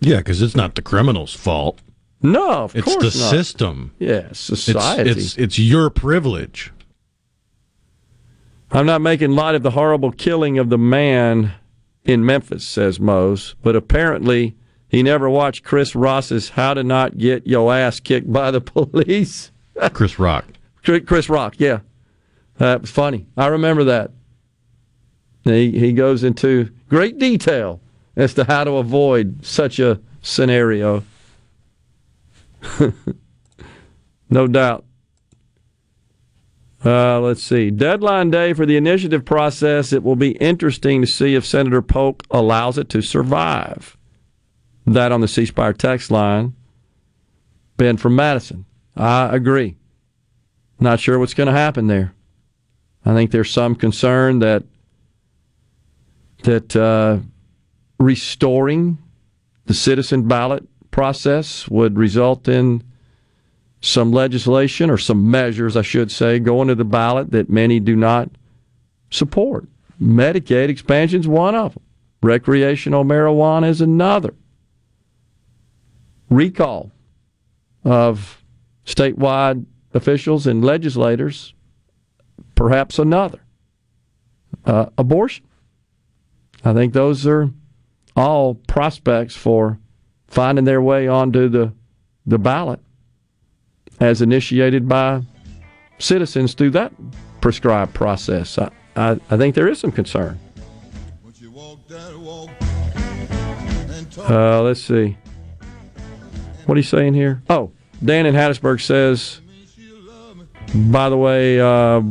Yeah, 0.00 0.18
because 0.18 0.40
it's 0.42 0.54
not 0.54 0.74
the 0.76 0.82
criminal's 0.82 1.34
fault. 1.34 1.80
No, 2.22 2.64
of 2.64 2.72
course. 2.72 2.86
It's 2.86 2.94
course 2.96 3.14
the 3.14 3.20
not. 3.20 3.30
system. 3.30 3.92
Yeah, 3.98 4.28
It's, 4.30 4.38
society. 4.40 5.10
it's 5.10 5.36
it's 5.36 5.58
your 5.58 5.90
privilege. 5.90 6.72
I'm 8.70 8.86
not 8.86 9.00
making 9.00 9.30
light 9.32 9.54
of 9.54 9.62
the 9.62 9.70
horrible 9.70 10.12
killing 10.12 10.58
of 10.58 10.68
the 10.68 10.78
man 10.78 11.52
in 12.04 12.24
Memphis, 12.24 12.66
says 12.66 13.00
Mose, 13.00 13.54
but 13.62 13.74
apparently 13.74 14.56
he 14.88 15.02
never 15.02 15.28
watched 15.28 15.64
Chris 15.64 15.94
Ross's 15.94 16.50
How 16.50 16.74
to 16.74 16.82
Not 16.82 17.18
Get 17.18 17.46
Your 17.46 17.72
Ass 17.74 18.00
Kicked 18.00 18.32
by 18.32 18.50
the 18.50 18.60
Police. 18.62 19.52
Chris 19.92 20.18
Rock. 20.18 20.44
Chris 20.82 21.28
Rock, 21.28 21.54
yeah. 21.58 21.80
That 22.56 22.80
was 22.80 22.90
funny. 22.90 23.26
I 23.36 23.46
remember 23.48 23.84
that. 23.84 24.12
He, 25.44 25.78
he 25.78 25.92
goes 25.92 26.24
into 26.24 26.70
great 26.88 27.18
detail 27.18 27.80
as 28.16 28.34
to 28.34 28.44
how 28.44 28.64
to 28.64 28.72
avoid 28.72 29.44
such 29.44 29.78
a 29.78 30.00
scenario. 30.22 31.04
no 34.30 34.46
doubt. 34.46 34.84
Uh, 36.84 37.20
let's 37.20 37.42
see. 37.42 37.70
Deadline 37.70 38.30
day 38.30 38.52
for 38.52 38.64
the 38.64 38.76
initiative 38.76 39.24
process. 39.24 39.92
It 39.92 40.02
will 40.02 40.16
be 40.16 40.32
interesting 40.32 41.00
to 41.00 41.06
see 41.06 41.34
if 41.34 41.44
Senator 41.44 41.82
Polk 41.82 42.22
allows 42.30 42.78
it 42.78 42.88
to 42.90 43.02
survive. 43.02 43.97
That 44.94 45.12
on 45.12 45.20
the 45.20 45.28
C 45.28 45.44
Spire 45.46 45.72
text 45.72 46.10
line. 46.10 46.54
Ben 47.76 47.96
from 47.96 48.16
Madison. 48.16 48.64
I 48.96 49.34
agree. 49.34 49.76
Not 50.80 51.00
sure 51.00 51.18
what's 51.18 51.34
going 51.34 51.46
to 51.46 51.52
happen 51.52 51.86
there. 51.86 52.14
I 53.04 53.14
think 53.14 53.30
there's 53.30 53.50
some 53.50 53.74
concern 53.74 54.38
that 54.40 54.64
that 56.44 56.74
uh, 56.74 57.18
restoring 57.98 58.98
the 59.66 59.74
citizen 59.74 60.26
ballot 60.26 60.66
process 60.90 61.68
would 61.68 61.98
result 61.98 62.48
in 62.48 62.82
some 63.80 64.12
legislation 64.12 64.88
or 64.88 64.98
some 64.98 65.30
measures, 65.30 65.76
I 65.76 65.82
should 65.82 66.10
say, 66.10 66.38
going 66.38 66.68
to 66.68 66.74
the 66.74 66.84
ballot 66.84 67.30
that 67.32 67.50
many 67.50 67.78
do 67.80 67.94
not 67.94 68.30
support. 69.10 69.68
Medicaid 70.00 70.68
expansion 70.68 71.20
is 71.20 71.28
one 71.28 71.54
of 71.54 71.74
them. 71.74 71.82
Recreational 72.22 73.04
marijuana 73.04 73.68
is 73.68 73.80
another. 73.80 74.34
Recall 76.30 76.92
of 77.84 78.42
statewide 78.84 79.64
officials 79.94 80.46
and 80.46 80.64
legislators, 80.64 81.54
perhaps 82.54 82.98
another. 82.98 83.40
Uh, 84.64 84.86
abortion. 84.98 85.44
I 86.64 86.72
think 86.74 86.92
those 86.92 87.26
are 87.26 87.50
all 88.16 88.54
prospects 88.54 89.36
for 89.36 89.78
finding 90.26 90.64
their 90.64 90.82
way 90.82 91.08
onto 91.08 91.48
the, 91.48 91.72
the 92.26 92.38
ballot 92.38 92.80
as 94.00 94.20
initiated 94.20 94.88
by 94.88 95.22
citizens 95.98 96.54
through 96.54 96.70
that 96.70 96.92
prescribed 97.40 97.94
process. 97.94 98.58
I, 98.58 98.70
I, 98.96 99.18
I 99.30 99.36
think 99.36 99.54
there 99.54 99.68
is 99.68 99.78
some 99.78 99.92
concern. 99.92 100.38
Uh, 104.28 104.62
let's 104.62 104.82
see. 104.82 105.16
What 106.68 106.74
are 106.74 106.80
you 106.80 106.84
saying 106.84 107.14
here? 107.14 107.42
Oh, 107.48 107.70
Dan 108.04 108.26
in 108.26 108.34
Hattiesburg 108.34 108.82
says, 108.82 109.40
by 110.74 111.08
the 111.08 111.16
way, 111.16 111.58
uh, 111.58 112.02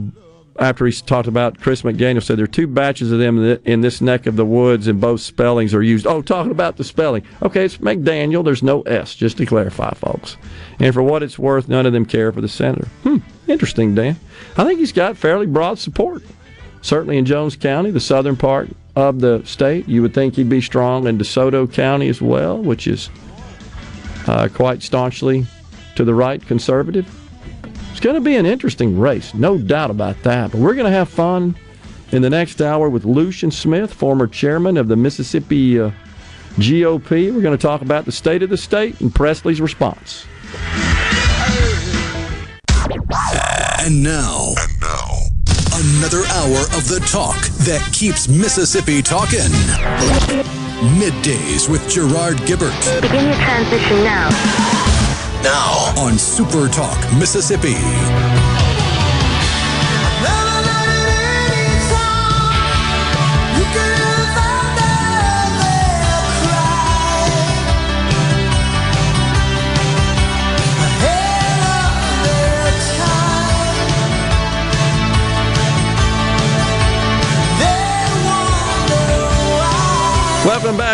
after 0.58 0.88
he 0.88 0.92
talked 0.94 1.28
about 1.28 1.60
Chris 1.60 1.84
McDaniel, 1.84 2.24
said 2.24 2.40
there 2.40 2.46
are 2.46 2.48
two 2.48 2.66
batches 2.66 3.12
of 3.12 3.20
them 3.20 3.38
in 3.38 3.60
in 3.66 3.82
this 3.82 4.02
neck 4.02 4.26
of 4.26 4.36
the 4.36 4.48
woods, 4.48 4.88
and 4.88 5.00
both 5.00 5.22
spellings 5.22 5.76
are 5.76 5.84
used. 5.84 6.08
Oh, 6.08 6.24
talking 6.24 6.52
about 6.52 6.78
the 6.78 6.84
spelling. 6.84 7.22
Okay, 7.44 7.66
it's 7.66 7.78
McDaniel. 7.78 8.44
There's 8.44 8.64
no 8.64 8.82
S, 8.82 9.14
just 9.14 9.38
to 9.38 9.46
clarify, 9.46 9.94
folks. 9.94 10.38
And 10.80 10.92
for 10.92 11.04
what 11.04 11.22
it's 11.22 11.38
worth, 11.38 11.68
none 11.68 11.86
of 11.86 11.94
them 11.94 12.08
care 12.08 12.32
for 12.32 12.42
the 12.42 12.50
senator. 12.50 12.88
Hmm, 13.04 13.18
interesting, 13.48 13.94
Dan. 13.94 14.16
I 14.58 14.64
think 14.64 14.80
he's 14.80 14.92
got 14.92 15.18
fairly 15.18 15.46
broad 15.46 15.78
support. 15.78 16.24
Certainly 16.82 17.20
in 17.20 17.26
Jones 17.26 17.56
County, 17.56 17.92
the 17.92 18.00
southern 18.00 18.38
part 18.38 18.70
of 18.96 19.20
the 19.20 19.44
state. 19.46 19.88
You 19.88 20.02
would 20.02 20.16
think 20.16 20.34
he'd 20.34 20.50
be 20.50 20.62
strong 20.62 21.06
in 21.06 21.20
DeSoto 21.20 21.72
County 21.72 22.10
as 22.10 22.24
well, 22.24 22.58
which 22.58 22.88
is 22.88 23.12
uh, 24.28 24.48
quite 24.54 24.84
staunchly 24.84 25.46
to 25.96 26.04
the 26.04 26.14
right 26.14 26.46
conservative. 26.46 27.08
It's 27.92 28.00
going 28.00 28.16
to 28.16 28.22
be 28.22 28.36
an 28.36 28.46
interesting 28.46 29.00
race, 29.00 29.34
no 29.34 29.58
doubt 29.58 29.90
about 29.90 30.22
that. 30.24 30.52
But 30.52 30.60
we're 30.60 30.76
going 30.76 30.86
to 30.86 30.92
have 30.92 31.10
fun 31.10 31.56
in 32.12 32.22
the 32.22 32.30
next 32.30 32.62
hour 32.62 32.90
with 32.90 33.06
Lucien 33.06 33.52
Smith, 33.52 33.94
former 33.94 34.28
chairman 34.28 34.78
of 34.78 34.88
the 34.88 34.96
Mississippi 34.96 35.80
uh, 35.80 35.92
GOP. 36.58 37.34
We're 37.34 37.42
going 37.42 37.58
to 37.58 37.62
talk 37.62 37.82
about 37.82 38.06
the 38.06 38.12
state 38.12 38.44
of 38.44 38.50
the 38.50 38.58
state 38.58 39.02
and 39.02 39.14
Presley's 39.14 39.62
response. 39.62 40.26
And 43.80 44.04
now, 44.04 44.54
and 44.60 44.82
now, 44.82 45.18
another 45.74 46.24
hour 46.28 46.62
of 46.76 46.88
the 46.88 47.04
talk 47.10 47.40
that 47.66 47.88
keeps 47.94 48.28
Mississippi 48.28 49.02
talking. 49.02 50.67
Middays 50.82 51.68
with 51.68 51.90
Gerard 51.90 52.38
Gibert. 52.46 53.02
Begin 53.02 53.26
your 53.26 53.36
transition 53.36 54.04
now. 54.04 54.30
Now 55.42 55.94
on 55.98 56.20
Super 56.20 56.68
Talk 56.68 57.00
Mississippi. 57.18 58.47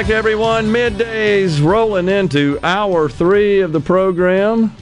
Back, 0.03 0.11
everyone. 0.11 0.65
Middays 0.65 1.63
rolling 1.63 2.09
into 2.09 2.59
hour 2.61 3.07
three 3.07 3.61
of 3.61 3.71
the 3.71 3.79
program. 3.79 4.75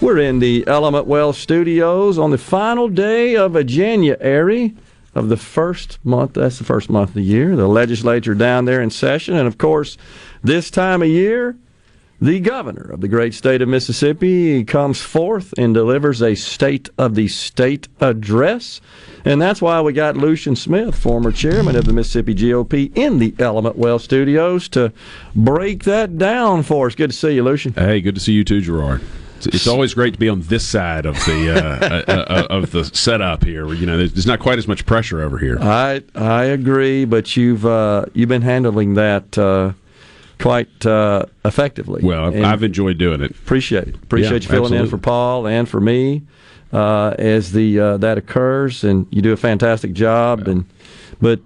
We're 0.00 0.18
in 0.18 0.38
the 0.38 0.64
Element 0.68 1.08
Well 1.08 1.32
studios 1.32 2.18
on 2.18 2.30
the 2.30 2.38
final 2.38 2.88
day 2.88 3.34
of 3.34 3.56
a 3.56 3.64
January 3.64 4.76
of 5.16 5.28
the 5.28 5.36
first 5.36 5.98
month. 6.04 6.34
That's 6.34 6.58
the 6.58 6.64
first 6.64 6.88
month 6.88 7.10
of 7.10 7.14
the 7.14 7.22
year. 7.22 7.56
The 7.56 7.66
legislature 7.66 8.34
down 8.34 8.64
there 8.64 8.80
in 8.80 8.90
session. 8.90 9.34
And 9.34 9.48
of 9.48 9.58
course, 9.58 9.98
this 10.40 10.70
time 10.70 11.02
of 11.02 11.08
year, 11.08 11.56
the 12.22 12.38
governor 12.38 12.88
of 12.92 13.00
the 13.00 13.08
great 13.08 13.34
state 13.34 13.60
of 13.62 13.68
Mississippi 13.68 14.62
comes 14.62 15.00
forth 15.00 15.52
and 15.58 15.74
delivers 15.74 16.22
a 16.22 16.36
State 16.36 16.88
of 16.96 17.16
the 17.16 17.26
State 17.26 17.88
address. 18.00 18.80
And 19.24 19.42
that's 19.42 19.60
why 19.60 19.80
we 19.80 19.92
got 19.92 20.16
Lucien 20.16 20.54
Smith, 20.54 20.94
former 20.94 21.32
chairman 21.32 21.74
of 21.74 21.84
the 21.84 21.92
Mississippi 21.92 22.32
GOP, 22.32 22.96
in 22.96 23.18
the 23.18 23.34
Element 23.40 23.76
Well 23.76 23.98
studios 23.98 24.68
to 24.68 24.92
break 25.34 25.82
that 25.82 26.16
down 26.16 26.62
for 26.62 26.86
us. 26.86 26.94
Good 26.94 27.10
to 27.10 27.16
see 27.16 27.34
you, 27.34 27.42
Lucien. 27.42 27.74
Hey, 27.74 28.00
good 28.00 28.14
to 28.14 28.20
see 28.20 28.32
you 28.32 28.44
too, 28.44 28.60
Gerard. 28.60 29.02
It's, 29.44 29.66
always 29.66 29.92
great 29.92 30.12
to 30.12 30.20
be 30.20 30.28
on 30.28 30.42
this 30.42 30.64
side 30.64 31.04
of 31.04 31.16
the 31.24 31.50
uh, 31.50 32.04
uh, 32.12 32.12
uh, 32.12 32.46
of 32.50 32.70
the 32.70 32.84
setup 32.84 33.42
here. 33.42 33.66
where, 33.66 33.74
You 33.74 33.86
know, 33.86 33.98
there's, 33.98 34.12
there's 34.12 34.26
not 34.26 34.38
quite 34.38 34.58
as 34.58 34.68
much 34.68 34.86
pressure 34.86 35.20
over 35.20 35.36
here. 35.38 35.58
I 35.60 36.02
I 36.14 36.44
agree, 36.44 37.04
but 37.04 37.36
you've 37.36 37.66
uh, 37.66 38.06
you've 38.14 38.28
been 38.28 38.42
handling 38.42 38.94
that 38.94 39.36
uh, 39.36 39.72
quite 40.42 40.86
uh, 40.86 41.24
effectively. 41.44 42.02
Well, 42.02 42.26
I've, 42.26 42.34
And 42.34 42.46
I've 42.46 42.62
enjoyed 42.62 42.98
doing 42.98 43.22
it. 43.22 43.30
appreciate 43.30 43.88
it. 43.88 43.94
Appreciate 43.96 44.44
Yeah, 44.44 44.48
you 44.48 44.48
filling 44.48 44.74
in 44.74 44.88
for 44.88 44.98
Paul 44.98 45.46
and 45.46 45.68
for 45.68 45.80
me 45.80 46.22
uh, 46.72 47.14
as 47.18 47.52
the 47.52 47.78
uh, 47.78 47.96
that 47.98 48.18
occurs, 48.18 48.84
and 48.84 49.06
you 49.10 49.22
do 49.22 49.32
a 49.32 49.36
fantastic 49.36 49.92
job. 49.92 50.48
And 50.48 50.64
but 51.20 51.40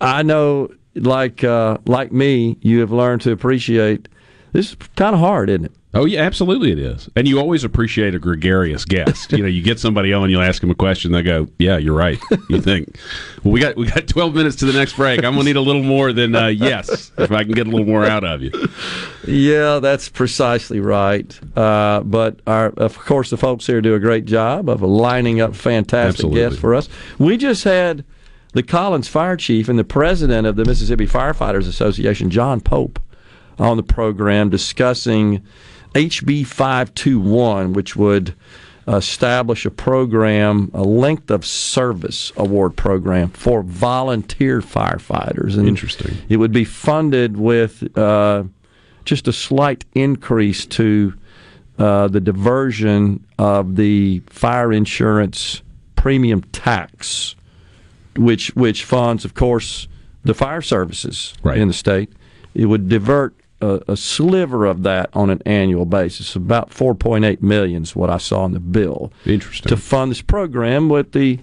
I 0.00 0.22
know, 0.22 0.70
like 0.94 1.44
uh, 1.44 1.78
like 1.86 2.12
me, 2.12 2.56
you 2.60 2.80
have 2.80 2.90
learned 2.92 3.22
to 3.22 3.32
appreciate. 3.32 4.08
This 4.52 4.70
is 4.70 4.76
kind 4.96 5.14
of 5.14 5.20
hard, 5.20 5.50
isn't 5.50 5.66
it? 5.66 5.72
Oh 5.96 6.06
yeah, 6.06 6.22
absolutely 6.22 6.72
it 6.72 6.78
is. 6.78 7.08
And 7.14 7.28
you 7.28 7.38
always 7.38 7.62
appreciate 7.62 8.14
a 8.14 8.18
gregarious 8.18 8.84
guest. 8.84 9.30
you 9.32 9.38
know, 9.38 9.46
you 9.46 9.62
get 9.62 9.78
somebody 9.78 10.12
on, 10.12 10.28
you'll 10.28 10.42
ask 10.42 10.60
them 10.60 10.70
a 10.70 10.74
question, 10.74 11.12
they 11.12 11.22
go, 11.22 11.46
"Yeah, 11.58 11.76
you're 11.76 11.94
right." 11.94 12.18
You 12.48 12.60
think, 12.60 12.96
"Well, 13.42 13.52
we 13.52 13.60
got 13.60 13.76
we 13.76 13.86
got 13.86 14.08
12 14.08 14.34
minutes 14.34 14.56
to 14.56 14.66
the 14.66 14.72
next 14.72 14.96
break. 14.96 15.24
I'm 15.24 15.34
gonna 15.34 15.44
need 15.44 15.56
a 15.56 15.60
little 15.60 15.82
more 15.82 16.12
than 16.12 16.34
uh, 16.34 16.48
yes, 16.48 17.12
if 17.16 17.30
I 17.30 17.44
can 17.44 17.52
get 17.52 17.66
a 17.66 17.70
little 17.70 17.86
more 17.86 18.04
out 18.04 18.24
of 18.24 18.42
you." 18.42 18.50
Yeah, 19.26 19.78
that's 19.78 20.08
precisely 20.08 20.80
right. 20.80 21.38
Uh, 21.56 22.00
but 22.00 22.40
our, 22.46 22.66
of 22.76 22.98
course, 22.98 23.30
the 23.30 23.36
folks 23.36 23.66
here 23.66 23.80
do 23.80 23.94
a 23.94 24.00
great 24.00 24.24
job 24.26 24.68
of 24.68 24.82
lining 24.82 25.40
up 25.40 25.54
fantastic 25.54 26.24
Absolutely. 26.26 26.40
guests 26.40 26.58
for 26.58 26.74
us. 26.74 26.88
We 27.18 27.36
just 27.36 27.64
had 27.64 28.04
the 28.52 28.62
Collins 28.62 29.08
Fire 29.08 29.36
Chief 29.36 29.68
and 29.68 29.78
the 29.78 29.84
president 29.84 30.46
of 30.46 30.56
the 30.56 30.64
Mississippi 30.64 31.06
Firefighters 31.06 31.68
Association, 31.68 32.30
John 32.30 32.60
Pope, 32.60 33.00
on 33.58 33.76
the 33.76 33.82
program 33.82 34.50
discussing 34.50 35.42
HB 35.94 36.46
521, 36.46 37.72
which 37.72 37.96
would 37.96 38.34
establish 38.86 39.64
a 39.64 39.70
program, 39.70 40.70
a 40.74 40.82
length 40.82 41.30
of 41.30 41.46
service 41.46 42.32
award 42.36 42.76
program 42.76 43.30
for 43.30 43.62
volunteer 43.62 44.60
firefighters. 44.60 45.56
And 45.56 45.66
Interesting. 45.66 46.18
It 46.28 46.36
would 46.36 46.52
be 46.52 46.64
funded 46.64 47.36
with. 47.36 47.96
Uh, 47.96 48.44
just 49.04 49.28
a 49.28 49.32
slight 49.32 49.84
increase 49.94 50.66
to 50.66 51.14
uh, 51.78 52.08
the 52.08 52.20
diversion 52.20 53.24
of 53.38 53.76
the 53.76 54.20
fire 54.26 54.72
insurance 54.72 55.62
premium 55.96 56.42
tax, 56.52 57.34
which 58.16 58.54
which 58.54 58.84
funds, 58.84 59.24
of 59.24 59.34
course, 59.34 59.88
the 60.24 60.34
fire 60.34 60.62
services 60.62 61.34
in 61.60 61.68
the 61.68 61.74
state. 61.74 62.10
It 62.54 62.66
would 62.66 62.88
divert 62.88 63.34
a, 63.64 63.80
a 63.88 63.96
sliver 63.96 64.66
of 64.66 64.82
that 64.82 65.10
on 65.14 65.30
an 65.30 65.40
annual 65.46 65.86
basis. 65.86 66.36
About 66.36 66.70
4.8 66.70 67.40
million 67.40 67.82
is 67.82 67.96
what 67.96 68.10
I 68.10 68.18
saw 68.18 68.44
in 68.44 68.52
the 68.52 68.60
bill. 68.60 69.12
Interesting. 69.24 69.68
To 69.70 69.76
fund 69.76 70.10
this 70.10 70.20
program, 70.20 70.88
with 70.88 71.12
the 71.12 71.40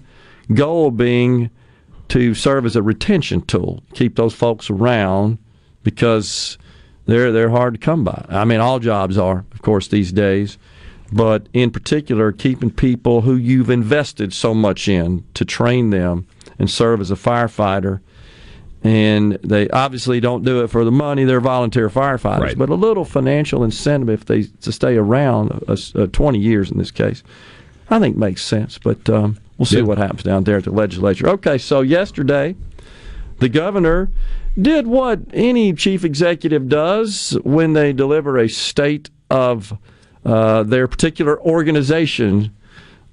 goal 0.54 0.90
being 0.90 1.50
to 2.08 2.34
serve 2.34 2.64
as 2.64 2.76
a 2.76 2.82
retention 2.82 3.42
tool, 3.42 3.82
keep 3.94 4.16
those 4.16 4.34
folks 4.34 4.70
around 4.70 5.38
because 5.82 6.58
they're 7.06 7.32
they're 7.32 7.50
hard 7.50 7.74
to 7.74 7.80
come 7.80 8.04
by. 8.04 8.24
I 8.28 8.44
mean, 8.44 8.60
all 8.60 8.78
jobs 8.78 9.18
are, 9.18 9.44
of 9.52 9.62
course, 9.62 9.88
these 9.88 10.12
days, 10.12 10.58
but 11.12 11.48
in 11.52 11.70
particular, 11.70 12.30
keeping 12.30 12.70
people 12.70 13.22
who 13.22 13.34
you've 13.34 13.70
invested 13.70 14.32
so 14.32 14.54
much 14.54 14.88
in 14.88 15.24
to 15.34 15.44
train 15.44 15.90
them 15.90 16.26
and 16.58 16.70
serve 16.70 17.00
as 17.00 17.10
a 17.10 17.16
firefighter. 17.16 18.00
And 18.84 19.34
they 19.44 19.68
obviously 19.68 20.18
don't 20.18 20.44
do 20.44 20.64
it 20.64 20.68
for 20.68 20.84
the 20.84 20.90
money; 20.90 21.24
they're 21.24 21.40
volunteer 21.40 21.88
firefighters. 21.88 22.40
Right. 22.40 22.58
But 22.58 22.68
a 22.68 22.74
little 22.74 23.04
financial 23.04 23.62
incentive 23.62 24.08
if 24.10 24.24
they 24.24 24.42
to 24.62 24.72
stay 24.72 24.96
around, 24.96 25.52
uh, 25.68 25.76
uh, 25.94 26.06
twenty 26.08 26.40
years 26.40 26.70
in 26.70 26.78
this 26.78 26.90
case, 26.90 27.22
I 27.90 28.00
think 28.00 28.16
makes 28.16 28.42
sense. 28.42 28.78
But 28.78 29.08
um, 29.08 29.38
we'll 29.56 29.66
see 29.66 29.76
Yeah. 29.76 29.82
what 29.84 29.98
happens 29.98 30.24
down 30.24 30.42
there 30.44 30.56
at 30.56 30.64
the 30.64 30.72
legislature. 30.72 31.28
Okay, 31.28 31.58
so 31.58 31.80
yesterday, 31.82 32.56
the 33.38 33.48
governor 33.48 34.10
did 34.60 34.88
what 34.88 35.20
any 35.32 35.72
chief 35.74 36.04
executive 36.04 36.68
does 36.68 37.38
when 37.44 37.74
they 37.74 37.92
deliver 37.92 38.36
a 38.36 38.48
state 38.48 39.10
of 39.30 39.78
uh, 40.24 40.64
their 40.64 40.88
particular 40.88 41.40
organization 41.40 42.50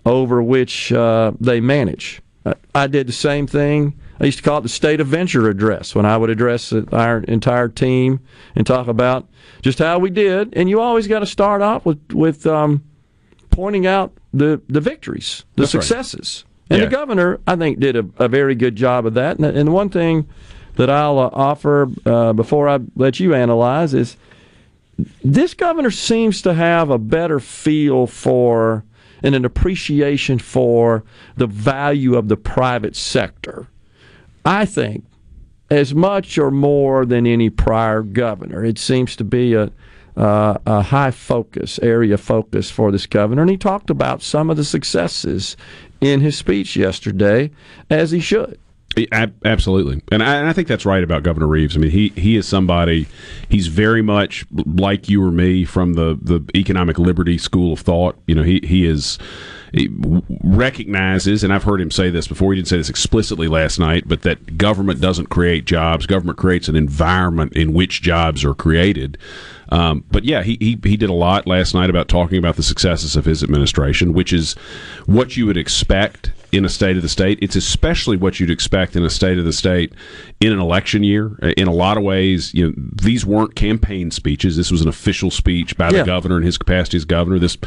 over 0.06 0.42
which 0.42 0.92
uh, 0.92 1.32
they 1.40 1.60
manage. 1.62 2.22
I, 2.46 2.56
I 2.74 2.88
did 2.88 3.08
the 3.08 3.14
same 3.14 3.46
thing. 3.46 3.94
I 4.20 4.26
used 4.26 4.38
to 4.40 4.44
call 4.44 4.58
it 4.58 4.62
the 4.62 4.70
state 4.70 5.00
of 5.00 5.08
venture 5.08 5.50
address 5.50 5.96
when 5.96 6.06
I 6.06 6.18
would 6.18 6.30
address 6.30 6.74
our 6.74 7.20
entire 7.20 7.70
team 7.70 8.20
and 8.56 8.68
talk 8.68 8.88
about 8.88 9.28
just 9.62 9.80
how 9.80 9.98
we 10.00 10.10
did. 10.10 10.54
And 10.56 10.70
you 10.70 10.82
always 10.82 11.08
got 11.08 11.20
to 11.20 11.26
start 11.26 11.62
off 11.62 11.86
with 11.86 12.00
with 12.12 12.46
um, 12.46 12.84
pointing 13.50 13.88
out 13.88 14.14
the 14.34 14.62
the 14.68 14.82
victories, 14.82 15.46
the 15.56 15.64
That's 15.64 15.76
right. 15.76 15.84
successes. 15.84 16.46
And 16.70 16.80
Yeah. 16.80 16.86
the 16.86 16.92
governor, 16.92 17.40
I 17.48 17.56
think, 17.56 17.80
did 17.80 17.96
a, 17.96 18.06
a 18.18 18.28
very 18.28 18.56
good 18.56 18.76
job 18.76 19.06
of 19.06 19.14
that. 19.16 19.38
And, 19.38 19.46
and 19.46 19.68
the 19.68 19.72
one 19.72 19.90
thing 19.90 20.28
that 20.76 20.90
I'll 20.90 21.18
uh, 21.18 21.30
offer 21.34 21.90
uh, 22.06 22.34
before 22.34 22.70
I 22.70 22.80
let 22.96 23.20
you 23.20 23.34
analyze 23.34 23.94
is 23.94 24.18
this 25.24 25.54
governor 25.54 25.92
seems 25.92 26.42
to 26.44 26.54
have 26.54 26.90
a 26.90 26.98
better 26.98 27.40
feel 27.40 28.06
for 28.06 28.84
and 29.24 29.34
an 29.36 29.46
appreciation 29.46 30.40
for 30.40 31.04
the 31.38 31.48
value 31.48 32.16
of 32.16 32.28
the 32.28 32.38
private 32.38 32.96
sector. 32.96 33.68
I 34.46 34.66
think 34.66 35.06
as 35.70 35.94
much 35.94 36.38
or 36.38 36.52
more 36.52 37.06
than 37.06 37.28
any 37.28 37.50
prior 37.50 38.02
governor. 38.02 38.64
It 38.64 38.78
seems 38.78 39.16
to 39.18 39.24
be 39.24 39.54
a 39.54 39.72
uh, 40.18 40.58
a 40.66 40.82
high 40.82 41.12
focus 41.12 41.80
area 41.82 42.18
focus 42.18 42.70
for 42.70 42.92
this 42.92 43.06
governor, 43.06 43.42
and 43.42 43.52
he 43.52 43.56
talked 43.56 43.90
about 43.90 44.22
some 44.22 44.50
of 44.50 44.58
the 44.58 44.66
successes 44.66 45.56
in 46.02 46.20
his 46.20 46.38
speech 46.38 46.76
yesterday, 46.76 47.52
as 47.90 48.12
he 48.12 48.20
should. 48.20 48.60
Absolutely, 49.46 50.02
and 50.12 50.22
I, 50.22 50.36
and 50.36 50.50
I 50.50 50.52
think 50.52 50.68
that's 50.68 50.86
right 50.86 51.04
about 51.04 51.24
Governor 51.24 51.48
Reeves. 51.48 51.78
I 51.78 51.80
mean, 51.80 51.92
he 51.92 52.10
he 52.18 52.36
is 52.36 52.46
somebody. 52.48 53.08
He's 53.48 53.68
very 53.68 54.02
much 54.02 54.46
like 54.52 55.08
you 55.08 55.24
or 55.24 55.32
me 55.32 55.64
from 55.64 55.94
the 55.94 56.20
the 56.22 56.44
economic 56.54 57.00
liberty 57.00 57.38
school 57.38 57.72
of 57.72 57.80
thought. 57.80 58.18
You 58.28 58.36
know, 58.36 58.44
he 58.44 58.60
he 58.64 58.86
is. 58.86 59.20
Recognizes, 60.44 61.44
and 61.44 61.54
I've 61.54 61.64
heard 61.64 61.82
him 61.82 61.92
say 61.92 62.10
this 62.10 62.28
before. 62.28 62.54
He 62.54 62.58
didn't 62.58 62.70
say 62.70 62.78
this 62.78 62.90
explicitly 62.90 63.48
last 63.48 63.80
night, 63.80 64.08
but 64.08 64.24
that 64.24 64.58
government 64.58 65.00
doesn't 65.00 65.28
create 65.28 65.66
jobs. 65.66 66.06
Government 66.06 66.38
creates 66.38 66.68
an 66.68 66.76
environment 66.76 67.54
in 67.54 67.74
which 67.74 68.02
jobs 68.02 68.44
are 68.44 68.56
created. 68.56 69.18
Um, 69.70 70.04
but 70.12 70.24
yeah, 70.24 70.42
he, 70.42 70.58
he 70.60 70.80
he 70.84 70.98
did 70.98 71.10
a 71.10 71.14
lot 71.14 71.46
last 71.46 71.76
night 71.76 71.90
about 71.90 72.08
talking 72.08 72.40
about 72.40 72.56
the 72.56 72.64
successes 72.64 73.16
of 73.16 73.26
his 73.26 73.44
administration, 73.44 74.14
which 74.14 74.34
is 74.34 74.54
what 75.06 75.38
you 75.38 75.46
would 75.46 75.58
expect 75.58 76.32
in 76.52 76.66
a 76.66 76.70
state 76.70 76.96
of 76.96 77.04
the 77.04 77.10
state. 77.10 77.40
It's 77.42 77.56
especially 77.56 78.18
what 78.18 78.40
you'd 78.40 78.50
expect 78.50 78.96
in 78.96 79.04
a 79.04 79.10
state 79.10 79.38
of 79.38 79.46
the 79.46 79.54
state 79.54 79.94
in 80.40 80.52
an 80.52 80.60
election 80.60 81.04
year. 81.04 81.38
In 81.58 81.68
a 81.68 81.74
lot 81.74 81.98
of 81.98 82.04
ways, 82.04 82.54
you 82.54 82.68
know, 82.68 82.74
these 82.78 83.26
weren't 83.26 83.56
campaign 83.56 84.12
speeches. 84.12 84.58
This 84.58 84.72
was 84.72 84.82
an 84.82 84.88
official 84.88 85.32
speech 85.32 85.78
by 85.78 85.92
the 85.92 85.98
Yeah. 86.00 86.06
governor 86.06 86.38
in 86.38 86.44
his 86.44 86.58
capacity 86.58 86.98
as 86.98 87.06
governor. 87.06 87.40
This 87.40 87.58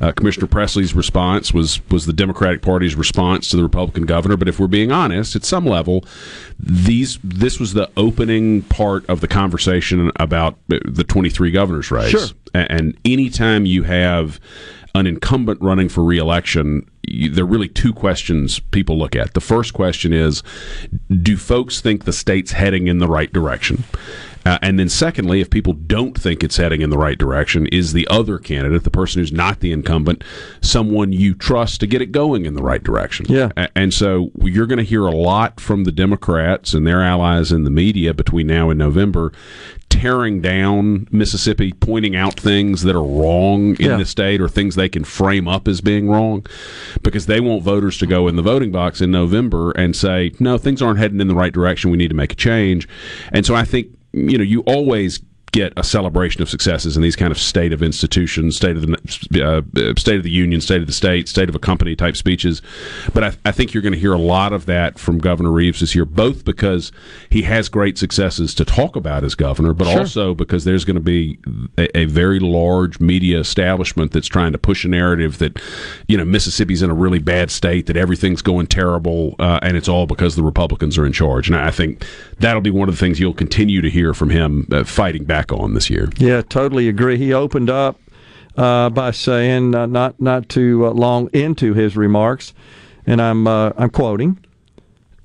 uh, 0.00 0.12
Commissioner 0.12 0.46
Presley's 0.46 0.94
response 0.94 1.52
was 1.52 1.80
was 1.90 2.06
the 2.06 2.12
Democratic 2.12 2.62
Party's 2.62 2.94
response 2.94 3.48
to 3.50 3.56
the 3.56 3.62
Republican 3.62 4.04
governor. 4.06 4.36
But 4.36 4.48
if 4.48 4.58
we're 4.58 4.66
being 4.68 4.92
honest, 4.92 5.36
at 5.36 5.44
some 5.44 5.66
level, 5.66 6.04
these 6.58 7.18
this 7.22 7.58
was 7.60 7.74
the 7.74 7.90
opening 7.96 8.62
part 8.62 9.04
of 9.08 9.20
the 9.20 9.28
conversation 9.28 10.10
about 10.16 10.56
the 10.68 11.04
23 11.04 11.50
governors 11.50 11.90
race. 11.90 12.10
Sure. 12.10 12.26
And 12.54 12.96
anytime 13.04 13.64
you 13.66 13.84
have 13.84 14.40
an 14.94 15.06
incumbent 15.06 15.60
running 15.60 15.88
for 15.88 16.02
reelection, 16.04 16.88
you, 17.06 17.30
there 17.30 17.44
are 17.44 17.46
really 17.46 17.68
two 17.68 17.92
questions 17.92 18.58
people 18.58 18.98
look 18.98 19.14
at. 19.16 19.34
The 19.34 19.40
first 19.40 19.72
question 19.72 20.12
is, 20.12 20.42
do 21.22 21.36
folks 21.36 21.80
think 21.80 22.04
the 22.04 22.12
state's 22.12 22.52
heading 22.52 22.86
in 22.88 22.98
the 22.98 23.08
right 23.08 23.32
direction? 23.32 23.84
Uh, 24.46 24.58
and 24.62 24.78
then, 24.78 24.88
secondly, 24.88 25.42
if 25.42 25.50
people 25.50 25.74
don't 25.74 26.18
think 26.18 26.42
it's 26.42 26.56
heading 26.56 26.80
in 26.80 26.88
the 26.88 26.96
right 26.96 27.18
direction, 27.18 27.66
is 27.66 27.92
the 27.92 28.08
other 28.08 28.38
candidate, 28.38 28.84
the 28.84 28.90
person 28.90 29.20
who's 29.20 29.32
not 29.32 29.60
the 29.60 29.70
incumbent, 29.70 30.24
someone 30.62 31.12
you 31.12 31.34
trust 31.34 31.78
to 31.80 31.86
get 31.86 32.00
it 32.00 32.10
going 32.10 32.46
in 32.46 32.54
the 32.54 32.62
right 32.62 32.82
direction? 32.82 33.26
Yeah. 33.28 33.50
A- 33.58 33.68
And 33.76 33.92
so 33.92 34.30
you're 34.42 34.66
going 34.66 34.78
to 34.78 34.82
hear 34.82 35.04
a 35.04 35.14
lot 35.14 35.60
from 35.60 35.84
the 35.84 35.92
Democrats 35.92 36.72
and 36.72 36.86
their 36.86 37.02
allies 37.02 37.52
in 37.52 37.64
the 37.64 37.70
media 37.70 38.14
between 38.14 38.46
now 38.46 38.70
and 38.70 38.78
November 38.78 39.30
tearing 39.90 40.40
down 40.40 41.06
Mississippi, 41.10 41.72
pointing 41.72 42.16
out 42.16 42.40
things 42.40 42.82
that 42.84 42.96
are 42.96 43.04
wrong 43.04 43.76
in 43.78 43.90
Yeah. 43.90 43.96
the 43.98 44.06
state 44.06 44.40
or 44.40 44.48
things 44.48 44.74
they 44.76 44.88
can 44.88 45.04
frame 45.04 45.46
up 45.46 45.68
as 45.68 45.82
being 45.82 46.08
wrong 46.08 46.46
because 47.02 47.26
they 47.26 47.40
want 47.40 47.62
voters 47.62 47.98
to 47.98 48.06
go 48.06 48.26
in 48.28 48.36
the 48.36 48.42
voting 48.42 48.72
box 48.72 49.00
in 49.02 49.10
November 49.10 49.72
and 49.72 49.94
say, 49.94 50.32
no, 50.40 50.56
things 50.56 50.80
aren't 50.80 50.98
heading 50.98 51.20
in 51.20 51.28
the 51.28 51.34
right 51.34 51.52
direction. 51.52 51.90
We 51.90 51.98
need 51.98 52.08
to 52.08 52.16
make 52.16 52.32
a 52.32 52.36
change. 52.36 52.88
And 53.32 53.44
so 53.44 53.54
I 53.54 53.64
think, 53.64 53.88
you 54.12 54.38
know, 54.38 54.44
you 54.44 54.60
always 54.60 55.20
get 55.52 55.72
a 55.76 55.82
celebration 55.84 56.42
of 56.42 56.48
successes 56.48 56.96
in 56.96 57.02
these 57.02 57.16
kind 57.16 57.32
of 57.32 57.38
state 57.38 57.72
of 57.72 57.82
institutions, 57.82 58.56
state 58.56 58.76
of 58.76 58.82
the 58.86 59.42
uh, 59.44 59.94
state 59.98 60.16
of 60.16 60.22
the 60.22 60.30
union, 60.30 60.60
state 60.60 60.80
of 60.80 60.86
the 60.86 60.92
state, 60.92 61.28
state 61.28 61.48
of 61.48 61.54
a 61.54 61.58
company 61.58 61.96
type 61.96 62.16
speeches. 62.16 62.62
But 63.12 63.24
I, 63.24 63.32
I 63.44 63.52
think 63.52 63.74
you're 63.74 63.82
going 63.82 63.92
to 63.92 63.98
hear 63.98 64.12
a 64.12 64.18
lot 64.18 64.52
of 64.52 64.66
that 64.66 64.98
from 64.98 65.18
Governor 65.18 65.50
Reeves 65.50 65.80
this 65.80 65.94
year, 65.94 66.04
both 66.04 66.44
because 66.44 66.92
he 67.30 67.42
has 67.42 67.68
great 67.68 67.98
successes 67.98 68.54
to 68.54 68.64
talk 68.64 68.96
about 68.96 69.24
as 69.24 69.34
governor, 69.34 69.72
but 69.74 69.88
Sure. 69.88 70.00
also 70.00 70.34
because 70.34 70.64
there's 70.64 70.84
going 70.84 70.94
to 70.94 71.00
be 71.00 71.38
a, 71.78 71.98
a 71.98 72.04
very 72.04 72.38
large 72.38 73.00
media 73.00 73.38
establishment 73.40 74.12
that's 74.12 74.28
trying 74.28 74.52
to 74.52 74.58
push 74.58 74.84
a 74.84 74.88
narrative 74.88 75.38
that 75.38 75.60
you 76.06 76.16
know 76.16 76.24
Mississippi's 76.24 76.82
in 76.82 76.90
a 76.90 76.94
really 76.94 77.18
bad 77.18 77.50
state, 77.50 77.86
that 77.86 77.96
everything's 77.96 78.42
going 78.42 78.66
terrible, 78.66 79.34
uh, 79.38 79.58
and 79.62 79.76
it's 79.76 79.88
all 79.88 80.06
because 80.06 80.36
the 80.36 80.42
Republicans 80.42 80.96
are 80.98 81.06
in 81.06 81.12
charge. 81.12 81.48
And 81.48 81.56
I 81.56 81.70
think 81.70 82.04
that'll 82.38 82.60
be 82.60 82.70
one 82.70 82.88
of 82.88 82.94
the 82.94 83.00
things 83.00 83.18
you'll 83.18 83.34
continue 83.34 83.80
to 83.80 83.90
hear 83.90 84.14
from 84.14 84.30
him 84.30 84.68
uh, 84.70 84.84
fighting 84.84 85.24
back 85.24 85.39
on 85.48 85.74
this 85.74 85.88
year. 85.88 86.08
Yeah, 86.18 86.42
totally 86.42 86.88
agree. 86.88 87.16
He 87.16 87.32
opened 87.32 87.70
up 87.70 87.98
uh, 88.56 88.90
by 88.90 89.10
saying, 89.12 89.74
uh, 89.74 89.86
not 89.86 90.20
not 90.20 90.48
too 90.48 90.86
uh, 90.86 90.90
long 90.90 91.30
into 91.32 91.74
his 91.74 91.96
remarks, 91.96 92.52
and 93.06 93.20
I'm 93.20 93.46
uh, 93.46 93.72
I'm 93.76 93.90
quoting. 93.90 94.38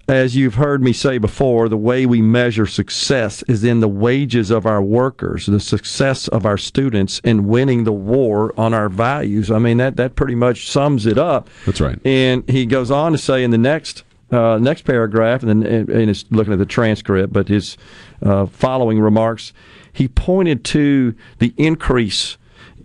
As 0.08 0.36
you've 0.36 0.54
heard 0.54 0.84
me 0.84 0.94
say 0.94 1.18
before, 1.18 1.68
the 1.68 1.78
way 1.78 2.06
we 2.06 2.22
measure 2.22 2.68
success 2.68 3.42
is 3.48 3.64
in 3.64 3.80
the 3.80 3.88
wages 3.88 4.52
of 4.52 4.68
our 4.68 4.80
workers, 4.80 5.48
the 5.48 5.60
success 5.60 6.28
of 6.28 6.46
our 6.46 6.60
students, 6.60 7.20
and 7.24 7.48
winning 7.48 7.86
the 7.86 7.92
war 7.92 8.54
on 8.56 8.72
our 8.76 8.88
values. 8.88 9.50
I 9.50 9.58
mean, 9.58 9.78
that, 9.78 9.96
that 9.96 10.14
pretty 10.14 10.36
much 10.36 10.70
sums 10.70 11.08
it 11.08 11.18
up. 11.18 11.50
That's 11.66 11.82
right. 11.82 12.00
And 12.06 12.48
he 12.48 12.68
goes 12.68 12.92
on 12.92 13.14
to 13.14 13.18
say 13.18 13.44
in 13.44 13.50
the 13.50 13.58
next 13.58 14.04
uh, 14.32 14.60
next 14.60 14.84
paragraph, 14.84 15.42
and, 15.42 15.64
then, 15.64 15.72
and 15.72 15.90
and 15.90 16.10
it's 16.10 16.26
looking 16.30 16.54
at 16.54 16.60
the 16.60 16.66
transcript, 16.68 17.34
but 17.34 17.48
his 17.48 17.76
uh, 18.22 18.46
following 18.46 19.00
remarks, 19.00 19.54
he 19.96 20.10
pointed 20.10 20.66
to 20.66 21.16
the 21.40 21.54
increase 21.56 22.38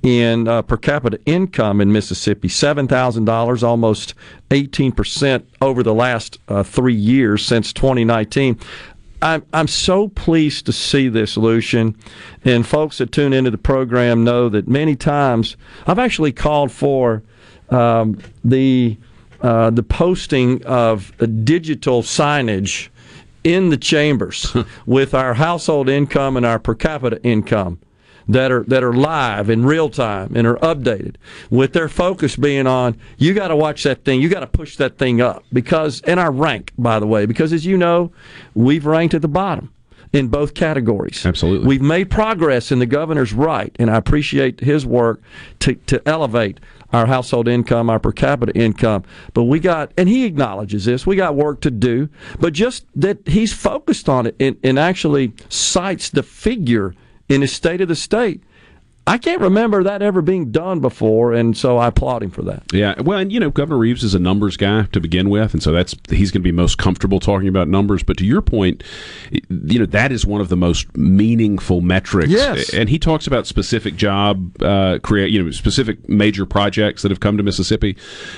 in 0.03 0.47
uh, 0.47 0.63
per 0.63 0.77
capita 0.77 1.19
income 1.27 1.81
in 1.81 1.93
Mississippi, 1.93 2.49
seven 2.49 2.87
thousand 2.87 3.25
dollars, 3.25 3.65
almost 3.65 4.15
eighteen 4.53 4.93
percent 4.93 5.47
over 5.61 5.83
the 5.83 5.93
last 5.93 6.39
uh, 6.47 6.63
three 6.63 6.95
years 6.95 7.45
since 7.45 7.73
2019. 7.73 8.59
I'm 9.21 9.45
I'm 9.53 9.67
so 9.67 10.07
pleased 10.09 10.67
to 10.67 10.73
see 10.73 11.09
this, 11.09 11.37
Lucien, 11.37 11.97
and 12.45 12.65
folks 12.65 12.99
that 12.99 13.11
tune 13.11 13.33
into 13.33 13.51
the 13.51 13.59
program 13.59 14.23
know 14.23 14.49
that 14.49 14.69
many 14.69 14.95
times 14.95 15.57
I've 15.89 15.99
actually 15.99 16.33
called 16.33 16.71
for 16.71 17.25
um, 17.71 18.19
the 18.45 18.97
uh, 19.43 19.71
the 19.71 19.83
posting 19.83 20.65
of 20.65 21.13
digital 21.45 22.03
signage 22.03 22.89
in 23.45 23.71
the 23.71 23.77
chambers 23.77 24.55
with 24.87 25.15
our 25.15 25.35
household 25.35 25.89
income 25.89 26.37
and 26.37 26.45
our 26.47 26.59
per 26.59 26.75
capita 26.75 27.23
income. 27.23 27.79
that 28.29 28.53
are 28.53 28.63
that 28.65 28.85
are 28.85 28.93
live 28.93 29.49
in 29.51 29.65
real 29.65 29.89
time 29.89 30.37
and 30.37 30.47
are 30.47 30.57
updated 30.57 31.17
with 31.49 31.73
their 31.73 31.89
focus 31.89 32.37
being 32.37 32.67
on 32.67 32.97
you 33.19 33.35
got 33.35 33.49
to 33.49 33.57
watch 33.57 33.83
that 33.83 34.05
thing 34.05 34.21
you 34.21 34.29
got 34.29 34.41
to 34.41 34.47
push 34.47 34.77
that 34.77 34.99
thing 34.99 35.21
up 35.21 35.43
because 35.53 36.01
in 36.03 36.19
our 36.19 36.31
rank 36.31 36.71
by 36.79 37.01
the 37.01 37.07
way 37.07 37.27
because 37.27 37.53
as 37.53 37.65
you 37.67 37.77
know 37.77 38.13
we've 38.55 38.87
ranked 38.87 39.15
at 39.15 39.23
the 39.23 39.29
bottom 39.29 39.73
in 40.13 40.29
both 40.29 40.55
categories 40.55 41.25
Absolutely. 41.25 41.67
we've 41.67 41.81
made 41.83 42.11
progress 42.11 42.71
and 42.71 42.81
the 42.81 42.87
governor's 42.87 43.33
right 43.33 43.75
and 43.81 43.91
i 43.91 43.97
appreciate 43.97 44.61
his 44.61 44.85
work 44.87 45.21
to, 45.59 45.75
to 45.87 46.01
elevate 46.07 46.61
our 46.93 47.07
household 47.07 47.49
income 47.49 47.89
our 47.91 47.99
per 47.99 48.13
capita 48.13 48.53
income. 48.57 49.05
But 49.35 49.45
we 49.45 49.61
got 49.61 49.93
and 49.97 50.09
he 50.09 50.25
acknowledges 50.25 50.85
this 50.85 51.07
we 51.07 51.17
got 51.17 51.35
work 51.35 51.61
to 51.63 51.71
do. 51.71 52.09
But 52.39 52.53
just 52.53 52.87
that 52.95 53.27
he's 53.27 53.53
focused 53.53 54.09
on 54.09 54.27
it 54.27 54.37
and, 54.41 54.57
and 54.63 54.79
actually 54.79 55.33
cites 55.49 56.11
the 56.11 56.23
figure 56.23 56.95
in 57.29 57.43
his 57.43 57.53
state 57.53 57.81
of 57.81 57.89
the 57.89 57.97
state 57.97 58.43
I 59.11 59.19
can't 59.19 59.41
remember 59.41 59.83
that 59.83 60.03
ever 60.03 60.23
being 60.23 60.53
done 60.53 60.79
before, 60.79 61.33
and 61.33 61.57
so 61.57 61.79
I 61.79 61.89
applaud 61.89 62.23
him 62.23 62.31
for 62.31 62.43
that. 62.43 62.63
Yeah, 62.73 62.95
well, 63.01 63.19
and 63.19 63.33
you 63.33 63.41
know, 63.41 63.51
Governor 63.51 63.79
Reeves 63.79 64.05
is 64.05 64.15
a 64.15 64.21
numbers 64.21 64.57
guy 64.57 64.85
to 64.93 65.01
begin 65.01 65.29
with, 65.31 65.53
and 65.53 65.61
so 65.61 65.73
that's 65.73 65.97
he's 66.11 66.31
going 66.31 66.43
to 66.43 66.45
be 66.45 66.53
most 66.53 66.79
comfortable 66.79 67.19
talking 67.19 67.49
about 67.49 67.67
numbers. 67.67 68.05
But 68.05 68.19
to 68.19 68.25
your 68.25 68.41
point, 68.41 68.85
you 69.33 69.81
know, 69.81 69.87
that 69.87 70.13
is 70.13 70.25
one 70.25 70.41
of 70.41 70.49
the 70.49 70.57
most 70.57 70.97
meaningful 70.97 71.81
metrics. 71.81 72.31
Yes. 72.31 72.73
and 72.73 72.89
he 72.89 73.01
talks 73.01 73.27
about 73.27 73.49
specific 73.49 73.97
job 73.97 74.63
uh, 74.63 75.01
create, 75.03 75.33
you 75.33 75.43
know, 75.43 75.51
specific 75.51 76.09
major 76.09 76.47
projects 76.47 77.03
that 77.03 77.11
have 77.11 77.19
come 77.19 77.37
to 77.37 77.43
Mississippi. 77.43 77.97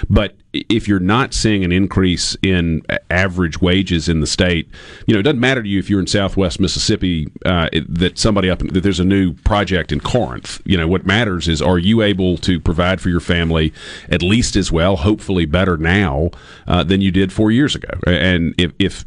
But 0.09 0.37
if 0.53 0.87
you're 0.87 1.01
not 1.01 1.33
seeing 1.33 1.65
an 1.65 1.73
increase 1.73 2.37
in 2.43 2.83
average 3.11 3.61
wages 3.61 4.09
in 4.09 4.21
the 4.21 4.27
state, 4.27 4.69
you 5.07 5.15
know, 5.15 5.21
it 5.21 5.23
doesn't 5.23 5.41
matter 5.41 5.63
to 5.63 5.69
you 5.69 5.79
if 5.79 5.89
you're 5.89 6.01
in 6.01 6.07
Southwest 6.07 6.61
Mississippi 6.61 7.29
uh, 7.47 7.69
that 7.89 8.19
somebody 8.19 8.51
up 8.51 8.59
that 8.59 8.83
there's 8.83 9.01
a 9.01 9.05
new 9.05 9.33
project 9.33 9.93
in 9.93 10.01
Corinth. 10.01 10.61
You 10.65 10.77
know, 10.77 10.87
what 10.87 11.07
matters 11.07 11.49
is 11.49 11.63
are 11.63 11.79
you 11.79 12.03
able 12.03 12.37
to 12.39 12.61
provide 12.61 13.01
for 13.01 13.09
your 13.09 13.21
family 13.21 13.73
at 14.09 14.23
least 14.23 14.57
as 14.57 14.71
well, 14.71 14.97
hopefully 14.97 15.47
better 15.47 15.77
now 15.77 16.31
uh, 16.67 16.83
than 16.83 17.01
you 17.01 17.11
did 17.11 17.33
four 17.33 17.51
years 17.51 17.75
ago. 17.75 17.89
And 18.07 18.55
if, 18.59 18.73
if 18.79 19.05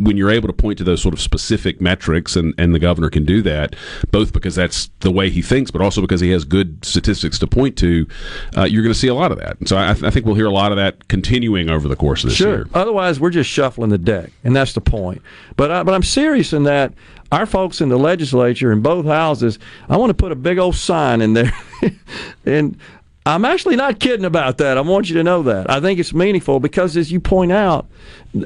when 0.00 0.16
you're 0.16 0.30
able 0.30 0.48
to 0.48 0.52
point 0.52 0.78
to 0.78 0.84
those 0.84 1.02
sort 1.02 1.14
of 1.14 1.20
specific 1.20 1.80
metrics, 1.80 2.36
and, 2.36 2.54
and 2.58 2.74
the 2.74 2.78
governor 2.78 3.10
can 3.10 3.24
do 3.24 3.42
that, 3.42 3.76
both 4.10 4.32
because 4.32 4.54
that's 4.54 4.90
the 5.00 5.10
way 5.10 5.30
he 5.30 5.42
thinks, 5.42 5.70
but 5.70 5.80
also 5.80 6.00
because 6.00 6.20
he 6.20 6.30
has 6.30 6.44
good 6.44 6.84
statistics 6.84 7.38
to 7.38 7.46
point 7.46 7.76
to, 7.78 8.06
uh, 8.56 8.64
you're 8.64 8.82
going 8.82 8.92
to 8.92 8.98
see 8.98 9.08
a 9.08 9.14
lot 9.14 9.32
of 9.32 9.38
that. 9.38 9.58
And 9.58 9.68
so 9.68 9.76
I, 9.76 9.90
I 9.90 10.10
think 10.10 10.26
we'll 10.26 10.34
hear 10.34 10.46
a 10.46 10.50
lot 10.56 10.72
of 10.72 10.76
that 10.78 11.06
continuing 11.08 11.70
over 11.70 11.86
the 11.88 11.96
course 11.96 12.24
of 12.24 12.30
this 12.30 12.36
Sure. 12.38 12.54
year. 12.56 12.66
Otherwise, 12.74 13.20
we're 13.20 13.30
just 13.30 13.48
shuffling 13.50 13.90
the 13.90 13.98
deck, 13.98 14.30
and 14.44 14.54
that's 14.56 14.72
the 14.72 14.80
point. 14.80 15.22
But 15.56 15.70
I, 15.70 15.82
but 15.82 15.94
I'm 15.94 16.02
serious 16.02 16.52
in 16.52 16.64
that 16.64 16.92
our 17.32 17.46
folks 17.46 17.80
in 17.80 17.88
the 17.88 17.98
legislature 17.98 18.72
in 18.72 18.80
both 18.82 19.06
houses, 19.06 19.58
I 19.88 19.96
want 19.96 20.10
to 20.10 20.14
put 20.14 20.32
a 20.32 20.36
big 20.36 20.58
old 20.58 20.74
sign 20.76 21.20
in 21.20 21.34
there, 21.34 21.52
and 22.46 22.76
I'm 23.24 23.44
actually 23.44 23.76
not 23.76 23.98
kidding 23.98 24.24
about 24.24 24.58
that. 24.58 24.78
I 24.78 24.80
want 24.82 25.08
you 25.08 25.14
to 25.16 25.24
know 25.24 25.42
that. 25.44 25.68
I 25.68 25.80
think 25.80 25.98
it's 25.98 26.14
meaningful 26.14 26.60
because, 26.60 26.96
as 26.96 27.10
you 27.10 27.18
point 27.20 27.50
out, 27.52 27.86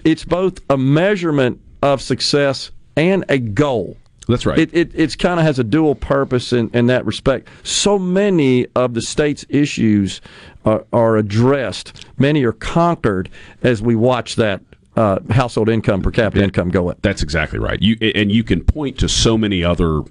it's 0.05 0.25
both 0.25 0.61
a 0.71 0.77
measurement 0.79 1.61
of 1.83 2.01
success 2.01 2.71
and 2.97 3.25
a 3.29 3.39
goal. 3.39 3.97
That's 4.31 4.47
right. 4.47 4.59
It, 4.59 4.71
it 4.73 4.91
it's 4.95 5.17
kind 5.17 5.39
of 5.41 5.47
has 5.47 5.59
a 5.59 5.65
dual 5.65 5.95
purpose 5.95 6.53
in, 6.53 6.71
in 6.73 6.87
that 6.87 7.05
respect. 7.05 7.49
So 7.63 7.99
many 7.99 8.67
of 8.75 8.95
the 8.95 9.03
state's 9.03 9.45
issues 9.49 10.21
are, 10.65 10.85
are 10.93 11.17
addressed. 11.17 12.07
Many 12.19 12.45
are 12.45 12.53
conquered 12.53 13.29
as 13.63 13.83
we 13.83 13.95
watch 13.97 14.37
that 14.37 14.61
uh, 14.97 15.19
household 15.31 15.69
income 15.69 16.03
per 16.03 16.11
capita 16.11 16.43
income 16.43 16.69
go 16.69 16.91
up. 16.91 16.99
That's 17.01 17.23
exactly 17.23 17.59
right. 17.61 17.81
You 17.81 17.97
and 18.15 18.31
you 18.31 18.43
can 18.43 18.63
point 18.65 18.99
to 18.99 19.09
so 19.09 19.39
many 19.39 19.63
other 19.63 20.03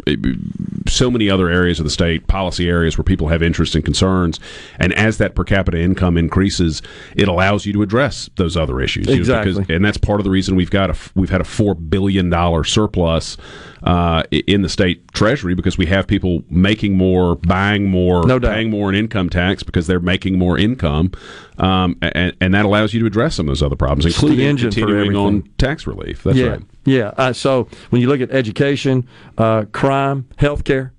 so 0.88 1.12
many 1.12 1.30
other 1.30 1.50
areas 1.50 1.80
of 1.80 1.84
the 1.84 1.90
state, 1.92 2.28
policy 2.28 2.70
areas 2.70 2.98
where 2.98 3.04
people 3.04 3.28
have 3.28 3.44
interest 3.44 3.76
and 3.76 3.84
concerns, 3.84 4.40
and 4.80 4.94
as 4.94 5.18
that 5.18 5.36
per 5.36 5.44
capita 5.44 5.78
income 5.80 6.18
increases, 6.18 6.82
it 7.16 7.28
allows 7.28 7.66
you 7.66 7.74
to 7.74 7.82
address 7.82 8.30
those 8.38 8.56
other 8.56 8.80
issues. 8.82 9.06
you 9.08 9.16
know, 9.16 9.20
Exactly. 9.20 9.54
because- 9.54 9.70
and 9.76 9.84
that's 9.84 9.98
part 9.98 10.22
of 10.22 10.24
the 10.24 10.30
reason 10.32 10.56
we've 10.56 10.72
got 10.72 10.90
a 10.90 10.96
we've 11.14 11.30
had 11.30 11.42
a 11.42 11.46
four 11.46 11.76
billion 11.76 12.30
dollar 12.30 12.64
surplus 12.64 13.36
uh, 13.84 14.24
in 14.32 14.62
the 14.62 14.70
state 14.70 15.12
treasury 15.14 15.56
because 15.56 15.78
we 15.78 15.86
have 15.86 16.08
people 16.08 16.44
making 16.50 16.98
more, 16.98 17.36
buying 17.36 17.90
more, 17.90 18.26
No 18.26 18.40
doubt. 18.40 18.54
paying 18.54 18.70
more 18.70 18.90
in 18.90 18.96
income 18.96 19.30
tax 19.30 19.64
because 19.64 19.88
they're 19.88 20.00
making 20.00 20.38
more 20.38 20.58
income, 20.58 21.12
um, 21.58 21.98
and, 22.02 22.36
and 22.42 22.54
that 22.54 22.66
allows 22.66 22.94
you 22.94 23.00
to 23.02 23.06
address 23.06 23.36
some 23.36 23.48
of 23.48 23.52
those 23.52 23.64
other 23.64 23.76
problems, 23.76 24.06
including 24.06 24.58
continuing 24.58 25.16
on 25.16 25.44
tax 25.58 25.88
relief. 25.88 26.24
That's 26.24 26.38
yeah, 26.38 26.48
right. 26.48 26.62
yeah. 26.86 27.14
Uh, 27.18 27.34
so 27.34 27.68
when 27.90 28.02
you 28.02 28.08
look 28.08 28.22
at 28.22 28.32
education, 28.32 29.08
uh, 29.38 29.66
crime, 29.72 30.28
healthcare, 30.38 30.92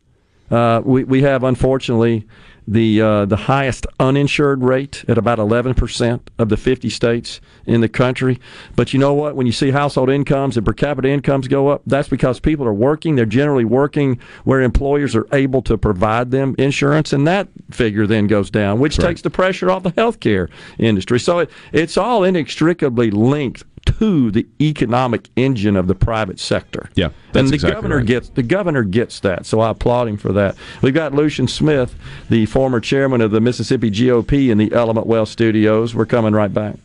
uh, 0.51 0.81
we 0.85 1.05
we 1.05 1.23
have 1.23 1.45
unfortunately 1.45 2.27
the 2.67 3.01
uh, 3.01 3.25
the 3.25 3.37
highest 3.37 3.87
uninsured 3.99 4.63
rate 4.63 5.05
at 5.09 5.19
about 5.19 5.39
11 5.39 5.75
percent 5.75 6.31
of 6.39 6.49
the 6.49 6.57
50 6.57 6.89
states 6.89 7.41
in 7.71 7.81
the 7.81 7.89
country. 7.89 8.39
But 8.75 8.93
you 8.93 8.99
know 8.99 9.15
what? 9.15 9.37
When 9.37 9.47
you 9.47 9.53
see 9.53 9.71
household 9.71 10.11
incomes 10.11 10.57
and 10.57 10.67
per 10.67 10.73
capita 10.73 11.09
incomes 11.09 11.49
go 11.49 11.69
up, 11.69 11.83
that's 11.87 12.09
because 12.09 12.41
people 12.41 12.67
are 12.67 12.75
working. 12.75 13.15
They're 13.15 13.27
generally 13.27 13.65
working 13.65 14.19
where 14.45 14.61
employers 14.61 15.15
are 15.15 15.27
able 15.33 15.63
to 15.63 15.79
provide 15.79 16.33
them 16.33 16.55
insurance, 16.59 17.13
and 17.13 17.27
that 17.27 17.49
figure 17.71 18.07
then 18.07 18.27
goes 18.27 18.51
down, 18.51 18.81
which 18.81 18.99
right. 18.99 19.09
takes 19.09 19.23
the 19.23 19.31
pressure 19.31 19.71
off 19.71 19.85
the 19.85 19.93
healthcare 19.93 20.49
industry. 20.79 21.21
So 21.21 21.39
it, 21.39 21.51
it's 21.73 21.97
all 21.97 22.25
inextricably 22.25 23.11
linked 23.11 23.65
to 23.87 24.31
the 24.31 24.47
economic 24.61 25.29
engine 25.37 25.77
of 25.77 25.87
the 25.87 25.95
private 25.95 26.39
sector. 26.39 26.91
Yeah, 26.97 27.11
and 27.35 27.49
the 27.49 27.55
exactly 27.55 27.75
governor 27.75 27.97
right. 27.99 28.07
gets 28.07 28.29
the 28.31 28.43
governor 28.43 28.83
gets 28.83 29.21
that. 29.21 29.47
So 29.47 29.61
I 29.61 29.71
applaud 29.71 30.09
him 30.09 30.17
for 30.17 30.33
that. 30.33 30.57
We've 30.83 30.93
got 30.93 31.15
Lucien 31.15 31.49
Smith, 31.49 31.95
the 32.29 32.47
former 32.47 32.81
chairman 32.81 33.21
of 33.21 33.31
the 33.31 33.41
Mississippi 33.41 33.91
GOP 33.91 34.51
in 34.51 34.59
the 34.59 34.73
Element 34.73 35.07
Well 35.07 35.27
Studios. 35.27 35.95
We're 35.95 36.07
coming 36.07 36.33
right 36.33 36.53
back. 36.53 36.77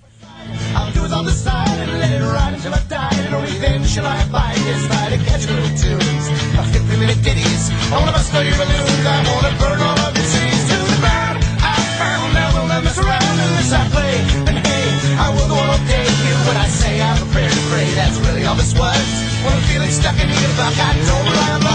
I'll 0.76 0.92
do 0.92 1.06
it 1.06 1.14
on 1.14 1.26
the 1.26 1.32
side 1.32 1.78
and 1.84 1.92
let 2.00 2.12
it 2.12 2.24
ride 2.24 2.54
until 2.54 2.74
I 2.74 2.82
die. 2.88 3.16
And 3.26 3.34
revenge 3.44 3.88
shall 3.88 4.06
I 4.06 4.16
abide. 4.24 4.58
Yes, 4.68 4.86
try 4.88 5.06
to 5.16 5.20
catch 5.28 5.44
little 5.48 5.74
tunes. 5.76 6.26
A 6.60 6.64
50 6.64 6.98
minute 7.00 7.22
ditties. 7.24 7.72
I 7.92 8.00
wanna 8.00 8.12
bust 8.12 8.34
all 8.34 8.44
your 8.44 8.58
balloons. 8.58 9.06
I 9.06 9.18
wanna 9.30 9.54
burn 9.62 9.80
all 9.82 10.00
of 10.08 10.12
your 10.16 10.28
cities 10.28 10.64
to 10.70 10.76
the 10.80 11.00
ground. 11.04 11.38
I 11.62 11.76
found 12.00 12.32
I 12.38 12.48
will 12.54 12.68
not 12.68 12.84
mess 12.84 12.98
around 12.98 13.36
unless 13.46 13.72
I 13.72 13.84
play. 13.96 14.16
And 14.50 14.58
hey, 14.60 14.88
I 15.20 15.28
will 15.36 15.48
go 15.48 15.58
all 15.58 15.82
day. 15.88 16.08
Hear 16.24 16.38
what 16.48 16.58
I 16.58 16.68
say. 16.68 17.02
I'm 17.02 17.18
prepared 17.18 17.52
to 17.52 17.64
pray. 17.72 17.88
That's 18.00 18.18
really 18.26 18.44
all 18.46 18.56
this 18.56 18.74
was. 18.74 19.06
When 19.44 19.54
I'm 19.54 19.66
feeling 19.70 19.92
stuck 19.92 20.18
in 20.20 20.28
the 20.28 20.50
buck, 20.58 20.76
I 20.76 20.92
don't 21.08 21.26
rely 21.30 21.52
on 21.70 21.75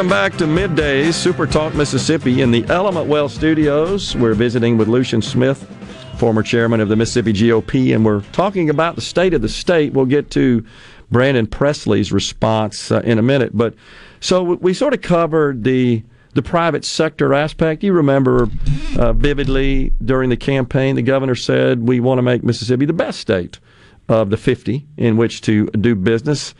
Welcome 0.00 0.16
back 0.16 0.38
to 0.38 0.46
Middays, 0.46 1.12
Super 1.12 1.46
Talk 1.46 1.74
Mississippi 1.74 2.40
in 2.40 2.50
the 2.50 2.64
Element 2.68 3.06
Well 3.06 3.28
Studios. 3.28 4.16
We're 4.16 4.32
visiting 4.32 4.78
with 4.78 4.88
Lucien 4.88 5.20
Smith, 5.20 5.62
former 6.16 6.42
chairman 6.42 6.80
of 6.80 6.88
the 6.88 6.96
Mississippi 6.96 7.34
GOP, 7.34 7.94
and 7.94 8.02
we're 8.02 8.22
talking 8.32 8.70
about 8.70 8.94
the 8.94 9.02
state 9.02 9.34
of 9.34 9.42
the 9.42 9.48
state. 9.50 9.92
We'll 9.92 10.06
get 10.06 10.30
to 10.30 10.64
Brandon 11.10 11.46
Presley's 11.46 12.12
response 12.12 12.90
uh, 12.90 13.02
in 13.04 13.18
a 13.18 13.22
minute, 13.22 13.50
but 13.52 13.74
so 14.20 14.42
we, 14.42 14.72
sort 14.72 14.94
of 14.94 15.02
covered 15.02 15.64
the 15.64 16.02
the 16.32 16.40
private 16.40 16.86
sector 16.86 17.34
aspect. 17.34 17.84
You 17.84 17.92
remember 17.92 18.48
uh, 18.96 19.12
vividly 19.12 19.92
during 20.02 20.30
the 20.30 20.36
campaign, 20.38 20.96
the 20.96 21.02
governor 21.02 21.34
said 21.34 21.86
we 21.86 22.00
want 22.00 22.16
to 22.16 22.22
make 22.22 22.42
Mississippi 22.42 22.86
the 22.86 22.94
best 22.94 23.20
state 23.20 23.58
of 24.08 24.30
the 24.30 24.38
50 24.38 24.86
in 24.96 25.18
which 25.18 25.42
to 25.42 25.66
do 25.66 25.94
business. 25.94 26.54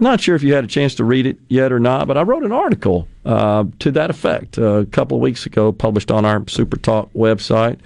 Not 0.00 0.20
sure 0.20 0.34
if 0.34 0.42
you 0.42 0.54
had 0.54 0.64
a 0.64 0.68
chance 0.68 0.94
to 0.96 1.04
read 1.04 1.26
it 1.26 1.38
yet 1.48 1.72
or 1.72 1.78
not, 1.78 2.08
but 2.08 2.16
I 2.16 2.22
wrote 2.22 2.42
an 2.42 2.52
article 2.52 3.06
uh, 3.26 3.64
to 3.80 3.90
that 3.92 4.08
effect 4.08 4.58
uh, 4.58 4.78
a 4.78 4.86
couple 4.86 5.18
of 5.18 5.20
weeks 5.20 5.44
ago, 5.44 5.72
published 5.72 6.10
on 6.10 6.24
our 6.24 6.42
Super 6.48 6.78
Talk 6.78 7.12
website. 7.12 7.78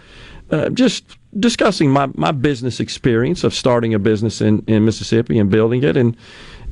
Uh, 0.51 0.69
just 0.70 1.19
discussing 1.41 1.91
my, 1.91 2.09
my 2.15 2.31
business 2.31 2.78
experience 2.78 3.43
of 3.43 3.53
starting 3.53 3.95
a 3.95 3.99
business 3.99 4.41
in, 4.41 4.62
in 4.69 4.85
Mississippi 4.85 5.39
and 5.39 5.51
building 5.51 5.82
it, 5.82 5.97
and 5.97 6.16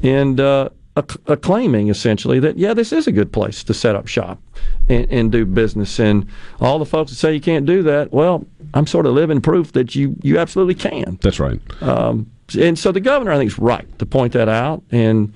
and 0.02 0.38
uh, 0.40 0.68
acclaiming 0.96 1.88
essentially 1.88 2.38
that 2.38 2.56
yeah, 2.56 2.74
this 2.74 2.92
is 2.92 3.06
a 3.06 3.12
good 3.12 3.32
place 3.32 3.64
to 3.64 3.74
set 3.74 3.96
up 3.96 4.06
shop 4.06 4.40
and, 4.88 5.10
and 5.10 5.32
do 5.32 5.44
business. 5.44 5.98
And 5.98 6.26
all 6.60 6.78
the 6.78 6.86
folks 6.86 7.10
that 7.10 7.16
say 7.16 7.34
you 7.34 7.40
can't 7.40 7.66
do 7.66 7.82
that, 7.82 8.12
well, 8.12 8.44
I'm 8.74 8.86
sort 8.86 9.06
of 9.06 9.14
living 9.14 9.40
proof 9.40 9.72
that 9.72 9.94
you 9.94 10.14
you 10.22 10.38
absolutely 10.38 10.74
can. 10.74 11.18
That's 11.22 11.40
right. 11.40 11.60
Um, 11.82 12.30
and 12.56 12.78
so 12.78 12.92
the 12.92 13.00
governor, 13.00 13.32
I 13.32 13.38
think, 13.38 13.50
is 13.50 13.58
right 13.58 13.86
to 13.98 14.06
point 14.06 14.32
that 14.34 14.48
out, 14.48 14.82
and 14.90 15.32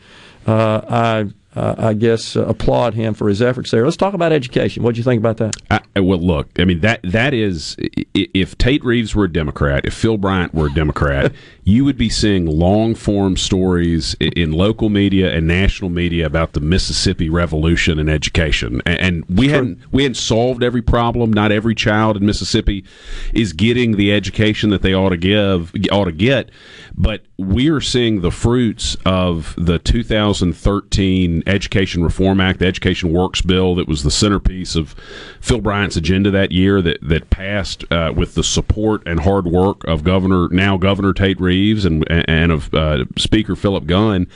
uh, 0.47 0.81
I. 0.89 1.27
Uh, 1.57 1.75
I 1.79 1.95
guess 1.95 2.37
uh, 2.37 2.45
applaud 2.45 2.93
him 2.93 3.15
for 3.15 3.31
his 3.31 3.41
efforts 3.41 3.71
there. 3.71 3.83
Let's 3.83 3.97
talk 3.97 4.13
about 4.13 4.31
education. 4.31 4.83
What 4.83 4.95
do 4.95 4.99
you 4.99 5.05
think 5.05 5.19
about 5.19 5.39
that? 5.39 5.57
I, 5.71 6.01
well, 6.01 6.19
look, 6.19 6.51
I 6.61 6.65
mean 6.65 6.81
that 6.81 7.01
that 7.03 7.33
is 7.33 7.77
if 8.13 8.59
Tate 8.59 8.85
Reeves 8.85 9.15
were 9.15 9.25
a 9.25 9.33
Democrat, 9.33 9.87
if 9.87 9.95
Phil 9.95 10.19
Bryant 10.19 10.53
were 10.53 10.67
a 10.67 10.75
Democrat, 10.75 11.33
you 11.65 11.87
would 11.87 11.97
be 11.97 12.11
seeing 12.11 12.45
long 12.45 12.95
form 12.95 13.39
stories 13.39 14.15
in 14.21 14.53
local 14.53 14.91
media 14.91 15.35
and 15.35 15.47
national 15.47 15.89
media 15.89 16.27
about 16.27 16.53
the 16.53 16.61
Mississippi 16.61 17.31
Revolution 17.31 17.99
in 17.99 18.11
education. 18.11 18.83
And, 18.85 19.01
and 19.01 19.25
we 19.39 19.49
hadn't 19.49 19.81
we 19.91 20.03
hadn't 20.03 20.17
solved 20.17 20.63
every 20.63 20.83
problem. 20.83 21.33
Not 21.33 21.53
every 21.53 21.75
child 21.75 22.19
in 22.19 22.27
Mississippi 22.27 22.85
is 23.33 23.55
getting 23.55 23.97
the 23.97 24.13
education 24.13 24.69
that 24.71 24.83
they 24.83 24.93
ought 24.93 25.11
to 25.11 25.17
give 25.17 25.73
ought 25.91 26.05
to 26.05 26.13
get, 26.13 26.51
but 26.95 27.23
we 27.39 27.69
are 27.69 27.83
seeing 27.83 28.23
the 28.23 28.31
fruits 28.31 28.97
of 29.05 29.55
the 29.59 29.79
2013 29.79 31.43
Education 31.47 32.03
Reform 32.03 32.41
Act, 32.41 32.61
the 32.61 32.67
Education 32.67 33.13
Works 33.13 33.43
Bill 33.43 33.75
that 33.75 33.87
was 33.87 34.03
the 34.03 34.11
centerpiece 34.11 34.75
of 34.75 34.95
Phil 35.39 35.61
Bryant's 35.61 35.97
agenda 35.97 36.31
that 36.31 36.51
year 36.51 36.81
that 36.81 36.99
that 37.03 37.29
passed 37.29 37.85
uh, 37.93 38.13
with 38.17 38.35
the 38.35 38.43
support 38.43 39.03
and 39.07 39.21
hard 39.21 39.47
work 39.47 39.85
of 39.85 40.03
Governor 40.03 40.49
now 40.49 40.79
Governor 40.79 41.13
Tate 41.13 41.39
Reeves 41.39 41.85
and 41.85 42.05
and 42.11 42.53
of 42.53 42.73
uh, 42.73 43.05
Speaker 43.19 43.55
Philip 43.55 43.87
Gunn, 43.87 44.29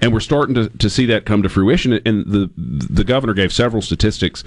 and 0.00 0.14
we're 0.14 0.20
starting 0.20 0.54
to, 0.54 0.70
to 0.70 0.88
see 0.88 1.04
that 1.06 1.26
come 1.26 1.42
to 1.42 1.50
fruition. 1.50 1.92
And 2.06 2.26
the 2.26 2.50
the 2.56 3.04
governor 3.04 3.34
gave 3.34 3.52
several 3.52 3.82
statistics, 3.82 4.44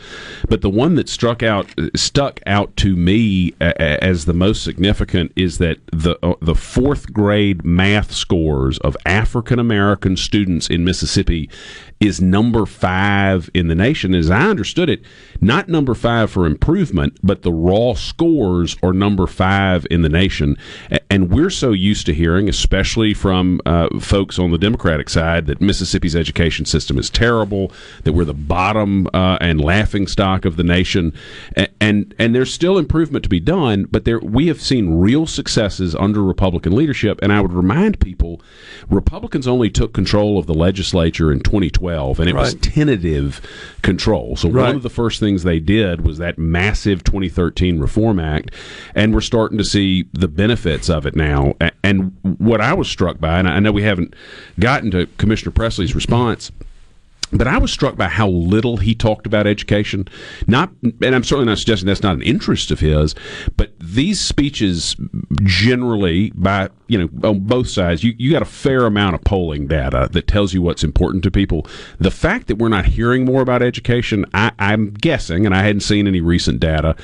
but 0.47 0.61
the 0.61 0.69
one 0.69 0.95
that 0.95 1.09
struck 1.09 1.43
out 1.43 1.67
stuck 1.95 2.39
out 2.47 2.75
to 2.77 2.95
me 2.95 3.53
a- 3.61 4.03
as 4.03 4.25
the 4.25 4.33
most 4.33 4.63
significant 4.63 5.31
is 5.35 5.59
that 5.59 5.77
the 5.91 6.17
uh, 6.25 6.33
the 6.41 6.55
fourth 6.55 7.13
grade 7.13 7.63
math 7.63 7.98
scores 8.05 8.77
of 8.79 8.95
African 9.05 9.59
American 9.59 10.15
students 10.15 10.69
in 10.69 10.83
Mississippi 10.83 11.49
is 11.99 12.21
number 12.21 12.65
five 12.65 13.49
in 13.53 13.67
the 13.67 13.75
nation. 13.75 14.15
As 14.15 14.31
I 14.31 14.43
understood 14.43 14.89
it, 14.89 15.01
not 15.41 15.67
number 15.67 15.93
five 15.93 16.31
for 16.31 16.45
improvement, 16.45 17.17
but 17.21 17.41
the 17.41 17.51
raw 17.51 17.93
scores 17.93 18.77
are 18.81 18.93
number 18.93 19.27
five 19.27 19.85
in 19.91 20.01
the 20.01 20.09
nation. 20.09 20.57
And 21.09 21.29
we're 21.29 21.49
so 21.49 21.71
used 21.71 22.05
to 22.05 22.13
hearing, 22.13 22.47
especially 22.47 23.13
from 23.13 23.59
uh, 23.65 23.99
folks 23.99 24.39
on 24.39 24.51
the 24.51 24.57
Democratic 24.57 25.09
side, 25.09 25.45
that 25.47 25.59
Mississippi's 25.59 26.15
education 26.15 26.65
system 26.65 26.97
is 26.97 27.09
terrible, 27.09 27.71
that 28.03 28.13
we're 28.13 28.25
the 28.25 28.33
bottom 28.33 29.07
uh, 29.13 29.37
and 29.41 29.59
laughing 29.59 30.07
stock 30.07 30.45
of 30.45 30.55
the 30.55 30.63
nation, 30.63 31.13
A- 31.57 31.67
and 31.81 32.13
and 32.19 32.35
there's 32.35 32.53
still 32.53 32.77
improvement 32.77 33.23
to 33.23 33.29
be 33.29 33.39
done. 33.39 33.85
But 33.89 34.05
there 34.05 34.19
we 34.19 34.47
have 34.47 34.61
seen 34.61 34.99
real 34.99 35.25
successes 35.25 35.95
under 35.95 36.23
Republican 36.23 36.75
leadership, 36.75 37.19
and 37.21 37.33
I 37.33 37.41
would 37.41 37.53
remind 37.53 37.99
people, 37.99 38.41
Republicans 38.89 39.47
only 39.47 39.69
took 39.69 39.93
control 39.93 40.37
of 40.37 40.45
the 40.45 40.53
legislature 40.53 41.31
in 41.31 41.39
2012, 41.39 41.88
and 42.19 42.29
it 42.29 42.35
was 42.35 42.53
tentative 42.55 43.41
control. 43.81 44.35
So 44.35 44.49
Right. 44.49 44.67
one 44.67 44.75
of 44.75 44.83
the 44.83 44.89
first 44.89 45.19
things 45.19 45.43
they 45.43 45.59
did 45.59 46.01
was 46.01 46.17
that 46.17 46.37
massive 46.37 47.03
2013 47.03 47.79
Reform 47.79 48.19
Act, 48.19 48.51
and 48.95 49.13
we're 49.13 49.21
starting 49.21 49.57
to 49.57 49.63
see 49.63 50.05
the 50.13 50.27
benefits 50.27 50.89
of 50.89 51.05
it 51.05 51.15
now. 51.15 51.55
And 51.83 52.13
what 52.21 52.61
I 52.61 52.73
was 52.73 52.87
struck 52.87 53.19
by, 53.19 53.39
and 53.39 53.47
I 53.47 53.59
know 53.59 53.71
we 53.71 53.83
haven't 53.83 54.13
gotten 54.59 54.91
to 54.91 55.07
Commissioner 55.17 55.51
Presley's 55.51 55.95
response. 55.95 56.51
But 57.31 57.47
I 57.47 57.57
was 57.57 57.71
struck 57.71 57.95
by 57.95 58.07
how 58.07 58.27
little 58.27 58.77
he 58.77 58.95
talked 58.95 59.27
about 59.27 59.45
education. 59.45 60.07
Not, 60.47 60.71
and 60.81 61.15
I'm 61.15 61.23
certainly 61.23 61.45
not 61.45 61.59
suggesting 61.59 61.87
that's 61.87 62.01
not 62.01 62.15
an 62.15 62.23
interest 62.23 62.71
of 62.71 62.79
his, 62.79 63.13
but 63.55 63.73
these 63.79 64.19
speeches 64.19 64.95
generally, 65.43 66.31
by 66.31 66.69
you 66.89 66.97
know, 66.97 67.29
on 67.29 67.41
both 67.41 67.69
sides, 67.69 68.03
you, 68.03 68.15
you 68.17 68.31
got 68.31 68.41
a 68.41 68.45
fair 68.45 68.85
amount 68.85 69.13
of 69.13 69.23
polling 69.23 69.67
data 69.67 70.09
that 70.11 70.27
tells 70.27 70.53
you 70.55 70.61
what's 70.61 70.83
important 70.83 71.23
to 71.23 71.29
people. 71.29 71.67
The 71.99 72.11
fact 72.11 72.47
that 72.47 72.55
we're 72.55 72.67
not 72.67 72.85
hearing 72.85 73.25
more 73.25 73.41
about 73.41 73.61
education, 73.61 74.25
I, 74.33 74.51
I'm 74.57 74.91
guessing, 74.91 75.45
and 75.45 75.55
I 75.55 75.61
hadn't 75.61 75.81
seen 75.81 76.07
any 76.07 76.19
recent 76.19 76.59
data. 76.59 76.95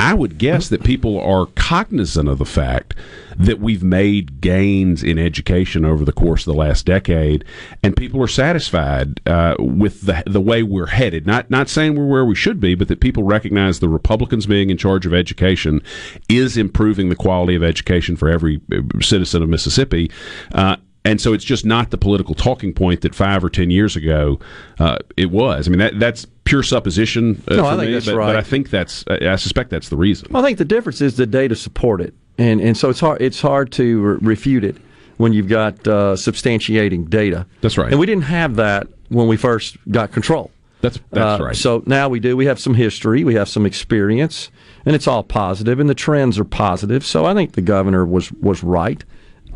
I 0.00 0.14
would 0.14 0.38
guess 0.38 0.70
that 0.70 0.82
people 0.82 1.20
are 1.20 1.46
cognizant 1.54 2.26
of 2.28 2.38
the 2.38 2.46
fact 2.46 2.94
that 3.36 3.60
we've 3.60 3.82
made 3.82 4.40
gains 4.40 5.02
in 5.02 5.18
education 5.18 5.84
over 5.84 6.06
the 6.06 6.12
course 6.12 6.46
of 6.46 6.54
the 6.54 6.58
last 6.58 6.86
decade, 6.86 7.44
and 7.82 7.94
people 7.94 8.22
are 8.22 8.28
satisfied 8.28 9.20
uh, 9.26 9.56
with 9.58 10.02
the 10.02 10.22
the 10.26 10.40
way 10.40 10.62
we're 10.62 10.86
headed. 10.86 11.26
Not 11.26 11.50
not 11.50 11.68
saying 11.68 11.96
we're 11.96 12.06
where 12.06 12.24
we 12.24 12.34
should 12.34 12.60
be, 12.60 12.74
but 12.74 12.88
that 12.88 13.00
people 13.00 13.24
recognize 13.24 13.80
the 13.80 13.90
Republicans 13.90 14.46
being 14.46 14.70
in 14.70 14.78
charge 14.78 15.04
of 15.04 15.12
education 15.12 15.82
is 16.30 16.56
improving 16.56 17.10
the 17.10 17.16
quality 17.16 17.54
of 17.54 17.62
education 17.62 18.16
for 18.16 18.30
every 18.30 18.60
uh, 18.72 18.80
citizen 19.00 19.42
of 19.42 19.50
Mississippi. 19.50 20.10
Uh, 20.52 20.76
and 21.04 21.20
so 21.20 21.32
it's 21.32 21.44
just 21.44 21.64
not 21.64 21.90
the 21.90 21.98
political 21.98 22.34
talking 22.34 22.72
point 22.72 23.00
that 23.02 23.14
five 23.14 23.42
or 23.44 23.50
ten 23.50 23.70
years 23.70 23.96
ago 23.96 24.38
uh, 24.78 24.96
it 25.16 25.30
was. 25.30 25.66
I 25.66 25.70
mean, 25.70 25.78
that 25.78 25.98
that's 25.98 26.26
pure 26.44 26.62
supposition 26.62 27.42
uh, 27.48 27.56
No, 27.56 27.66
I 27.66 27.76
think 27.76 27.86
me, 27.88 27.92
that's 27.94 28.06
but, 28.06 28.16
right. 28.16 28.26
but 28.26 28.36
I 28.36 28.42
think 28.42 28.70
that's 28.70 29.04
I 29.08 29.36
suspect 29.36 29.70
that's 29.70 29.88
the 29.88 29.96
reason. 29.96 30.28
Well, 30.30 30.42
I 30.42 30.46
think 30.46 30.58
the 30.58 30.64
difference 30.64 31.00
is 31.00 31.16
the 31.16 31.26
data 31.26 31.54
support 31.56 32.00
it, 32.00 32.14
and 32.38 32.60
and 32.60 32.76
so 32.76 32.90
it's 32.90 33.00
hard 33.00 33.20
it's 33.22 33.40
hard 33.40 33.72
to 33.72 34.00
re- 34.00 34.18
refute 34.20 34.64
it 34.64 34.76
when 35.16 35.32
you've 35.32 35.48
got 35.48 35.74
uh, 35.86 36.14
substantiating 36.16 37.08
data. 37.10 37.46
That's 37.60 37.76
right. 37.78 37.90
And 37.90 38.00
we 38.00 38.06
didn't 38.06 38.24
have 38.24 38.56
that 38.56 38.86
when 39.08 39.26
we 39.28 39.36
first 39.36 39.76
got 39.90 40.12
control. 40.12 40.50
That's 40.80 40.98
that's 41.10 41.40
Uh, 41.40 41.44
right. 41.44 41.56
So 41.56 41.82
now 41.86 42.08
we 42.08 42.20
do. 42.20 42.36
We 42.36 42.46
have 42.46 42.58
some 42.58 42.74
history. 42.74 43.22
We 43.22 43.34
have 43.34 43.48
some 43.48 43.66
experience, 43.66 44.50
and 44.86 44.94
it's 44.94 45.06
all 45.06 45.22
positive, 45.22 45.78
and 45.78 45.90
the 45.90 45.94
trends 45.94 46.38
are 46.38 46.44
positive. 46.44 47.04
So 47.04 47.26
I 47.26 47.34
think 47.34 47.52
the 47.52 47.60
governor 47.62 48.06
was 48.06 48.32
was 48.32 48.62
right, 48.64 49.04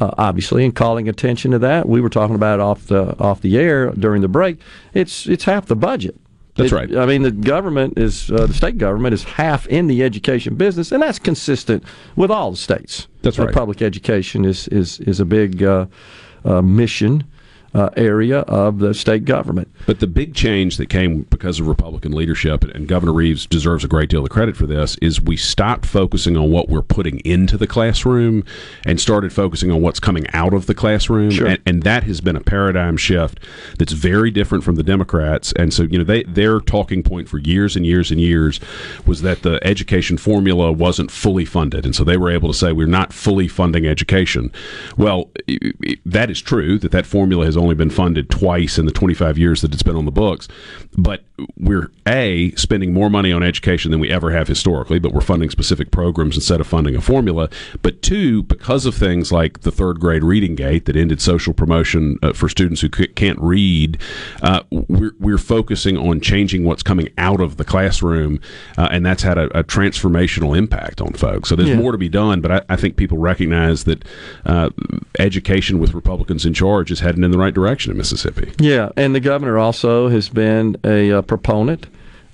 uh, 0.00 0.10
obviously, 0.18 0.64
and 0.64 0.74
calling 0.74 1.08
attention 1.08 1.50
to 1.52 1.58
that. 1.60 1.88
We 1.88 2.00
were 2.00 2.08
talking 2.10 2.34
about 2.34 2.58
it 2.58 2.62
off 2.62 2.86
the 2.86 3.18
off 3.18 3.40
the 3.40 3.58
air 3.58 3.90
during 3.92 4.22
the 4.22 4.28
break. 4.28 4.58
It's 4.92 5.26
it's 5.26 5.44
half 5.44 5.66
the 5.66 5.76
budget. 5.76 6.16
That's 6.56 6.70
It- 6.70 6.74
right. 6.76 6.96
I 6.96 7.04
mean, 7.06 7.22
the 7.22 7.32
government 7.32 7.98
is 7.98 8.30
uh, 8.30 8.46
the 8.46 8.54
state 8.54 8.78
government 8.78 9.12
is 9.14 9.24
half 9.24 9.66
in 9.66 9.86
the 9.88 10.02
education 10.04 10.54
business, 10.54 10.92
and 10.92 11.02
that's 11.02 11.18
consistent 11.18 11.82
with 12.16 12.30
all 12.30 12.52
the 12.52 12.56
states. 12.56 13.08
That's 13.22 13.38
Uh, 13.38 13.46
right. 13.46 13.54
public 13.54 13.82
education 13.82 14.44
is 14.44 14.68
is 14.68 15.00
is 15.00 15.18
a 15.20 15.24
big 15.24 15.62
uh, 15.62 15.86
uh, 16.44 16.62
mission 16.62 17.24
uh, 17.74 17.90
area 17.96 18.40
of 18.40 18.78
the 18.78 18.94
state 18.94 19.24
government. 19.24 19.68
But 19.86 20.00
the 20.00 20.06
big 20.06 20.34
change 20.34 20.76
that 20.76 20.86
came 20.86 21.22
because 21.22 21.60
of 21.60 21.66
Republican 21.66 22.12
leadership, 22.12 22.64
and 22.64 22.86
Governor 22.86 23.12
Reeves 23.12 23.46
deserves 23.46 23.84
a 23.84 23.88
great 23.88 24.08
deal 24.08 24.22
of 24.22 24.30
credit 24.30 24.56
for 24.56 24.66
this, 24.66 24.96
is 25.02 25.20
we 25.20 25.36
stopped 25.36 25.86
focusing 25.86 26.36
on 26.36 26.50
what 26.50 26.68
we're 26.68 26.82
putting 26.82 27.20
into 27.20 27.56
the 27.56 27.66
classroom 27.66 28.44
and 28.84 29.00
started 29.00 29.32
focusing 29.32 29.70
on 29.70 29.82
what's 29.82 30.00
coming 30.00 30.26
out 30.32 30.54
of 30.54 30.66
the 30.66 30.74
classroom. 30.74 31.30
Sure. 31.30 31.48
And, 31.48 31.60
and 31.66 31.82
that 31.82 32.04
has 32.04 32.20
been 32.20 32.36
a 32.36 32.40
paradigm 32.40 32.96
shift 32.96 33.40
that's 33.78 33.92
very 33.92 34.30
different 34.30 34.62
from 34.62 34.76
the 34.76 34.82
Democrats. 34.82 35.52
And 35.56 35.74
so, 35.74 35.84
you 35.84 35.98
know, 35.98 36.04
they 36.04 36.22
their 36.24 36.60
talking 36.60 37.02
point 37.02 37.28
for 37.28 37.38
years 37.38 37.76
and 37.76 37.84
years 37.84 38.10
and 38.10 38.20
years 38.20 38.60
was 39.06 39.22
that 39.22 39.42
the 39.42 39.58
education 39.66 40.16
formula 40.16 40.70
wasn't 40.70 41.10
fully 41.10 41.44
funded. 41.44 41.84
And 41.84 41.94
so 41.94 42.04
they 42.04 42.16
were 42.16 42.30
able 42.30 42.48
to 42.48 42.54
say 42.54 42.72
we're 42.72 42.86
not 42.86 43.12
fully 43.12 43.48
funding 43.48 43.86
education. 43.86 44.52
Well, 44.96 45.30
that 46.04 46.30
is 46.30 46.40
true 46.40 46.78
that 46.78 46.92
that 46.92 47.06
formula 47.06 47.44
has 47.44 47.56
only 47.56 47.63
been 47.72 47.88
funded 47.88 48.28
twice 48.28 48.76
in 48.76 48.84
the 48.84 48.92
25 48.92 49.38
years 49.38 49.62
that 49.62 49.72
it's 49.72 49.82
been 49.82 49.96
on 49.96 50.04
the 50.04 50.12
books. 50.12 50.46
But 50.98 51.24
we're 51.56 51.90
A, 52.06 52.50
spending 52.56 52.92
more 52.92 53.08
money 53.08 53.32
on 53.32 53.42
education 53.42 53.90
than 53.90 53.98
we 54.00 54.10
ever 54.10 54.30
have 54.32 54.46
historically, 54.46 54.98
but 54.98 55.12
we're 55.12 55.22
funding 55.22 55.48
specific 55.48 55.90
programs 55.90 56.36
instead 56.36 56.60
of 56.60 56.66
funding 56.66 56.94
a 56.94 57.00
formula. 57.00 57.48
But 57.80 58.02
two, 58.02 58.42
because 58.42 58.84
of 58.84 58.94
things 58.94 59.32
like 59.32 59.62
the 59.62 59.72
third 59.72 59.98
grade 60.00 60.22
reading 60.22 60.54
gate 60.54 60.84
that 60.84 60.96
ended 60.96 61.22
social 61.22 61.54
promotion 61.54 62.18
uh, 62.22 62.34
for 62.34 62.48
students 62.50 62.82
who 62.82 62.88
c- 62.94 63.06
can't 63.08 63.38
read, 63.40 63.98
uh, 64.42 64.62
we're, 64.70 65.14
we're 65.18 65.38
focusing 65.38 65.96
on 65.96 66.20
changing 66.20 66.64
what's 66.64 66.82
coming 66.82 67.08
out 67.16 67.40
of 67.40 67.56
the 67.56 67.64
classroom, 67.64 68.38
uh, 68.76 68.88
and 68.90 69.06
that's 69.06 69.22
had 69.22 69.38
a, 69.38 69.46
a 69.58 69.64
transformational 69.64 70.56
impact 70.56 71.00
on 71.00 71.12
folks. 71.14 71.48
So 71.48 71.56
there's 71.56 71.70
Yeah. 71.70 71.76
more 71.76 71.92
to 71.92 71.98
be 71.98 72.08
done, 72.08 72.40
but 72.40 72.50
I, 72.52 72.62
I 72.68 72.76
think 72.76 72.96
people 72.96 73.18
recognize 73.18 73.84
that 73.84 74.04
uh, 74.44 74.70
education 75.18 75.78
with 75.78 75.94
Republicans 75.94 76.44
in 76.44 76.54
charge 76.54 76.90
is 76.90 77.00
heading 77.00 77.24
in 77.24 77.30
the 77.30 77.38
right 77.38 77.53
direction 77.54 77.90
in 77.90 77.96
Mississippi. 77.98 78.52
Yeah, 78.58 78.90
and 78.96 79.14
the 79.14 79.20
governor 79.20 79.58
also 79.58 80.08
has 80.08 80.28
been 80.28 80.76
a 80.84 81.12
uh, 81.12 81.22
proponent 81.22 81.86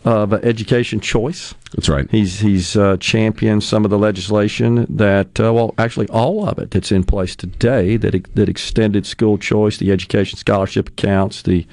of 0.04 0.32
education 0.32 1.00
choice. 1.00 1.54
That's 1.72 1.88
right. 1.88 2.10
He's 2.10 2.40
he's 2.40 2.76
uh, 2.76 2.96
championed 2.98 3.62
some 3.62 3.84
of 3.84 3.90
the 3.90 3.98
legislation 3.98 4.86
that, 4.88 5.38
uh, 5.38 5.52
well, 5.52 5.74
actually 5.76 6.08
all 6.08 6.48
of 6.48 6.58
it 6.58 6.70
that's 6.70 6.90
in 6.90 7.04
place 7.04 7.36
today 7.36 7.96
that 7.98 8.34
that 8.34 8.48
extended 8.48 9.06
school 9.06 9.36
choice, 9.36 9.76
the 9.76 9.92
education 9.92 10.38
scholarship 10.38 10.88
accounts, 10.88 11.42
the 11.42 11.66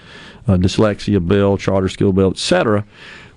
uh, 0.48 0.56
dyslexia 0.58 1.26
bill, 1.26 1.58
charter 1.58 1.90
school 1.90 2.12
bill, 2.12 2.32
etc. 2.32 2.86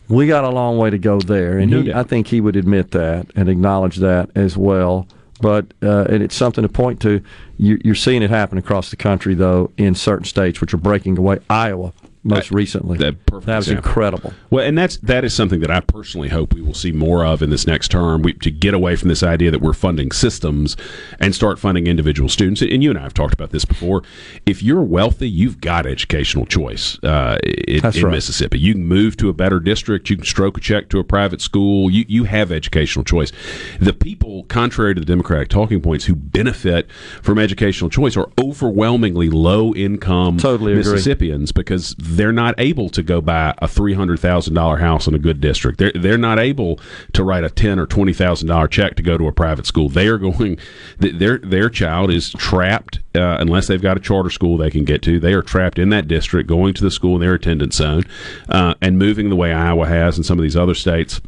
We 0.09 0.27
got 0.27 0.43
a 0.43 0.51
long 0.51 0.77
way 0.77 0.91
to 0.91 0.99
go 0.99 1.21
there, 1.21 1.59
and 1.59 1.71
No 1.71 1.83
he. 1.83 1.93
I 1.93 2.03
think 2.03 2.27
he 2.27 2.41
would 2.41 2.57
admit 2.57 2.91
that 2.91 3.29
and 3.37 3.49
acknowledge 3.49 3.97
that 3.97 4.31
as 4.35 4.57
well. 4.57 5.07
But 5.41 5.73
uh, 5.83 6.05
and 6.11 6.23
it's 6.23 6.35
something 6.35 6.63
to 6.63 6.69
point 6.69 7.01
to. 7.03 7.23
You, 7.57 7.81
you're 7.85 7.95
seeing 7.95 8.23
it 8.23 8.31
happen 8.31 8.59
across 8.59 8.91
the 8.91 8.97
country, 8.97 9.35
though, 9.35 9.71
in 9.77 9.95
certain 9.95 10.25
states 10.25 10.61
which 10.61 10.73
are 10.75 10.79
breaking 10.79 11.19
away. 11.19 11.39
Iowa, 11.49 11.93
most 12.23 12.51
recently, 12.51 12.99
that, 12.99 13.25
perfect 13.25 13.47
that 13.47 13.57
was 13.57 13.69
example. 13.69 13.89
incredible. 13.89 14.33
Well, 14.51 14.67
and 14.67 14.77
that's 14.77 14.99
that 14.99 15.25
is 15.25 15.35
something 15.35 15.61
that 15.61 15.71
I 15.71 15.81
personally 15.81 16.29
hope 16.29 16.53
we 16.53 16.61
will 16.61 16.75
see 16.75 16.93
more 16.93 17.25
of 17.25 17.43
in 17.43 17.49
this 17.49 17.67
next 17.67 17.91
term. 17.91 18.23
We, 18.23 18.35
to 18.35 18.51
get 18.51 18.75
away 18.75 18.97
from 18.97 19.09
this 19.09 19.23
idea 19.23 19.51
that 19.51 19.61
we're 19.61 19.73
funding 19.73 20.13
systems 20.13 20.77
and 21.19 21.35
start 21.35 21.59
funding 21.59 21.87
individual 21.87 22.29
students. 22.29 22.61
And 22.61 22.83
you 22.83 22.91
and 22.91 22.99
I 22.99 23.03
have 23.03 23.15
talked 23.15 23.33
about 23.33 23.51
this 23.51 23.65
before. 23.65 24.03
If 24.45 24.63
you're 24.63 24.83
wealthy, 24.83 25.31
you've 25.31 25.61
got 25.61 25.87
educational 25.87 26.45
choice 26.45 26.99
uh, 27.03 27.39
in, 27.67 27.81
right. 27.83 28.13
Mississippi. 28.13 28.59
You 28.59 28.75
can 28.75 28.85
move 28.85 29.17
to 29.19 29.29
a 29.31 29.33
better 29.33 29.59
district. 29.59 30.11
You 30.11 30.17
can 30.17 30.27
stroke 30.27 30.59
a 30.59 30.61
check 30.61 30.91
to 30.91 30.99
a 30.99 31.05
private 31.05 31.41
school. 31.41 31.91
You 31.91 32.05
you 32.07 32.25
have 32.25 32.53
educational 32.53 33.05
choice. 33.05 33.33
The 33.81 33.95
people, 33.95 34.45
contrary 34.45 34.95
to 34.95 35.01
the 35.01 35.07
Democratic 35.07 35.49
talking 35.49 35.81
points, 35.81 36.05
who 36.05 36.15
benefit 36.15 36.91
from 37.23 37.39
educational 37.39 37.89
choice 37.89 38.17
are 38.17 38.29
overwhelmingly 38.39 39.31
low 39.31 39.75
income 39.75 40.37
Totally. 40.37 40.75
Mississippians 40.75 41.53
because 41.53 41.95
they're 42.11 42.33
not 42.33 42.55
able 42.59 42.89
to 42.91 43.03
go 43.03 43.21
buy 43.21 43.55
a 43.59 43.69
three 43.69 43.95
hundred 43.95 44.21
thousand 44.21 44.55
dollar 44.55 44.79
house 44.79 45.07
in 45.07 45.15
a 45.15 45.19
good 45.19 45.41
district. 45.41 45.79
They're 45.79 45.93
they're 45.95 46.19
not 46.19 46.39
able 46.39 46.81
to 47.13 47.25
write 47.25 47.45
a 47.45 47.51
ten 47.51 47.79
or 47.79 47.87
twenty 47.87 48.13
thousand 48.13 48.49
dollar 48.49 48.69
check 48.69 48.97
to 48.97 49.03
go 49.03 49.17
to 49.17 49.27
a 49.27 49.33
private 49.33 49.67
school. 49.67 49.89
They 49.89 50.09
are 50.09 50.19
going. 50.19 50.59
Their 50.99 51.39
their 51.39 51.71
child 51.71 52.11
is 52.11 52.31
trapped 52.33 53.01
uh, 53.15 53.37
unless 53.41 53.67
they've 53.67 53.81
got 53.81 53.97
a 53.97 54.01
charter 54.01 54.31
school 54.31 54.57
they 54.57 54.71
can 54.71 54.85
get 54.85 55.03
to. 55.03 55.19
They 55.21 55.33
are 55.33 55.43
trapped 55.43 55.79
in 55.79 55.91
that 55.91 56.09
district, 56.09 56.49
going 56.49 56.75
to 56.75 56.83
the 56.83 56.91
school 56.91 57.17
in 57.17 57.21
their 57.21 57.35
attendance 57.35 57.77
zone, 57.77 58.05
uh, 58.49 58.75
and 58.81 58.99
moving 58.99 59.31
the 59.31 59.37
way 59.37 59.53
Iowa 59.53 59.87
has 59.87 60.17
and 60.17 60.27
some 60.27 60.39
of 60.39 60.43
these 60.43 60.57
other 60.57 60.75
states 60.75 61.21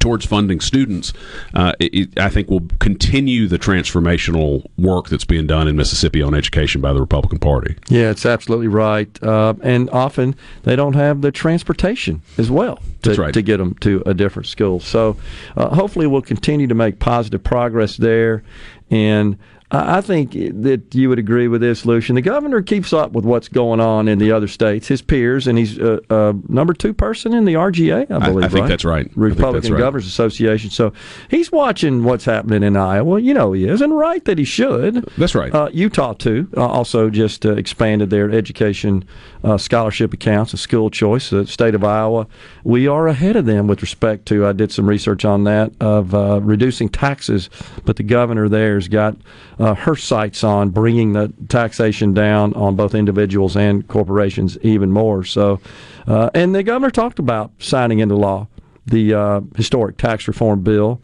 towards 0.00 0.26
funding 0.26 0.60
students, 0.60 1.12
uh, 1.54 1.72
it, 1.80 2.18
I 2.18 2.28
think 2.28 2.50
will 2.50 2.66
continue 2.78 3.48
the 3.48 3.58
transformational 3.58 4.66
work 4.78 5.08
that's 5.08 5.24
being 5.24 5.46
done 5.46 5.68
in 5.68 5.76
Mississippi 5.76 6.22
on 6.22 6.34
education 6.34 6.80
by 6.80 6.92
the 6.92 7.00
Republican 7.00 7.38
Party. 7.38 7.76
Yeah, 7.88 8.10
it's 8.10 8.26
absolutely 8.26 8.68
right. 8.68 9.22
Uh, 9.22 9.54
and 9.62 9.90
often 9.90 10.34
they 10.62 10.76
don't 10.76 10.94
have 10.94 11.20
the 11.20 11.30
transportation 11.32 12.22
as 12.38 12.50
well 12.50 12.78
to, 13.02 13.14
right. 13.14 13.34
to 13.34 13.42
get 13.42 13.58
them 13.58 13.74
to 13.76 14.02
a 14.06 14.14
different 14.14 14.46
school. 14.46 14.80
So 14.80 15.16
uh, 15.56 15.74
hopefully 15.74 16.06
we'll 16.06 16.22
continue 16.22 16.66
to 16.66 16.74
make 16.74 16.98
positive 16.98 17.42
progress 17.42 17.96
there. 17.96 18.42
And 18.90 19.38
I 19.72 19.98
I 19.98 20.00
think 20.00 20.32
that 20.32 20.94
you 20.94 21.08
would 21.08 21.18
agree 21.18 21.48
with 21.48 21.60
this, 21.60 21.84
Lucien. 21.84 22.14
The 22.14 22.22
governor 22.22 22.62
keeps 22.62 22.92
up 22.92 23.12
with 23.12 23.24
what's 23.24 23.48
going 23.48 23.80
on 23.80 24.08
in 24.08 24.18
the 24.18 24.30
other 24.32 24.48
states, 24.48 24.88
his 24.88 25.02
peers, 25.02 25.46
and 25.46 25.58
he's 25.58 25.78
uh, 25.78 25.98
uh, 26.10 26.34
number 26.48 26.74
two 26.74 26.92
person 26.92 27.32
in 27.34 27.44
the 27.44 27.54
RGA, 27.54 28.10
I 28.10 28.16
I- 28.16 28.18
believe. 28.18 28.44
I 28.44 28.48
think 28.48 28.62
right? 28.62 28.68
that's 28.68 28.84
right. 28.84 29.00
I 29.00 29.02
think 29.02 29.14
that's 29.14 29.36
Republican 29.38 29.72
right. 29.72 29.78
Governors 29.78 30.06
Association. 30.06 30.70
So 30.70 30.92
he's 31.28 31.50
watching 31.50 32.04
what's 32.04 32.24
happening 32.24 32.62
in 32.62 32.76
Iowa. 32.76 33.20
You 33.20 33.34
know 33.34 33.52
he 33.52 33.66
is, 33.66 33.80
and 33.80 33.96
right 33.96 34.24
that 34.24 34.38
he 34.38 34.44
should. 34.44 35.04
That's 35.16 35.34
right. 35.34 35.52
Uh, 35.54 35.68
Utah 35.72 36.12
too 36.14 36.48
uh, 36.56 36.66
also 36.66 37.10
just 37.10 37.46
uh, 37.46 37.54
expanded 37.54 38.10
their 38.10 38.30
education 38.30 39.04
uh, 39.44 39.58
scholarship 39.58 40.12
accounts, 40.12 40.52
a 40.52 40.56
school 40.56 40.90
choice. 40.90 41.30
The 41.30 41.46
state 41.46 41.74
of 41.74 41.84
Iowa, 41.84 42.26
we 42.64 42.86
are 42.86 43.08
ahead 43.08 43.36
of 43.36 43.46
them 43.46 43.66
with 43.66 43.82
respect 43.82 44.26
to. 44.26 44.46
I 44.46 44.52
did 44.52 44.70
some 44.72 44.88
research 44.88 45.24
on 45.24 45.44
that 45.44 45.72
of 45.80 46.14
uh, 46.14 46.40
reducing 46.42 46.88
taxes, 46.88 47.48
but 47.84 47.96
the 47.96 48.02
governor 48.02 48.48
there's 48.48 48.88
got 48.88 49.16
uh, 49.62 49.74
her 49.76 49.94
sights 49.94 50.42
on 50.42 50.70
bringing 50.70 51.12
the 51.12 51.32
taxation 51.48 52.12
down 52.12 52.52
on 52.54 52.74
both 52.74 52.96
individuals 52.96 53.56
and 53.56 53.86
corporations 53.86 54.58
even 54.62 54.90
more. 54.90 55.22
So, 55.22 55.60
uh, 56.08 56.30
and 56.34 56.52
the 56.52 56.64
governor 56.64 56.90
talked 56.90 57.20
about 57.20 57.52
signing 57.60 58.00
into 58.00 58.16
law 58.16 58.48
the 58.86 59.14
uh, 59.14 59.40
historic 59.54 59.98
tax 59.98 60.26
reform 60.26 60.62
bill 60.62 61.00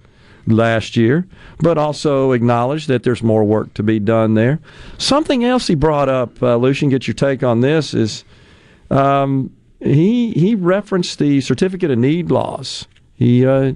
last 0.49 0.97
year, 0.97 1.29
but 1.61 1.79
also 1.79 2.33
acknowledged 2.33 2.89
that 2.89 3.05
there's 3.05 3.23
more 3.23 3.45
work 3.45 3.75
to 3.75 3.85
be 3.85 4.01
done 4.01 4.35
there. 4.35 4.59
Something 4.97 5.45
else 5.45 5.69
he 5.69 5.77
brought 5.77 6.09
up, 6.09 6.43
uh, 6.43 6.57
Lucien, 6.57 6.89
get 6.89 7.07
your 7.07 7.15
take 7.15 7.45
on 7.45 7.61
this, 7.61 7.95
is 7.95 8.25
um, 8.91 9.55
he 9.79 10.33
he 10.33 10.57
referenced 10.57 11.21
the 11.21 11.41
certificate 11.43 11.93
of 11.93 11.99
need 11.99 12.33
laws. 12.33 12.89
He 13.15 13.47
uh, 13.47 13.75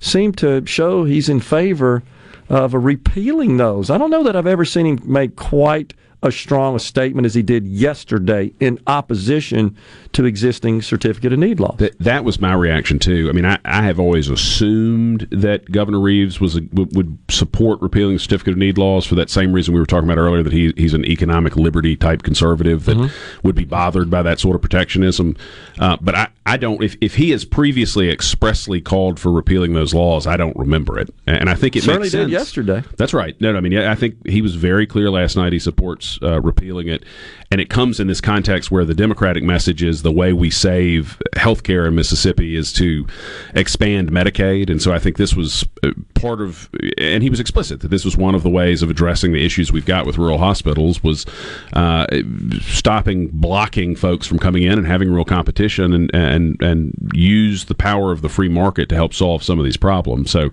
seemed 0.00 0.36
to 0.38 0.66
show 0.66 1.04
he's 1.04 1.28
in 1.28 1.38
favor 1.38 2.02
of 2.48 2.74
a 2.74 2.78
repealing 2.78 3.56
those. 3.56 3.90
I 3.90 3.98
don't 3.98 4.10
know 4.10 4.22
that 4.22 4.36
I've 4.36 4.46
ever 4.46 4.64
seen 4.64 4.86
him 4.86 5.00
make 5.04 5.36
quite 5.36 5.94
as 6.24 6.34
strong 6.34 6.76
a 6.76 6.78
statement 6.78 7.26
as 7.26 7.34
he 7.34 7.42
did 7.42 7.66
yesterday 7.66 8.52
in 8.60 8.78
opposition 8.86 9.76
to 10.12 10.24
existing 10.24 10.82
certificate 10.82 11.32
of 11.32 11.38
need 11.38 11.60
laws. 11.60 11.76
That, 11.78 11.98
that 11.98 12.24
was 12.24 12.40
my 12.40 12.54
reaction 12.54 12.98
too. 12.98 13.28
I 13.28 13.32
mean, 13.32 13.44
I, 13.44 13.58
I 13.64 13.82
have 13.82 13.98
always 13.98 14.28
assumed 14.28 15.26
that 15.30 15.70
Governor 15.70 16.00
Reeves 16.00 16.40
was 16.40 16.56
a, 16.56 16.62
would, 16.72 17.18
support 17.30 17.80
repealing 17.80 18.18
certificate 18.18 18.52
of 18.52 18.58
need 18.58 18.78
laws 18.78 19.06
for 19.06 19.14
that 19.14 19.30
same 19.30 19.52
reason 19.52 19.74
we 19.74 19.80
were 19.80 19.86
talking 19.86 20.08
about 20.08 20.20
earlier 20.20 20.42
that 20.42 20.52
he 20.52 20.72
he's 20.76 20.94
an 20.94 21.04
economic 21.04 21.56
liberty 21.56 21.96
type 21.96 22.22
conservative 22.22 22.84
that 22.84 23.12
would 23.42 23.54
be 23.54 23.64
bothered 23.64 24.10
by 24.10 24.22
that 24.22 24.38
sort 24.38 24.54
of 24.54 24.62
protectionism. 24.62 25.36
Uh, 25.78 25.96
but 26.00 26.14
I, 26.14 26.28
I 26.46 26.56
don't. 26.56 26.82
If, 26.82 26.96
if 27.00 27.16
he 27.16 27.30
has 27.30 27.44
previously 27.44 28.10
expressly 28.10 28.80
called 28.80 29.18
for 29.18 29.32
repealing 29.32 29.72
those 29.72 29.94
laws, 29.94 30.26
I 30.26 30.36
don't 30.36 30.56
remember 30.56 30.98
it, 30.98 31.10
and 31.26 31.48
I 31.48 31.54
think 31.54 31.76
it 31.76 31.82
Certainly 31.82 32.10
did 32.10 32.30
yesterday. 32.30 32.82
That's 32.96 33.14
right. 33.14 33.38
No, 33.40 33.52
no, 33.52 33.58
I 33.58 33.60
mean, 33.60 33.72
yeah, 33.72 33.90
I 33.90 33.94
think 33.94 34.26
he 34.26 34.42
was 34.42 34.54
very 34.54 34.86
clear 34.86 35.10
last 35.10 35.36
night. 35.36 35.52
He 35.52 35.58
supports 35.58 36.13
uh, 36.22 36.40
repealing 36.40 36.88
it, 36.88 37.04
and 37.50 37.60
it 37.60 37.68
comes 37.70 38.00
in 38.00 38.06
this 38.06 38.20
context 38.20 38.70
where 38.70 38.84
the 38.84 38.94
Democratic 38.94 39.42
message 39.42 39.82
is 39.82 40.02
the 40.02 40.12
way 40.12 40.32
we 40.32 40.50
save 40.50 41.20
health 41.36 41.62
care 41.62 41.86
in 41.86 41.94
Mississippi 41.94 42.56
is 42.56 42.72
to 42.74 43.06
expand 43.54 44.10
Medicaid, 44.10 44.70
and 44.70 44.80
so 44.80 44.92
I 44.92 44.98
think 44.98 45.16
this 45.16 45.34
was 45.34 45.64
uh, 45.82 45.90
part 46.14 46.40
of. 46.40 46.68
And 46.98 47.22
he 47.22 47.30
was 47.30 47.40
explicit 47.40 47.80
that 47.80 47.88
this 47.88 48.04
was 48.04 48.16
one 48.16 48.34
of 48.34 48.42
the 48.42 48.50
ways 48.50 48.82
of 48.82 48.90
addressing 48.90 49.32
the 49.32 49.44
issues 49.44 49.72
we've 49.72 49.86
got 49.86 50.06
with 50.06 50.18
rural 50.18 50.38
hospitals 50.38 51.02
was 51.02 51.26
uh, 51.72 52.06
stopping 52.60 53.28
blocking 53.28 53.94
folks 53.96 54.26
from 54.26 54.38
coming 54.38 54.62
in 54.62 54.78
and 54.78 54.86
having 54.86 55.12
real 55.12 55.24
competition, 55.24 55.92
and 55.92 56.10
and 56.14 56.60
and 56.62 57.12
use 57.14 57.66
the 57.66 57.74
power 57.74 58.12
of 58.12 58.22
the 58.22 58.28
free 58.28 58.48
market 58.48 58.88
to 58.88 58.94
help 58.94 59.14
solve 59.14 59.42
some 59.42 59.58
of 59.58 59.64
these 59.64 59.76
problems. 59.76 60.30
So 60.30 60.50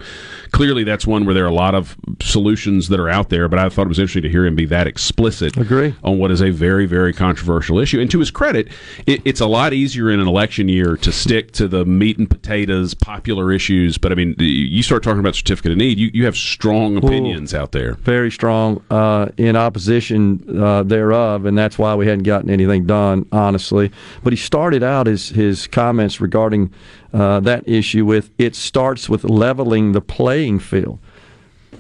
clearly, 0.52 0.84
that's 0.84 1.08
one 1.08 1.26
where 1.26 1.34
there 1.34 1.46
are 1.46 1.48
a 1.48 1.54
lot 1.54 1.76
of 1.76 1.96
solutions 2.22 2.90
that 2.90 3.00
are 3.00 3.10
out 3.10 3.30
there. 3.30 3.48
But 3.48 3.60
I 3.60 3.70
thought 3.70 3.86
it 3.86 3.90
was 3.90 4.00
interesting 4.00 4.24
to 4.24 4.30
hear 4.30 4.46
him 4.46 4.56
be 4.56 4.66
that 4.66 4.88
explicit 4.88 5.51
Agree. 5.58 5.96
on 6.04 6.18
what 6.18 6.32
is 6.32 6.42
a 6.42 6.50
very 6.50 6.86
very 6.86 7.14
controversial 7.14 7.80
issue. 7.80 8.00
And 8.00 8.10
to 8.12 8.20
his 8.20 8.32
credit, 8.32 8.70
it, 9.06 9.22
it's 9.26 9.42
a 9.42 9.46
lot 9.46 9.74
easier 9.74 10.10
in 10.10 10.20
an 10.20 10.28
election 10.28 10.70
year 10.70 10.98
to 10.98 11.12
stick 11.12 11.52
to 11.54 11.68
the 11.68 11.86
meat 11.86 12.18
and 12.18 12.30
potatoes 12.30 12.94
popular 12.94 13.52
issues. 13.52 13.98
But 13.98 14.12
I 14.12 14.16
mean, 14.16 14.36
you 14.38 14.84
start 14.84 15.04
talking 15.04 15.20
about 15.20 15.36
certificate 15.36 15.72
of 15.72 15.78
need, 15.78 15.98
you, 15.98 16.10
you 16.14 16.26
have 16.26 16.38
strong 16.38 16.98
opinions 16.98 17.54
out 17.54 17.72
there. 17.72 17.94
very 17.96 18.32
strong 18.32 18.84
uh, 18.90 19.30
in 19.38 19.56
opposition 19.56 20.62
uh, 20.62 20.84
thereof, 20.84 21.46
and 21.46 21.58
that's 21.58 21.78
why 21.78 21.96
we 21.96 22.08
hadn't 22.08 22.24
gotten 22.24 22.50
anything 22.50 22.86
done, 22.86 23.28
honestly. 23.32 23.92
But 24.24 24.34
he 24.34 24.38
started 24.38 24.84
out 24.84 25.08
his 25.08 25.30
his 25.30 25.68
comments 25.68 26.22
regarding 26.22 26.74
uh, 27.14 27.40
that 27.42 27.68
issue 27.68 28.06
with 28.06 28.30
it 28.38 28.56
starts 28.56 29.10
with 29.10 29.24
leveling 29.24 29.92
the 29.92 30.02
playing 30.02 30.60
field. 30.60 31.00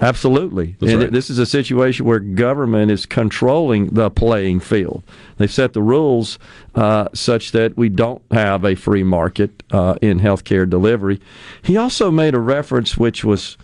Absolutely. 0.02 0.76
And 0.82 0.99
right. 0.99 1.11
this 1.11 1.30
is 1.30 1.38
a 1.38 1.45
situation 1.45 2.07
where 2.07 2.19
government 2.19 2.90
is 2.90 3.06
controlling 3.06 3.88
the 3.88 4.10
playing 4.10 4.60
field. 4.60 5.03
They've 5.38 5.52
set 5.52 5.73
the 5.73 5.82
rules 5.82 6.40
uh, 6.73 7.10
such 7.14 7.52
that 7.52 7.78
we 7.78 7.90
don't 7.90 8.22
have 8.32 8.65
a 8.65 8.73
free 8.73 9.03
market 9.03 9.64
uh, 9.72 9.95
in 10.02 10.19
healthcare 10.19 10.68
delivery. 10.68 11.22
He 11.61 11.78
also 11.78 12.10
made 12.10 12.34
a 12.34 12.40
reference 12.40 12.98
which 12.98 13.23
was 13.23 13.57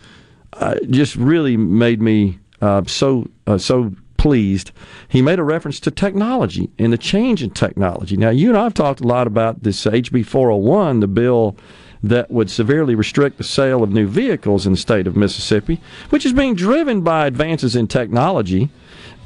uh, 0.53 0.75
just 0.89 1.15
really 1.15 1.57
made 1.57 2.01
me 2.01 2.37
uh, 2.61 2.83
so 2.85 3.27
uh, 3.47 3.57
so 3.57 3.93
pleased. 4.17 4.71
He 5.07 5.21
made 5.21 5.39
a 5.39 5.43
reference 5.43 5.79
to 5.81 5.91
technology 5.91 6.69
and 6.77 6.91
the 6.91 6.97
change 6.97 7.41
in 7.41 7.51
technology. 7.51 8.17
Now, 8.17 8.29
you 8.29 8.49
and 8.49 8.57
I 8.57 8.63
have 8.63 8.73
talked 8.73 9.01
a 9.01 9.07
lot 9.07 9.27
about 9.27 9.63
this 9.63 9.85
HB 9.85 10.25
401, 10.25 10.99
the 10.99 11.07
bill 11.07 11.55
that 12.07 12.31
would 12.31 12.49
severely 12.49 12.95
restrict 12.95 13.37
the 13.37 13.43
sale 13.43 13.83
of 13.83 13.91
new 13.91 14.07
vehicles 14.07 14.65
in 14.65 14.73
the 14.73 14.77
state 14.77 15.07
of 15.07 15.15
Mississippi, 15.15 15.81
which 16.09 16.25
is 16.25 16.33
being 16.33 16.55
driven 16.55 17.01
by 17.01 17.25
advances 17.25 17.75
in 17.75 17.87
technology. 17.87 18.69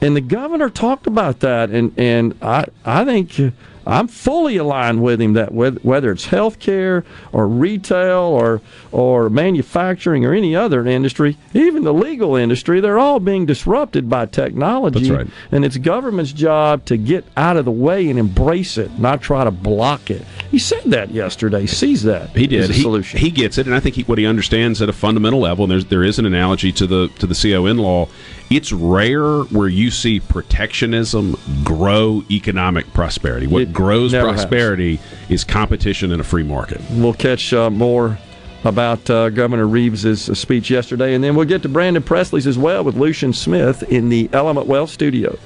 And 0.01 0.15
the 0.15 0.21
governor 0.21 0.69
talked 0.69 1.05
about 1.05 1.41
that, 1.41 1.69
and, 1.69 1.93
and 1.97 2.35
I, 2.41 2.65
I 2.83 3.05
think 3.05 3.53
I'm 3.85 4.07
fully 4.07 4.57
aligned 4.57 5.01
with 5.03 5.19
him 5.21 5.33
that 5.33 5.53
whether, 5.53 5.79
whether 5.81 6.11
it's 6.11 6.27
healthcare 6.27 7.03
or 7.31 7.47
retail 7.47 8.19
or, 8.19 8.61
or 8.91 9.29
manufacturing 9.29 10.25
or 10.25 10.33
any 10.33 10.55
other 10.55 10.85
industry, 10.87 11.37
even 11.53 11.83
the 11.83 11.93
legal 11.93 12.35
industry, 12.35 12.79
they're 12.79 12.99
all 12.99 13.19
being 13.19 13.45
disrupted 13.45 14.09
by 14.09 14.25
technology. 14.27 15.09
That's 15.09 15.11
right. 15.11 15.27
And 15.51 15.63
it's 15.65 15.77
government's 15.77 16.31
job 16.33 16.85
to 16.85 16.97
get 16.97 17.25
out 17.37 17.57
of 17.57 17.65
the 17.65 17.71
way 17.71 18.09
and 18.09 18.17
embrace 18.19 18.77
it, 18.77 18.97
not 18.99 19.21
try 19.21 19.43
to 19.43 19.51
block 19.51 20.09
it. 20.11 20.23
He 20.49 20.59
said 20.59 20.83
that 20.85 21.11
yesterday, 21.11 21.65
sees 21.65 22.03
that. 22.03 22.29
He 22.31 22.47
did. 22.47 22.61
as 22.61 22.69
a 22.69 22.73
He, 22.73 22.81
solution. 22.81 23.19
he 23.19 23.29
gets 23.31 23.57
it, 23.57 23.65
and 23.65 23.75
I 23.75 23.79
think 23.79 23.95
he, 23.95 24.03
what 24.03 24.17
he 24.17 24.25
understands 24.25 24.81
at 24.81 24.89
a 24.89 24.93
fundamental 24.93 25.39
level, 25.39 25.63
and 25.65 25.71
there's 25.71 25.85
there 25.85 26.03
is 26.03 26.19
an 26.19 26.25
analogy 26.25 26.71
to 26.73 26.85
the 26.87 27.07
to 27.19 27.25
the 27.27 27.35
CON 27.35 27.77
law. 27.77 28.07
It's 28.51 28.73
rare 28.73 29.43
where 29.43 29.61
where 29.61 29.69
you 29.69 29.91
see 29.91 30.19
protectionism 30.19 31.37
grow 31.63 32.23
economic 32.31 32.91
prosperity. 32.93 33.45
What 33.45 33.61
It 33.61 33.71
grows 33.71 34.11
never 34.11 34.31
has. 34.31 34.41
prosperity 34.41 34.99
is 35.29 35.43
competition 35.43 36.11
in 36.11 36.19
a 36.19 36.23
free 36.23 36.41
market. 36.41 36.81
We'll 36.89 37.13
catch 37.13 37.53
uh, 37.53 37.69
more 37.69 38.17
about 38.63 39.07
uh, 39.07 39.29
Governor 39.29 39.67
Reeves' 39.67 40.37
speech 40.37 40.71
yesterday, 40.71 41.13
and 41.13 41.23
then 41.23 41.35
we'll 41.35 41.45
get 41.45 41.61
to 41.61 41.69
Brandon 41.69 42.01
Presley's 42.01 42.47
as 42.47 42.57
well 42.57 42.83
with 42.83 42.95
Lucien 42.95 43.33
Smith 43.33 43.83
in 43.83 44.09
the 44.09 44.29
Element 44.33 44.65
Well 44.65 44.87
studio. 44.87 45.37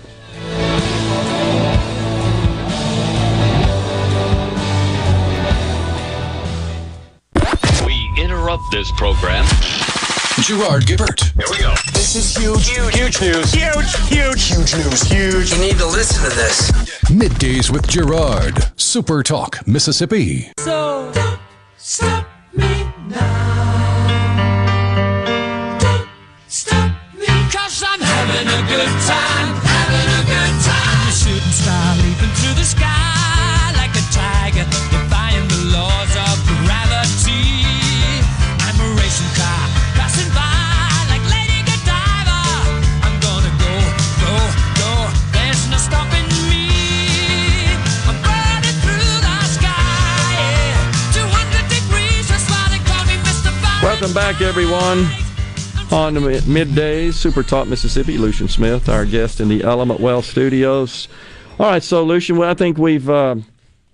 We 7.85 8.09
interrupt 8.17 8.63
this 8.71 8.89
program. 8.93 9.45
Gerard 10.45 10.85
Gibert. 10.85 11.23
Here 11.33 11.45
we 11.49 11.57
go. 11.57 11.73
This 11.93 12.15
is 12.15 12.37
huge. 12.37 12.69
Huge, 12.69 12.93
huge 12.95 13.19
news. 13.19 13.51
Huge, 13.51 13.95
huge, 14.07 14.43
huge 14.43 14.75
news. 14.75 15.01
Huge. 15.01 15.51
You 15.51 15.57
need 15.57 15.77
to 15.79 15.87
listen 15.87 16.29
to 16.29 16.35
this. 16.35 16.69
Middays 17.09 17.71
with 17.71 17.87
Gerard. 17.87 18.71
Super 18.79 19.23
Talk, 19.23 19.65
Mississippi. 19.65 20.51
So 20.59 21.11
don't 21.15 21.39
stop 21.77 22.27
me 22.53 22.85
now. 23.07 24.07
Don't 25.79 26.07
stop 26.47 26.91
me. 27.15 27.25
Cause 27.25 27.83
I'm 27.83 27.99
having 27.99 28.47
a 28.47 28.67
good 28.69 29.01
time. 29.07 29.34
Back, 54.15 54.39
everyone. 54.39 54.99
On 55.91 56.15
middays, 56.15 57.15
Super 57.15 57.43
Talk 57.43 57.67
Mississippi, 57.67 58.17
Lucien 58.17 58.47
Smith, 58.47 58.87
our 58.87 59.05
guest 59.05 59.41
in 59.41 59.49
the 59.49 59.61
Element 59.61 59.99
Well 59.99 60.21
studios. 60.21 61.09
All 61.59 61.65
right, 61.65 61.83
so 61.83 62.01
Lucien, 62.01 62.37
well, 62.37 62.49
I 62.49 62.53
think 62.53 62.77
we've. 62.77 63.09
Uh, 63.09 63.35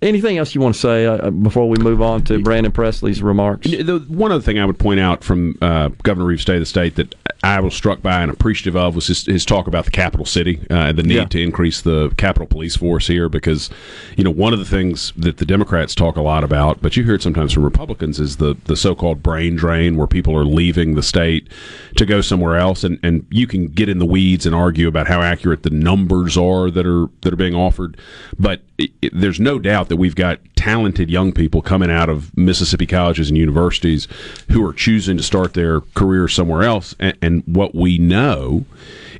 anything 0.00 0.38
else 0.38 0.54
you 0.54 0.60
want 0.60 0.76
to 0.76 0.80
say 0.80 1.06
uh, 1.06 1.30
before 1.30 1.68
we 1.68 1.76
move 1.78 2.00
on 2.00 2.22
to 2.24 2.40
Brandon 2.40 2.70
Presley's 2.70 3.20
remarks? 3.20 3.68
The, 3.68 3.98
one 4.06 4.30
other 4.30 4.42
thing 4.42 4.60
I 4.60 4.64
would 4.64 4.78
point 4.78 5.00
out 5.00 5.24
from 5.24 5.58
uh, 5.60 5.88
Governor 6.04 6.26
Reeves' 6.26 6.42
State 6.42 6.54
of 6.54 6.62
the 6.62 6.66
State 6.66 6.94
that 6.94 7.16
I 7.44 7.58
was 7.60 7.74
struck 7.74 8.02
by 8.02 8.22
and 8.22 8.30
appreciative 8.30 8.76
of 8.76 8.94
was 8.94 9.08
his, 9.08 9.26
his 9.26 9.44
talk 9.44 9.66
about 9.66 9.84
the 9.84 9.90
capital 9.90 10.24
city 10.24 10.60
uh, 10.70 10.74
and 10.74 10.98
the 10.98 11.02
need 11.02 11.14
Yeah. 11.16 11.24
to 11.24 11.42
increase 11.42 11.80
the 11.80 12.12
capital 12.16 12.46
Police 12.46 12.76
Force 12.76 13.08
here 13.08 13.28
because, 13.28 13.68
you 14.16 14.22
know, 14.22 14.30
one 14.30 14.52
of 14.52 14.60
the 14.60 14.64
things 14.64 15.12
that 15.16 15.38
the 15.38 15.44
Democrats 15.44 15.94
talk 15.96 16.16
a 16.16 16.22
lot 16.22 16.44
about, 16.44 16.80
but 16.80 16.96
you 16.96 17.02
hear 17.02 17.14
it 17.14 17.22
sometimes 17.22 17.52
from 17.52 17.64
Republicans, 17.64 18.20
is 18.20 18.36
the, 18.36 18.56
the 18.66 18.76
so 18.76 18.94
called 18.94 19.22
brain 19.24 19.56
drain 19.56 19.96
where 19.96 20.06
people 20.06 20.36
are 20.36 20.44
leaving 20.44 20.94
the 20.94 21.02
state 21.02 21.48
to 21.96 22.06
go 22.06 22.20
somewhere 22.20 22.56
else. 22.56 22.84
And, 22.84 22.98
and 23.02 23.26
you 23.30 23.46
can 23.46 23.66
get 23.68 23.88
in 23.88 23.98
the 23.98 24.06
weeds 24.06 24.46
and 24.46 24.54
argue 24.54 24.88
about 24.88 25.06
how 25.08 25.20
accurate 25.22 25.62
the 25.62 25.70
numbers 25.70 26.36
are 26.36 26.70
that 26.70 26.86
are 26.86 27.06
that 27.22 27.32
are 27.32 27.36
being 27.36 27.54
offered. 27.54 27.96
But 28.38 28.62
it, 28.78 28.90
it- 29.00 29.12
there's 29.14 29.40
no 29.40 29.58
doubt 29.58 29.88
that 29.88 29.96
we've 29.96 30.14
got 30.16 30.40
talented 30.56 31.10
young 31.10 31.32
people 31.32 31.60
coming 31.62 31.90
out 31.90 32.08
of 32.08 32.36
Mississippi 32.36 32.86
colleges 32.86 33.28
and 33.28 33.36
universities 33.38 34.08
who 34.50 34.64
are 34.66 34.72
choosing 34.72 35.16
to 35.16 35.22
start 35.22 35.54
their 35.54 35.80
career 35.94 36.28
somewhere 36.28 36.62
else. 36.62 36.94
And, 36.98 37.16
and 37.20 37.42
what 37.46 37.74
we 37.74 37.98
know 37.98 38.64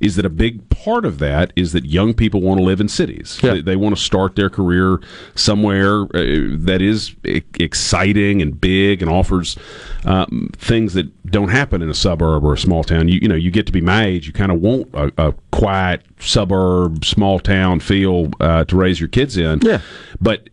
is 0.03 0.17
that 0.17 0.27
a 0.27 0.31
big 0.31 0.69
part 0.69 1.07
of 1.07 1.21
that 1.21 1.53
is 1.55 1.73
that 1.73 1.85
young 1.85 2.13
people 2.13 2.43
want 2.43 2.59
to 2.59 2.65
live 2.65 2.81
in 2.81 2.89
cities. 2.89 3.39
Yeah. 3.41 3.55
They, 3.55 3.61
they 3.63 3.77
want 3.77 3.97
to 3.97 4.03
start 4.03 4.35
their 4.35 4.51
career 4.51 5.01
somewhere 5.37 6.03
uh, 6.03 6.59
that 6.59 6.81
is 6.83 7.15
exciting 7.25 8.43
and 8.43 8.61
big 8.61 9.01
and 9.01 9.11
offers 9.11 9.57
um, 10.05 10.51
things 10.59 10.95
that 10.95 11.31
don't 11.31 11.51
happen 11.51 11.81
in 11.83 11.89
a 11.89 11.95
suburb 11.95 12.45
or 12.45 12.53
a 12.53 12.59
small 12.59 12.83
town. 12.83 13.07
You, 13.07 13.21
you 13.23 13.29
know, 13.29 13.37
you 13.37 13.53
get 13.53 13.65
to 13.67 13.73
be 13.73 13.81
my 13.81 14.05
age, 14.05 14.27
you 14.27 14.33
kind 14.33 14.51
of 14.51 14.61
want 14.61 14.91
a, 14.93 15.13
a 15.17 15.35
quiet 15.53 16.03
suburb, 16.19 17.05
small 17.05 17.39
town 17.39 17.79
feel 17.79 18.31
uh, 18.41 18.65
to 18.65 18.77
raise 18.77 18.99
your 18.99 19.09
kids 19.09 19.37
in. 19.37 19.61
Yeah. 19.63 19.81
But 20.21 20.49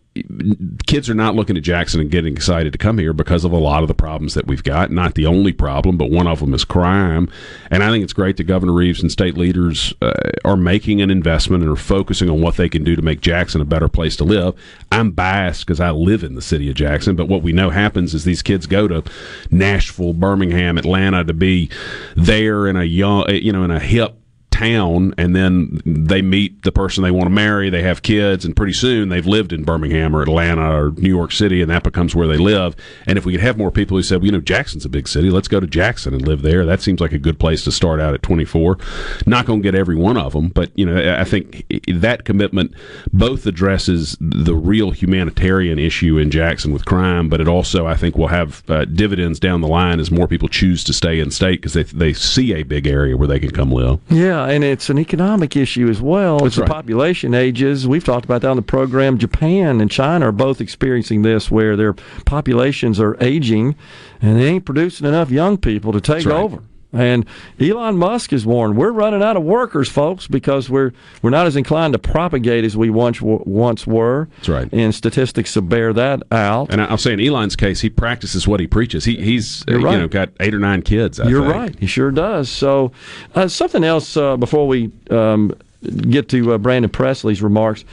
kids 0.86 1.08
are 1.08 1.14
not 1.14 1.34
looking 1.34 1.56
at 1.56 1.62
Jackson 1.62 2.00
and 2.00 2.10
getting 2.10 2.34
excited 2.34 2.72
to 2.72 2.78
come 2.78 2.98
here 2.98 3.12
because 3.12 3.44
of 3.44 3.52
a 3.52 3.58
lot 3.58 3.82
of 3.82 3.88
the 3.88 3.94
problems 3.94 4.34
that 4.34 4.46
we've 4.46 4.62
got. 4.62 4.90
Not 4.90 5.14
the 5.14 5.26
only 5.26 5.52
problem, 5.52 5.96
but 5.96 6.10
one 6.10 6.26
of 6.26 6.40
them 6.40 6.54
is 6.54 6.64
crime. 6.64 7.30
And 7.70 7.82
I 7.82 7.90
think 7.90 8.04
it's 8.04 8.12
great 8.12 8.36
that 8.36 8.44
Governor 8.44 8.72
Reeves 8.72 9.02
and 9.02 9.10
state 9.10 9.36
leaders 9.36 9.94
uh, 10.02 10.12
are 10.44 10.56
making 10.56 11.00
an 11.00 11.10
investment 11.10 11.62
and 11.62 11.72
are 11.72 11.76
focusing 11.76 12.30
on 12.30 12.40
what 12.40 12.56
they 12.56 12.68
can 12.68 12.84
do 12.84 12.96
to 12.96 13.02
make 13.02 13.20
Jackson 13.20 13.60
a 13.60 13.64
better 13.64 13.88
place 13.88 14.16
to 14.16 14.24
live. 14.24 14.54
I'm 14.92 15.10
biased 15.10 15.66
because 15.66 15.80
I 15.80 15.90
live 15.90 16.22
in 16.24 16.34
the 16.34 16.42
city 16.42 16.68
of 16.68 16.76
Jackson, 16.76 17.16
but 17.16 17.28
what 17.28 17.42
we 17.42 17.52
know 17.52 17.70
happens 17.70 18.14
is 18.14 18.24
these 18.24 18.42
kids 18.42 18.66
go 18.66 18.88
to 18.88 19.02
Nashville, 19.50 20.14
Birmingham, 20.14 20.78
Atlanta 20.78 21.24
to 21.24 21.34
be 21.34 21.70
there 22.16 22.66
in 22.66 22.76
a 22.76 22.84
young, 22.84 23.28
you 23.30 23.52
know, 23.52 23.64
in 23.64 23.70
a 23.70 23.80
hip 23.80 24.19
town 24.60 25.14
and 25.16 25.34
then 25.34 25.80
they 25.84 26.22
meet 26.22 26.62
the 26.62 26.72
person 26.72 27.02
they 27.02 27.10
want 27.10 27.26
to 27.26 27.30
marry 27.30 27.70
they 27.70 27.82
have 27.82 28.02
kids 28.02 28.44
and 28.44 28.56
pretty 28.56 28.72
soon 28.72 29.08
they've 29.08 29.26
lived 29.26 29.52
in 29.52 29.64
birmingham 29.64 30.14
or 30.14 30.22
atlanta 30.22 30.76
or 30.76 30.90
new 30.92 31.08
york 31.08 31.32
city 31.32 31.62
and 31.62 31.70
that 31.70 31.82
becomes 31.82 32.14
where 32.14 32.26
they 32.26 32.36
live. 32.36 32.74
And 33.06 33.18
if 33.18 33.24
we 33.24 33.32
could 33.32 33.40
have 33.40 33.58
more 33.58 33.70
people 33.70 33.96
who 33.96 34.02
said 34.02 34.16
well, 34.16 34.26
you 34.26 34.32
know 34.32 34.40
jackson's 34.40 34.84
a 34.84 34.88
big 34.88 35.08
city 35.08 35.30
let's 35.30 35.48
go 35.48 35.60
to 35.60 35.66
jackson 35.66 36.14
and 36.14 36.26
live 36.26 36.42
there 36.42 36.64
that 36.66 36.80
seems 36.80 37.00
like 37.00 37.12
a 37.12 37.18
good 37.18 37.38
place 37.38 37.64
to 37.64 37.72
start 37.72 38.00
out 38.00 38.14
at 38.14 38.22
24 38.22 38.78
not 39.26 39.46
going 39.46 39.60
to 39.60 39.62
get 39.62 39.74
every 39.74 39.96
one 39.96 40.16
of 40.16 40.32
them 40.32 40.48
but 40.48 40.70
you 40.74 40.86
know 40.86 41.18
i 41.18 41.24
think 41.24 41.64
that 41.88 42.24
commitment 42.24 42.74
both 43.12 43.46
addresses 43.46 44.16
the 44.20 44.54
real 44.54 44.90
humanitarian 44.90 45.78
issue 45.78 46.18
in 46.18 46.30
jackson 46.30 46.72
with 46.72 46.84
crime 46.84 47.28
but 47.28 47.40
it 47.40 47.48
also 47.48 47.86
i 47.86 47.94
think 47.94 48.16
will 48.16 48.28
have 48.28 48.62
uh, 48.68 48.84
dividends 48.84 49.40
down 49.40 49.60
the 49.60 49.68
line 49.68 50.00
as 50.00 50.10
more 50.10 50.26
people 50.26 50.48
choose 50.48 50.84
to 50.84 50.92
stay 50.92 51.20
in 51.20 51.30
state 51.30 51.60
because 51.60 51.72
they, 51.72 51.82
they 51.82 52.12
see 52.12 52.54
a 52.54 52.62
big 52.62 52.86
area 52.86 53.16
where 53.16 53.28
they 53.28 53.38
can 53.38 53.50
come 53.50 53.72
live. 53.72 54.00
Yeah, 54.08 54.46
and 54.50 54.64
it's 54.64 54.90
an 54.90 54.98
economic 54.98 55.56
issue 55.56 55.88
as 55.88 56.00
well. 56.00 56.44
as 56.44 56.56
the 56.56 56.62
right. 56.62 56.70
population 56.70 57.34
ages. 57.34 57.86
We've 57.86 58.04
talked 58.04 58.24
about 58.24 58.42
that 58.42 58.48
on 58.48 58.56
the 58.56 58.62
program. 58.62 59.18
Japan 59.18 59.80
and 59.80 59.90
China 59.90 60.28
are 60.28 60.32
both 60.32 60.60
experiencing 60.60 61.22
this, 61.22 61.50
where 61.50 61.76
their 61.76 61.92
populations 61.92 62.98
are 62.98 63.16
aging, 63.20 63.76
and 64.20 64.38
they 64.38 64.46
ain't 64.46 64.64
producing 64.64 65.06
enough 65.06 65.30
young 65.30 65.56
people 65.56 65.92
to 65.92 66.00
take 66.00 66.26
right. 66.26 66.36
over. 66.36 66.62
And 66.92 67.24
Elon 67.60 67.96
Musk 67.96 68.32
has 68.32 68.44
warned 68.44 68.76
we're 68.76 68.90
running 68.90 69.22
out 69.22 69.36
of 69.36 69.44
workers, 69.44 69.88
folks, 69.88 70.26
because 70.26 70.68
we're 70.68 70.92
we're 71.22 71.30
not 71.30 71.46
as 71.46 71.54
inclined 71.54 71.92
to 71.92 71.98
propagate 71.98 72.64
as 72.64 72.76
we 72.76 72.90
once 72.90 73.20
once 73.20 73.86
were. 73.86 74.28
That's 74.36 74.48
right. 74.48 74.72
And 74.72 74.94
statistics 74.94 75.54
will 75.54 75.62
bear 75.62 75.92
that 75.92 76.22
out. 76.32 76.72
And 76.72 76.80
I'll 76.82 76.98
say 76.98 77.12
in 77.12 77.20
Elon's 77.20 77.54
case, 77.54 77.80
he 77.80 77.90
practices 77.90 78.48
what 78.48 78.58
he 78.58 78.66
preaches. 78.66 79.04
He, 79.04 79.16
he's 79.16 79.64
right. 79.68 79.78
you 79.78 79.98
know 79.98 80.08
got 80.08 80.30
eight 80.40 80.54
or 80.54 80.58
nine 80.58 80.82
kids. 80.82 81.20
I 81.20 81.28
You're 81.28 81.42
think. 81.42 81.54
right. 81.54 81.78
He 81.78 81.86
sure 81.86 82.10
does. 82.10 82.48
So, 82.48 82.90
uh, 83.34 83.46
something 83.46 83.84
else 83.84 84.16
uh, 84.16 84.36
before 84.36 84.66
we 84.66 84.90
um, 85.10 85.54
get 85.82 86.28
to 86.30 86.54
uh, 86.54 86.58
Brandon 86.58 86.90
Presley's 86.90 87.42
remarks. 87.42 87.84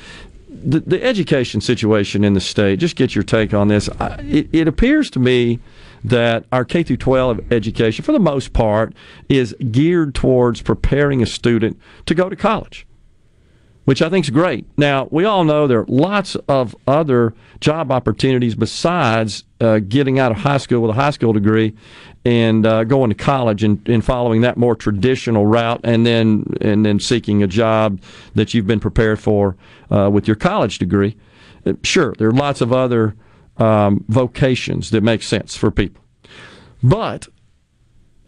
The, 0.49 0.79
the 0.79 1.03
education 1.03 1.61
situation 1.61 2.23
in 2.23 2.33
the 2.33 2.41
state. 2.41 2.79
Just 2.79 2.95
get 2.95 3.13
your 3.13 3.23
take 3.23 3.53
on 3.53 3.67
this. 3.67 3.89
I, 3.99 4.15
it, 4.21 4.49
it 4.51 4.67
appears 4.67 5.11
to 5.11 5.19
me 5.19 5.59
that 6.09 6.45
our 6.51 6.65
K 6.65 6.83
through 6.83 6.97
12 6.97 7.51
education, 7.51 8.03
for 8.03 8.11
the 8.11 8.19
most 8.19 8.53
part, 8.53 8.93
is 9.29 9.55
geared 9.71 10.15
towards 10.15 10.61
preparing 10.61 11.21
a 11.21 11.25
student 11.25 11.79
to 12.05 12.15
go 12.15 12.29
to 12.29 12.35
college 12.35 12.87
which 13.87 14.01
I 14.01 14.09
think 14.09 14.25
is 14.25 14.31
great. 14.31 14.65
Now, 14.75 15.07
we 15.11 15.23
all 15.23 15.45
know 15.45 15.65
there 15.65 15.79
are 15.79 15.85
lots 15.87 16.35
of 16.49 16.75
other 16.85 17.33
job 17.61 17.89
opportunities 17.89 18.53
besides 18.53 19.45
uh, 19.61 19.79
getting 19.79 20.19
out 20.19 20.29
of 20.29 20.39
high 20.39 20.57
school 20.57 20.81
with 20.81 20.91
a 20.91 20.93
high 20.93 21.11
school 21.11 21.31
degree 21.31 21.73
and 22.25 22.65
uh, 22.65 22.83
going 22.83 23.09
to 23.11 23.15
college 23.15 23.63
and, 23.63 23.87
and 23.87 24.03
following 24.03 24.41
that 24.41 24.57
more 24.57 24.75
traditional 24.75 25.45
route 25.45 25.79
and 25.85 26.05
then 26.05 26.43
and 26.59 26.85
then 26.85 26.99
seeking 26.99 27.41
a 27.41 27.47
job 27.47 28.01
that 28.35 28.53
you've 28.53 28.67
been 28.67 28.81
prepared 28.81 29.21
for 29.21 29.55
uh, 29.89 30.09
with 30.11 30.27
your 30.27 30.35
college 30.35 30.79
degree. 30.79 31.15
Uh, 31.65 31.71
Sure, 31.81 32.13
there 32.17 32.27
are 32.27 32.33
lots 32.33 32.59
of 32.59 32.73
other 32.73 33.15
um, 33.57 34.05
vocations 34.07 34.91
that 34.91 35.03
make 35.03 35.23
sense 35.23 35.55
for 35.55 35.71
people. 35.71 36.03
But 36.83 37.27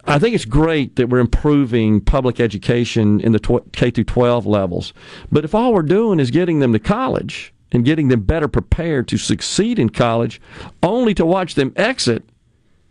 I 0.06 0.18
think 0.18 0.34
it's 0.34 0.46
great 0.46 0.96
that 0.96 1.10
we're 1.10 1.20
improving 1.20 2.02
public 2.02 2.40
education 2.40 3.20
in 3.22 3.32
the 3.32 3.40
tw- 3.40 3.72
K 3.74 3.92
through 3.92 4.06
12 4.06 4.46
levels. 4.46 4.94
But 5.32 5.46
if 5.46 5.54
all 5.54 5.74
we're 5.74 5.84
doing 5.84 6.20
is 6.20 6.32
getting 6.32 6.60
them 6.60 6.74
to 6.74 6.80
college 6.80 7.54
and 7.72 7.86
getting 7.86 8.08
them 8.08 8.22
better 8.22 8.48
prepared 8.48 9.08
to 9.10 9.18
succeed 9.18 9.78
in 9.78 9.90
college, 9.90 10.42
only 10.82 11.14
to 11.14 11.26
watch 11.26 11.54
them 11.54 11.74
exit, 11.76 12.28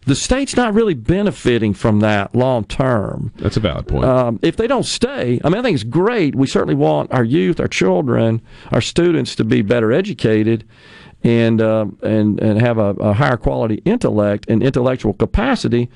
the 0.07 0.15
state's 0.15 0.57
not 0.57 0.75
really 0.75 0.95
benefiting 0.95 1.75
from 1.75 2.01
that 2.01 2.35
long 2.35 2.65
term. 2.65 3.33
That's 3.37 3.57
a 3.57 3.61
valid 3.61 3.89
point. 3.89 4.05
Um, 4.05 4.39
if 4.43 4.57
they 4.57 4.67
don't 4.67 4.87
stay, 4.87 5.41
I 5.45 5.49
mean, 5.49 5.59
I 5.59 5.63
think 5.63 5.75
it's 5.75 5.85
great. 5.85 6.35
We 6.35 6.47
certainly 6.47 6.75
want 6.75 7.13
our 7.13 7.25
youth, 7.25 7.61
our 7.61 7.69
children, 7.69 8.41
our 8.71 8.81
students 8.81 9.35
to 9.37 9.45
be 9.45 9.61
better 9.61 9.93
educated 9.93 10.65
and 11.23 11.61
uh, 11.61 11.87
and 12.03 12.41
and 12.41 12.61
have 12.61 12.79
a, 12.79 12.91
a 13.01 13.13
higher 13.13 13.37
quality 13.37 13.83
intellect 13.85 14.47
and 14.49 14.63
intellectual 14.63 15.13
capacity. 15.13 15.89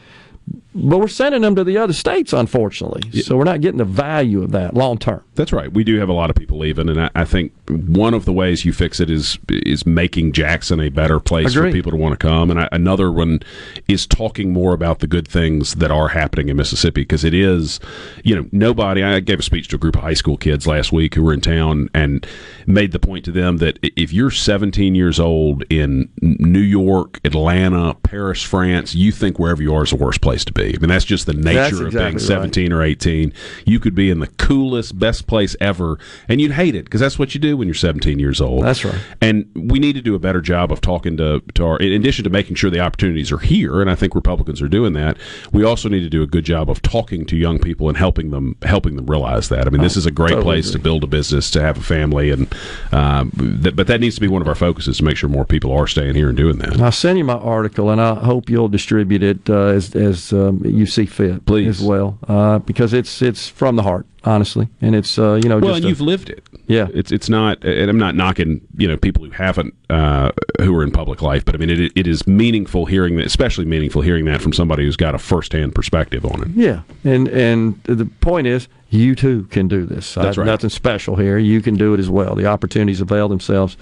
But 0.74 0.99
we're 0.99 1.09
sending 1.09 1.43
them 1.43 1.55
to 1.55 1.65
the 1.65 1.77
other 1.77 1.93
states, 1.93 2.33
unfortunately. 2.33 3.23
So 3.23 3.37
we're 3.37 3.45
not 3.45 3.61
getting 3.61 3.79
the 3.79 3.85
value 3.85 4.43
of 4.43 4.53
that 4.53 4.74
long 4.74 4.99
term. 4.99 5.23
That's 5.35 5.53
right. 5.53 5.73
We 5.73 5.85
do 5.85 5.99
have 5.99 6.09
a 6.09 6.15
lot 6.15 6.31
of 6.31 6.37
people 6.37 6.59
leaving, 6.59 6.89
and 6.89 7.01
I, 7.01 7.11
I 7.15 7.24
think 7.24 7.53
one 7.69 8.15
of 8.15 8.24
the 8.24 8.33
ways 8.33 8.65
you 8.65 8.73
fix 8.73 9.01
it 9.01 9.11
is 9.11 9.39
is 9.49 9.87
making 9.87 10.33
Jackson 10.33 10.81
a 10.81 10.89
better 10.89 11.20
place 11.20 11.55
Agreed. 11.55 11.70
for 11.70 11.74
people 11.74 11.91
to 11.93 11.97
want 11.97 12.19
to 12.19 12.27
come. 12.27 12.51
And 12.51 12.61
I, 12.61 12.69
another 12.73 13.12
one 13.12 13.41
is 13.89 14.07
talking 14.07 14.53
more 14.53 14.73
about 14.73 15.01
the 15.01 15.07
good 15.07 15.29
things 15.29 15.74
that 15.74 15.91
are 15.91 16.09
happening 16.09 16.49
in 16.49 16.57
Mississippi 16.57 17.03
because 17.03 17.24
it 17.24 17.35
is, 17.35 17.81
you 18.24 18.35
know, 18.35 18.49
nobody. 18.53 19.03
I 19.03 19.20
gave 19.20 19.41
a 19.41 19.43
speech 19.43 19.69
to 19.69 19.77
a 19.77 19.79
group 19.79 19.97
of 19.97 20.03
high 20.03 20.15
school 20.15 20.37
kids 20.37 20.66
last 20.66 20.93
week 20.93 21.15
who 21.15 21.23
were 21.23 21.35
in 21.35 21.41
town 21.41 21.89
and 21.95 22.27
made 22.66 22.93
the 22.93 22.99
point 22.99 23.24
to 23.27 23.33
them 23.33 23.59
that 23.59 23.79
if 23.83 24.12
you're 24.12 24.31
17 24.31 24.95
years 24.95 25.20
old 25.20 25.65
in 25.70 26.09
New 26.20 26.61
York, 26.61 27.20
Atlanta, 27.24 27.95
Paris, 28.03 28.43
France, 28.43 28.95
you 28.95 29.12
think 29.12 29.39
wherever 29.39 29.62
you 29.62 29.74
are 29.74 29.85
is 29.85 29.91
the 29.91 29.97
worst 29.97 30.20
place 30.20 30.41
to 30.47 30.52
be. 30.52 30.74
I 30.74 30.78
mean, 30.78 30.89
that's 30.89 31.05
just 31.05 31.27
the 31.27 31.35
nature 31.35 31.55
That's 31.55 31.73
of 31.81 31.86
exactly 31.89 31.98
being 31.98 32.14
right. 32.14 32.20
17 32.20 32.73
or 32.73 32.82
18. 32.82 33.32
You 33.66 33.81
could 33.81 33.94
be 33.94 34.10
in 34.10 34.20
the 34.20 34.27
coolest, 34.27 34.98
best 34.98 35.27
place 35.27 35.56
ever, 35.60 35.98
and 36.28 36.40
you'd 36.40 36.52
hate 36.52 36.74
it 36.74 36.85
because 36.85 37.01
that's 37.01 37.19
what 37.19 37.35
you 37.35 37.40
do 37.40 37.56
when 37.56 37.69
you're 37.69 37.74
17 37.74 38.19
years 38.19 38.40
old. 38.40 38.64
That's 38.64 38.85
right. 38.85 38.98
And 39.20 39.48
we 39.55 39.78
need 39.78 39.94
to 39.94 40.02
do 40.02 40.14
a 40.14 40.19
better 40.19 40.40
job 40.40 40.73
of 40.73 40.81
talking 40.81 41.16
to, 41.16 41.40
to 41.55 41.64
our, 41.64 41.78
in 41.78 41.93
addition 41.93 42.24
to 42.24 42.31
making 42.31 42.56
sure 42.56 42.70
the 42.70 42.81
opportunities 42.81 43.32
are 43.32 43.39
here, 43.39 43.81
and 43.81 43.90
I 43.90 43.94
think 43.94 44.14
Republicans 44.14 44.60
are 44.62 44.69
doing 44.69 44.93
that. 44.94 45.16
We 45.52 45.64
also 45.64 45.89
need 45.89 46.01
to 46.01 46.10
do 46.10 46.23
a 46.23 46.27
good 46.27 46.44
job 46.44 46.70
of 46.70 46.82
talking 46.82 47.27
to 47.27 47.36
young 47.36 47.59
people 47.59 47.89
and 47.89 47.97
helping 47.97 48.31
them 48.31 48.56
helping 48.62 48.97
them 48.97 49.06
realize 49.06 49.48
that. 49.48 49.66
I 49.66 49.70
mean, 49.70 49.82
this 49.82 49.97
is 49.97 50.06
a 50.06 50.10
great 50.10 50.31
totally 50.31 50.44
place 50.44 50.70
to 50.73 50.78
build 50.78 51.05
a 51.05 51.06
business, 51.06 51.51
to 51.52 51.60
have 51.60 51.78
a 51.78 51.82
family, 51.82 52.31
and 52.31 52.52
um, 52.93 53.31
th- 53.62 53.74
but 53.77 53.86
that 53.86 54.01
needs 54.01 54.14
to 54.16 54.20
be 54.20 54.28
one 54.28 54.43
of 54.43 54.48
our 54.48 54.55
focuses 54.55 54.98
to 54.98 55.05
make 55.05 55.16
sure 55.16 55.28
more 55.28 55.44
people 55.44 55.73
are 55.73 55.86
staying 55.86 56.14
here 56.14 56.28
and 56.28 56.36
doing 56.36 56.59
that. 56.59 56.81
I'll 56.81 56.93
send 56.93 57.19
you 57.19 57.24
my 57.24 57.35
article, 57.35 57.90
and 57.90 58.01
I 58.01 58.14
hope 58.14 58.51
you'll 58.51 58.69
distribute 58.69 59.23
it 59.23 59.48
uh, 59.48 59.66
as 59.66 59.94
as 59.94 60.22
um, 60.31 60.61
you 60.62 60.85
see 60.85 61.07
fit, 61.07 61.47
Please. 61.47 61.81
as 61.81 61.82
well, 61.86 62.19
uh, 62.28 62.59
because 62.59 62.93
it's 62.93 63.23
it's 63.23 63.49
from 63.49 63.77
the 63.77 63.82
heart, 63.82 64.05
honestly, 64.24 64.69
and 64.82 64.94
it's 64.94 65.19
uh, 65.19 65.40
you 65.43 65.49
know 65.49 65.57
Well, 65.59 65.69
just 65.70 65.77
and 65.78 65.85
a- 65.86 65.89
you've 65.89 66.03
lived 66.03 66.28
it. 66.28 66.47
Yeah. 66.66 66.89
it's 66.94 67.11
it's 67.11 67.31
not, 67.31 67.65
and 67.65 67.89
I'm 67.90 67.99
not 67.99 68.15
knocking 68.15 68.61
you 68.77 68.86
know 68.89 68.97
people 68.99 69.24
who 69.24 69.31
haven't 69.31 69.74
uh, 69.90 70.32
who 70.61 70.74
are 70.77 70.85
in 70.85 70.90
public 70.90 71.23
life, 71.23 71.44
but 71.47 71.55
I 71.55 71.59
mean 71.59 71.70
it 71.70 71.93
it 71.97 72.07
is 72.07 72.27
meaningful 72.27 72.85
hearing 72.85 73.16
that, 73.16 73.24
especially 73.27 73.65
meaningful 73.65 74.03
hearing 74.03 74.27
that 74.27 74.43
from 74.43 74.53
somebody 74.53 74.85
who's 74.85 74.97
got 74.97 75.15
a 75.15 75.19
firsthand 75.19 75.74
perspective 75.74 76.27
on 76.27 76.43
it. 76.43 76.49
Yeah, 76.55 76.82
and 77.05 77.27
and 77.28 77.82
the 77.85 78.05
point 78.20 78.47
is, 78.47 78.69
you 78.93 79.14
too 79.14 79.44
can 79.44 79.69
do 79.69 79.86
this. 79.86 80.14
That's 80.14 80.36
right. 80.36 80.44
Nothing 80.44 80.70
special 80.70 81.16
here. 81.16 81.39
You 81.39 81.62
can 81.62 81.77
do 81.77 81.94
it 81.94 82.01
as 82.01 82.10
well. 82.10 82.35
The 82.35 82.47
opportunities 82.47 83.01
avail 83.01 83.28
themselves. 83.28 83.77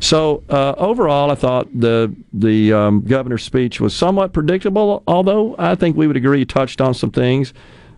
So 0.00 0.44
uh, 0.48 0.74
overall, 0.76 1.30
I 1.30 1.34
thought 1.34 1.68
the 1.78 2.14
the 2.32 2.72
um, 2.72 3.00
governor's 3.02 3.42
speech 3.42 3.80
was 3.80 3.94
somewhat 3.94 4.32
predictable. 4.32 5.02
Although 5.06 5.56
I 5.58 5.74
think 5.74 5.96
we 5.96 6.06
would 6.06 6.16
agree 6.16 6.38
he 6.38 6.44
touched 6.44 6.80
on 6.80 6.94
some 6.94 7.10
things 7.10 7.52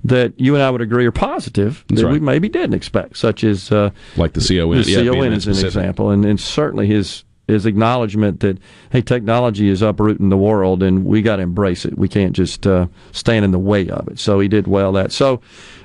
that 0.05 0.39
you 0.39 0.55
and 0.55 0.63
I 0.63 0.71
would 0.71 0.81
agree 0.81 1.07
are 1.07 1.13
positive 1.13 1.85
That's 1.89 2.03
that 2.03 2.09
we 2.09 2.21
maybe 2.21 2.49
didn't 2.49 2.75
expect, 2.75 3.17
such 3.17 3.45
as 3.45 3.71
uh, 3.71 3.91
Like 4.17 4.33
the 4.33 4.41
CON, 4.41 4.83
the 4.83 4.91
yeah, 4.91 5.11
CON 5.11 5.33
is 5.33 5.47
an 5.47 5.67
example, 5.67 6.11
and, 6.11 6.25
and 6.25 6.41
certainly 6.41 6.87
his 6.87 7.25
his 7.47 7.67
acknowledgement 7.67 8.41
that 8.41 8.57
hey, 8.91 9.03
technology 9.03 9.69
is 9.69 9.83
uprooting 9.83 10.31
the 10.31 10.37
world, 10.39 10.83
and 10.83 11.05
we 11.05 11.21
got 11.21 11.37
to 11.37 11.43
embrace 11.43 11.85
it. 11.85 11.99
We 11.99 12.09
can't 12.09 12.33
just 12.33 12.67
uh, 12.67 12.87
stand 13.13 13.45
in 13.45 13.51
the 13.51 13.59
way 13.59 13.91
of 13.91 14.09
it. 14.09 14.19
So 14.19 14.41
he 14.41 14.49
did 14.49 14.67
well 14.67 14.93
that. 14.93 15.13
So. 15.13 15.43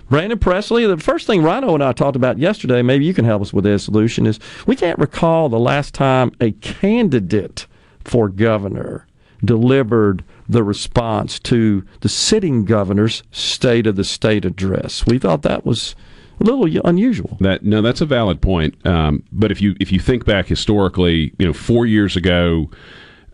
Brandon 0.10 0.40
Presley, 0.40 0.86
the 0.88 0.98
first 0.98 1.28
thing 1.28 1.44
Rhino 1.44 1.74
and 1.76 1.84
I 1.84 1.94
talked 1.94 2.16
about 2.16 2.40
yesterday, 2.40 2.82
maybe 2.82 3.06
you 3.06 3.14
can 3.14 3.26
help 3.26 3.42
us 3.42 3.54
with 3.54 3.64
this 3.64 3.84
solution, 3.84 4.26
is 4.26 4.40
we 4.66 4.76
can't 4.76 4.98
recall 4.98 5.50
the 5.50 5.60
last 5.60 5.94
time 5.94 6.32
a 6.42 6.52
candidate 6.52 7.68
for 8.04 8.28
governor 8.28 9.06
delivered 9.44 10.24
the 10.48 10.64
response 10.64 11.40
to 11.40 11.86
the 12.02 12.10
sitting 12.10 12.66
governor's 12.66 13.24
State 13.32 13.86
of 13.88 13.96
the 13.96 14.04
State 14.04 14.46
address. 14.46 15.06
We 15.06 15.20
thought 15.20 15.44
that 15.44 15.66
was 15.66 15.96
a 16.40 16.44
little 16.44 16.66
unusual. 16.88 17.38
That 17.40 17.64
no, 17.64 17.82
that's 17.82 18.02
a 18.02 18.06
valid 18.06 18.42
point. 18.42 18.76
Um, 18.86 19.24
but 19.32 19.52
if 19.52 19.62
you 19.62 19.76
if 19.80 19.92
you 19.92 20.00
think 20.00 20.26
back 20.26 20.48
historically, 20.48 21.34
you 21.38 21.46
know, 21.46 21.54
four 21.54 21.86
years 21.86 22.16
ago, 22.16 22.70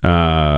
uh, 0.04 0.55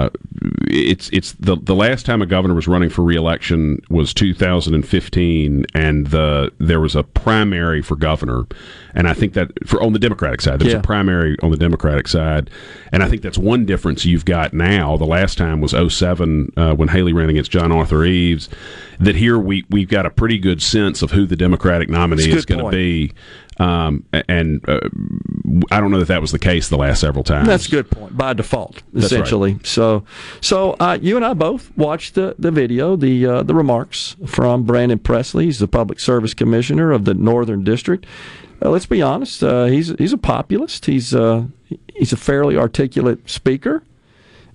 it's 0.77 1.09
it's 1.11 1.33
the 1.33 1.55
the 1.55 1.75
last 1.75 2.05
time 2.05 2.21
a 2.21 2.25
governor 2.25 2.53
was 2.53 2.67
running 2.67 2.89
for 2.89 3.01
reelection 3.03 3.81
was 3.89 4.13
2015, 4.13 5.65
and 5.73 6.07
the 6.07 6.51
there 6.59 6.79
was 6.79 6.95
a 6.95 7.03
primary 7.03 7.81
for 7.81 7.95
governor, 7.95 8.45
and 8.93 9.07
I 9.07 9.13
think 9.13 9.33
that 9.33 9.51
for 9.67 9.81
on 9.81 9.93
the 9.93 9.99
Democratic 9.99 10.41
side, 10.41 10.59
there's 10.59 10.73
Yeah. 10.73 10.79
a 10.79 10.83
primary 10.83 11.37
on 11.41 11.51
the 11.51 11.57
Democratic 11.57 12.07
side, 12.07 12.49
and 12.91 13.03
I 13.03 13.07
think 13.09 13.21
that's 13.21 13.37
one 13.37 13.65
difference 13.65 14.05
you've 14.05 14.25
got 14.25 14.53
now. 14.53 14.97
The 14.97 15.05
last 15.05 15.37
time 15.37 15.61
was 15.61 15.73
07 15.73 16.51
uh, 16.57 16.73
when 16.75 16.89
Haley 16.89 17.13
ran 17.13 17.29
against 17.29 17.51
John 17.51 17.71
Arthur 17.71 18.05
Eaves. 18.05 18.49
That 18.99 19.15
here 19.15 19.37
we 19.37 19.63
we've 19.69 19.89
got 19.89 20.05
a 20.05 20.09
pretty 20.09 20.39
good 20.39 20.61
sense 20.61 21.01
of 21.01 21.11
who 21.11 21.25
the 21.27 21.35
Democratic 21.35 21.87
nominee 21.89 22.29
is 22.31 22.45
going 22.45 22.63
to 22.65 22.71
be. 22.71 23.13
Um, 23.59 24.05
and 24.27 24.67
uh, 24.69 24.79
I 25.71 25.79
don't 25.79 25.89
know 25.89 25.99
that 25.99 26.09
that 26.09 26.21
was 26.21 26.31
the 26.31 26.39
case 26.39 26.69
the 26.69 26.77
last 26.77 27.01
several 27.01 27.23
times. 27.23 27.47
That's 27.47 27.67
a 27.67 27.71
good 27.71 27.89
point. 27.89 28.15
By 28.15 28.33
default, 28.33 28.83
That's 28.93 28.93
right. 28.93 29.03
essentially. 29.03 29.59
So, 29.63 30.03
so 30.41 30.73
uh, 30.79 30.99
you 31.01 31.15
and 31.15 31.25
I 31.25 31.33
both 31.33 31.75
watched 31.75 32.13
the, 32.13 32.35
the 32.37 32.51
video, 32.51 32.95
the 32.95 33.25
uh, 33.25 33.43
the 33.43 33.55
remarks 33.55 34.15
from 34.27 34.63
Brandon 34.63 34.99
Presley. 34.99 35.45
He's 35.45 35.59
the 35.59 35.67
public 35.67 35.99
service 35.99 36.33
commissioner 36.33 36.91
of 36.91 37.05
the 37.05 37.15
Northern 37.15 37.63
District. 37.63 38.05
Uh, 38.61 38.69
let's 38.69 38.85
be 38.85 39.01
honest. 39.01 39.43
Uh, 39.43 39.65
he's 39.65 39.89
he's 39.97 40.13
a 40.13 40.17
populist. 40.17 40.85
He's 40.85 41.15
uh, 41.15 41.45
he's 41.95 42.13
a 42.13 42.17
fairly 42.17 42.57
articulate 42.57 43.27
speaker, 43.29 43.83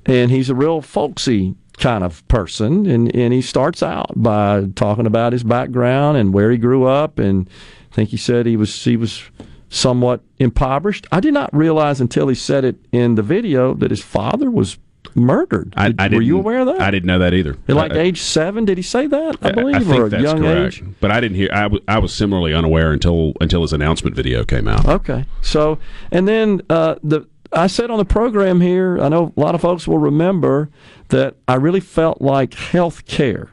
and 0.07 0.31
he's 0.31 0.49
a 0.49 0.55
real 0.55 0.81
folksy 0.81 1.57
kind 1.79 2.05
of 2.05 2.27
person. 2.29 2.87
And 2.87 3.15
and 3.15 3.33
he 3.33 3.43
starts 3.43 3.83
out 3.83 4.13
by 4.15 4.67
talking 4.77 5.07
about 5.07 5.33
his 5.33 5.43
background 5.43 6.17
and 6.19 6.33
where 6.33 6.51
he 6.51 6.59
grew 6.59 6.85
up. 6.85 7.19
And 7.19 7.49
I 7.93 7.95
think 7.95 8.09
he 8.09 8.17
said 8.17 8.47
he 8.47 8.57
was 8.57 8.85
he 8.85 8.97
was 8.97 9.23
somewhat 9.69 10.23
impoverished. 10.39 11.07
I 11.13 11.21
did 11.21 11.35
not 11.35 11.55
realize 11.55 12.01
until 12.01 12.29
he 12.29 12.35
said 12.35 12.65
it 12.65 12.77
in 12.91 13.17
the 13.17 13.23
video 13.23 13.75
that 13.75 13.91
his 13.91 14.01
father 14.03 14.51
was 14.51 14.79
murdered. 15.15 15.75
I, 15.77 15.95
I 15.99 16.09
were 16.09 16.23
you 16.23 16.39
aware 16.39 16.61
of 16.61 16.67
that? 16.67 16.81
I 16.81 16.91
didn't 16.91 17.07
know 17.07 17.19
that 17.19 17.35
either. 17.35 17.57
At 17.69 17.77
like 17.77 17.93
I, 17.93 17.99
age 17.99 18.21
seven, 18.21 18.65
did 18.65 18.79
he 18.79 18.83
say 18.83 19.07
that? 19.07 19.37
I 19.43 19.53
believe, 19.53 19.77
I 19.77 19.81
think 19.81 19.95
or 19.95 20.07
a 20.07 20.09
that's 20.09 20.23
young 20.23 20.39
correct. 20.41 20.77
age. 20.79 20.85
But 21.01 21.11
I 21.11 21.21
didn't 21.21 21.37
hear. 21.37 21.51
I, 21.53 21.63
w- 21.63 21.83
I 21.87 21.99
was 21.99 22.15
similarly 22.15 22.55
unaware 22.55 22.93
until 22.93 23.35
until 23.41 23.63
his 23.63 23.75
announcement 23.75 24.17
video 24.17 24.45
came 24.45 24.69
out. 24.69 24.87
Okay. 24.87 25.27
So, 25.43 25.79
and 26.11 26.27
then 26.27 26.63
uh, 26.71 26.97
the 27.03 27.27
I 27.53 27.67
said 27.67 27.91
on 27.91 27.99
the 27.99 28.07
program 28.07 28.61
here, 28.61 28.99
I 29.01 29.09
know 29.09 29.33
a 29.37 29.41
lot 29.41 29.55
of 29.55 29.61
folks 29.61 29.87
will 29.87 29.99
remember 29.99 30.71
that 31.09 31.37
I 31.47 31.57
really 31.57 31.81
felt 31.81 32.23
like 32.23 32.55
health 32.55 33.05
care 33.05 33.51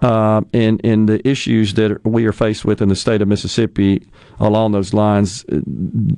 uh, 0.00 0.42
and, 0.52 1.08
the 1.08 1.20
issues 1.26 1.74
that 1.74 2.04
we 2.04 2.24
are 2.26 2.32
faced 2.32 2.64
with 2.64 2.80
in 2.80 2.88
the 2.88 2.96
state 2.96 3.22
of 3.22 3.28
Mississippi 3.28 4.06
along 4.38 4.72
those 4.72 4.94
lines, 4.94 5.44
uh, 5.50 5.58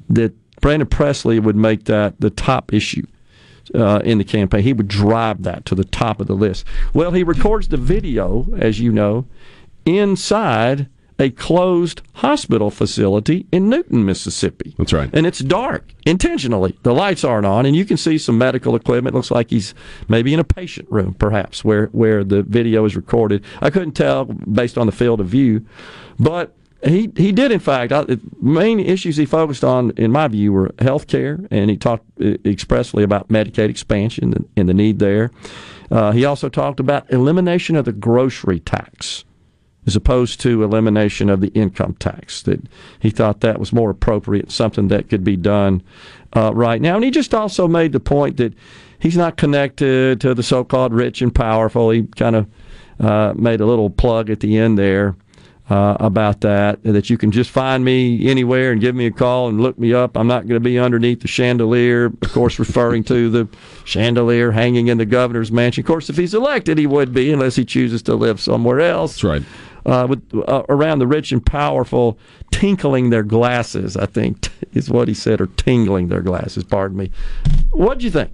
that 0.08 0.34
Brandon 0.60 0.88
Presley 0.88 1.38
would 1.38 1.56
make 1.56 1.84
that 1.84 2.20
the 2.20 2.30
top 2.30 2.72
issue. 2.72 3.06
Uh, 3.72 4.00
in 4.04 4.18
the 4.18 4.24
campaign, 4.24 4.64
he 4.64 4.72
would 4.72 4.88
drive 4.88 5.44
that 5.44 5.64
to 5.64 5.76
the 5.76 5.84
top 5.84 6.20
of 6.20 6.26
the 6.26 6.34
list. 6.34 6.64
Well, 6.92 7.12
he 7.12 7.22
records 7.22 7.68
the 7.68 7.76
video, 7.76 8.44
as 8.58 8.80
you 8.80 8.90
know, 8.90 9.26
inside 9.86 10.88
a 11.20 11.30
closed 11.30 12.00
hospital 12.14 12.70
facility 12.70 13.46
in 13.52 13.68
Newton, 13.68 14.04
Mississippi. 14.04 14.74
That's 14.78 14.92
right. 14.92 15.10
And 15.12 15.26
it's 15.26 15.40
dark 15.40 15.92
intentionally. 16.06 16.78
The 16.82 16.94
lights 16.94 17.24
aren't 17.24 17.46
on, 17.46 17.66
and 17.66 17.76
you 17.76 17.84
can 17.84 17.98
see 17.98 18.16
some 18.16 18.38
medical 18.38 18.74
equipment. 18.74 19.14
Looks 19.14 19.30
like 19.30 19.50
he's 19.50 19.74
maybe 20.08 20.32
in 20.32 20.40
a 20.40 20.44
patient 20.44 20.90
room, 20.90 21.14
perhaps, 21.14 21.62
where, 21.62 21.86
where 21.88 22.24
the 22.24 22.42
video 22.42 22.86
is 22.86 22.96
recorded. 22.96 23.44
I 23.60 23.68
couldn't 23.68 23.92
tell 23.92 24.24
based 24.24 24.78
on 24.78 24.86
the 24.86 24.92
field 24.92 25.20
of 25.20 25.26
view, 25.26 25.66
but 26.18 26.56
he 26.82 27.12
he 27.14 27.30
did 27.30 27.52
in 27.52 27.60
fact. 27.60 27.92
I, 27.92 28.04
the 28.04 28.18
main 28.40 28.80
issues 28.80 29.18
he 29.18 29.26
focused 29.26 29.64
on, 29.64 29.90
in 29.98 30.10
my 30.10 30.28
view, 30.28 30.52
were 30.52 30.70
health 30.78 31.06
care, 31.06 31.38
and 31.50 31.68
he 31.68 31.76
talked 31.76 32.06
expressly 32.18 33.02
about 33.02 33.28
Medicaid 33.28 33.68
expansion 33.68 34.32
and, 34.32 34.48
and 34.56 34.68
the 34.68 34.74
need 34.74 34.98
there. 34.98 35.30
Uh, 35.90 36.12
he 36.12 36.24
also 36.24 36.48
talked 36.48 36.80
about 36.80 37.10
elimination 37.10 37.76
of 37.76 37.84
the 37.84 37.92
grocery 37.92 38.60
tax 38.60 39.24
as 39.86 39.96
opposed 39.96 40.40
to 40.40 40.62
elimination 40.62 41.30
of 41.30 41.40
the 41.40 41.48
income 41.48 41.94
tax. 41.98 42.42
That 42.42 42.60
he 42.98 43.10
thought 43.10 43.40
that 43.40 43.58
was 43.58 43.72
more 43.72 43.90
appropriate, 43.90 44.50
something 44.50 44.88
that 44.88 45.08
could 45.08 45.24
be 45.24 45.36
done 45.36 45.82
uh, 46.34 46.52
right 46.54 46.80
now. 46.80 46.96
And 46.96 47.04
he 47.04 47.10
just 47.10 47.34
also 47.34 47.66
made 47.66 47.92
the 47.92 48.00
point 48.00 48.36
that 48.36 48.54
he's 48.98 49.16
not 49.16 49.36
connected 49.36 50.20
to 50.20 50.34
the 50.34 50.42
so-called 50.42 50.92
rich 50.92 51.22
and 51.22 51.34
powerful. 51.34 51.90
He 51.90 52.02
kind 52.02 52.36
of 52.36 52.46
uh, 53.00 53.32
made 53.34 53.60
a 53.60 53.66
little 53.66 53.90
plug 53.90 54.30
at 54.30 54.40
the 54.40 54.58
end 54.58 54.78
there. 54.78 55.16
Uh, 55.68 55.96
about 56.00 56.40
that, 56.40 56.82
that 56.82 57.08
you 57.10 57.16
can 57.16 57.30
just 57.30 57.48
find 57.48 57.84
me 57.84 58.28
anywhere 58.28 58.72
and 58.72 58.80
give 58.80 58.96
me 58.96 59.06
a 59.06 59.10
call 59.12 59.48
and 59.48 59.60
look 59.60 59.78
me 59.78 59.94
up. 59.94 60.16
I'm 60.16 60.26
not 60.26 60.48
going 60.48 60.60
to 60.60 60.68
be 60.68 60.80
underneath 60.80 61.20
the 61.20 61.28
chandelier, 61.28 62.06
of 62.06 62.32
course, 62.32 62.58
referring 62.58 63.04
to 63.04 63.30
the 63.30 63.48
chandelier 63.84 64.50
hanging 64.50 64.88
in 64.88 64.98
the 64.98 65.06
governor's 65.06 65.52
mansion. 65.52 65.82
Of 65.82 65.86
course, 65.86 66.10
if 66.10 66.16
he's 66.16 66.34
elected, 66.34 66.76
he 66.76 66.88
would 66.88 67.14
be, 67.14 67.32
unless 67.32 67.54
he 67.54 67.64
chooses 67.64 68.02
to 68.02 68.16
live 68.16 68.40
somewhere 68.40 68.80
else 68.80 69.12
That's 69.12 69.22
right. 69.22 69.42
Uh, 69.86 70.06
with 70.08 70.22
uh, 70.46 70.62
around 70.68 70.98
the 70.98 71.06
rich 71.06 71.32
and 71.32 71.44
powerful, 71.44 72.18
tinkling 72.50 73.10
their 73.10 73.22
glasses. 73.22 73.96
I 73.96 74.06
think 74.06 74.48
is 74.72 74.90
what 74.90 75.08
he 75.08 75.14
said, 75.14 75.40
or 75.40 75.46
tingling 75.46 76.08
their 76.08 76.22
glasses. 76.22 76.64
Pardon 76.64 76.96
me. 76.96 77.10
What 77.70 77.98
do 77.98 78.04
you 78.04 78.10
think? 78.10 78.30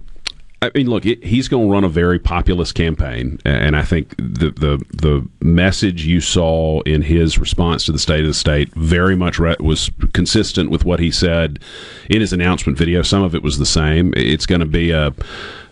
I 0.59 0.71
mean, 0.73 0.89
look, 0.89 1.05
it, 1.05 1.23
he's 1.23 1.47
going 1.47 1.67
to 1.67 1.71
run 1.71 1.83
a 1.83 1.89
very 1.89 2.17
populist 2.17 2.73
campaign, 2.73 3.39
and 3.45 3.75
I 3.75 3.83
think 3.83 4.15
the 4.17 4.49
the 4.49 4.83
the 4.91 5.27
message 5.39 6.05
you 6.05 6.19
saw 6.19 6.81
in 6.81 7.03
his 7.03 7.37
response 7.37 7.85
to 7.85 7.91
the 7.91 7.99
state 7.99 8.21
of 8.21 8.27
the 8.27 8.33
state 8.33 8.73
very 8.73 9.15
much 9.15 9.37
re- 9.37 9.55
was 9.59 9.91
consistent 10.13 10.71
with 10.71 10.83
what 10.83 10.99
he 10.99 11.11
said 11.11 11.59
in 12.09 12.21
his 12.21 12.33
announcement 12.33 12.75
video. 12.77 13.03
Some 13.03 13.21
of 13.21 13.35
it 13.35 13.43
was 13.43 13.59
the 13.59 13.67
same. 13.67 14.13
It's 14.17 14.47
going 14.47 14.61
to 14.61 14.65
be 14.65 14.89
a 14.89 15.13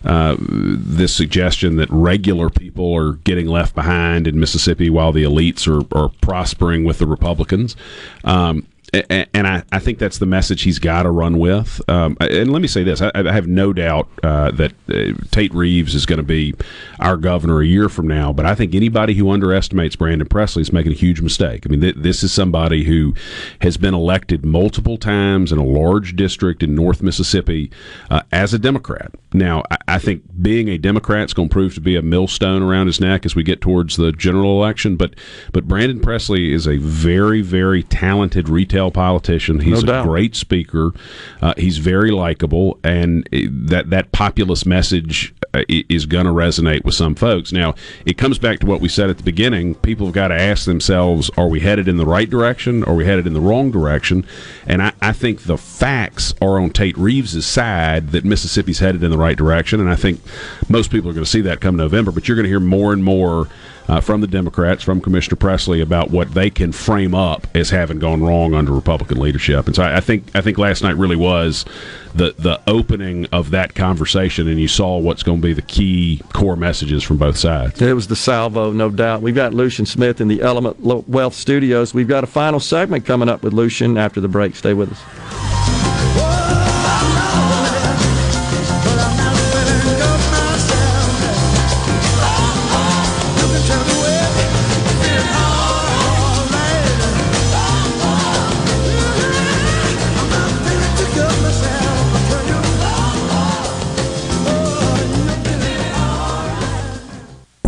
uh, 0.04 0.36
this 0.38 1.12
suggestion 1.12 1.76
that 1.76 1.90
regular 1.90 2.48
people 2.48 2.94
are 2.94 3.14
getting 3.14 3.48
left 3.48 3.74
behind 3.74 4.28
in 4.28 4.38
Mississippi 4.38 4.88
while 4.88 5.10
the 5.10 5.24
elites 5.24 5.66
are, 5.66 5.84
are 5.98 6.10
prospering 6.20 6.84
with 6.84 6.98
the 6.98 7.08
Republicans. 7.08 7.74
Um, 8.22 8.64
and 8.92 9.46
I, 9.46 9.62
I 9.72 9.78
think 9.78 9.98
that's 9.98 10.18
the 10.18 10.26
message 10.26 10.62
he's 10.62 10.78
got 10.78 11.02
to 11.02 11.10
run 11.10 11.38
with. 11.38 11.80
Um, 11.88 12.16
and 12.20 12.52
let 12.52 12.62
me 12.62 12.68
say 12.68 12.82
this: 12.82 13.02
I, 13.02 13.10
I 13.14 13.32
have 13.32 13.46
no 13.46 13.72
doubt 13.72 14.08
uh, 14.22 14.50
that 14.52 14.72
uh, 14.88 15.12
Tate 15.30 15.52
Reeves 15.54 15.94
is 15.94 16.06
going 16.06 16.18
to 16.18 16.22
be 16.22 16.54
our 17.00 17.16
governor 17.16 17.60
a 17.60 17.66
year 17.66 17.88
from 17.88 18.06
now. 18.06 18.32
But 18.32 18.46
I 18.46 18.54
think 18.54 18.74
anybody 18.74 19.14
who 19.14 19.30
underestimates 19.30 19.96
Brandon 19.96 20.28
Presley 20.28 20.62
is 20.62 20.72
making 20.72 20.92
a 20.92 20.96
huge 20.96 21.20
mistake. 21.20 21.66
I 21.66 21.68
mean, 21.68 21.80
th- 21.80 21.96
this 21.96 22.22
is 22.22 22.32
somebody 22.32 22.84
who 22.84 23.14
has 23.60 23.76
been 23.76 23.94
elected 23.94 24.44
multiple 24.44 24.96
times 24.96 25.52
in 25.52 25.58
a 25.58 25.64
large 25.64 26.16
district 26.16 26.62
in 26.62 26.74
North 26.74 27.02
Mississippi 27.02 27.70
uh, 28.10 28.22
as 28.32 28.54
a 28.54 28.58
Democrat. 28.58 29.12
Now, 29.32 29.64
I, 29.70 29.76
I 29.88 29.98
think 29.98 30.22
being 30.40 30.68
a 30.68 30.78
Democrat 30.78 31.26
is 31.26 31.34
going 31.34 31.48
to 31.48 31.52
prove 31.52 31.74
to 31.74 31.80
be 31.80 31.96
a 31.96 32.02
millstone 32.02 32.62
around 32.62 32.86
his 32.86 33.00
neck 33.00 33.26
as 33.26 33.34
we 33.34 33.42
get 33.42 33.60
towards 33.60 33.96
the 33.96 34.12
general 34.12 34.52
election. 34.52 34.96
But 34.96 35.14
but 35.52 35.66
Brandon 35.66 36.00
Presley 36.00 36.52
is 36.52 36.66
a 36.66 36.76
very 36.76 37.42
very 37.42 37.82
talented 37.82 38.48
retail 38.48 38.75
politician. 38.90 39.60
He's 39.60 39.84
No 39.84 40.00
a 40.00 40.04
great 40.04 40.36
speaker. 40.36 40.92
Uh, 41.40 41.54
he's 41.56 41.78
very 41.78 42.10
likable, 42.10 42.78
and 42.84 43.28
that 43.32 43.90
that 43.90 44.12
populist 44.12 44.66
message 44.66 45.34
uh, 45.54 45.62
is 45.68 46.06
going 46.06 46.26
to 46.26 46.32
resonate 46.32 46.84
with 46.84 46.94
some 46.94 47.14
folks. 47.14 47.52
Now, 47.52 47.74
it 48.04 48.18
comes 48.18 48.38
back 48.38 48.60
to 48.60 48.66
what 48.66 48.80
we 48.80 48.88
said 48.88 49.10
at 49.10 49.16
the 49.16 49.22
beginning. 49.22 49.74
People 49.76 50.06
have 50.06 50.14
got 50.14 50.28
to 50.28 50.34
ask 50.34 50.64
themselves: 50.64 51.30
Are 51.36 51.48
we 51.48 51.60
headed 51.60 51.88
in 51.88 51.96
the 51.96 52.06
right 52.06 52.28
direction? 52.28 52.82
Or 52.84 52.92
are 52.92 52.96
we 52.96 53.04
headed 53.04 53.26
in 53.26 53.32
the 53.32 53.40
wrong 53.40 53.70
direction? 53.70 54.26
And 54.66 54.82
I, 54.82 54.92
I 55.00 55.12
think 55.12 55.42
the 55.42 55.58
facts 55.58 56.34
are 56.40 56.58
on 56.60 56.70
Tate 56.70 56.96
Reeves' 56.96 57.46
side 57.46 58.10
that 58.10 58.24
Mississippi's 58.24 58.78
headed 58.78 59.02
in 59.02 59.10
the 59.10 59.18
right 59.18 59.36
direction, 59.36 59.80
and 59.80 59.90
I 59.90 59.96
think 59.96 60.20
most 60.68 60.90
people 60.90 61.10
are 61.10 61.14
going 61.14 61.24
to 61.24 61.30
see 61.30 61.40
that 61.42 61.60
come 61.60 61.76
November. 61.76 62.10
But 62.10 62.28
you're 62.28 62.36
going 62.36 62.44
to 62.44 62.50
hear 62.50 62.60
more 62.60 62.92
and 62.92 63.02
more. 63.02 63.48
Uh, 63.88 64.00
from 64.00 64.20
the 64.20 64.26
Democrats, 64.26 64.82
from 64.82 65.00
Commissioner 65.00 65.36
Presley, 65.36 65.80
about 65.80 66.10
what 66.10 66.34
they 66.34 66.50
can 66.50 66.72
frame 66.72 67.14
up 67.14 67.46
as 67.54 67.70
having 67.70 68.00
gone 68.00 68.20
wrong 68.22 68.52
under 68.52 68.72
Republican 68.72 69.18
leadership, 69.20 69.66
and 69.66 69.76
so 69.76 69.84
I, 69.84 69.98
I 69.98 70.00
think 70.00 70.24
I 70.34 70.40
think 70.40 70.58
last 70.58 70.82
night 70.82 70.96
really 70.96 71.14
was 71.14 71.64
the 72.14 72.34
the 72.38 72.60
opening 72.66 73.26
of 73.26 73.50
that 73.50 73.74
conversation, 73.74 74.48
and 74.48 74.58
you 74.58 74.68
saw 74.68 74.98
what's 74.98 75.22
going 75.22 75.40
to 75.40 75.46
be 75.46 75.52
the 75.52 75.62
key 75.62 76.22
core 76.32 76.56
messages 76.56 77.04
from 77.04 77.16
both 77.16 77.36
sides. 77.36 77.80
It 77.80 77.92
was 77.92 78.08
the 78.08 78.16
salvo, 78.16 78.72
no 78.72 78.90
doubt. 78.90 79.22
We've 79.22 79.34
got 79.34 79.54
Lucien 79.54 79.86
Smith 79.86 80.20
in 80.20 80.28
the 80.28 80.42
Element 80.42 80.80
Wealth 80.80 81.34
Studios. 81.34 81.94
We've 81.94 82.08
got 82.08 82.24
a 82.24 82.26
final 82.26 82.58
segment 82.58 83.04
coming 83.06 83.28
up 83.28 83.42
with 83.42 83.52
Lucien 83.52 83.96
after 83.96 84.20
the 84.20 84.28
break. 84.28 84.56
Stay 84.56 84.74
with 84.74 84.90
us. 84.92 86.45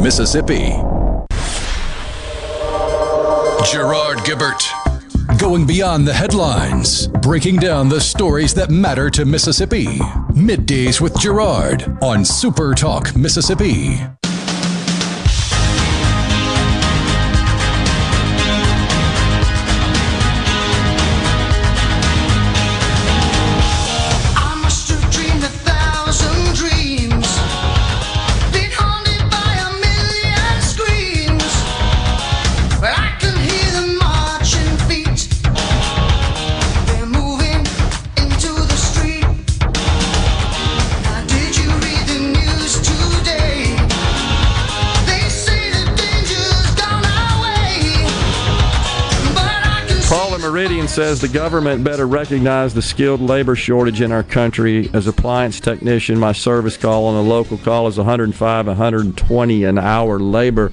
Mississippi. 0.09 0.71
Gerard 3.71 4.19
Gibert. 4.25 4.65
Going 5.39 5.67
beyond 5.67 6.09
the 6.09 6.15
headlines, 6.15 7.09
breaking 7.09 7.57
down 7.57 7.91
the 7.91 8.01
stories 8.01 8.55
that 8.55 8.71
matter 8.71 9.11
to 9.11 9.27
Mississippi. 9.27 9.85
Middays 10.33 10.99
with 10.99 11.15
Gerard 11.19 11.95
on 12.03 12.25
Super 12.25 12.73
Talk 12.73 13.15
Mississippi. 13.17 13.99
Says 50.99 51.21
the 51.21 51.29
government 51.29 51.85
better 51.85 52.09
recognize 52.09 52.75
the 52.75 52.83
skilled 52.83 53.21
labor 53.21 53.55
shortage 53.55 54.01
in 54.01 54.11
our 54.11 54.25
country. 54.25 54.91
As 54.93 55.07
appliance 55.07 55.61
technician, 55.61 56.19
my 56.19 56.33
service 56.33 56.77
call 56.77 57.07
on 57.07 57.15
a 57.15 57.21
local 57.23 57.57
call 57.57 57.87
is 57.87 57.99
105, 57.99 58.67
120 58.67 59.63
an 59.63 59.79
hour 59.79 60.19
labor. 60.19 60.73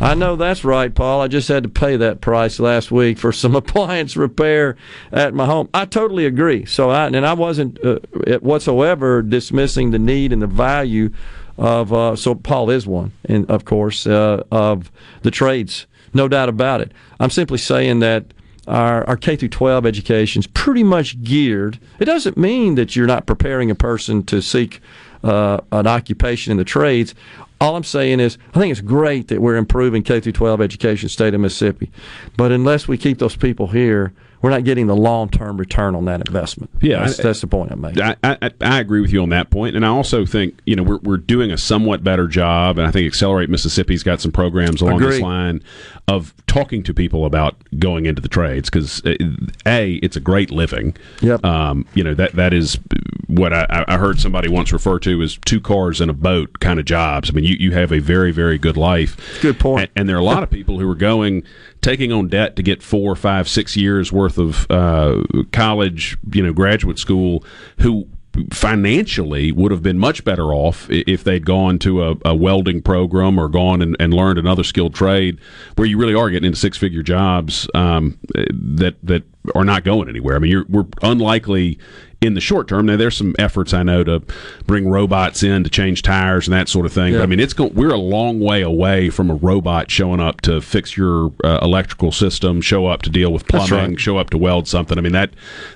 I 0.00 0.16
know 0.16 0.34
that's 0.34 0.64
right, 0.64 0.92
Paul. 0.92 1.20
I 1.20 1.28
just 1.28 1.46
had 1.46 1.62
to 1.62 1.68
pay 1.68 1.96
that 1.98 2.20
price 2.20 2.58
last 2.58 2.90
week 2.90 3.16
for 3.16 3.30
some 3.30 3.54
appliance 3.62 4.16
repair 4.16 4.76
at 5.12 5.34
my 5.34 5.46
home. 5.46 5.68
I 5.72 5.84
totally 5.84 6.26
agree. 6.26 6.64
So 6.64 6.90
I 6.90 7.06
and 7.06 7.24
I 7.24 7.34
wasn't 7.34 7.78
uh, 7.84 8.00
whatsoever 8.40 9.22
dismissing 9.22 9.92
the 9.92 10.00
need 10.00 10.32
and 10.32 10.42
the 10.42 10.48
value 10.48 11.10
of. 11.56 11.92
Uh, 11.92 12.16
so 12.16 12.34
Paul 12.34 12.70
is 12.70 12.88
one, 12.88 13.12
and 13.24 13.48
of 13.48 13.66
course 13.66 14.04
uh, 14.04 14.42
of 14.50 14.90
the 15.22 15.30
trades, 15.30 15.86
no 16.12 16.26
doubt 16.26 16.48
about 16.48 16.80
it. 16.80 16.90
I'm 17.20 17.30
simply 17.30 17.58
saying 17.58 18.00
that 18.00 18.32
our, 18.70 19.06
our 19.08 19.16
K 19.16 19.36
through 19.36 19.48
12 19.48 19.84
education 19.84 20.40
is 20.40 20.46
pretty 20.46 20.84
much 20.84 21.22
geared. 21.22 21.78
It 21.98 22.04
doesn't 22.04 22.36
mean 22.36 22.76
that 22.76 22.94
you're 22.94 23.06
not 23.06 23.26
preparing 23.26 23.70
a 23.70 23.74
person 23.74 24.22
to 24.24 24.40
seek 24.40 24.80
uh, 25.24 25.60
an 25.72 25.86
occupation 25.86 26.52
in 26.52 26.56
the 26.56 26.64
trades. 26.64 27.14
All 27.60 27.76
I'm 27.76 27.84
saying 27.84 28.20
is, 28.20 28.38
I 28.54 28.60
think 28.60 28.70
it's 28.70 28.80
great 28.80 29.28
that 29.28 29.42
we're 29.42 29.56
improving 29.56 30.02
K 30.02 30.20
through 30.20 30.32
12 30.32 30.60
education 30.60 31.06
in 31.06 31.08
the 31.08 31.12
state 31.12 31.34
of 31.34 31.40
Mississippi, 31.40 31.90
but 32.36 32.52
unless 32.52 32.88
we 32.88 32.96
keep 32.96 33.18
those 33.18 33.36
people 33.36 33.66
here, 33.66 34.14
we're 34.42 34.50
not 34.50 34.64
getting 34.64 34.86
the 34.86 34.96
long 34.96 35.28
term 35.28 35.56
return 35.56 35.94
on 35.94 36.06
that 36.06 36.26
investment. 36.26 36.70
Yeah, 36.80 37.04
that's, 37.04 37.20
I- 37.20 37.22
that's 37.24 37.40
the 37.40 37.46
point 37.46 37.72
I'm 37.72 37.80
making. 37.80 38.02
I, 38.02 38.16
I, 38.22 38.50
I 38.60 38.80
agree 38.80 39.00
with 39.00 39.12
you 39.12 39.22
on 39.22 39.28
that 39.30 39.50
point, 39.50 39.76
and 39.76 39.84
I 39.84 39.88
also 39.88 40.24
think 40.24 40.58
you 40.66 40.76
know 40.76 40.82
we're, 40.82 40.98
we're 40.98 41.16
doing 41.16 41.50
a 41.50 41.58
somewhat 41.58 42.02
better 42.02 42.26
job, 42.26 42.78
and 42.78 42.86
I 42.86 42.90
think 42.90 43.06
Accelerate 43.06 43.50
Mississippi's 43.50 44.02
got 44.02 44.20
some 44.20 44.32
programs 44.32 44.80
along 44.80 45.00
this 45.00 45.20
line 45.20 45.62
of 46.08 46.34
talking 46.46 46.82
to 46.82 46.92
people 46.92 47.24
about 47.24 47.54
going 47.78 48.06
into 48.06 48.20
the 48.20 48.28
trades 48.28 48.68
because 48.68 49.00
a 49.04 49.92
it's 50.02 50.16
a 50.16 50.20
great 50.20 50.50
living. 50.50 50.96
Yep. 51.20 51.44
Um, 51.44 51.86
you 51.94 52.02
know 52.02 52.14
that 52.14 52.32
that 52.32 52.52
is 52.52 52.78
what 53.26 53.52
I, 53.52 53.84
I 53.86 53.96
heard 53.98 54.18
somebody 54.18 54.48
once 54.48 54.72
refer 54.72 54.98
to 55.00 55.22
as 55.22 55.38
two 55.44 55.60
cars 55.60 56.00
and 56.00 56.10
a 56.10 56.14
boat 56.14 56.58
kind 56.60 56.80
of 56.80 56.84
jobs. 56.84 57.30
I 57.30 57.32
mean, 57.32 57.44
you, 57.44 57.56
you 57.58 57.72
have 57.72 57.92
a 57.92 58.00
very 58.00 58.32
very 58.32 58.58
good 58.58 58.76
life. 58.76 59.38
Good 59.40 59.60
point. 59.60 59.90
And, 59.94 60.00
and 60.00 60.08
there 60.08 60.16
are 60.16 60.20
a 60.20 60.24
lot 60.24 60.42
of 60.42 60.50
people 60.50 60.80
who 60.80 60.90
are 60.90 60.96
going 60.96 61.44
taking 61.80 62.12
on 62.12 62.28
debt 62.28 62.56
to 62.56 62.62
get 62.62 62.82
four, 62.82 63.16
five, 63.16 63.48
six 63.48 63.76
years 63.76 64.12
worth 64.12 64.38
of 64.38 64.70
uh, 64.70 65.22
college, 65.52 66.16
you 66.32 66.42
know, 66.42 66.52
graduate 66.52 66.98
school, 66.98 67.44
who 67.78 68.06
financially 68.52 69.50
would 69.50 69.72
have 69.72 69.82
been 69.82 69.98
much 69.98 70.24
better 70.24 70.54
off 70.54 70.88
if 70.90 71.24
they'd 71.24 71.44
gone 71.44 71.78
to 71.80 72.02
a, 72.02 72.14
a 72.24 72.34
welding 72.34 72.80
program 72.80 73.38
or 73.38 73.48
gone 73.48 73.82
and, 73.82 73.96
and 73.98 74.14
learned 74.14 74.38
another 74.38 74.62
skilled 74.62 74.94
trade 74.94 75.38
where 75.74 75.86
you 75.86 75.98
really 75.98 76.14
are 76.14 76.30
getting 76.30 76.46
into 76.46 76.58
six 76.58 76.78
figure 76.78 77.02
jobs 77.02 77.68
um, 77.74 78.18
that 78.34 78.96
that 79.02 79.24
are 79.54 79.64
not 79.64 79.84
going 79.84 80.08
anywhere. 80.08 80.36
I 80.36 80.38
mean, 80.38 80.50
you're, 80.50 80.66
we're 80.68 80.86
unlikely 81.02 81.78
in 82.20 82.34
the 82.34 82.40
short 82.40 82.68
term. 82.68 82.86
Now, 82.86 82.96
there's 82.96 83.16
some 83.16 83.34
efforts 83.38 83.72
I 83.72 83.82
know 83.82 84.04
to 84.04 84.22
bring 84.66 84.88
robots 84.88 85.42
in 85.42 85.64
to 85.64 85.70
change 85.70 86.02
tires 86.02 86.46
and 86.46 86.54
that 86.54 86.68
sort 86.68 86.84
of 86.84 86.92
thing. 86.92 87.14
But 87.14 87.22
I 87.22 87.26
mean, 87.26 87.40
it's 87.40 87.54
going. 87.54 87.74
We're 87.74 87.92
a 87.94 87.96
long 87.98 88.40
way 88.40 88.60
away 88.62 89.08
from 89.10 89.30
a 89.30 89.34
robot 89.34 89.90
showing 89.90 90.20
up 90.20 90.40
to 90.42 90.60
fix 90.60 90.96
your 90.96 91.32
uh, 91.42 91.60
electrical 91.62 92.12
system, 92.12 92.60
show 92.60 92.86
up 92.86 93.02
to 93.02 93.10
deal 93.10 93.32
with 93.32 93.46
plumbing, 93.46 93.90
right. 93.90 94.00
show 94.00 94.18
up 94.18 94.30
to 94.30 94.38
weld 94.38 94.68
something. 94.68 94.98
I 94.98 95.00
mean, 95.00 95.12
that, 95.12 95.30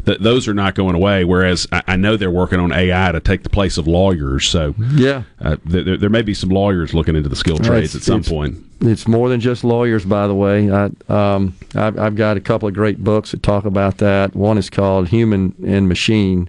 that 0.05 0.23
those 0.23 0.47
are 0.47 0.55
not 0.55 0.75
going 0.75 0.95
away. 0.95 1.25
Whereas 1.25 1.67
I, 1.73 1.83
I 1.89 1.97
know 1.97 2.17
they're 2.17 2.31
working 2.31 2.61
on 2.61 2.73
AI 2.73 3.13
to 3.13 3.21
take 3.21 3.43
the 3.43 3.51
place 3.51 3.79
of 3.79 3.87
lawyers. 3.87 4.47
So 4.47 4.75
Yeah. 4.95 5.23
uh, 5.41 5.57
there, 5.65 5.97
there 5.97 6.11
may 6.11 6.23
be 6.23 6.35
some 6.35 6.51
lawyers 6.51 6.93
looking 6.93 7.17
into 7.17 7.29
the 7.31 7.37
skilled 7.37 7.65
trades 7.65 7.95
it's- 7.95 7.97
at 7.97 8.03
some 8.03 8.21
it's- 8.21 8.29
point. 8.31 8.59
It's 8.85 9.09
more 9.09 9.29
than 9.29 9.41
just 9.41 9.65
lawyers, 9.65 10.05
by 10.05 10.27
the 10.27 10.35
way. 10.35 10.71
I, 10.71 10.91
um, 11.09 11.57
I've, 11.75 11.99
I've 11.99 12.17
got 12.17 12.37
a 12.37 12.41
couple 12.41 12.69
of 12.69 12.75
great 12.75 13.03
books 13.03 13.31
that 13.31 13.43
talk 13.43 13.65
about 13.65 13.99
that. 13.99 14.37
One 14.37 14.59
is 14.59 14.69
called 14.71 15.09
Human 15.09 15.55
and 15.67 15.89
Machine. 15.89 16.49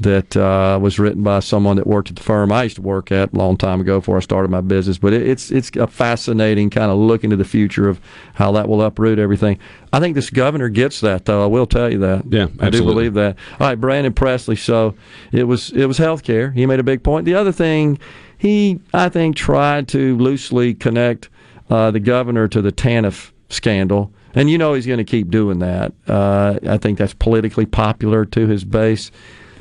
that 0.00 0.36
uh, 0.36 0.78
was 0.80 0.98
written 0.98 1.22
by 1.22 1.40
someone 1.40 1.76
that 1.76 1.86
worked 1.86 2.10
at 2.10 2.16
the 2.16 2.22
firm 2.22 2.50
I 2.50 2.64
used 2.64 2.76
to 2.76 2.82
work 2.82 3.12
at 3.12 3.32
a 3.32 3.36
long 3.36 3.56
time 3.56 3.80
ago 3.80 4.00
before 4.00 4.16
I 4.16 4.20
started 4.20 4.50
my 4.50 4.60
business. 4.60 4.98
But 4.98 5.12
it, 5.12 5.26
it's 5.26 5.50
it's 5.50 5.70
a 5.76 5.86
fascinating 5.86 6.70
kind 6.70 6.90
of 6.90 6.98
look 6.98 7.24
into 7.24 7.36
the 7.36 7.44
future 7.44 7.88
of 7.88 8.00
how 8.34 8.52
that 8.52 8.68
will 8.68 8.82
uproot 8.82 9.18
everything. 9.18 9.58
I 9.92 10.00
think 10.00 10.14
this 10.14 10.30
governor 10.30 10.68
gets 10.68 11.00
that, 11.00 11.24
though. 11.26 11.44
I 11.44 11.46
will 11.46 11.66
tell 11.66 11.90
you 11.90 11.98
that. 11.98 12.24
Yeah, 12.28 12.42
absolutely. 12.42 12.66
I 12.66 12.70
do 12.70 12.84
believe 12.84 13.14
that. 13.14 13.36
All 13.60 13.68
right, 13.68 13.80
Brandon 13.80 14.12
Presley. 14.12 14.56
So 14.56 14.94
it 15.32 15.44
was 15.44 15.70
it 15.70 15.86
was 15.86 15.98
health 15.98 16.22
care. 16.22 16.50
He 16.50 16.66
made 16.66 16.80
a 16.80 16.84
big 16.84 17.02
point. 17.02 17.24
The 17.24 17.34
other 17.34 17.52
thing, 17.52 17.98
he 18.36 18.80
I 18.92 19.08
think 19.08 19.36
tried 19.36 19.88
to 19.88 20.16
loosely 20.18 20.74
connect 20.74 21.28
uh, 21.70 21.90
the 21.90 22.00
governor 22.00 22.48
to 22.48 22.62
the 22.62 22.72
TANF 22.72 23.32
scandal. 23.48 24.12
And 24.34 24.50
you 24.50 24.58
know 24.58 24.74
he's 24.74 24.86
going 24.86 24.98
to 24.98 25.04
keep 25.04 25.30
doing 25.30 25.60
that. 25.60 25.92
Uh, 26.08 26.58
I 26.68 26.76
think 26.76 26.98
that's 26.98 27.14
politically 27.14 27.66
popular 27.66 28.24
to 28.26 28.46
his 28.46 28.64
base. 28.64 29.10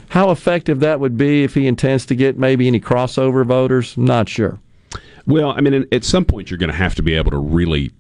How 0.10 0.32
effective 0.32 0.80
that 0.80 1.00
would 1.00 1.18
be 1.18 1.44
if 1.44 1.54
he 1.54 1.68
intends 1.68 2.06
to 2.08 2.16
get 2.16 2.38
maybe 2.38 2.68
any 2.68 2.80
crossover 2.80 3.46
voters, 3.46 3.98
not 3.98 4.30
sure. 4.30 4.60
Well, 5.26 5.52
I 5.52 5.62
mean, 5.62 5.88
at 5.92 6.04
some 6.04 6.26
point, 6.26 6.52
you're 6.52 6.58
going 6.58 6.72
to 6.72 6.76
have 6.76 6.96
to 6.96 7.04
be 7.04 7.14
able 7.14 7.32
to 7.32 7.38
really 7.38 7.92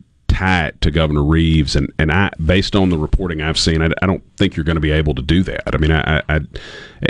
tie 0.44 0.68
it 0.68 0.82
to 0.82 0.91
Governor 0.91 1.24
Reeves, 1.24 1.76
and, 1.76 1.91
and 1.98 2.11
I, 2.11 2.32
based 2.44 2.76
on 2.76 2.90
the 2.90 2.98
reporting 2.98 3.41
I've 3.41 3.57
seen, 3.57 3.82
I, 3.82 3.90
I 4.02 4.06
don't 4.06 4.24
think 4.38 4.56
you're 4.56 4.64
going 4.64 4.76
to 4.76 4.82
be 4.82 4.91
able 4.91 5.15
to 5.15 5.22
do 5.22 5.44
that. 5.44 5.74
I 5.74 5.78
mean, 5.78 5.91
I, 5.91 6.22
I, 6.28 6.40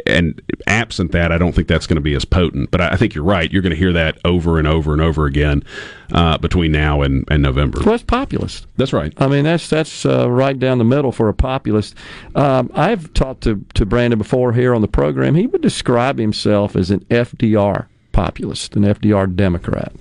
and 0.06 0.42
absent 0.68 1.12
that, 1.14 1.32
I 1.32 1.38
don't 1.38 1.54
think 1.54 1.68
that's 1.68 1.88
going 1.88 1.96
to 1.96 2.02
be 2.02 2.14
as 2.14 2.26
potent. 2.26 2.72
But 2.72 2.82
I, 2.82 2.90
I 2.90 2.96
think 2.96 3.16
you're 3.16 3.24
right. 3.24 3.52
You're 3.52 3.62
going 3.62 3.72
to 3.72 3.78
hear 3.78 3.94
that 3.94 4.20
over 4.26 4.60
and 4.60 4.68
over 4.68 4.94
and 4.94 5.02
over 5.02 5.26
again 5.26 5.64
uh, 6.12 6.38
between 6.38 6.72
now 6.72 7.02
and, 7.02 7.26
and 7.30 7.42
November. 7.42 7.80
Well, 7.84 7.96
it's 7.96 8.04
populist. 8.04 8.68
That's 8.78 8.94
right. 8.94 9.14
I 9.18 9.28
mean, 9.28 9.46
that's 9.46 9.70
that's 9.70 10.06
uh, 10.06 10.30
right 10.30 10.58
down 10.58 10.78
the 10.78 10.84
middle 10.84 11.12
for 11.12 11.30
a 11.30 11.34
populist. 11.34 11.96
Um, 12.36 12.72
I've 12.76 13.14
talked 13.14 13.42
to, 13.44 13.66
to 13.74 13.86
Brandon 13.86 14.20
before 14.20 14.54
here 14.54 14.74
on 14.74 14.82
the 14.82 14.88
program. 14.88 15.36
He 15.36 15.48
would 15.48 15.62
describe 15.62 16.20
himself 16.20 16.76
as 16.76 16.92
an 16.92 17.02
FDR 17.06 17.88
populist, 18.12 18.76
an 18.76 18.84
FDR 18.84 19.36
Democrat. 19.36 19.94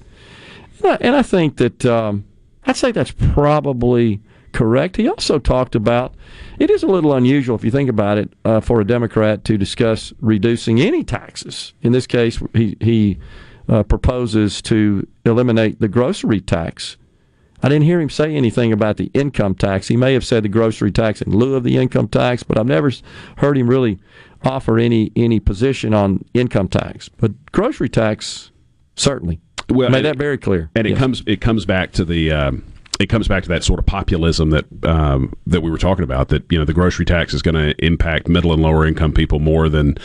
And 0.82 0.92
I, 0.92 0.98
and 1.00 1.16
I 1.16 1.22
think 1.22 1.56
that 1.58 1.86
um, 1.86 2.24
I'd 2.64 2.76
say 2.76 2.92
that's 2.92 3.10
probably 3.12 4.20
correct. 4.52 4.96
He 4.96 5.08
also 5.08 5.38
talked 5.38 5.74
about 5.74 6.14
it 6.58 6.70
is 6.70 6.82
a 6.82 6.86
little 6.86 7.14
unusual 7.14 7.56
if 7.56 7.64
you 7.64 7.70
think 7.70 7.90
about 7.90 8.18
it 8.18 8.32
uh, 8.44 8.60
for 8.60 8.80
a 8.80 8.86
Democrat 8.86 9.44
to 9.44 9.58
discuss 9.58 10.12
reducing 10.20 10.80
any 10.80 11.02
taxes. 11.02 11.72
In 11.82 11.92
this 11.92 12.06
case, 12.06 12.40
he 12.54 12.76
he 12.80 13.18
uh, 13.68 13.82
proposes 13.82 14.62
to 14.62 15.06
eliminate 15.24 15.80
the 15.80 15.88
grocery 15.88 16.40
tax. 16.40 16.96
I 17.64 17.68
didn't 17.68 17.84
hear 17.84 18.00
him 18.00 18.10
say 18.10 18.34
anything 18.34 18.72
about 18.72 18.96
the 18.96 19.10
income 19.14 19.54
tax. 19.54 19.86
He 19.86 19.96
may 19.96 20.12
have 20.14 20.24
said 20.24 20.42
the 20.42 20.48
grocery 20.48 20.90
tax 20.90 21.22
in 21.22 21.32
lieu 21.32 21.54
of 21.54 21.62
the 21.62 21.76
income 21.76 22.08
tax, 22.08 22.42
but 22.42 22.58
I've 22.58 22.66
never 22.66 22.90
heard 23.36 23.56
him 23.56 23.68
really 23.68 24.00
offer 24.44 24.78
any 24.78 25.12
any 25.16 25.40
position 25.40 25.94
on 25.94 26.24
income 26.34 26.68
tax. 26.68 27.08
But 27.08 27.52
grocery 27.52 27.88
tax, 27.88 28.50
certainly, 28.96 29.40
Well, 29.68 29.90
made 29.90 30.04
that 30.04 30.16
very 30.16 30.38
clear. 30.38 30.70
and 30.74 30.86
it 30.86 30.96
comes 30.96 31.22
it 31.26 31.40
comes 31.40 31.64
back 31.64 31.92
to 31.92 32.04
the 32.04 32.30
um, 32.32 32.64
it 33.00 33.08
comes 33.08 33.26
back 33.26 33.42
to 33.42 33.48
that 33.48 33.64
sort 33.64 33.80
of 33.80 33.86
populism 33.86 34.50
that 34.50 34.64
um, 34.84 35.32
that 35.46 35.60
we 35.62 35.70
were 35.70 35.78
talking 35.78 36.04
about. 36.04 36.28
That 36.28 36.44
you 36.50 36.58
know 36.58 36.64
the 36.64 36.74
grocery 36.74 37.04
tax 37.04 37.34
is 37.34 37.42
going 37.42 37.54
to 37.56 37.74
impact 37.84 38.28
middle 38.28 38.52
and 38.52 38.62
lower 38.62 38.86
income 38.86 39.12
people 39.12 39.40
more 39.40 39.68
than 39.68 39.96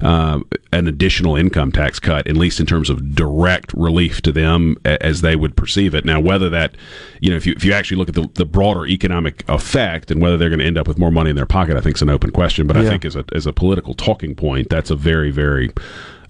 uh, 0.00 0.40
an 0.72 0.86
additional 0.86 1.36
income 1.36 1.72
tax 1.72 1.98
cut, 1.98 2.26
at 2.26 2.36
least 2.36 2.58
in 2.60 2.64
terms 2.64 2.88
of 2.88 3.14
direct 3.14 3.72
relief 3.74 4.22
to 4.22 4.32
them 4.32 4.76
a- 4.86 5.02
as 5.04 5.20
they 5.20 5.36
would 5.36 5.56
perceive 5.56 5.94
it. 5.94 6.04
Now, 6.06 6.20
whether 6.20 6.48
that 6.48 6.74
you 7.20 7.28
know 7.30 7.36
if 7.36 7.44
you 7.46 7.52
if 7.54 7.64
you 7.64 7.72
actually 7.72 7.98
look 7.98 8.08
at 8.08 8.14
the, 8.14 8.28
the 8.34 8.46
broader 8.46 8.86
economic 8.86 9.44
effect 9.48 10.10
and 10.10 10.22
whether 10.22 10.36
they're 10.38 10.48
going 10.50 10.60
to 10.60 10.66
end 10.66 10.78
up 10.78 10.88
with 10.88 10.98
more 10.98 11.10
money 11.10 11.30
in 11.30 11.36
their 11.36 11.44
pocket, 11.46 11.76
I 11.76 11.80
think 11.80 11.96
is 11.96 12.02
an 12.02 12.08
open 12.08 12.30
question. 12.30 12.66
But 12.66 12.76
I 12.78 12.88
think 12.88 13.04
as 13.04 13.16
a 13.16 13.24
as 13.34 13.46
a 13.46 13.52
political 13.52 13.92
talking 13.94 14.34
point, 14.34 14.70
that's 14.70 14.90
a 14.90 14.96
very 14.96 15.30
very 15.30 15.70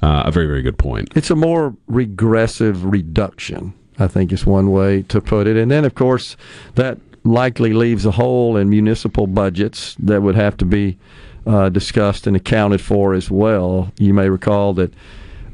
uh, 0.02 0.24
a 0.26 0.30
very 0.30 0.46
very 0.46 0.62
good 0.62 0.78
point. 0.78 1.08
It's 1.14 1.30
a 1.30 1.36
more 1.36 1.74
regressive 1.86 2.84
reduction, 2.84 3.74
I 3.98 4.06
think 4.06 4.32
is 4.32 4.46
one 4.46 4.70
way 4.70 5.02
to 5.02 5.20
put 5.20 5.46
it. 5.46 5.56
And 5.56 5.70
then, 5.70 5.84
of 5.84 5.94
course, 5.94 6.36
that 6.74 6.98
likely 7.24 7.72
leaves 7.72 8.06
a 8.06 8.12
hole 8.12 8.56
in 8.56 8.70
municipal 8.70 9.26
budgets 9.26 9.96
that 9.98 10.22
would 10.22 10.34
have 10.36 10.56
to 10.58 10.64
be 10.64 10.98
uh, 11.46 11.68
discussed 11.68 12.26
and 12.26 12.36
accounted 12.36 12.80
for 12.80 13.14
as 13.14 13.30
well. 13.30 13.92
You 13.98 14.14
may 14.14 14.28
recall 14.28 14.74
that 14.74 14.92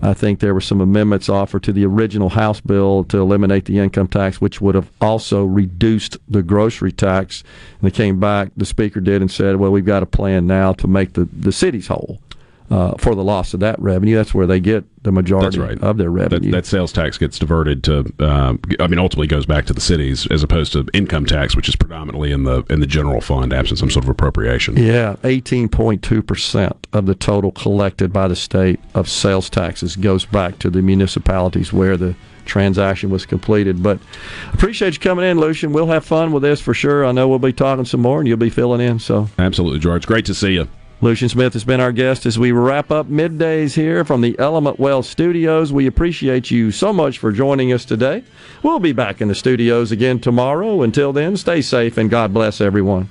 I 0.03 0.13
think 0.13 0.41
there 0.41 0.53
were 0.53 0.61
some 0.61 0.83
amendments 0.83 1.29
offered 1.29 1.63
to 1.63 1.73
the 1.73 1.87
original 1.87 2.29
House 2.29 2.61
bill 2.61 3.05
to 3.05 3.19
eliminate 3.19 3.65
the 3.65 3.79
income 3.79 4.09
tax, 4.09 4.41
which 4.41 4.61
would 4.61 4.75
have 4.75 4.91
also 5.01 5.45
reduced 5.45 6.19
the 6.29 6.43
grocery 6.43 6.93
tax. 6.93 7.43
And 7.81 7.91
they 7.91 7.95
came 7.95 8.21
back, 8.21 8.51
the 8.57 8.67
Speaker 8.67 9.01
did, 9.01 9.23
and 9.23 9.31
said, 9.31 9.57
well, 9.57 9.71
we've 9.71 9.85
got 9.85 10.03
a 10.03 10.07
plan 10.07 10.47
now 10.47 10.75
to 10.75 10.87
make 10.87 11.15
the, 11.15 11.25
the 11.25 11.53
cities 11.53 11.87
whole. 11.87 12.21
Uh, 12.71 12.95
for 12.97 13.15
the 13.15 13.23
loss 13.23 13.53
of 13.53 13.61
that 13.61 13.79
revenue, 13.79 14.17
that's 14.17 14.33
where 14.33 14.47
they 14.47 14.59
get 14.59 14.85
the 15.05 15.13
majority 15.13 15.59
right. 15.59 15.79
of 15.83 15.99
their 15.99 16.09
revenue. 16.09 16.51
that 16.51 16.65
sales 16.65 16.93
tax 16.93 17.19
gets 17.19 17.39
diverted 17.39 17.85
to, 17.85 18.11
um, 18.21 18.59
I 18.81 18.87
mean, 18.87 18.99
ultimately 18.99 19.27
goes 19.27 19.45
back 19.45 19.67
to 19.67 19.75
the 19.75 19.83
cities 19.83 20.27
as 20.31 20.43
opposed 20.43 20.73
to 20.73 20.87
income 20.95 21.27
tax, 21.27 21.55
which 21.55 21.69
is 21.69 21.77
predominantly 21.77 22.33
in 22.33 22.45
the 22.45 22.65
in 22.71 22.81
the 22.81 22.87
general 22.87 23.21
fund, 23.21 23.53
absent 23.53 23.79
some 23.79 23.91
sort 23.91 24.07
of 24.07 24.09
appropriation. 24.09 24.79
Yeah, 24.79 25.17
18.2% 25.25 26.73
of 26.95 27.05
the 27.05 27.15
total 27.15 27.53
collected 27.53 28.15
by 28.15 28.29
the 28.29 28.37
state 28.37 28.81
of 28.95 29.11
sales 29.11 29.51
taxes 29.51 29.95
goes 29.95 30.25
back 30.25 30.59
to 30.61 30.71
the 30.71 30.81
municipalities 30.81 31.71
where 31.71 31.99
the 31.99 32.17
transaction 32.47 33.11
was 33.11 33.27
completed. 33.27 33.83
But 33.83 33.99
appreciate 34.53 34.95
you 34.95 35.01
coming 35.01 35.25
in, 35.27 35.39
Lucien. 35.39 35.73
We'll 35.73 35.89
have 35.89 36.05
fun 36.05 36.33
with 36.33 36.43
this 36.43 36.61
for 36.61 36.75
sure. 36.75 37.05
I 37.05 37.13
know 37.13 37.29
we'll 37.29 37.39
be 37.39 37.53
talking 37.53 37.85
some 37.85 38.01
more 38.01 38.21
and 38.21 38.29
you'll 38.29 38.37
be 38.37 38.51
filling 38.51 38.81
in. 38.81 38.99
So 38.99 39.29
Absolutely, 39.39 39.81
George. 39.81 40.07
Great 40.07 40.25
to 40.27 40.35
see 40.35 40.53
you. 40.55 40.69
Lucien 41.01 41.29
Smith 41.29 41.53
has 41.53 41.65
been 41.65 41.81
our 41.81 41.93
guest 41.93 42.25
as 42.25 42.39
we 42.39 42.53
wrap 42.53 42.91
up 42.91 43.09
middays 43.09 43.75
here 43.75 44.05
from 44.05 44.21
the 44.21 44.39
Element 44.39 44.79
Well 44.79 45.03
Studios. 45.03 45.73
We 45.73 45.87
appreciate 45.87 46.51
you 46.51 46.71
so 46.71 46.93
much 46.93 47.19
for 47.19 47.31
joining 47.31 47.73
us 47.73 47.85
today. 47.85 48.25
We'll 48.63 48.79
be 48.79 48.93
back 48.93 49.21
in 49.21 49.29
the 49.29 49.35
studios 49.35 49.93
again 49.93 50.19
tomorrow. 50.21 50.83
Until 50.83 51.13
then, 51.13 51.37
stay 51.37 51.61
safe 51.61 51.99
and 51.99 52.09
God 52.09 52.33
bless 52.33 52.61
everyone. 52.61 53.11